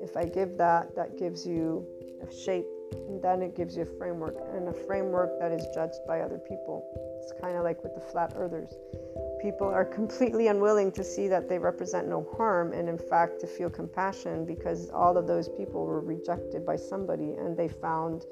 if 0.00 0.16
I 0.16 0.24
give 0.24 0.56
that, 0.58 0.94
that 0.94 1.18
gives 1.18 1.46
you 1.46 1.86
a 2.22 2.32
shape, 2.32 2.66
and 2.92 3.22
then 3.22 3.42
it 3.42 3.56
gives 3.56 3.76
you 3.76 3.82
a 3.82 3.98
framework, 3.98 4.36
and 4.54 4.68
a 4.68 4.72
framework 4.72 5.38
that 5.40 5.52
is 5.52 5.66
judged 5.74 6.00
by 6.06 6.20
other 6.20 6.38
people. 6.38 6.84
It's 7.22 7.32
kind 7.40 7.56
of 7.56 7.64
like 7.64 7.82
with 7.82 7.94
the 7.94 8.00
flat 8.00 8.32
earthers. 8.36 8.74
People 9.42 9.68
are 9.68 9.84
completely 9.84 10.48
unwilling 10.48 10.92
to 10.92 11.04
see 11.04 11.28
that 11.28 11.48
they 11.48 11.58
represent 11.58 12.08
no 12.08 12.26
harm, 12.36 12.72
and 12.72 12.88
in 12.88 12.98
fact, 12.98 13.40
to 13.40 13.46
feel 13.46 13.70
compassion 13.70 14.44
because 14.44 14.90
all 14.90 15.16
of 15.16 15.26
those 15.26 15.48
people 15.48 15.84
were 15.84 16.00
rejected 16.00 16.64
by 16.64 16.76
somebody 16.76 17.32
and 17.32 17.56
they 17.56 17.68
found 17.68 18.24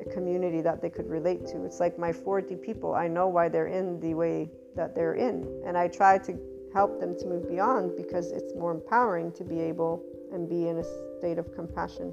a 0.00 0.10
community 0.10 0.60
that 0.62 0.80
they 0.80 0.90
could 0.90 1.08
relate 1.08 1.46
to. 1.46 1.64
It's 1.64 1.80
like 1.80 1.98
my 1.98 2.12
4D 2.12 2.62
people, 2.62 2.94
I 2.94 3.08
know 3.08 3.28
why 3.28 3.48
they're 3.48 3.66
in 3.66 4.00
the 4.00 4.14
way 4.14 4.50
that 4.76 4.94
they're 4.94 5.14
in. 5.14 5.62
And 5.66 5.76
I 5.76 5.88
try 5.88 6.18
to 6.18 6.38
help 6.72 7.00
them 7.00 7.18
to 7.18 7.26
move 7.26 7.48
beyond 7.48 7.96
because 7.96 8.30
it's 8.30 8.54
more 8.54 8.72
empowering 8.72 9.32
to 9.32 9.44
be 9.44 9.60
able 9.60 10.02
and 10.32 10.48
be 10.48 10.68
in 10.68 10.78
a 10.78 10.84
state 11.18 11.38
of 11.38 11.52
compassion. 11.54 12.12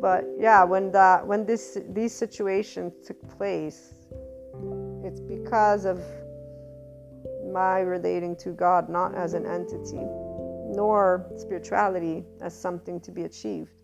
But 0.00 0.24
yeah, 0.38 0.64
when 0.64 0.90
that 0.92 1.26
when 1.26 1.46
this 1.46 1.78
these 1.90 2.12
situations 2.12 2.92
took 3.06 3.20
place, 3.38 3.92
it's 5.04 5.20
because 5.20 5.84
of 5.84 6.02
my 7.52 7.80
relating 7.80 8.36
to 8.36 8.50
God 8.50 8.88
not 8.88 9.14
as 9.14 9.34
an 9.34 9.46
entity, 9.46 10.04
nor 10.74 11.26
spirituality 11.36 12.24
as 12.40 12.58
something 12.58 13.00
to 13.00 13.12
be 13.12 13.22
achieved 13.22 13.75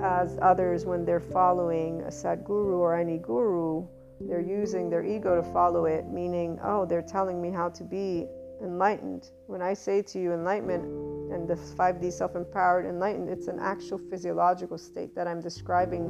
as 0.00 0.38
others 0.42 0.84
when 0.84 1.04
they're 1.04 1.20
following 1.20 2.02
a 2.02 2.08
Sadhguru 2.08 2.78
or 2.78 2.96
any 2.96 3.18
guru, 3.18 3.86
they're 4.20 4.40
using 4.40 4.88
their 4.90 5.04
ego 5.04 5.34
to 5.36 5.42
follow 5.52 5.86
it, 5.86 6.06
meaning, 6.06 6.58
oh, 6.62 6.86
they're 6.86 7.02
telling 7.02 7.40
me 7.40 7.50
how 7.50 7.68
to 7.70 7.84
be 7.84 8.26
enlightened. 8.62 9.30
When 9.46 9.60
I 9.60 9.74
say 9.74 10.02
to 10.02 10.18
you 10.18 10.32
enlightenment 10.32 10.84
and 11.32 11.48
the 11.48 11.54
5D 11.54 12.12
self 12.12 12.36
empowered 12.36 12.86
enlightened, 12.86 13.28
it's 13.28 13.48
an 13.48 13.58
actual 13.60 13.98
physiological 13.98 14.78
state 14.78 15.14
that 15.14 15.26
I'm 15.26 15.40
describing. 15.40 16.06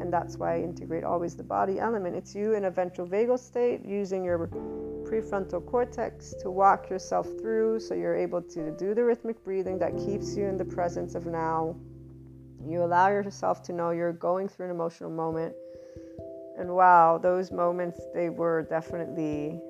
And 0.00 0.12
that's 0.12 0.36
why 0.36 0.56
I 0.56 0.60
integrate 0.60 1.04
always 1.04 1.36
the 1.36 1.42
body 1.42 1.78
element. 1.78 2.16
It's 2.16 2.34
you 2.34 2.54
in 2.54 2.64
a 2.64 2.70
ventral 2.70 3.06
vagal 3.06 3.38
state 3.38 3.84
using 3.84 4.24
your 4.24 4.48
prefrontal 5.04 5.64
cortex 5.64 6.34
to 6.40 6.50
walk 6.50 6.90
yourself 6.90 7.26
through 7.40 7.80
so 7.80 7.94
you're 7.94 8.16
able 8.16 8.42
to 8.42 8.70
do 8.72 8.94
the 8.94 9.02
rhythmic 9.02 9.42
breathing 9.42 9.78
that 9.78 9.96
keeps 9.96 10.36
you 10.36 10.44
in 10.44 10.56
the 10.56 10.64
presence 10.64 11.14
of 11.14 11.26
now 11.26 11.74
you 12.70 12.82
allow 12.82 13.08
yourself 13.08 13.62
to 13.64 13.72
know 13.72 13.90
you're 13.90 14.12
going 14.12 14.48
through 14.48 14.66
an 14.66 14.70
emotional 14.70 15.10
moment. 15.10 15.54
And 16.58 16.74
wow, 16.74 17.18
those 17.18 17.50
moments, 17.52 18.00
they 18.14 18.30
were 18.30 18.62
definitely, 18.68 19.60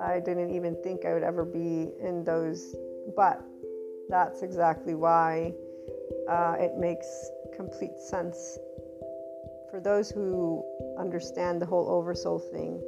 I 0.00 0.20
didn't 0.20 0.54
even 0.54 0.76
think 0.82 1.04
I 1.04 1.12
would 1.12 1.22
ever 1.22 1.44
be 1.44 1.90
in 2.00 2.24
those. 2.24 2.74
But 3.16 3.42
that's 4.08 4.42
exactly 4.42 4.94
why 4.94 5.52
uh, 6.28 6.56
it 6.58 6.76
makes 6.78 7.06
complete 7.54 7.98
sense. 7.98 8.58
For 9.70 9.80
those 9.80 10.10
who 10.10 10.64
understand 10.98 11.60
the 11.60 11.66
whole 11.66 11.88
oversoul 11.88 12.38
thing, 12.38 12.80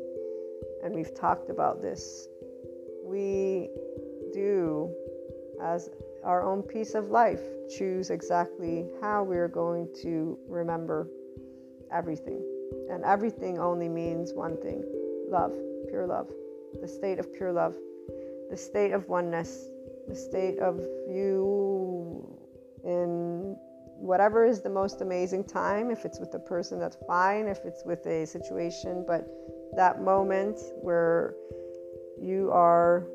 and 0.83 0.95
we've 0.95 1.15
talked 1.15 1.51
about 1.51 1.83
this, 1.83 2.29
we 3.05 3.69
do, 4.33 4.95
as 5.61 5.91
our 6.25 6.43
own 6.43 6.63
piece 6.63 6.95
of 6.95 7.11
life, 7.11 7.41
choose 7.77 8.11
exactly 8.11 8.87
how 9.01 9.23
we're 9.23 9.49
going 9.49 9.89
to 10.03 10.39
remember 10.49 11.09
everything. 11.93 12.43
And 12.91 13.05
everything 13.05 13.59
only 13.59 13.89
means 13.89 14.33
one 14.33 14.57
thing 14.61 14.85
love, 15.29 15.55
pure 15.89 16.07
love, 16.07 16.29
the 16.81 16.89
state 16.89 17.19
of 17.19 17.33
pure 17.35 17.53
love, 17.53 17.75
the 18.51 18.57
state 18.57 18.93
of 18.93 19.09
oneness, 19.09 19.69
the 20.09 20.15
state 20.15 20.59
of 20.59 20.81
you 21.09 22.37
in 22.85 23.57
whatever 24.01 24.45
is 24.45 24.61
the 24.61 24.71
most 24.71 25.03
amazing 25.03 25.45
time. 25.45 25.91
If 25.91 26.05
it's 26.05 26.19
with 26.19 26.35
a 26.35 26.39
person, 26.39 26.79
that's 26.79 26.97
fine. 27.07 27.47
If 27.47 27.59
it's 27.65 27.85
with 27.85 28.05
a 28.07 28.27
situation, 28.27 29.05
but 29.07 29.29
that 29.77 30.03
moment 30.03 30.59
where 30.81 31.35
you 32.21 32.51
are 32.53 33.07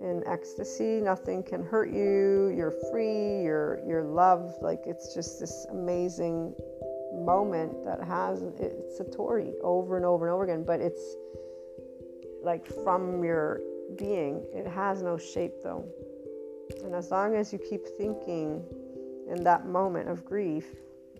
in 0.00 0.22
ecstasy. 0.26 1.00
Nothing 1.00 1.42
can 1.42 1.62
hurt 1.62 1.92
you. 1.92 2.52
You're 2.56 2.74
free. 2.90 3.42
You're 3.42 3.80
you're 3.86 4.04
loved. 4.04 4.62
Like 4.62 4.82
it's 4.86 5.14
just 5.14 5.40
this 5.40 5.66
amazing 5.70 6.54
moment 7.14 7.84
that 7.84 8.02
has 8.02 8.42
it's 8.42 9.00
a 9.00 9.04
Satori 9.04 9.52
over 9.62 9.96
and 9.96 10.04
over 10.06 10.26
and 10.26 10.34
over 10.34 10.44
again. 10.44 10.64
But 10.64 10.80
it's 10.80 11.16
like 12.42 12.66
from 12.84 13.24
your 13.24 13.60
being. 13.96 14.44
It 14.54 14.66
has 14.66 15.02
no 15.02 15.18
shape 15.18 15.54
though. 15.62 15.84
And 16.84 16.94
as 16.94 17.10
long 17.10 17.34
as 17.34 17.52
you 17.52 17.58
keep 17.58 17.86
thinking 17.96 18.62
in 19.28 19.42
that 19.44 19.66
moment 19.66 20.08
of 20.08 20.24
grief, 20.24 20.66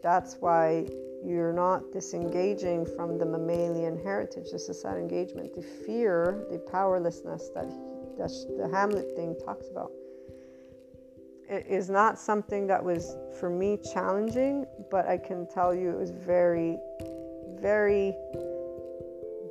that's 0.02 0.36
why 0.40 0.86
you're 1.24 1.52
not 1.52 1.92
disengaging 1.92 2.86
from 2.86 3.18
the 3.18 3.26
mammalian 3.26 4.00
heritage. 4.00 4.52
This 4.52 4.68
is 4.68 4.82
that 4.82 4.96
engagement, 4.96 5.54
the 5.54 5.62
fear, 5.62 6.46
the 6.50 6.58
powerlessness 6.58 7.48
that 7.54 7.66
that's 8.18 8.44
the 8.44 8.68
Hamlet 8.72 9.14
thing 9.16 9.36
talks 9.44 9.68
about. 9.70 9.92
It 11.48 11.66
is 11.66 11.88
not 11.88 12.18
something 12.18 12.66
that 12.66 12.84
was 12.84 13.16
for 13.40 13.48
me 13.48 13.78
challenging, 13.92 14.66
but 14.90 15.06
I 15.06 15.16
can 15.16 15.46
tell 15.46 15.74
you 15.74 15.90
it 15.90 15.98
was 15.98 16.10
very, 16.10 16.76
very 17.58 18.14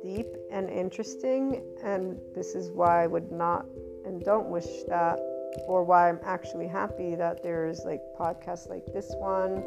deep 0.02 0.28
and 0.52 0.70
interesting. 0.70 1.64
And 1.82 2.20
this 2.34 2.54
is 2.54 2.70
why 2.70 3.02
I 3.02 3.06
would 3.08 3.32
not 3.32 3.66
and 4.04 4.22
don't 4.22 4.48
wish 4.48 4.84
that, 4.88 5.18
or 5.66 5.82
why 5.82 6.08
I'm 6.08 6.20
actually 6.22 6.68
happy 6.68 7.16
that 7.16 7.42
there's 7.42 7.84
like 7.84 8.00
podcasts 8.16 8.68
like 8.68 8.86
this 8.92 9.12
one 9.16 9.64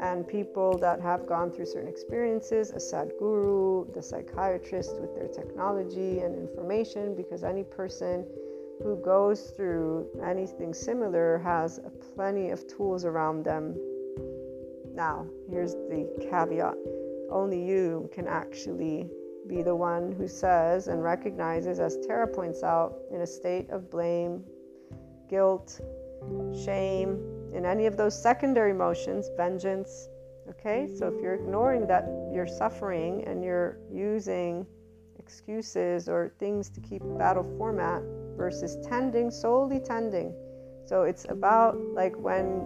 and 0.00 0.26
people 0.26 0.78
that 0.78 1.00
have 1.00 1.26
gone 1.26 1.50
through 1.50 1.66
certain 1.66 1.88
experiences, 1.88 2.70
a 2.70 2.76
Sadhguru, 2.76 3.92
the 3.92 4.02
psychiatrist 4.02 4.96
with 5.00 5.14
their 5.14 5.28
technology 5.28 6.20
and 6.20 6.34
information, 6.34 7.14
because 7.14 7.44
any 7.44 7.64
person 7.64 8.26
who 8.82 9.00
goes 9.04 9.50
through 9.50 10.06
anything 10.24 10.72
similar 10.72 11.38
has 11.38 11.80
plenty 12.14 12.50
of 12.50 12.66
tools 12.66 13.04
around 13.04 13.44
them. 13.44 13.76
Now, 14.94 15.26
here's 15.48 15.74
the 15.74 16.08
caveat 16.30 16.74
only 17.30 17.64
you 17.64 18.10
can 18.12 18.26
actually 18.26 19.08
be 19.46 19.62
the 19.62 19.74
one 19.74 20.12
who 20.12 20.26
says 20.26 20.88
and 20.88 21.02
recognizes, 21.02 21.78
as 21.78 21.96
Tara 22.06 22.26
points 22.26 22.62
out, 22.62 22.94
in 23.12 23.20
a 23.20 23.26
state 23.26 23.70
of 23.70 23.90
blame, 23.90 24.44
guilt, 25.28 25.80
shame, 26.64 27.20
in 27.54 27.64
any 27.64 27.86
of 27.86 27.96
those 27.96 28.20
secondary 28.20 28.72
emotions, 28.72 29.28
vengeance. 29.36 30.08
Okay, 30.48 30.88
so 30.98 31.06
if 31.06 31.20
you're 31.22 31.34
ignoring 31.34 31.86
that 31.86 32.04
you're 32.32 32.46
suffering 32.46 33.24
and 33.26 33.44
you're 33.44 33.78
using 33.92 34.66
excuses 35.18 36.08
or 36.08 36.32
things 36.38 36.68
to 36.70 36.80
keep 36.80 37.02
battle 37.16 37.44
format, 37.56 38.02
versus 38.40 38.78
tending, 38.88 39.30
solely 39.30 39.78
tending. 39.78 40.34
So 40.86 41.02
it's 41.02 41.26
about 41.28 41.78
like 41.92 42.16
when, 42.16 42.64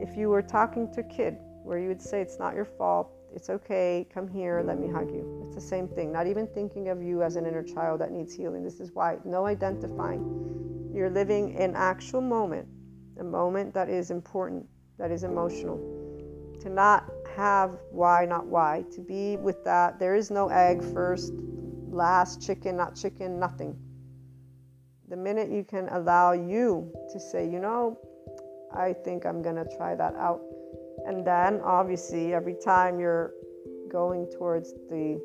if 0.00 0.16
you 0.16 0.30
were 0.30 0.40
talking 0.40 0.90
to 0.94 1.00
a 1.00 1.04
kid, 1.04 1.36
where 1.62 1.78
you 1.78 1.88
would 1.88 2.00
say, 2.00 2.22
It's 2.22 2.38
not 2.38 2.54
your 2.54 2.64
fault, 2.64 3.12
it's 3.34 3.50
okay, 3.50 4.08
come 4.12 4.26
here, 4.26 4.62
let 4.64 4.80
me 4.80 4.88
hug 4.88 5.10
you. 5.10 5.44
It's 5.44 5.54
the 5.54 5.60
same 5.60 5.86
thing. 5.86 6.10
Not 6.10 6.26
even 6.26 6.46
thinking 6.48 6.88
of 6.88 7.02
you 7.02 7.22
as 7.22 7.36
an 7.36 7.44
inner 7.44 7.62
child 7.62 8.00
that 8.00 8.10
needs 8.10 8.34
healing. 8.34 8.64
This 8.64 8.80
is 8.80 8.92
why. 8.94 9.18
No 9.26 9.44
identifying. 9.44 10.90
You're 10.92 11.10
living 11.10 11.54
in 11.54 11.76
actual 11.76 12.22
moment, 12.22 12.66
a 13.20 13.24
moment 13.24 13.74
that 13.74 13.90
is 13.90 14.10
important, 14.10 14.66
that 14.98 15.10
is 15.10 15.22
emotional. 15.22 15.78
To 16.62 16.70
not 16.70 17.04
have 17.36 17.78
why, 17.90 18.24
not 18.24 18.46
why. 18.46 18.84
To 18.94 19.00
be 19.02 19.36
with 19.36 19.62
that, 19.64 19.98
there 19.98 20.14
is 20.14 20.30
no 20.30 20.48
egg 20.48 20.82
first, 20.82 21.34
last, 21.90 22.40
chicken, 22.44 22.74
not 22.78 22.96
chicken, 22.96 23.38
nothing 23.38 23.76
the 25.10 25.16
minute 25.16 25.50
you 25.50 25.64
can 25.64 25.88
allow 25.88 26.32
you 26.32 26.88
to 27.12 27.18
say, 27.18 27.44
you 27.44 27.58
know, 27.58 27.98
I 28.72 28.92
think 28.92 29.26
I'm 29.26 29.42
going 29.42 29.56
to 29.56 29.66
try 29.76 29.96
that 29.96 30.14
out. 30.14 30.40
And 31.04 31.26
then 31.26 31.60
obviously, 31.64 32.32
every 32.32 32.54
time 32.54 33.00
you're 33.00 33.34
going 33.90 34.30
towards 34.30 34.72
the 34.88 35.20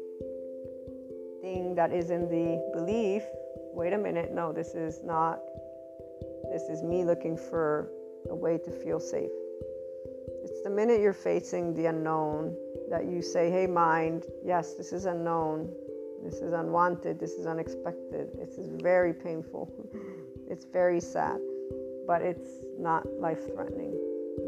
thing 1.42 1.76
that 1.76 1.94
is 1.94 2.10
in 2.10 2.22
the 2.28 2.60
belief, 2.74 3.22
wait 3.74 3.94
a 3.94 3.98
minute, 3.98 4.34
no, 4.34 4.52
this 4.52 4.74
is 4.74 5.02
not, 5.04 5.40
this 6.52 6.64
is 6.64 6.82
me 6.82 7.04
looking 7.06 7.38
for 7.38 7.92
a 8.32 8.36
way 8.36 8.58
to 8.58 8.72
feel 8.72 9.00
safe. 9.00 9.30
It's 10.44 10.64
the 10.64 10.72
minute 10.72 11.00
you're 11.00 11.14
facing 11.14 11.76
the 11.76 11.86
unknown 11.86 12.56
that 12.90 13.06
you 13.06 13.22
say, 13.22 13.52
hey, 13.52 13.68
mind, 13.68 14.26
yes, 14.44 14.74
this 14.74 14.92
is 14.92 15.06
unknown. 15.06 15.72
This 16.26 16.42
is 16.42 16.54
unwanted. 16.54 17.20
This 17.20 17.34
is 17.34 17.46
unexpected. 17.46 18.30
This 18.36 18.58
is 18.58 18.68
very 18.82 19.14
painful. 19.14 19.72
it's 20.50 20.66
very 20.66 21.00
sad, 21.00 21.40
but 22.08 22.24
it's 22.24 22.66
not 22.80 23.06
life 23.20 23.46
threatening. 23.54 23.94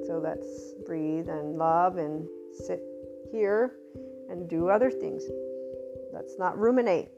So 0.08 0.18
let's 0.18 0.74
breathe 0.88 1.30
and 1.30 1.56
love 1.58 1.98
and 1.98 2.28
sit 2.66 2.82
here 3.32 3.74
and 4.30 4.50
do 4.50 4.70
other 4.70 4.90
things. 4.90 5.24
Let's 6.12 6.40
not 6.40 6.58
ruminate. 6.58 7.10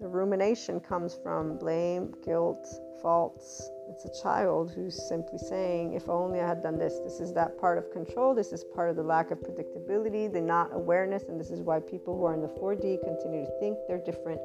The 0.00 0.08
rumination 0.08 0.80
comes 0.80 1.18
from 1.22 1.58
blame, 1.58 2.14
guilt, 2.24 2.66
faults, 3.02 3.68
it's 3.88 4.04
a 4.04 4.22
child 4.22 4.72
who's 4.74 5.08
simply 5.08 5.38
saying, 5.38 5.94
if 5.94 6.08
only 6.08 6.40
I 6.40 6.48
had 6.48 6.62
done 6.62 6.78
this. 6.78 6.98
This 7.00 7.20
is 7.20 7.32
that 7.34 7.58
part 7.58 7.78
of 7.78 7.90
control. 7.92 8.34
This 8.34 8.52
is 8.52 8.64
part 8.64 8.90
of 8.90 8.96
the 8.96 9.02
lack 9.02 9.30
of 9.30 9.38
predictability, 9.38 10.32
the 10.32 10.40
not 10.40 10.70
awareness. 10.72 11.24
And 11.28 11.38
this 11.38 11.50
is 11.50 11.60
why 11.60 11.80
people 11.80 12.16
who 12.16 12.24
are 12.24 12.34
in 12.34 12.42
the 12.42 12.48
4D 12.48 13.02
continue 13.04 13.44
to 13.44 13.50
think 13.60 13.78
they're 13.86 14.02
different. 14.04 14.40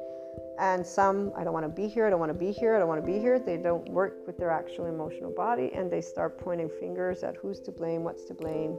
And 0.58 0.86
some, 0.86 1.32
I 1.36 1.42
don't 1.42 1.52
want 1.52 1.64
to 1.64 1.82
be 1.82 1.88
here, 1.88 2.06
I 2.06 2.10
don't 2.10 2.20
want 2.20 2.32
to 2.32 2.38
be 2.38 2.52
here, 2.52 2.76
I 2.76 2.78
don't 2.78 2.88
want 2.88 3.04
to 3.04 3.06
be 3.06 3.18
here. 3.18 3.38
They 3.38 3.56
don't 3.56 3.88
work 3.88 4.26
with 4.26 4.36
their 4.38 4.50
actual 4.50 4.86
emotional 4.86 5.30
body 5.30 5.70
and 5.74 5.90
they 5.90 6.00
start 6.00 6.38
pointing 6.38 6.68
fingers 6.78 7.22
at 7.22 7.36
who's 7.36 7.60
to 7.60 7.72
blame, 7.72 8.04
what's 8.04 8.24
to 8.26 8.34
blame. 8.34 8.78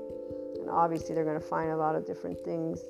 And 0.59 0.69
obviously, 0.69 1.15
they're 1.15 1.25
going 1.25 1.39
to 1.39 1.47
find 1.47 1.71
a 1.71 1.77
lot 1.77 1.95
of 1.95 2.05
different 2.05 2.39
things 2.45 2.81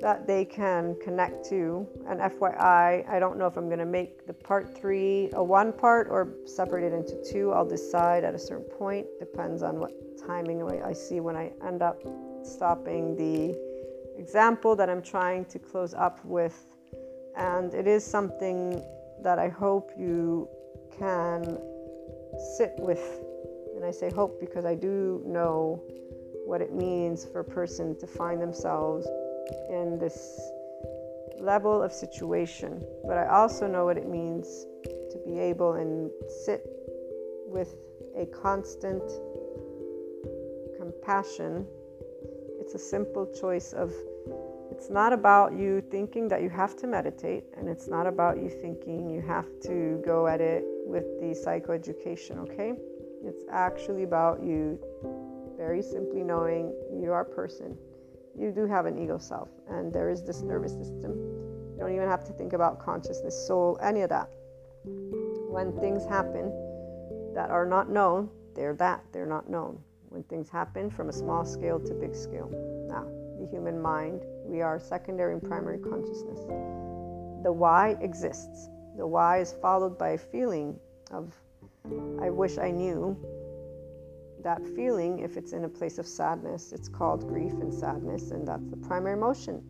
that 0.00 0.26
they 0.26 0.44
can 0.44 0.96
connect 1.02 1.48
to. 1.50 1.86
And 2.08 2.20
FYI, 2.20 3.08
I 3.08 3.18
don't 3.18 3.38
know 3.38 3.46
if 3.46 3.56
I'm 3.56 3.66
going 3.66 3.78
to 3.78 3.86
make 3.86 4.26
the 4.26 4.32
part 4.32 4.76
three 4.76 5.30
a 5.32 5.42
one 5.42 5.72
part 5.72 6.08
or 6.10 6.34
separate 6.44 6.84
it 6.84 6.92
into 6.92 7.22
two. 7.30 7.52
I'll 7.52 7.68
decide 7.68 8.24
at 8.24 8.34
a 8.34 8.38
certain 8.38 8.68
point. 8.78 9.06
Depends 9.18 9.62
on 9.62 9.80
what 9.80 9.92
timing 10.26 10.62
I 10.82 10.92
see 10.92 11.20
when 11.20 11.36
I 11.36 11.52
end 11.66 11.82
up 11.82 12.02
stopping 12.42 13.16
the 13.16 13.56
example 14.18 14.76
that 14.76 14.88
I'm 14.88 15.02
trying 15.02 15.44
to 15.46 15.58
close 15.58 15.94
up 15.94 16.24
with. 16.24 16.66
And 17.36 17.72
it 17.72 17.86
is 17.86 18.04
something 18.04 18.82
that 19.22 19.38
I 19.38 19.48
hope 19.48 19.92
you 19.96 20.48
can 20.98 21.58
sit 22.56 22.74
with. 22.78 23.20
And 23.76 23.84
I 23.84 23.90
say 23.90 24.10
hope 24.10 24.40
because 24.40 24.64
I 24.64 24.74
do 24.74 25.22
know 25.24 25.82
what 26.44 26.60
it 26.60 26.74
means 26.74 27.24
for 27.24 27.40
a 27.40 27.44
person 27.44 27.96
to 27.98 28.06
find 28.06 28.40
themselves 28.40 29.06
in 29.70 29.98
this 29.98 30.40
level 31.40 31.82
of 31.82 31.92
situation. 31.92 32.84
But 33.06 33.18
I 33.18 33.26
also 33.28 33.66
know 33.66 33.84
what 33.84 33.96
it 33.96 34.08
means 34.08 34.66
to 34.84 35.18
be 35.26 35.38
able 35.38 35.74
and 35.74 36.10
sit 36.44 36.66
with 37.46 37.74
a 38.16 38.26
constant 38.26 39.02
compassion. 40.76 41.66
It's 42.60 42.74
a 42.74 42.78
simple 42.78 43.26
choice 43.40 43.72
of 43.72 43.92
it's 44.70 44.90
not 44.90 45.12
about 45.12 45.54
you 45.54 45.80
thinking 45.90 46.28
that 46.28 46.42
you 46.42 46.50
have 46.50 46.76
to 46.76 46.86
meditate, 46.86 47.44
and 47.56 47.68
it's 47.68 47.88
not 47.88 48.06
about 48.06 48.36
you 48.36 48.48
thinking 48.48 49.08
you 49.10 49.20
have 49.22 49.46
to 49.62 50.00
go 50.04 50.26
at 50.26 50.40
it 50.40 50.62
with 50.86 51.04
the 51.20 51.34
psychoeducation, 51.34 52.38
okay? 52.38 52.74
It's 53.24 53.44
actually 53.50 54.04
about 54.04 54.42
you 54.42 54.78
very 55.56 55.82
simply 55.82 56.22
knowing 56.22 56.72
you 56.92 57.12
are 57.12 57.22
a 57.22 57.34
person. 57.34 57.76
You 58.38 58.52
do 58.52 58.66
have 58.66 58.86
an 58.86 58.98
ego 58.98 59.18
self, 59.18 59.48
and 59.68 59.92
there 59.92 60.08
is 60.08 60.22
this 60.22 60.42
nervous 60.42 60.72
system. 60.72 61.12
You 61.74 61.76
don't 61.80 61.92
even 61.92 62.08
have 62.08 62.24
to 62.24 62.32
think 62.32 62.52
about 62.52 62.78
consciousness, 62.78 63.34
soul, 63.46 63.78
any 63.82 64.02
of 64.02 64.10
that. 64.10 64.28
When 64.84 65.72
things 65.80 66.04
happen 66.04 66.52
that 67.34 67.50
are 67.50 67.66
not 67.66 67.90
known, 67.90 68.30
they're 68.54 68.74
that, 68.74 69.04
they're 69.12 69.26
not 69.26 69.50
known. 69.50 69.78
When 70.10 70.22
things 70.24 70.48
happen 70.48 70.88
from 70.88 71.08
a 71.08 71.12
small 71.12 71.44
scale 71.44 71.80
to 71.80 71.94
big 71.94 72.14
scale. 72.14 72.48
Now, 72.88 73.04
the 73.40 73.46
human 73.50 73.80
mind, 73.80 74.22
we 74.44 74.62
are 74.62 74.78
secondary 74.78 75.32
and 75.32 75.42
primary 75.42 75.78
consciousness. 75.78 76.40
The 77.42 77.52
why 77.52 77.96
exists. 78.00 78.68
The 78.96 79.06
why 79.06 79.38
is 79.38 79.52
followed 79.60 79.98
by 79.98 80.10
a 80.10 80.18
feeling 80.18 80.78
of, 81.10 81.34
I 82.20 82.30
wish 82.30 82.56
I 82.58 82.70
knew. 82.70 83.16
That 84.42 84.66
feeling, 84.76 85.18
if 85.20 85.36
it's 85.36 85.52
in 85.52 85.64
a 85.64 85.68
place 85.68 85.98
of 85.98 86.06
sadness, 86.06 86.72
it's 86.72 86.88
called 86.88 87.26
grief 87.28 87.52
and 87.52 87.72
sadness, 87.72 88.30
and 88.30 88.46
that's 88.46 88.68
the 88.68 88.76
primary 88.76 89.14
emotion. 89.14 89.62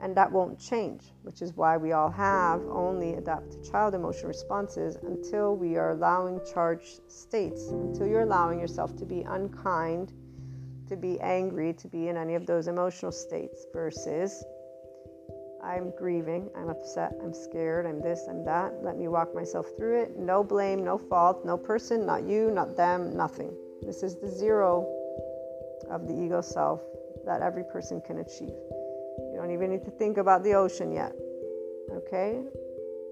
And 0.00 0.16
that 0.16 0.30
won't 0.30 0.58
change, 0.58 1.12
which 1.22 1.42
is 1.42 1.54
why 1.54 1.76
we 1.76 1.92
all 1.92 2.10
have 2.10 2.62
only 2.68 3.14
adapted 3.14 3.64
child 3.64 3.94
emotion 3.94 4.28
responses 4.28 4.96
until 5.02 5.56
we 5.56 5.76
are 5.76 5.90
allowing 5.90 6.40
charged 6.52 7.00
states, 7.10 7.68
until 7.70 8.06
you're 8.06 8.22
allowing 8.22 8.60
yourself 8.60 8.96
to 8.96 9.04
be 9.04 9.22
unkind, 9.22 10.12
to 10.88 10.96
be 10.96 11.20
angry, 11.20 11.72
to 11.74 11.88
be 11.88 12.08
in 12.08 12.16
any 12.16 12.34
of 12.34 12.46
those 12.46 12.68
emotional 12.68 13.12
states, 13.12 13.66
versus 13.72 14.44
I'm 15.62 15.92
grieving, 15.98 16.48
I'm 16.56 16.68
upset, 16.68 17.12
I'm 17.22 17.34
scared, 17.34 17.84
I'm 17.84 18.00
this, 18.00 18.26
I'm 18.30 18.44
that. 18.44 18.82
Let 18.82 18.96
me 18.96 19.08
walk 19.08 19.34
myself 19.34 19.66
through 19.76 20.02
it. 20.02 20.16
No 20.16 20.44
blame, 20.44 20.84
no 20.84 20.96
fault, 20.96 21.44
no 21.44 21.58
person, 21.58 22.06
not 22.06 22.22
you, 22.22 22.50
not 22.52 22.76
them, 22.76 23.16
nothing. 23.16 23.52
This 23.82 24.02
is 24.02 24.16
the 24.16 24.28
zero 24.28 24.86
of 25.90 26.06
the 26.06 26.14
ego 26.14 26.40
self 26.40 26.80
that 27.24 27.42
every 27.42 27.64
person 27.64 28.00
can 28.00 28.18
achieve. 28.18 28.48
You 28.48 29.34
don't 29.36 29.50
even 29.50 29.70
need 29.70 29.84
to 29.84 29.90
think 29.90 30.16
about 30.16 30.42
the 30.42 30.54
ocean 30.54 30.92
yet. 30.92 31.14
Okay? 31.92 32.42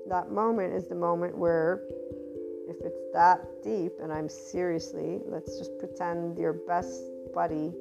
That 0.09 0.31
moment 0.31 0.73
is 0.75 0.87
the 0.87 0.95
moment 0.95 1.37
where, 1.37 1.83
if 2.69 2.77
it's 2.85 3.01
that 3.13 3.41
deep, 3.63 3.93
and 4.03 4.13
I'm 4.13 4.29
seriously, 4.29 5.21
let's 5.27 5.59
just 5.59 5.77
pretend 5.79 6.39
your 6.39 6.53
best 6.53 7.03
buddy 7.35 7.73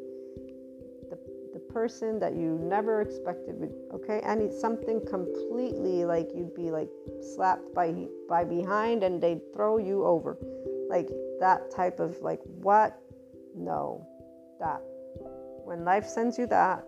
the, 1.09 1.17
the 1.53 1.59
person 1.71 2.19
that 2.19 2.33
you 2.33 2.59
never 2.61 3.01
expected 3.01 3.59
would 3.59 3.73
okay 3.93 4.21
and 4.25 4.41
it's 4.41 4.59
something 4.59 4.99
completely 5.07 6.03
like 6.03 6.29
you'd 6.35 6.53
be 6.53 6.71
like 6.71 6.89
slapped 7.21 7.73
by 7.73 7.93
by 8.27 8.43
behind 8.43 9.03
and 9.03 9.21
they'd 9.21 9.41
throw 9.53 9.77
you 9.77 10.03
over 10.03 10.37
like 10.89 11.09
that 11.39 11.71
type 11.71 11.99
of 11.99 12.17
like 12.21 12.41
what? 12.43 12.97
No. 13.55 14.07
That. 14.59 14.81
When 15.65 15.83
life 15.83 16.05
sends 16.05 16.37
you 16.37 16.45
that 16.47 16.85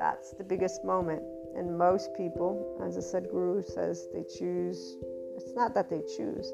that's 0.00 0.32
the 0.32 0.44
biggest 0.44 0.82
moment. 0.82 1.22
And 1.56 1.76
most 1.76 2.14
people 2.14 2.80
as 2.86 2.96
a 2.96 3.00
Sadhguru 3.00 3.62
says 3.62 4.08
they 4.14 4.22
choose 4.22 4.96
it's 5.36 5.54
not 5.54 5.74
that 5.74 5.88
they 5.90 6.00
choose. 6.16 6.52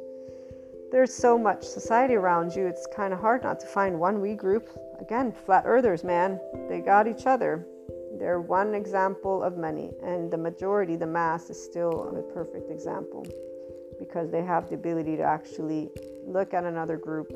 There's 0.93 1.13
so 1.13 1.37
much 1.37 1.65
society 1.65 2.15
around 2.15 2.55
you, 2.55 2.67
it's 2.67 2.87
kind 2.95 3.13
of 3.13 3.21
hard 3.21 3.43
not 3.43 3.59
to 3.61 3.67
find 3.67 3.99
one 3.99 4.21
we 4.21 4.35
group. 4.35 4.69
Again, 5.01 5.33
flat 5.33 5.65
earthers, 5.67 6.05
man, 6.05 6.41
they 6.69 6.81
got 6.81 7.09
each 7.09 7.27
other. 7.27 7.67
They're 8.19 8.41
one 8.41 8.75
example 8.75 9.43
of 9.43 9.59
many, 9.59 9.91
and 10.03 10.31
the 10.31 10.39
majority, 10.39 10.97
the 10.97 11.07
mass, 11.07 11.51
is 11.51 11.63
still 11.63 12.17
a 12.17 12.33
perfect 12.33 12.71
example. 12.71 13.27
Because 13.99 14.31
they 14.31 14.45
have 14.45 14.69
the 14.69 14.77
ability 14.77 15.17
to 15.17 15.23
actually 15.23 15.91
look 16.27 16.55
at 16.55 16.65
another 16.65 16.97
group 16.97 17.33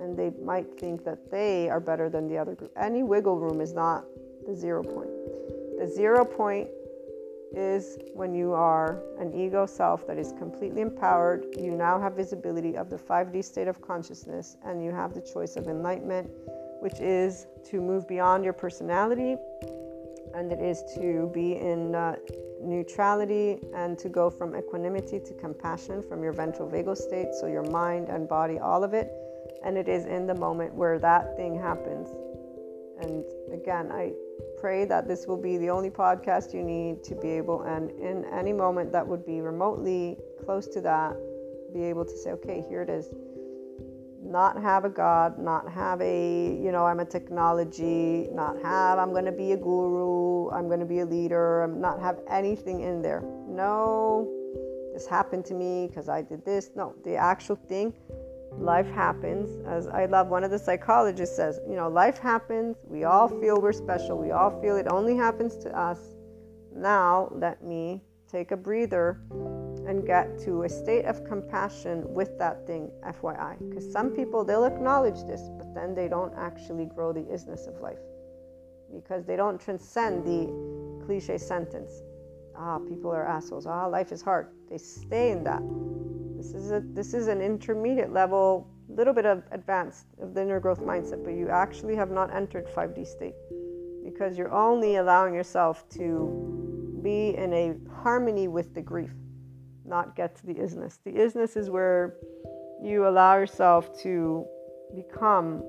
and 0.00 0.16
they 0.16 0.30
might 0.42 0.78
think 0.78 1.04
that 1.04 1.30
they 1.30 1.68
are 1.68 1.80
better 1.80 2.10
than 2.10 2.28
the 2.28 2.36
other 2.36 2.54
group. 2.54 2.72
Any 2.76 3.02
wiggle 3.02 3.38
room 3.38 3.60
is 3.60 3.72
not 3.72 4.04
the 4.46 4.54
zero 4.54 4.82
point. 4.82 5.10
The 5.78 5.86
zero 5.88 6.24
point 6.24 6.68
is 7.54 7.98
when 8.14 8.34
you 8.34 8.52
are 8.52 9.02
an 9.18 9.32
ego 9.32 9.66
self 9.66 10.06
that 10.06 10.18
is 10.18 10.32
completely 10.38 10.80
empowered. 10.80 11.46
You 11.58 11.72
now 11.72 12.00
have 12.00 12.14
visibility 12.14 12.76
of 12.76 12.90
the 12.90 12.96
5D 12.96 13.44
state 13.44 13.68
of 13.68 13.80
consciousness, 13.80 14.56
and 14.64 14.82
you 14.82 14.90
have 14.90 15.14
the 15.14 15.20
choice 15.20 15.56
of 15.56 15.68
enlightenment, 15.68 16.30
which 16.80 16.98
is 17.00 17.46
to 17.66 17.80
move 17.80 18.08
beyond 18.08 18.42
your 18.42 18.54
personality, 18.54 19.36
and 20.34 20.52
it 20.52 20.60
is 20.60 20.82
to 20.94 21.30
be 21.32 21.56
in 21.56 21.94
uh, 21.94 22.16
neutrality 22.60 23.58
and 23.74 23.98
to 23.98 24.08
go 24.08 24.30
from 24.30 24.56
equanimity 24.56 25.20
to 25.20 25.34
compassion 25.34 26.02
from 26.02 26.22
your 26.22 26.32
ventral 26.32 26.68
vagal 26.68 26.96
state, 26.96 27.34
so 27.34 27.46
your 27.46 27.68
mind 27.70 28.08
and 28.08 28.28
body, 28.28 28.58
all 28.58 28.84
of 28.84 28.94
it. 28.94 29.10
And 29.64 29.76
it 29.76 29.88
is 29.88 30.06
in 30.06 30.26
the 30.26 30.34
moment 30.34 30.74
where 30.74 30.98
that 30.98 31.36
thing 31.36 31.58
happens. 31.58 32.08
And 33.00 33.24
again, 33.52 33.90
I 33.92 34.12
pray 34.58 34.84
that 34.84 35.08
this 35.08 35.26
will 35.26 35.36
be 35.36 35.58
the 35.58 35.70
only 35.70 35.90
podcast 35.90 36.54
you 36.54 36.62
need 36.62 37.02
to 37.04 37.14
be 37.16 37.30
able, 37.30 37.62
and 37.62 37.90
in 37.92 38.24
any 38.32 38.52
moment 38.52 38.92
that 38.92 39.06
would 39.06 39.26
be 39.26 39.40
remotely 39.40 40.18
close 40.44 40.68
to 40.68 40.80
that, 40.82 41.16
be 41.72 41.82
able 41.82 42.04
to 42.04 42.16
say, 42.16 42.30
okay, 42.30 42.64
here 42.68 42.82
it 42.82 42.90
is. 42.90 43.08
Not 44.32 44.62
have 44.62 44.86
a 44.86 44.88
God, 44.88 45.38
not 45.38 45.70
have 45.70 46.00
a, 46.00 46.58
you 46.64 46.72
know, 46.72 46.86
I'm 46.86 47.00
a 47.00 47.04
technology, 47.04 48.28
not 48.32 48.56
have, 48.62 48.98
I'm 48.98 49.10
going 49.10 49.26
to 49.26 49.32
be 49.32 49.52
a 49.52 49.58
guru, 49.58 50.48
I'm 50.50 50.68
going 50.68 50.80
to 50.80 50.86
be 50.86 51.00
a 51.00 51.04
leader, 51.04 51.60
I'm 51.60 51.82
not 51.82 52.00
have 52.00 52.20
anything 52.30 52.80
in 52.80 53.02
there. 53.02 53.20
No, 53.46 54.26
this 54.94 55.06
happened 55.06 55.44
to 55.46 55.54
me 55.54 55.86
because 55.86 56.08
I 56.08 56.22
did 56.22 56.46
this. 56.46 56.70
No, 56.74 56.94
the 57.04 57.14
actual 57.14 57.56
thing 57.56 57.92
life 58.58 58.90
happens 58.90 59.48
as 59.66 59.86
i 59.88 60.04
love 60.04 60.28
one 60.28 60.44
of 60.44 60.50
the 60.50 60.58
psychologists 60.58 61.34
says 61.34 61.58
you 61.66 61.74
know 61.74 61.88
life 61.88 62.18
happens 62.18 62.76
we 62.86 63.04
all 63.04 63.26
feel 63.26 63.58
we're 63.58 63.72
special 63.72 64.18
we 64.18 64.30
all 64.30 64.60
feel 64.60 64.76
it 64.76 64.86
only 64.88 65.16
happens 65.16 65.56
to 65.56 65.74
us 65.74 65.98
now 66.76 67.32
let 67.32 67.64
me 67.64 68.02
take 68.30 68.50
a 68.50 68.56
breather 68.56 69.22
and 69.86 70.06
get 70.06 70.38
to 70.38 70.62
a 70.62 70.68
state 70.68 71.04
of 71.04 71.24
compassion 71.24 72.04
with 72.12 72.38
that 72.38 72.66
thing 72.66 72.90
fyi 73.20 73.56
because 73.68 73.90
some 73.92 74.10
people 74.10 74.44
they'll 74.44 74.64
acknowledge 74.64 75.24
this 75.24 75.42
but 75.58 75.74
then 75.74 75.94
they 75.94 76.08
don't 76.08 76.32
actually 76.36 76.86
grow 76.86 77.12
the 77.12 77.22
isness 77.22 77.66
of 77.66 77.80
life. 77.80 77.98
Because 78.92 79.24
they 79.24 79.36
don't 79.36 79.58
transcend 79.60 80.24
the 80.24 81.04
cliche 81.06 81.38
sentence 81.38 82.02
ah 82.56 82.78
people 82.78 83.10
are 83.10 83.26
assholes. 83.26 83.66
Ah 83.66 83.86
life 83.86 84.12
is 84.12 84.22
hard. 84.22 84.48
They 84.68 84.78
stay 84.78 85.30
in 85.30 85.44
that. 85.44 85.62
This 86.36 86.54
is 86.54 86.70
a 86.72 86.82
this 86.92 87.14
is 87.14 87.28
an 87.28 87.40
intermediate 87.40 88.12
level, 88.12 88.68
a 88.90 88.92
little 88.92 89.14
bit 89.14 89.26
of 89.26 89.42
advanced 89.52 90.06
of 90.20 90.34
the 90.34 90.42
inner 90.42 90.60
growth 90.60 90.80
mindset, 90.80 91.24
but 91.24 91.34
you 91.34 91.48
actually 91.48 91.96
have 91.96 92.10
not 92.10 92.34
entered 92.34 92.66
5D 92.66 93.06
state. 93.06 93.34
Because 94.04 94.36
you're 94.36 94.52
only 94.52 94.96
allowing 94.96 95.34
yourself 95.34 95.88
to 95.90 97.00
be 97.02 97.36
in 97.36 97.52
a 97.52 97.74
harmony 98.02 98.48
with 98.48 98.74
the 98.74 98.82
grief, 98.82 99.12
not 99.86 100.16
get 100.16 100.36
to 100.36 100.46
the 100.46 100.54
isness. 100.54 100.98
The 101.04 101.12
isness 101.12 101.56
is 101.56 101.70
where 101.70 102.14
you 102.82 103.06
allow 103.06 103.36
yourself 103.36 104.00
to 104.02 104.46
become 104.94 105.62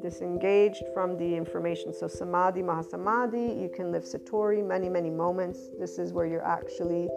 disengaged 0.00 0.84
from 0.94 1.16
the 1.18 1.36
information. 1.36 1.92
So, 1.92 2.08
samadhi, 2.08 2.62
mahasamadhi, 2.62 3.60
you 3.60 3.70
can 3.74 3.92
live 3.92 4.04
satori 4.04 4.66
many, 4.66 4.88
many 4.88 5.10
moments. 5.10 5.68
This 5.78 5.98
is 5.98 6.12
where 6.12 6.26
you're 6.26 6.46
actually 6.46 7.08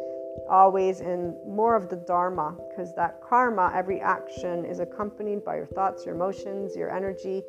always 0.50 1.00
in 1.00 1.38
more 1.48 1.76
of 1.76 1.90
the 1.90 1.96
Dharma, 1.96 2.58
because 2.70 2.94
that 2.96 3.22
karma, 3.22 3.72
every 3.74 4.02
action 4.02 4.66
is 4.66 4.80
accompanied 4.80 5.46
by 5.46 5.56
your 5.56 5.68
thoughts, 5.68 6.06
your 6.06 6.16
emotions, 6.16 6.76
your 6.76 6.94
energy 6.94 7.44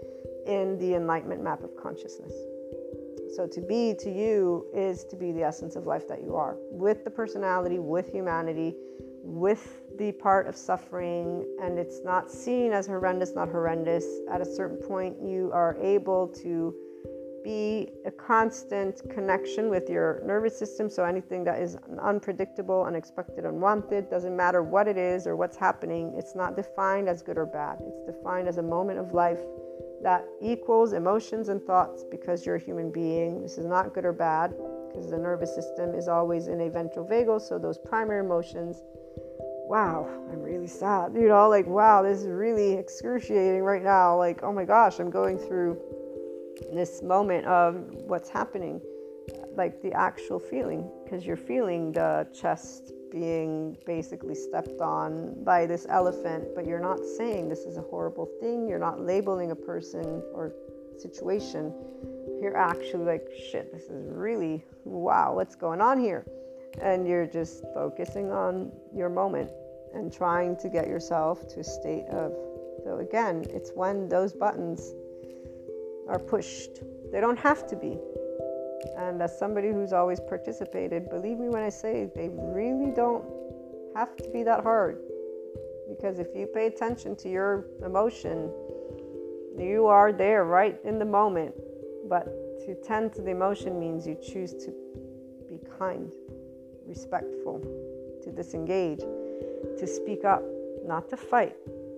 in 0.47 0.79
the 0.79 0.95
enlightenment 0.95 1.43
map 1.43 1.65
of 1.65 1.71
consciousness. 1.77 2.35
So, 3.35 3.49
to 3.49 3.61
be 3.61 3.95
to 3.99 4.11
you 4.11 4.67
is 4.73 5.05
to 5.07 5.17
be 5.17 5.33
the 5.33 5.43
essence 5.43 5.75
of 5.75 5.87
life 5.87 6.07
that 6.09 6.23
you 6.23 6.37
are, 6.37 6.57
with 6.71 7.05
the 7.05 7.11
personality, 7.11 7.79
with 7.79 8.13
humanity, 8.13 8.77
with 9.25 9.83
the 9.99 10.13
part 10.13 10.47
of 10.47 10.55
suffering, 10.55 11.45
and 11.63 11.79
it's 11.79 12.03
not 12.05 12.31
seen 12.31 12.73
as 12.73 12.87
horrendous, 12.87 13.35
not 13.35 13.49
horrendous. 13.49 14.05
At 14.31 14.43
a 14.43 14.45
certain 14.45 14.77
point, 14.77 15.17
you 15.23 15.51
are 15.53 15.77
able 15.81 16.29
to 16.43 16.75
be 17.43 17.91
a 18.07 18.11
constant 18.11 19.03
connection 19.11 19.69
with 19.69 19.89
your 19.89 20.23
nervous 20.25 20.59
system. 20.59 20.89
So 20.89 21.05
anything 21.05 21.45
that 21.45 21.61
is 21.61 21.77
unpredictable, 22.03 22.85
unexpected, 22.85 23.45
unwanted, 23.45 24.11
doesn't 24.11 24.35
matter 24.35 24.63
what 24.63 24.89
it 24.89 24.97
is 24.97 25.27
or 25.27 25.37
what's 25.37 25.57
happening, 25.57 26.15
it's 26.17 26.35
not 26.35 26.57
defined 26.57 27.09
as 27.09 27.23
good 27.23 27.37
or 27.37 27.47
bad. 27.47 27.79
It's 27.81 28.17
defined 28.17 28.49
as 28.49 28.59
a 28.59 28.63
moment 28.63 28.99
of 28.99 29.13
life 29.13 29.41
that 30.03 30.25
equals 30.43 30.93
emotions 30.93 31.49
and 31.49 31.63
thoughts 31.63 32.05
because 32.11 32.45
you're 32.45 32.57
a 32.57 32.61
human 32.61 32.91
being. 32.91 33.43
This 33.43 33.59
is 33.59 33.67
not 33.67 33.95
good 33.95 34.05
or 34.05 34.13
bad 34.13 34.55
because 34.89 35.11
the 35.11 35.19
nervous 35.19 35.55
system 35.55 35.95
is 35.95 36.09
always 36.09 36.47
in 36.49 36.61
a 36.63 36.71
ventral 36.71 37.07
vagal. 37.07 37.41
So 37.41 37.59
those 37.59 37.79
primary 37.79 38.21
emotions, 38.21 38.83
wow, 39.69 40.09
I'm 40.31 40.41
really 40.43 40.67
sad. 40.67 41.15
You 41.15 41.29
know, 41.29 41.49
like, 41.49 41.67
wow, 41.67 42.03
this 42.03 42.21
is 42.21 42.27
really 42.27 42.75
excruciating 42.75 43.63
right 43.63 43.83
now. 43.83 44.17
Like, 44.17 44.43
oh 44.43 44.53
my 44.53 44.65
gosh, 44.65 44.99
I'm 44.99 45.11
going 45.11 45.39
through 45.39 45.81
this 46.73 47.03
moment 47.03 47.47
of 47.47 47.77
what's 48.07 48.29
happening, 48.29 48.81
like 49.57 49.83
the 49.83 49.93
actual 49.93 50.39
feeling, 50.39 50.91
because 51.03 51.25
you're 51.25 51.37
feeling 51.37 51.93
the 51.93 52.27
chest 52.33 52.93
being 53.11 53.77
basically 53.87 54.35
stepped 54.35 54.81
on 54.81 55.43
by 55.45 55.67
this 55.67 55.87
elephant, 55.89 56.49
but 56.55 56.67
you're 56.67 56.81
not 56.81 56.99
saying 57.17 57.49
this 57.49 57.61
is 57.61 57.77
a 57.77 57.83
horrible 57.83 58.29
thing. 58.41 58.69
You're 58.69 58.79
not 58.79 59.01
labeling 59.01 59.51
a 59.51 59.57
person 59.57 60.23
or 60.33 60.53
situation. 60.99 61.73
You're 62.41 62.57
actually 62.57 63.05
like, 63.05 63.27
shit, 63.51 63.73
this 63.73 63.85
is 63.85 64.09
really, 64.11 64.65
wow, 64.85 65.35
what's 65.35 65.55
going 65.55 65.81
on 65.81 65.99
here? 65.99 66.27
And 66.81 67.07
you're 67.07 67.27
just 67.27 67.65
focusing 67.73 68.31
on 68.31 68.73
your 68.95 69.09
moment 69.09 69.51
and 69.95 70.13
trying 70.13 70.57
to 70.57 70.69
get 70.69 70.89
yourself 70.89 71.47
to 71.55 71.61
a 71.61 71.65
state 71.65 72.07
of. 72.11 72.33
So, 72.85 72.99
again, 72.99 73.45
it's 73.49 73.71
when 73.75 74.09
those 74.09 74.33
buttons 74.33 74.93
are 76.09 76.19
pushed. 76.19 76.83
They 77.13 77.21
don't 77.21 77.39
have 77.39 77.67
to 77.69 77.77
be. 77.77 77.99
And 78.97 79.23
as 79.23 79.39
somebody 79.39 79.69
who's 79.69 79.93
always 79.93 80.21
participated, 80.21 81.09
believe 81.09 81.39
me 81.39 81.49
when 81.49 81.63
I 81.63 81.71
say 81.71 82.11
they 82.15 82.29
really 82.33 82.91
don't 82.91 83.25
have 83.95 84.17
to 84.17 84.29
be 84.31 84.43
that 84.43 84.63
hard. 84.63 84.99
Because 85.89 86.19
if 86.19 86.29
you 86.35 86.47
pay 86.47 86.67
attention 86.67 87.17
to 87.17 87.29
your 87.29 87.67
emotion, 87.85 88.51
you 89.57 89.87
are 89.87 90.13
there 90.13 90.45
right 90.45 90.79
in 90.85 90.99
the 90.99 91.05
moment. 91.05 91.55
But 92.09 92.27
to 92.67 92.75
tend 92.75 93.13
to 93.15 93.23
the 93.23 93.31
emotion 93.31 93.79
means 93.79 94.07
you 94.07 94.17
choose 94.17 94.53
to 94.65 94.73
be 95.49 95.61
kind, 95.79 96.11
respectful, 96.87 97.61
to 98.23 98.31
disengage, 98.31 99.01
to 99.79 99.87
speak 99.87 100.25
up, 100.25 100.43
not 100.85 101.09
to 101.11 101.17
fight, 101.17 101.57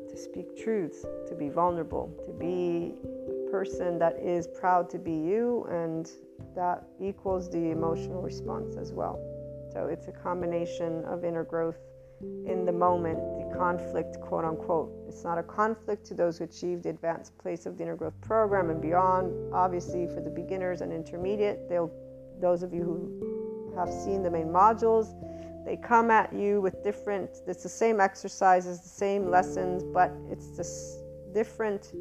to 0.09 0.17
speak 0.17 0.57
truths, 0.57 1.05
to 1.29 1.35
be 1.35 1.49
vulnerable, 1.49 2.13
to 2.25 2.33
be 2.33 2.95
a 3.05 3.51
person 3.51 3.99
that 3.99 4.17
is 4.19 4.47
proud 4.47 4.89
to 4.91 4.99
be 4.99 5.13
you, 5.13 5.67
and 5.71 6.11
that 6.55 6.85
equals 7.01 7.51
the 7.51 7.71
emotional 7.71 8.23
response 8.23 8.77
as 8.77 8.93
well. 8.93 9.19
So 9.73 9.87
it's 9.87 10.09
a 10.09 10.13
combination 10.13 11.05
of 11.05 11.25
inner 11.25 11.45
growth 11.45 11.79
in 12.21 12.65
the 12.65 12.73
moment, 12.73 13.19
the 13.39 13.57
conflict, 13.59 14.19
quote 14.23 14.45
unquote. 14.45 14.91
It's 15.07 15.23
not 15.23 15.37
a 15.37 15.43
conflict 15.43 16.07
to 16.07 16.15
those 16.15 16.39
who 16.39 16.45
achieve 16.45 16.83
the 16.83 16.89
advanced 16.89 17.37
place 17.37 17.67
of 17.67 17.77
the 17.77 17.83
inner 17.83 17.97
growth 17.97 18.19
program 18.23 18.71
and 18.71 18.81
beyond. 18.81 19.53
Obviously, 19.53 20.07
for 20.07 20.21
the 20.21 20.31
beginners 20.31 20.81
and 20.81 20.93
intermediate, 20.93 21.69
they'll 21.69 21.93
those 22.41 22.63
of 22.63 22.73
you 22.73 22.83
who 22.83 23.26
have 23.77 23.93
seen 23.93 24.23
the 24.23 24.31
main 24.31 24.49
modules, 24.49 25.15
they 25.65 25.77
come 25.77 26.11
at 26.11 26.33
you 26.33 26.61
with 26.61 26.83
different. 26.85 27.43
It's 27.47 27.63
the 27.63 27.69
same 27.69 28.01
exercises, 28.01 28.81
the 28.81 28.89
same 28.89 29.29
lessons, 29.29 29.83
but 29.83 30.13
it's 30.31 30.57
this 30.57 31.03
different 31.35 31.93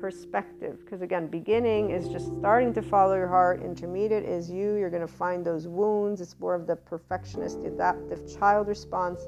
perspective. 0.00 0.78
Because 0.84 1.02
again, 1.02 1.26
beginning 1.26 1.90
is 1.90 2.08
just 2.08 2.26
starting 2.38 2.72
to 2.74 2.82
follow 2.82 3.14
your 3.14 3.28
heart, 3.28 3.62
intermediate 3.62 4.24
is 4.24 4.50
you. 4.50 4.74
You're 4.76 4.90
going 4.90 5.06
to 5.06 5.16
find 5.24 5.44
those 5.44 5.68
wounds. 5.68 6.20
It's 6.20 6.38
more 6.38 6.54
of 6.54 6.66
the 6.66 6.76
perfectionist, 6.76 7.58
adaptive 7.64 8.20
child 8.38 8.68
response. 8.68 9.20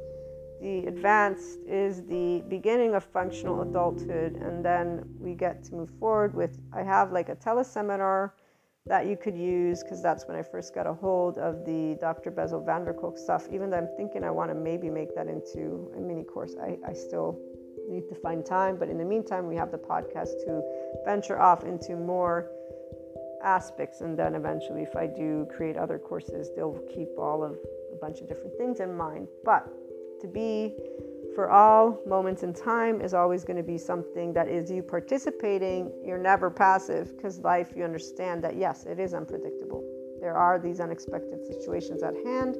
The 0.61 0.87
advanced 0.87 1.59
is 1.67 2.03
the 2.05 2.43
beginning 2.49 2.95
of 2.95 3.05
functional 3.05 3.61
adulthood, 3.61 4.37
and 4.37 4.65
then 4.65 5.05
we 5.19 5.35
get 5.35 5.63
to 5.65 5.75
move 5.75 5.91
forward 6.01 6.35
with. 6.35 6.59
I 6.73 6.83
have 6.83 7.13
like 7.13 7.29
a 7.29 7.37
teleseminar 7.37 8.31
that 8.87 9.07
you 9.07 9.17
could 9.17 9.37
use 9.37 9.83
because 9.83 10.01
that's 10.01 10.29
when 10.29 10.37
I 10.37 10.43
first 10.43 10.75
got 10.75 10.87
a 10.87 10.93
hold 10.93 11.39
of 11.39 11.65
the 11.65 11.97
Dr. 12.01 12.31
Bessel 12.31 12.61
van 12.61 12.85
der 12.85 12.93
Kolk 12.93 13.19
stuff. 13.19 13.49
Even 13.51 13.71
though 13.71 13.79
I'm 13.79 13.89
thinking 13.97 14.23
I 14.23 14.31
want 14.31 14.51
to 14.51 14.55
maybe 14.55 14.89
make 14.91 15.15
that 15.17 15.27
into 15.27 15.91
a 15.97 16.01
mini 16.01 16.23
course, 16.23 16.55
I, 16.61 16.79
I 16.87 16.93
still 16.93 17.39
need 17.89 18.09
to 18.09 18.15
find 18.15 18.47
time. 18.47 18.77
But 18.77 18.89
in 18.89 18.99
the 18.99 19.05
meantime, 19.05 19.47
we 19.47 19.57
have 19.57 19.73
the 19.73 19.79
podcast 19.79 20.45
to 20.45 20.63
venture 21.05 21.41
off 21.41 21.65
into 21.65 21.97
more 21.97 22.51
aspects. 23.43 24.03
And 24.03 24.17
then 24.17 24.35
eventually, 24.35 24.83
if 24.83 24.95
I 24.95 25.07
do 25.07 25.49
create 25.57 25.77
other 25.77 25.99
courses, 25.99 26.51
they'll 26.55 26.81
keep 26.95 27.09
all 27.19 27.43
of 27.43 27.59
a 27.93 27.97
bunch 27.97 28.21
of 28.21 28.29
different 28.29 28.57
things 28.57 28.79
in 28.79 28.97
mind. 28.97 29.27
But 29.45 29.67
to 30.21 30.29
be 30.29 30.75
for 31.37 31.51
all 31.51 32.01
moments 32.07 32.43
in 32.43 32.55
time 32.55 33.03
is 33.03 33.13
always 33.13 33.45
going 33.45 33.59
to 33.59 33.63
be 33.63 33.77
something 33.77 34.33
that 34.33 34.49
is 34.49 34.71
you 34.71 34.83
participating. 34.83 35.93
You're 36.03 36.17
never 36.17 36.49
passive 36.51 37.15
because 37.15 37.39
life, 37.41 37.75
you 37.77 37.85
understand 37.85 38.43
that 38.43 38.57
yes, 38.57 38.87
it 38.87 38.99
is 38.99 39.13
unpredictable. 39.13 39.85
There 40.19 40.35
are 40.35 40.59
these 40.59 40.81
unexpected 40.81 41.47
situations 41.47 42.03
at 42.03 42.15
hand, 42.25 42.57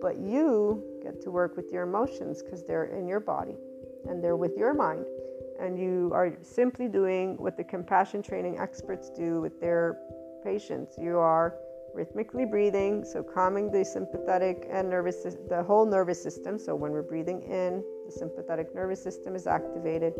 but 0.00 0.16
you 0.18 0.80
get 1.02 1.20
to 1.22 1.32
work 1.32 1.56
with 1.56 1.72
your 1.72 1.82
emotions 1.82 2.40
because 2.40 2.62
they're 2.62 2.84
in 2.84 3.08
your 3.08 3.18
body 3.18 3.56
and 4.08 4.22
they're 4.22 4.36
with 4.36 4.56
your 4.56 4.74
mind. 4.74 5.06
And 5.58 5.76
you 5.76 6.12
are 6.14 6.38
simply 6.40 6.86
doing 6.86 7.36
what 7.36 7.56
the 7.56 7.64
compassion 7.64 8.22
training 8.22 8.60
experts 8.60 9.10
do 9.10 9.40
with 9.40 9.60
their 9.60 9.98
patients. 10.44 10.94
You 10.98 11.18
are 11.18 11.56
rhythmically 11.94 12.44
breathing, 12.44 13.04
so 13.04 13.24
calming 13.24 13.72
the 13.72 13.84
sympathetic 13.84 14.68
and 14.70 14.88
nervous, 14.88 15.36
the 15.48 15.64
whole 15.64 15.84
nervous 15.84 16.22
system. 16.22 16.60
So 16.60 16.76
when 16.76 16.92
we're 16.92 17.02
breathing 17.02 17.42
in, 17.42 17.82
the 18.10 18.18
sympathetic 18.18 18.74
nervous 18.74 19.02
system 19.02 19.36
is 19.36 19.46
activated. 19.46 20.14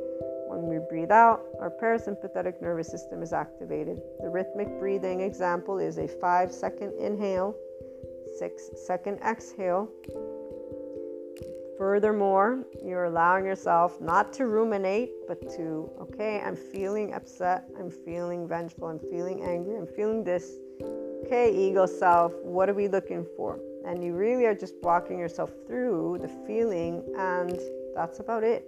When 0.47 0.69
we 0.69 0.79
breathe 0.89 1.11
out, 1.11 1.43
our 1.61 1.71
parasympathetic 1.71 2.62
nervous 2.62 2.89
system 2.89 3.23
is 3.23 3.33
activated. 3.33 4.01
The 4.21 4.29
rhythmic 4.29 4.79
breathing 4.79 5.21
example 5.21 5.79
is 5.79 5.99
a 5.99 6.07
five 6.07 6.53
second 6.53 6.93
inhale, 6.99 7.55
six 8.39 8.71
second 8.87 9.19
exhale, 9.23 9.89
Furthermore, 11.81 12.67
you're 12.85 13.05
allowing 13.05 13.47
yourself 13.47 14.03
not 14.03 14.35
to 14.35 14.45
ruminate, 14.45 15.12
but 15.27 15.41
to, 15.57 15.91
okay, 15.99 16.39
I'm 16.45 16.55
feeling 16.55 17.15
upset, 17.15 17.65
I'm 17.79 17.91
feeling 17.91 18.47
vengeful, 18.47 18.89
I'm 18.89 18.99
feeling 18.99 19.43
angry, 19.43 19.79
I'm 19.79 19.87
feeling 19.87 20.23
this. 20.23 20.59
Okay, 21.25 21.51
ego 21.57 21.87
self, 21.87 22.35
what 22.43 22.69
are 22.69 22.75
we 22.75 22.87
looking 22.87 23.27
for? 23.35 23.59
And 23.87 24.05
you 24.05 24.12
really 24.12 24.45
are 24.45 24.55
just 24.55 24.75
walking 24.83 25.19
yourself 25.19 25.53
through 25.67 26.19
the 26.21 26.29
feeling, 26.47 27.03
and 27.17 27.59
that's 28.01 28.18
about 28.18 28.43
it. 28.43 28.64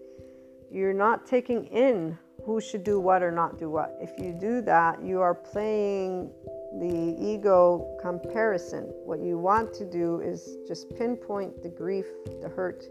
You're 0.70 0.92
not 0.92 1.26
taking 1.26 1.64
in 1.66 2.18
who 2.44 2.60
should 2.60 2.84
do 2.84 3.00
what 3.00 3.22
or 3.22 3.30
not 3.30 3.58
do 3.58 3.70
what. 3.70 3.96
If 3.98 4.10
you 4.22 4.34
do 4.38 4.60
that, 4.62 5.02
you 5.02 5.22
are 5.22 5.34
playing 5.34 6.30
the 6.78 7.16
ego 7.18 7.96
comparison. 8.02 8.84
What 9.06 9.20
you 9.20 9.38
want 9.38 9.72
to 9.74 9.90
do 9.90 10.20
is 10.20 10.58
just 10.68 10.94
pinpoint 10.96 11.62
the 11.62 11.70
grief, 11.70 12.04
the 12.42 12.48
hurt, 12.50 12.84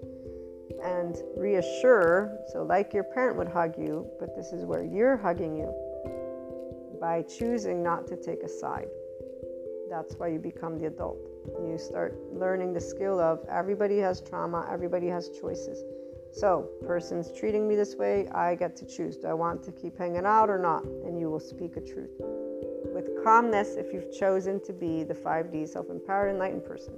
and 0.84 1.16
reassure. 1.38 2.40
So, 2.52 2.64
like 2.64 2.92
your 2.92 3.04
parent 3.04 3.38
would 3.38 3.50
hug 3.50 3.78
you, 3.78 4.10
but 4.20 4.36
this 4.36 4.52
is 4.52 4.66
where 4.66 4.84
you're 4.84 5.18
hugging 5.18 5.56
you 5.56 5.72
by 7.00 7.22
choosing 7.22 7.84
not 7.84 8.08
to 8.08 8.16
take 8.16 8.42
a 8.42 8.50
side. 8.50 8.88
That's 9.92 10.16
why 10.16 10.30
you 10.30 10.40
become 10.40 10.80
the 10.80 10.88
adult. 10.88 11.20
You 11.60 11.78
start 11.78 12.18
learning 12.34 12.74
the 12.74 12.82
skill 12.82 13.20
of 13.20 13.46
everybody 13.48 14.00
has 14.00 14.22
trauma, 14.22 14.68
everybody 14.72 15.08
has 15.08 15.30
choices. 15.40 15.84
So, 16.34 16.70
person's 16.86 17.32
treating 17.38 17.68
me 17.68 17.76
this 17.76 17.96
way, 17.96 18.28
I 18.30 18.56
get 18.56 18.76
to 18.78 18.86
choose. 18.86 19.18
Do 19.18 19.28
I 19.28 19.34
want 19.34 19.64
to 19.64 19.72
keep 19.72 19.98
hanging 19.98 20.26
out 20.26 20.50
or 20.50 20.58
not? 20.58 20.84
And 20.84 21.20
you 21.20 21.30
will 21.30 21.40
speak 21.40 21.76
a 21.76 21.82
truth 21.82 22.12
with 22.94 23.24
calmness 23.24 23.76
if 23.76 23.94
you've 23.94 24.12
chosen 24.12 24.62
to 24.64 24.74
be 24.74 25.04
the 25.04 25.14
5D 25.14 25.68
self 25.68 25.90
empowered 25.90 26.32
enlightened 26.32 26.66
person. 26.66 26.94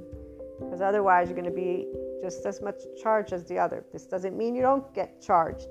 Because 0.60 0.82
otherwise, 0.82 1.28
you're 1.28 1.36
going 1.36 1.50
to 1.50 1.52
be 1.52 1.88
just 2.22 2.46
as 2.46 2.62
much 2.62 2.82
charged 3.02 3.34
as 3.34 3.44
the 3.46 3.58
other. 3.58 3.84
This 3.92 4.06
doesn't 4.06 4.38
mean 4.38 4.56
you 4.56 4.62
don't 4.62 4.94
get 4.94 5.22
charged, 5.22 5.68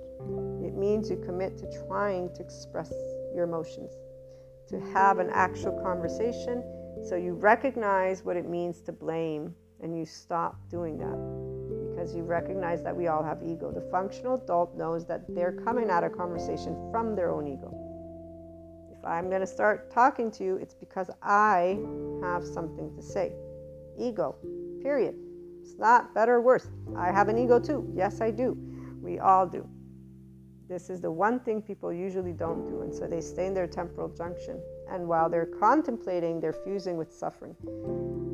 it 0.63 0.75
means 0.75 1.09
you 1.09 1.17
commit 1.25 1.57
to 1.59 1.87
trying 1.87 2.35
to 2.35 2.43
express 2.43 2.93
your 3.35 3.45
emotions, 3.45 3.93
to 4.69 4.81
have 4.93 5.19
an 5.19 5.31
actual 5.33 5.81
conversation 5.83 6.63
so 7.09 7.17
you 7.17 7.33
recognize 7.33 8.25
what 8.25 8.37
it 8.37 8.49
means 8.49 8.81
to 8.83 8.93
blame 8.93 9.55
and 9.81 9.97
you 9.97 10.05
stop 10.05 10.57
doing 10.71 10.99
that 10.99 11.42
because 12.03 12.17
you 12.17 12.25
recognize 12.25 12.83
that 12.83 12.97
we 12.97 13.07
all 13.07 13.23
have 13.23 13.45
ego. 13.45 13.71
The 13.71 13.89
functional 13.93 14.35
adult 14.35 14.77
knows 14.77 15.07
that 15.07 15.23
they're 15.37 15.53
coming 15.53 15.89
at 15.89 16.03
a 16.03 16.11
conversation 16.11 16.91
from 16.91 17.15
their 17.15 17.31
own 17.31 17.47
ego. 17.47 17.73
If 18.91 19.05
I'm 19.05 19.29
going 19.29 19.41
to 19.41 19.47
start 19.47 19.89
talking 19.89 20.29
to 20.33 20.43
you, 20.43 20.57
it's 20.57 20.75
because 20.75 21.11
I 21.23 21.79
have 22.21 22.45
something 22.45 22.93
to 22.97 23.03
say. 23.03 23.35
Ego, 23.97 24.35
period. 24.83 25.15
It's 25.61 25.79
not 25.79 26.13
better 26.13 26.35
or 26.35 26.41
worse. 26.41 26.67
I 26.97 27.13
have 27.13 27.29
an 27.29 27.39
ego 27.39 27.61
too. 27.61 27.89
Yes, 27.95 28.21
I 28.21 28.33
do. 28.33 28.57
We 29.01 29.21
all 29.21 29.47
do. 29.47 29.65
This 30.69 30.91
is 30.91 31.01
the 31.01 31.13
one 31.13 31.39
thing 31.39 31.63
people 31.63 31.93
usually 31.93 32.33
don't 32.33 32.67
do. 32.69 32.83
And 32.83 32.93
so 32.93 33.07
they 33.07 33.21
stay 33.21 33.47
in 33.47 33.55
their 33.55 33.69
temporal 33.69 34.09
junction. 34.09 34.61
And 34.91 35.07
while 35.07 35.31
they're 35.31 35.47
contemplating, 35.61 36.41
they're 36.41 36.53
fusing 36.53 36.97
with 36.97 37.13
suffering. 37.13 37.55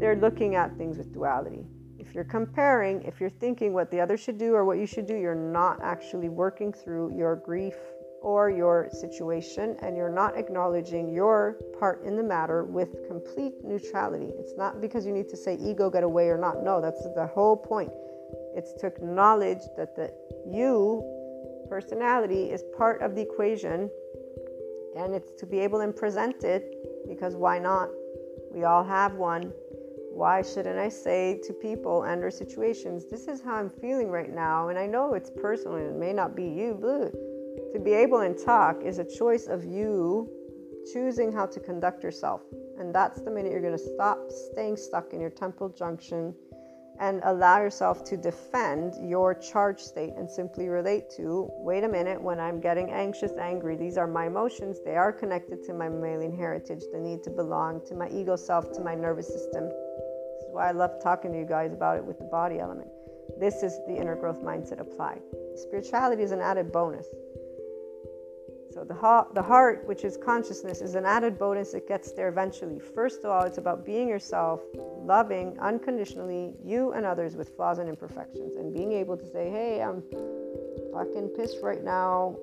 They're 0.00 0.16
looking 0.16 0.54
at 0.54 0.74
things 0.78 0.96
with 0.96 1.12
duality. 1.12 1.66
If 2.08 2.14
you're 2.14 2.24
comparing, 2.24 3.02
if 3.02 3.20
you're 3.20 3.28
thinking 3.28 3.74
what 3.74 3.90
the 3.90 4.00
other 4.00 4.16
should 4.16 4.38
do 4.38 4.54
or 4.54 4.64
what 4.64 4.78
you 4.78 4.86
should 4.86 5.06
do, 5.06 5.14
you're 5.14 5.34
not 5.34 5.78
actually 5.82 6.30
working 6.30 6.72
through 6.72 7.14
your 7.14 7.36
grief 7.36 7.76
or 8.22 8.48
your 8.48 8.88
situation 8.90 9.76
and 9.82 9.94
you're 9.94 10.08
not 10.08 10.34
acknowledging 10.34 11.12
your 11.12 11.58
part 11.78 12.02
in 12.04 12.16
the 12.16 12.22
matter 12.22 12.64
with 12.64 13.06
complete 13.06 13.62
neutrality. 13.62 14.30
It's 14.38 14.54
not 14.56 14.80
because 14.80 15.04
you 15.04 15.12
need 15.12 15.28
to 15.28 15.36
say 15.36 15.56
ego 15.56 15.90
get 15.90 16.02
away 16.02 16.28
or 16.28 16.38
not. 16.38 16.64
No, 16.64 16.80
that's 16.80 17.02
the 17.14 17.26
whole 17.26 17.54
point. 17.54 17.90
It's 18.56 18.72
to 18.80 18.86
acknowledge 18.86 19.60
that 19.76 19.94
the 19.94 20.10
you 20.50 21.04
personality 21.68 22.44
is 22.44 22.64
part 22.74 23.02
of 23.02 23.16
the 23.16 23.20
equation 23.20 23.90
and 24.96 25.14
it's 25.14 25.32
to 25.32 25.44
be 25.44 25.58
able 25.58 25.78
to 25.78 25.92
present 25.92 26.42
it 26.42 26.74
because 27.06 27.36
why 27.36 27.58
not? 27.58 27.90
We 28.50 28.64
all 28.64 28.82
have 28.82 29.12
one. 29.16 29.52
Why 30.18 30.42
shouldn't 30.42 30.80
I 30.80 30.88
say 30.88 31.40
to 31.44 31.52
people 31.52 32.02
and 32.02 32.24
or 32.24 32.30
situations, 32.32 33.04
this 33.08 33.28
is 33.28 33.40
how 33.40 33.54
I'm 33.54 33.70
feeling 33.70 34.10
right 34.10 34.34
now? 34.34 34.68
And 34.68 34.76
I 34.76 34.84
know 34.84 35.14
it's 35.14 35.30
personal 35.30 35.76
and 35.76 35.86
it 35.86 35.96
may 35.96 36.12
not 36.12 36.34
be 36.34 36.42
you, 36.42 36.76
but 36.80 37.12
to 37.72 37.78
be 37.78 37.92
able 37.92 38.22
and 38.22 38.36
talk 38.36 38.82
is 38.82 38.98
a 38.98 39.04
choice 39.04 39.46
of 39.46 39.64
you 39.64 40.28
choosing 40.92 41.30
how 41.30 41.46
to 41.46 41.60
conduct 41.60 42.02
yourself. 42.02 42.40
And 42.80 42.92
that's 42.92 43.20
the 43.22 43.30
minute 43.30 43.52
you're 43.52 43.60
going 43.60 43.78
to 43.78 43.94
stop 43.94 44.18
staying 44.50 44.76
stuck 44.76 45.12
in 45.12 45.20
your 45.20 45.30
temporal 45.30 45.70
junction 45.70 46.34
and 46.98 47.20
allow 47.22 47.62
yourself 47.62 48.02
to 48.06 48.16
defend 48.16 48.94
your 49.08 49.34
charge 49.34 49.78
state 49.78 50.14
and 50.16 50.28
simply 50.28 50.68
relate 50.68 51.10
to 51.16 51.48
wait 51.58 51.84
a 51.84 51.88
minute, 51.88 52.20
when 52.20 52.40
I'm 52.40 52.60
getting 52.60 52.90
anxious, 52.90 53.30
angry, 53.40 53.76
these 53.76 53.96
are 53.96 54.08
my 54.08 54.26
emotions. 54.26 54.78
They 54.84 54.96
are 54.96 55.12
connected 55.12 55.62
to 55.66 55.74
my 55.74 55.88
mammalian 55.88 56.36
heritage, 56.36 56.82
the 56.92 56.98
need 56.98 57.22
to 57.22 57.30
belong, 57.30 57.86
to 57.86 57.94
my 57.94 58.08
ego 58.08 58.34
self, 58.34 58.72
to 58.72 58.80
my 58.80 58.96
nervous 58.96 59.28
system. 59.28 59.70
Why 60.52 60.68
I 60.68 60.72
love 60.72 61.02
talking 61.02 61.32
to 61.32 61.38
you 61.38 61.46
guys 61.46 61.72
about 61.72 61.96
it 61.96 62.04
with 62.04 62.18
the 62.18 62.24
body 62.24 62.58
element. 62.58 62.88
This 63.38 63.62
is 63.62 63.78
the 63.86 63.96
inner 63.96 64.16
growth 64.16 64.42
mindset 64.42 64.80
applied. 64.80 65.20
Spirituality 65.56 66.22
is 66.22 66.32
an 66.32 66.40
added 66.40 66.72
bonus. 66.72 67.06
So 68.70 68.84
the 68.84 68.94
heart, 68.94 69.34
the 69.34 69.42
heart, 69.42 69.86
which 69.86 70.04
is 70.04 70.16
consciousness, 70.16 70.80
is 70.82 70.94
an 70.94 71.04
added 71.04 71.38
bonus. 71.38 71.72
that 71.72 71.88
gets 71.88 72.12
there 72.12 72.28
eventually. 72.28 72.78
First 72.78 73.24
of 73.24 73.30
all, 73.30 73.44
it's 73.44 73.58
about 73.58 73.84
being 73.84 74.08
yourself, 74.08 74.60
loving 75.00 75.58
unconditionally 75.58 76.54
you 76.62 76.92
and 76.92 77.06
others 77.06 77.34
with 77.34 77.48
flaws 77.56 77.78
and 77.78 77.88
imperfections, 77.88 78.56
and 78.56 78.72
being 78.72 78.92
able 78.92 79.16
to 79.16 79.26
say, 79.26 79.50
"Hey, 79.50 79.82
I'm 79.82 80.02
fucking 80.92 81.30
pissed 81.30 81.62
right 81.62 81.82
now." 81.82 82.36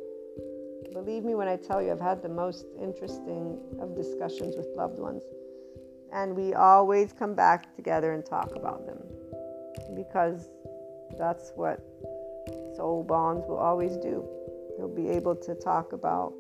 Believe 0.94 1.24
me 1.24 1.36
when 1.36 1.48
I 1.48 1.58
tell 1.58 1.82
you, 1.82 1.92
I've 1.92 2.00
had 2.00 2.22
the 2.22 2.30
most 2.30 2.66
interesting 2.80 3.60
of 3.80 3.96
discussions 3.96 4.56
with 4.56 4.68
loved 4.76 5.00
ones, 5.00 5.24
and 6.16 6.36
we 6.36 6.54
always 6.54 7.14
come 7.14 7.36
back 7.36 7.76
together 7.76 8.14
and 8.14 8.26
talk 8.26 8.56
about 8.56 8.86
them 8.88 8.98
because 9.96 10.50
that's 11.20 11.52
what 11.56 11.80
soul 12.76 13.06
bonds 13.08 13.46
will 13.48 13.58
always 13.58 13.96
do 13.98 14.28
they'll 14.78 14.88
be 14.88 15.10
able 15.10 15.36
to 15.36 15.56
talk 15.56 15.94
about, 15.94 16.34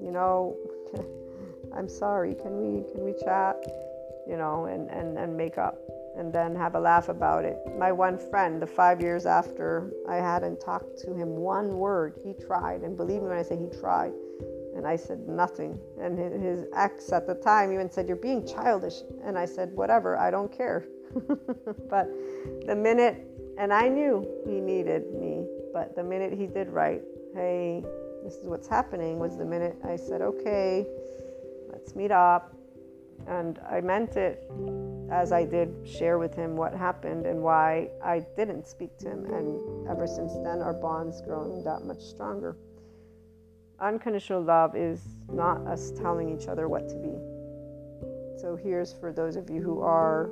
you 0.00 0.10
know, 0.10 0.56
I'm 1.76 1.88
sorry, 1.88 2.34
can 2.34 2.56
we 2.58 2.90
can 2.92 3.04
we 3.04 3.14
chat? 3.24 3.56
You 4.28 4.36
know, 4.36 4.66
and, 4.66 4.90
and, 4.90 5.16
and 5.16 5.36
make 5.36 5.56
up 5.56 5.78
and 6.16 6.32
then 6.32 6.54
have 6.54 6.74
a 6.74 6.80
laugh 6.80 7.08
about 7.08 7.44
it. 7.44 7.56
My 7.78 7.92
one 7.92 8.18
friend, 8.18 8.60
the 8.60 8.66
five 8.66 9.00
years 9.00 9.24
after 9.24 9.90
I 10.08 10.16
hadn't 10.16 10.60
talked 10.60 10.98
to 11.04 11.14
him 11.14 11.28
one 11.28 11.78
word, 11.78 12.18
he 12.24 12.34
tried. 12.34 12.82
And 12.82 12.96
believe 12.96 13.22
me 13.22 13.28
when 13.28 13.38
I 13.38 13.42
say 13.42 13.56
he 13.56 13.68
tried. 13.80 14.12
And 14.78 14.86
I 14.86 14.94
said 14.94 15.28
nothing. 15.28 15.76
And 16.00 16.16
his 16.16 16.64
ex 16.72 17.10
at 17.10 17.26
the 17.26 17.34
time 17.34 17.72
even 17.72 17.90
said, 17.90 18.06
You're 18.06 18.16
being 18.16 18.46
childish. 18.46 19.02
And 19.24 19.36
I 19.36 19.44
said, 19.44 19.72
Whatever, 19.74 20.16
I 20.16 20.30
don't 20.30 20.56
care. 20.56 20.86
but 21.90 22.08
the 22.64 22.76
minute, 22.76 23.26
and 23.58 23.72
I 23.72 23.88
knew 23.88 24.24
he 24.46 24.60
needed 24.60 25.12
me, 25.12 25.46
but 25.72 25.96
the 25.96 26.04
minute 26.04 26.32
he 26.32 26.46
did 26.46 26.68
right, 26.68 27.02
hey, 27.34 27.84
this 28.22 28.36
is 28.36 28.46
what's 28.46 28.68
happening, 28.68 29.18
was 29.18 29.36
the 29.36 29.44
minute 29.44 29.76
I 29.84 29.96
said, 29.96 30.22
okay, 30.22 30.86
let's 31.72 31.96
meet 31.96 32.12
up. 32.12 32.54
And 33.26 33.58
I 33.68 33.80
meant 33.80 34.16
it 34.16 34.48
as 35.10 35.32
I 35.32 35.44
did 35.44 35.74
share 35.84 36.18
with 36.18 36.34
him 36.34 36.56
what 36.56 36.72
happened 36.72 37.26
and 37.26 37.42
why 37.42 37.88
I 38.02 38.24
didn't 38.36 38.68
speak 38.68 38.96
to 38.98 39.10
him. 39.10 39.24
And 39.24 39.88
ever 39.88 40.06
since 40.06 40.34
then, 40.44 40.62
our 40.62 40.72
bond's 40.72 41.20
grown 41.20 41.64
that 41.64 41.82
much 41.82 42.00
stronger. 42.00 42.56
Unconditional 43.80 44.42
love 44.42 44.74
is 44.74 45.00
not 45.32 45.64
us 45.66 45.92
telling 45.92 46.36
each 46.36 46.48
other 46.48 46.68
what 46.68 46.88
to 46.88 46.96
be. 46.96 47.14
So 48.40 48.58
here's 48.60 48.92
for 48.92 49.12
those 49.12 49.36
of 49.36 49.48
you 49.50 49.62
who 49.62 49.82
are 49.82 50.30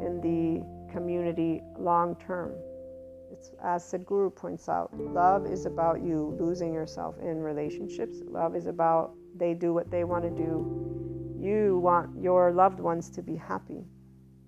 in 0.00 0.20
the 0.20 0.92
community 0.92 1.62
long 1.78 2.14
term. 2.16 2.52
It's 3.32 3.50
as 3.62 3.82
Sadhguru 3.82 4.34
points 4.34 4.68
out, 4.68 4.90
love 4.98 5.46
is 5.46 5.66
about 5.66 6.02
you 6.02 6.36
losing 6.38 6.72
yourself 6.72 7.16
in 7.20 7.40
relationships. 7.40 8.18
Love 8.28 8.54
is 8.54 8.66
about 8.66 9.14
they 9.36 9.54
do 9.54 9.72
what 9.72 9.90
they 9.90 10.04
want 10.04 10.22
to 10.24 10.30
do. 10.30 11.36
You 11.40 11.78
want 11.78 12.20
your 12.20 12.52
loved 12.52 12.78
ones 12.78 13.10
to 13.10 13.22
be 13.22 13.34
happy. 13.34 13.84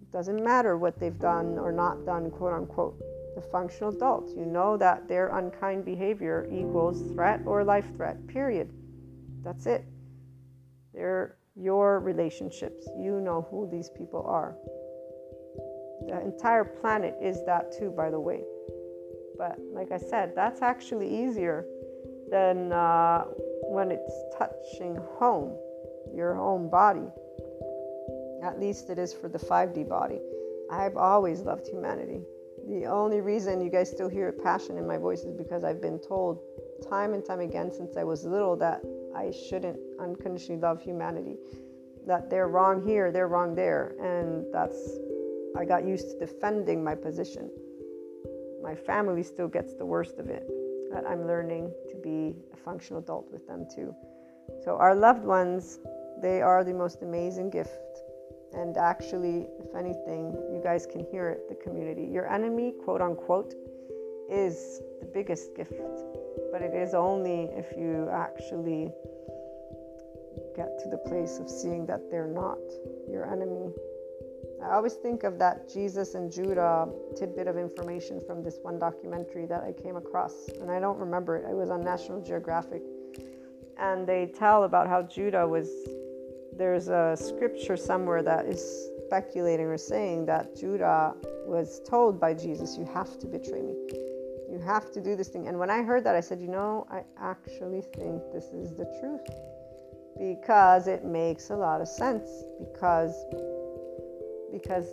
It 0.00 0.12
doesn't 0.12 0.44
matter 0.44 0.76
what 0.76 1.00
they've 1.00 1.18
done 1.18 1.58
or 1.58 1.72
not 1.72 2.04
done, 2.04 2.30
quote 2.30 2.52
unquote. 2.52 3.00
The 3.34 3.40
functional 3.40 3.94
adult. 3.94 4.36
you 4.36 4.44
know 4.44 4.76
that 4.76 5.09
their 5.09 5.28
unkind 5.36 5.84
behavior 5.84 6.46
equals 6.50 7.00
threat 7.12 7.40
or 7.46 7.64
life 7.64 7.86
threat, 7.96 8.26
period. 8.26 8.70
That's 9.42 9.66
it. 9.66 9.84
They're 10.92 11.36
your 11.54 12.00
relationships. 12.00 12.88
You 12.98 13.20
know 13.20 13.46
who 13.50 13.68
these 13.70 13.90
people 13.90 14.24
are. 14.26 14.56
The 16.09 16.20
entire 16.20 16.64
planet 16.64 17.16
is 17.22 17.44
that 17.46 17.72
too, 17.72 17.90
by 17.90 18.10
the 18.10 18.20
way. 18.20 18.42
But 19.38 19.59
like 19.72 19.92
I 19.92 19.98
said, 19.98 20.32
that's 20.34 20.62
actually 20.62 21.09
easier 21.09 21.66
than 22.30 22.72
uh, 22.72 23.24
when 23.68 23.90
it's 23.90 24.14
touching 24.36 24.96
home, 25.18 25.56
your 26.14 26.38
own 26.38 26.70
body. 26.70 27.06
At 28.42 28.59
least 28.59 28.90
it 28.90 28.98
is 28.98 29.12
for 29.12 29.28
the 29.28 29.38
5D 29.38 29.88
body. 29.88 30.20
I've 30.70 30.96
always 30.96 31.40
loved 31.40 31.68
humanity. 31.68 32.22
The 32.68 32.86
only 32.86 33.20
reason 33.20 33.60
you 33.60 33.70
guys 33.70 33.90
still 33.90 34.09
hear 34.09 34.32
passion 34.32 34.78
in 34.78 34.86
my 34.86 34.97
voice 34.97 35.22
is 35.22 35.34
because 35.34 35.64
I've 35.64 35.80
been 35.80 35.98
told 35.98 36.40
time 36.89 37.14
and 37.14 37.24
time 37.24 37.40
again 37.40 37.70
since 37.70 37.97
I 37.97 38.05
was 38.05 38.24
little 38.24 38.56
that 38.56 38.82
I 39.14 39.30
shouldn't 39.30 39.78
unconditionally 40.01 40.60
love 40.60 40.80
humanity. 40.80 41.36
That 42.06 42.30
they're 42.30 42.48
wrong 42.48 42.86
here, 42.86 43.12
they're 43.12 43.28
wrong 43.28 43.55
there. 43.55 43.94
And 44.01 44.47
that's, 44.52 44.78
I 45.56 45.64
got 45.64 45.84
used 45.84 46.10
to 46.10 46.18
defending 46.18 46.82
my 46.82 46.94
position 46.94 47.51
my 48.62 48.74
family 48.74 49.22
still 49.22 49.48
gets 49.48 49.74
the 49.74 49.84
worst 49.84 50.18
of 50.18 50.28
it. 50.28 50.48
But 50.93 51.06
I'm 51.06 51.26
learning 51.26 51.72
to 51.89 51.97
be 51.97 52.34
a 52.52 52.56
functional 52.56 53.02
adult 53.02 53.30
with 53.32 53.47
them 53.47 53.66
too. 53.74 53.94
So, 54.64 54.76
our 54.76 54.94
loved 54.94 55.24
ones, 55.24 55.78
they 56.20 56.43
are 56.43 56.62
the 56.64 56.74
most 56.74 57.02
amazing 57.02 57.51
gift. 57.51 57.91
And 58.54 58.76
actually, 58.76 59.46
if 59.58 59.74
anything, 59.74 60.32
you 60.52 60.60
guys 60.62 60.86
can 60.86 61.04
hear 61.10 61.30
it 61.30 61.48
the 61.48 61.54
community. 61.54 62.04
Your 62.04 62.30
enemy, 62.30 62.74
quote 62.84 63.00
unquote, 63.00 63.54
is 64.30 64.80
the 65.00 65.06
biggest 65.06 65.54
gift. 65.54 65.80
But 66.50 66.62
it 66.62 66.74
is 66.74 66.94
only 66.94 67.48
if 67.52 67.76
you 67.76 68.08
actually 68.12 68.92
get 70.54 70.78
to 70.82 70.88
the 70.90 70.98
place 70.98 71.38
of 71.38 71.48
seeing 71.48 71.86
that 71.86 72.10
they're 72.10 72.26
not 72.26 72.58
your 73.08 73.30
enemy 73.30 73.72
I 74.64 74.74
always 74.74 74.94
think 74.94 75.24
of 75.24 75.38
that 75.38 75.68
Jesus 75.68 76.14
and 76.14 76.30
Judah 76.30 76.88
tidbit 77.16 77.48
of 77.48 77.56
information 77.56 78.20
from 78.20 78.44
this 78.44 78.58
one 78.62 78.78
documentary 78.78 79.44
that 79.46 79.64
I 79.64 79.72
came 79.72 79.96
across, 79.96 80.48
and 80.60 80.70
I 80.70 80.78
don't 80.78 80.98
remember 80.98 81.36
it. 81.36 81.50
It 81.50 81.54
was 81.54 81.70
on 81.70 81.82
National 81.82 82.20
Geographic. 82.20 82.82
And 83.76 84.06
they 84.06 84.26
tell 84.26 84.62
about 84.64 84.88
how 84.88 85.02
Judah 85.02 85.46
was. 85.46 85.68
There's 86.56 86.88
a 86.88 87.16
scripture 87.16 87.76
somewhere 87.76 88.22
that 88.22 88.46
is 88.46 88.62
speculating 89.06 89.66
or 89.66 89.78
saying 89.78 90.26
that 90.26 90.56
Judah 90.56 91.14
was 91.46 91.80
told 91.88 92.20
by 92.20 92.34
Jesus, 92.34 92.76
You 92.78 92.84
have 92.92 93.18
to 93.20 93.26
betray 93.26 93.62
me. 93.62 93.74
You 94.50 94.60
have 94.64 94.92
to 94.92 95.00
do 95.00 95.16
this 95.16 95.28
thing. 95.28 95.48
And 95.48 95.58
when 95.58 95.70
I 95.70 95.82
heard 95.82 96.04
that, 96.04 96.14
I 96.14 96.20
said, 96.20 96.40
You 96.40 96.48
know, 96.48 96.86
I 96.90 97.02
actually 97.20 97.80
think 97.80 98.22
this 98.32 98.44
is 98.52 98.74
the 98.74 98.84
truth 99.00 99.26
because 100.18 100.88
it 100.88 101.04
makes 101.04 101.50
a 101.50 101.56
lot 101.56 101.80
of 101.80 101.88
sense. 101.88 102.28
Because 102.60 103.14
because 104.52 104.92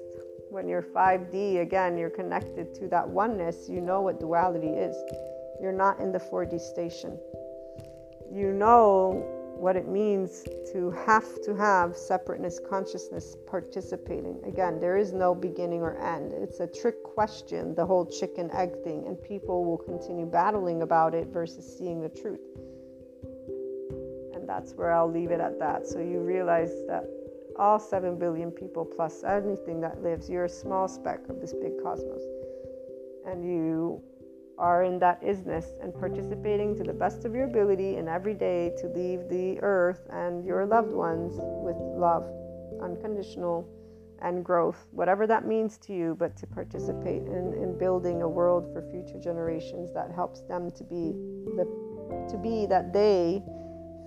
When 0.50 0.68
you're 0.68 0.82
5D, 0.82 1.62
again, 1.62 1.98
you're 1.98 2.10
connected 2.10 2.74
to 2.76 2.88
that 2.88 3.08
oneness. 3.08 3.70
You 3.70 3.82
know 3.82 4.02
what 4.02 4.20
duality 4.20 4.70
is. 4.70 4.96
You're 5.62 5.74
not 5.74 6.00
in 6.00 6.12
the 6.12 6.20
4D 6.20 6.60
station. 6.60 7.20
You 8.32 8.54
know 8.54 9.39
what 9.60 9.76
it 9.76 9.88
means 9.88 10.44
to 10.72 10.90
have 11.06 11.42
to 11.44 11.54
have 11.54 11.96
separateness 11.96 12.60
consciousness 12.70 13.36
participating. 13.46 14.40
Again, 14.46 14.80
there 14.80 14.96
is 14.96 15.12
no 15.12 15.36
beginning 15.36 15.82
or 15.82 15.98
end. 15.98 16.32
It's 16.34 16.62
a 16.62 16.68
trick 16.68 17.04
question, 17.04 17.76
the 17.76 17.86
whole 17.86 18.06
chicken 18.06 18.50
egg 18.54 18.82
thing, 18.84 19.04
and 19.06 19.22
people 19.22 19.66
will 19.66 19.78
continue 19.78 20.26
battling 20.26 20.82
about 20.82 21.14
it 21.14 21.28
versus 21.28 21.78
seeing 21.78 22.02
the 22.02 22.10
truth. 22.10 22.40
And 24.34 24.48
that's 24.48 24.74
where 24.74 24.94
I'll 24.94 25.12
leave 25.12 25.32
it 25.32 25.42
at 25.42 25.60
that. 25.60 25.86
So 25.86 26.00
you 26.00 26.22
realize 26.22 26.72
that 26.88 27.06
all 27.58 27.80
7 27.80 28.18
billion 28.18 28.52
people 28.52 28.86
plus 28.86 29.24
anything 29.24 29.82
that 29.82 30.02
lives, 30.02 30.30
you're 30.30 30.46
a 30.46 30.50
small 30.50 30.88
speck 30.88 31.28
of 31.28 31.42
this 31.42 31.54
big 31.54 31.74
cosmos. 31.84 32.22
And 33.28 33.44
you 33.44 34.02
are 34.60 34.84
in 34.84 35.00
that 35.00 35.22
isness 35.24 35.66
and 35.82 35.94
participating 35.98 36.76
to 36.76 36.84
the 36.84 36.94
best 36.94 37.26
of 37.26 37.34
your 37.34 37.46
ability 37.46 37.96
in 37.96 38.08
every 38.08 38.34
day 38.34 38.72
to 38.78 38.88
leave 38.88 39.28
the 39.30 39.58
earth 39.62 40.02
and 40.12 40.46
your 40.46 40.66
loved 40.66 40.92
ones 40.92 41.34
with 41.38 41.78
love, 41.98 42.30
unconditional, 42.84 43.68
and 44.22 44.44
growth, 44.44 44.88
whatever 44.92 45.26
that 45.26 45.48
means 45.48 45.78
to 45.78 45.94
you, 45.94 46.16
but 46.20 46.36
to 46.36 46.46
participate 46.46 47.24
in, 47.24 47.54
in 47.54 47.78
building 47.78 48.22
a 48.22 48.28
world 48.28 48.70
for 48.74 48.82
future 48.92 49.18
generations 49.18 49.94
that 49.94 50.12
helps 50.12 50.42
them 50.42 50.70
to 50.72 50.84
be 50.84 51.14
the 51.56 51.66
to 52.30 52.38
be 52.38 52.66
that 52.66 52.92
they 52.92 53.42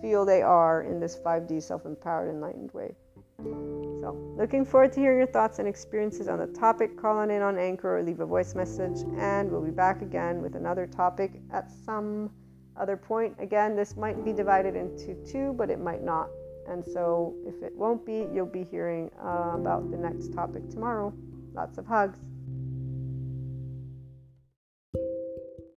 feel 0.02 0.24
they 0.24 0.42
are 0.42 0.82
in 0.82 1.00
this 1.00 1.16
5D 1.16 1.62
self-empowered 1.62 2.28
enlightened 2.28 2.70
way. 2.72 2.94
So, 4.02 4.16
looking 4.36 4.64
forward 4.64 4.92
to 4.94 5.00
hearing 5.00 5.18
your 5.18 5.28
thoughts 5.28 5.60
and 5.60 5.68
experiences 5.68 6.26
on 6.26 6.40
the 6.40 6.48
topic. 6.48 7.00
Call 7.00 7.18
on 7.18 7.30
in 7.30 7.40
on 7.40 7.56
Anchor 7.56 7.98
or 7.98 8.02
leave 8.02 8.18
a 8.18 8.26
voice 8.26 8.56
message, 8.56 9.06
and 9.16 9.48
we'll 9.48 9.62
be 9.62 9.70
back 9.70 10.02
again 10.02 10.42
with 10.42 10.56
another 10.56 10.88
topic 10.88 11.40
at 11.52 11.70
some 11.70 12.28
other 12.76 12.96
point. 12.96 13.36
Again, 13.38 13.76
this 13.76 13.96
might 13.96 14.24
be 14.24 14.32
divided 14.32 14.74
into 14.74 15.14
two, 15.24 15.52
but 15.52 15.70
it 15.70 15.78
might 15.78 16.02
not. 16.02 16.30
And 16.68 16.84
so, 16.84 17.36
if 17.46 17.62
it 17.62 17.72
won't 17.76 18.04
be, 18.04 18.26
you'll 18.34 18.44
be 18.44 18.64
hearing 18.64 19.08
uh, 19.24 19.52
about 19.54 19.88
the 19.92 19.96
next 19.96 20.32
topic 20.32 20.68
tomorrow. 20.68 21.14
Lots 21.54 21.78
of 21.78 21.86
hugs. 21.86 22.18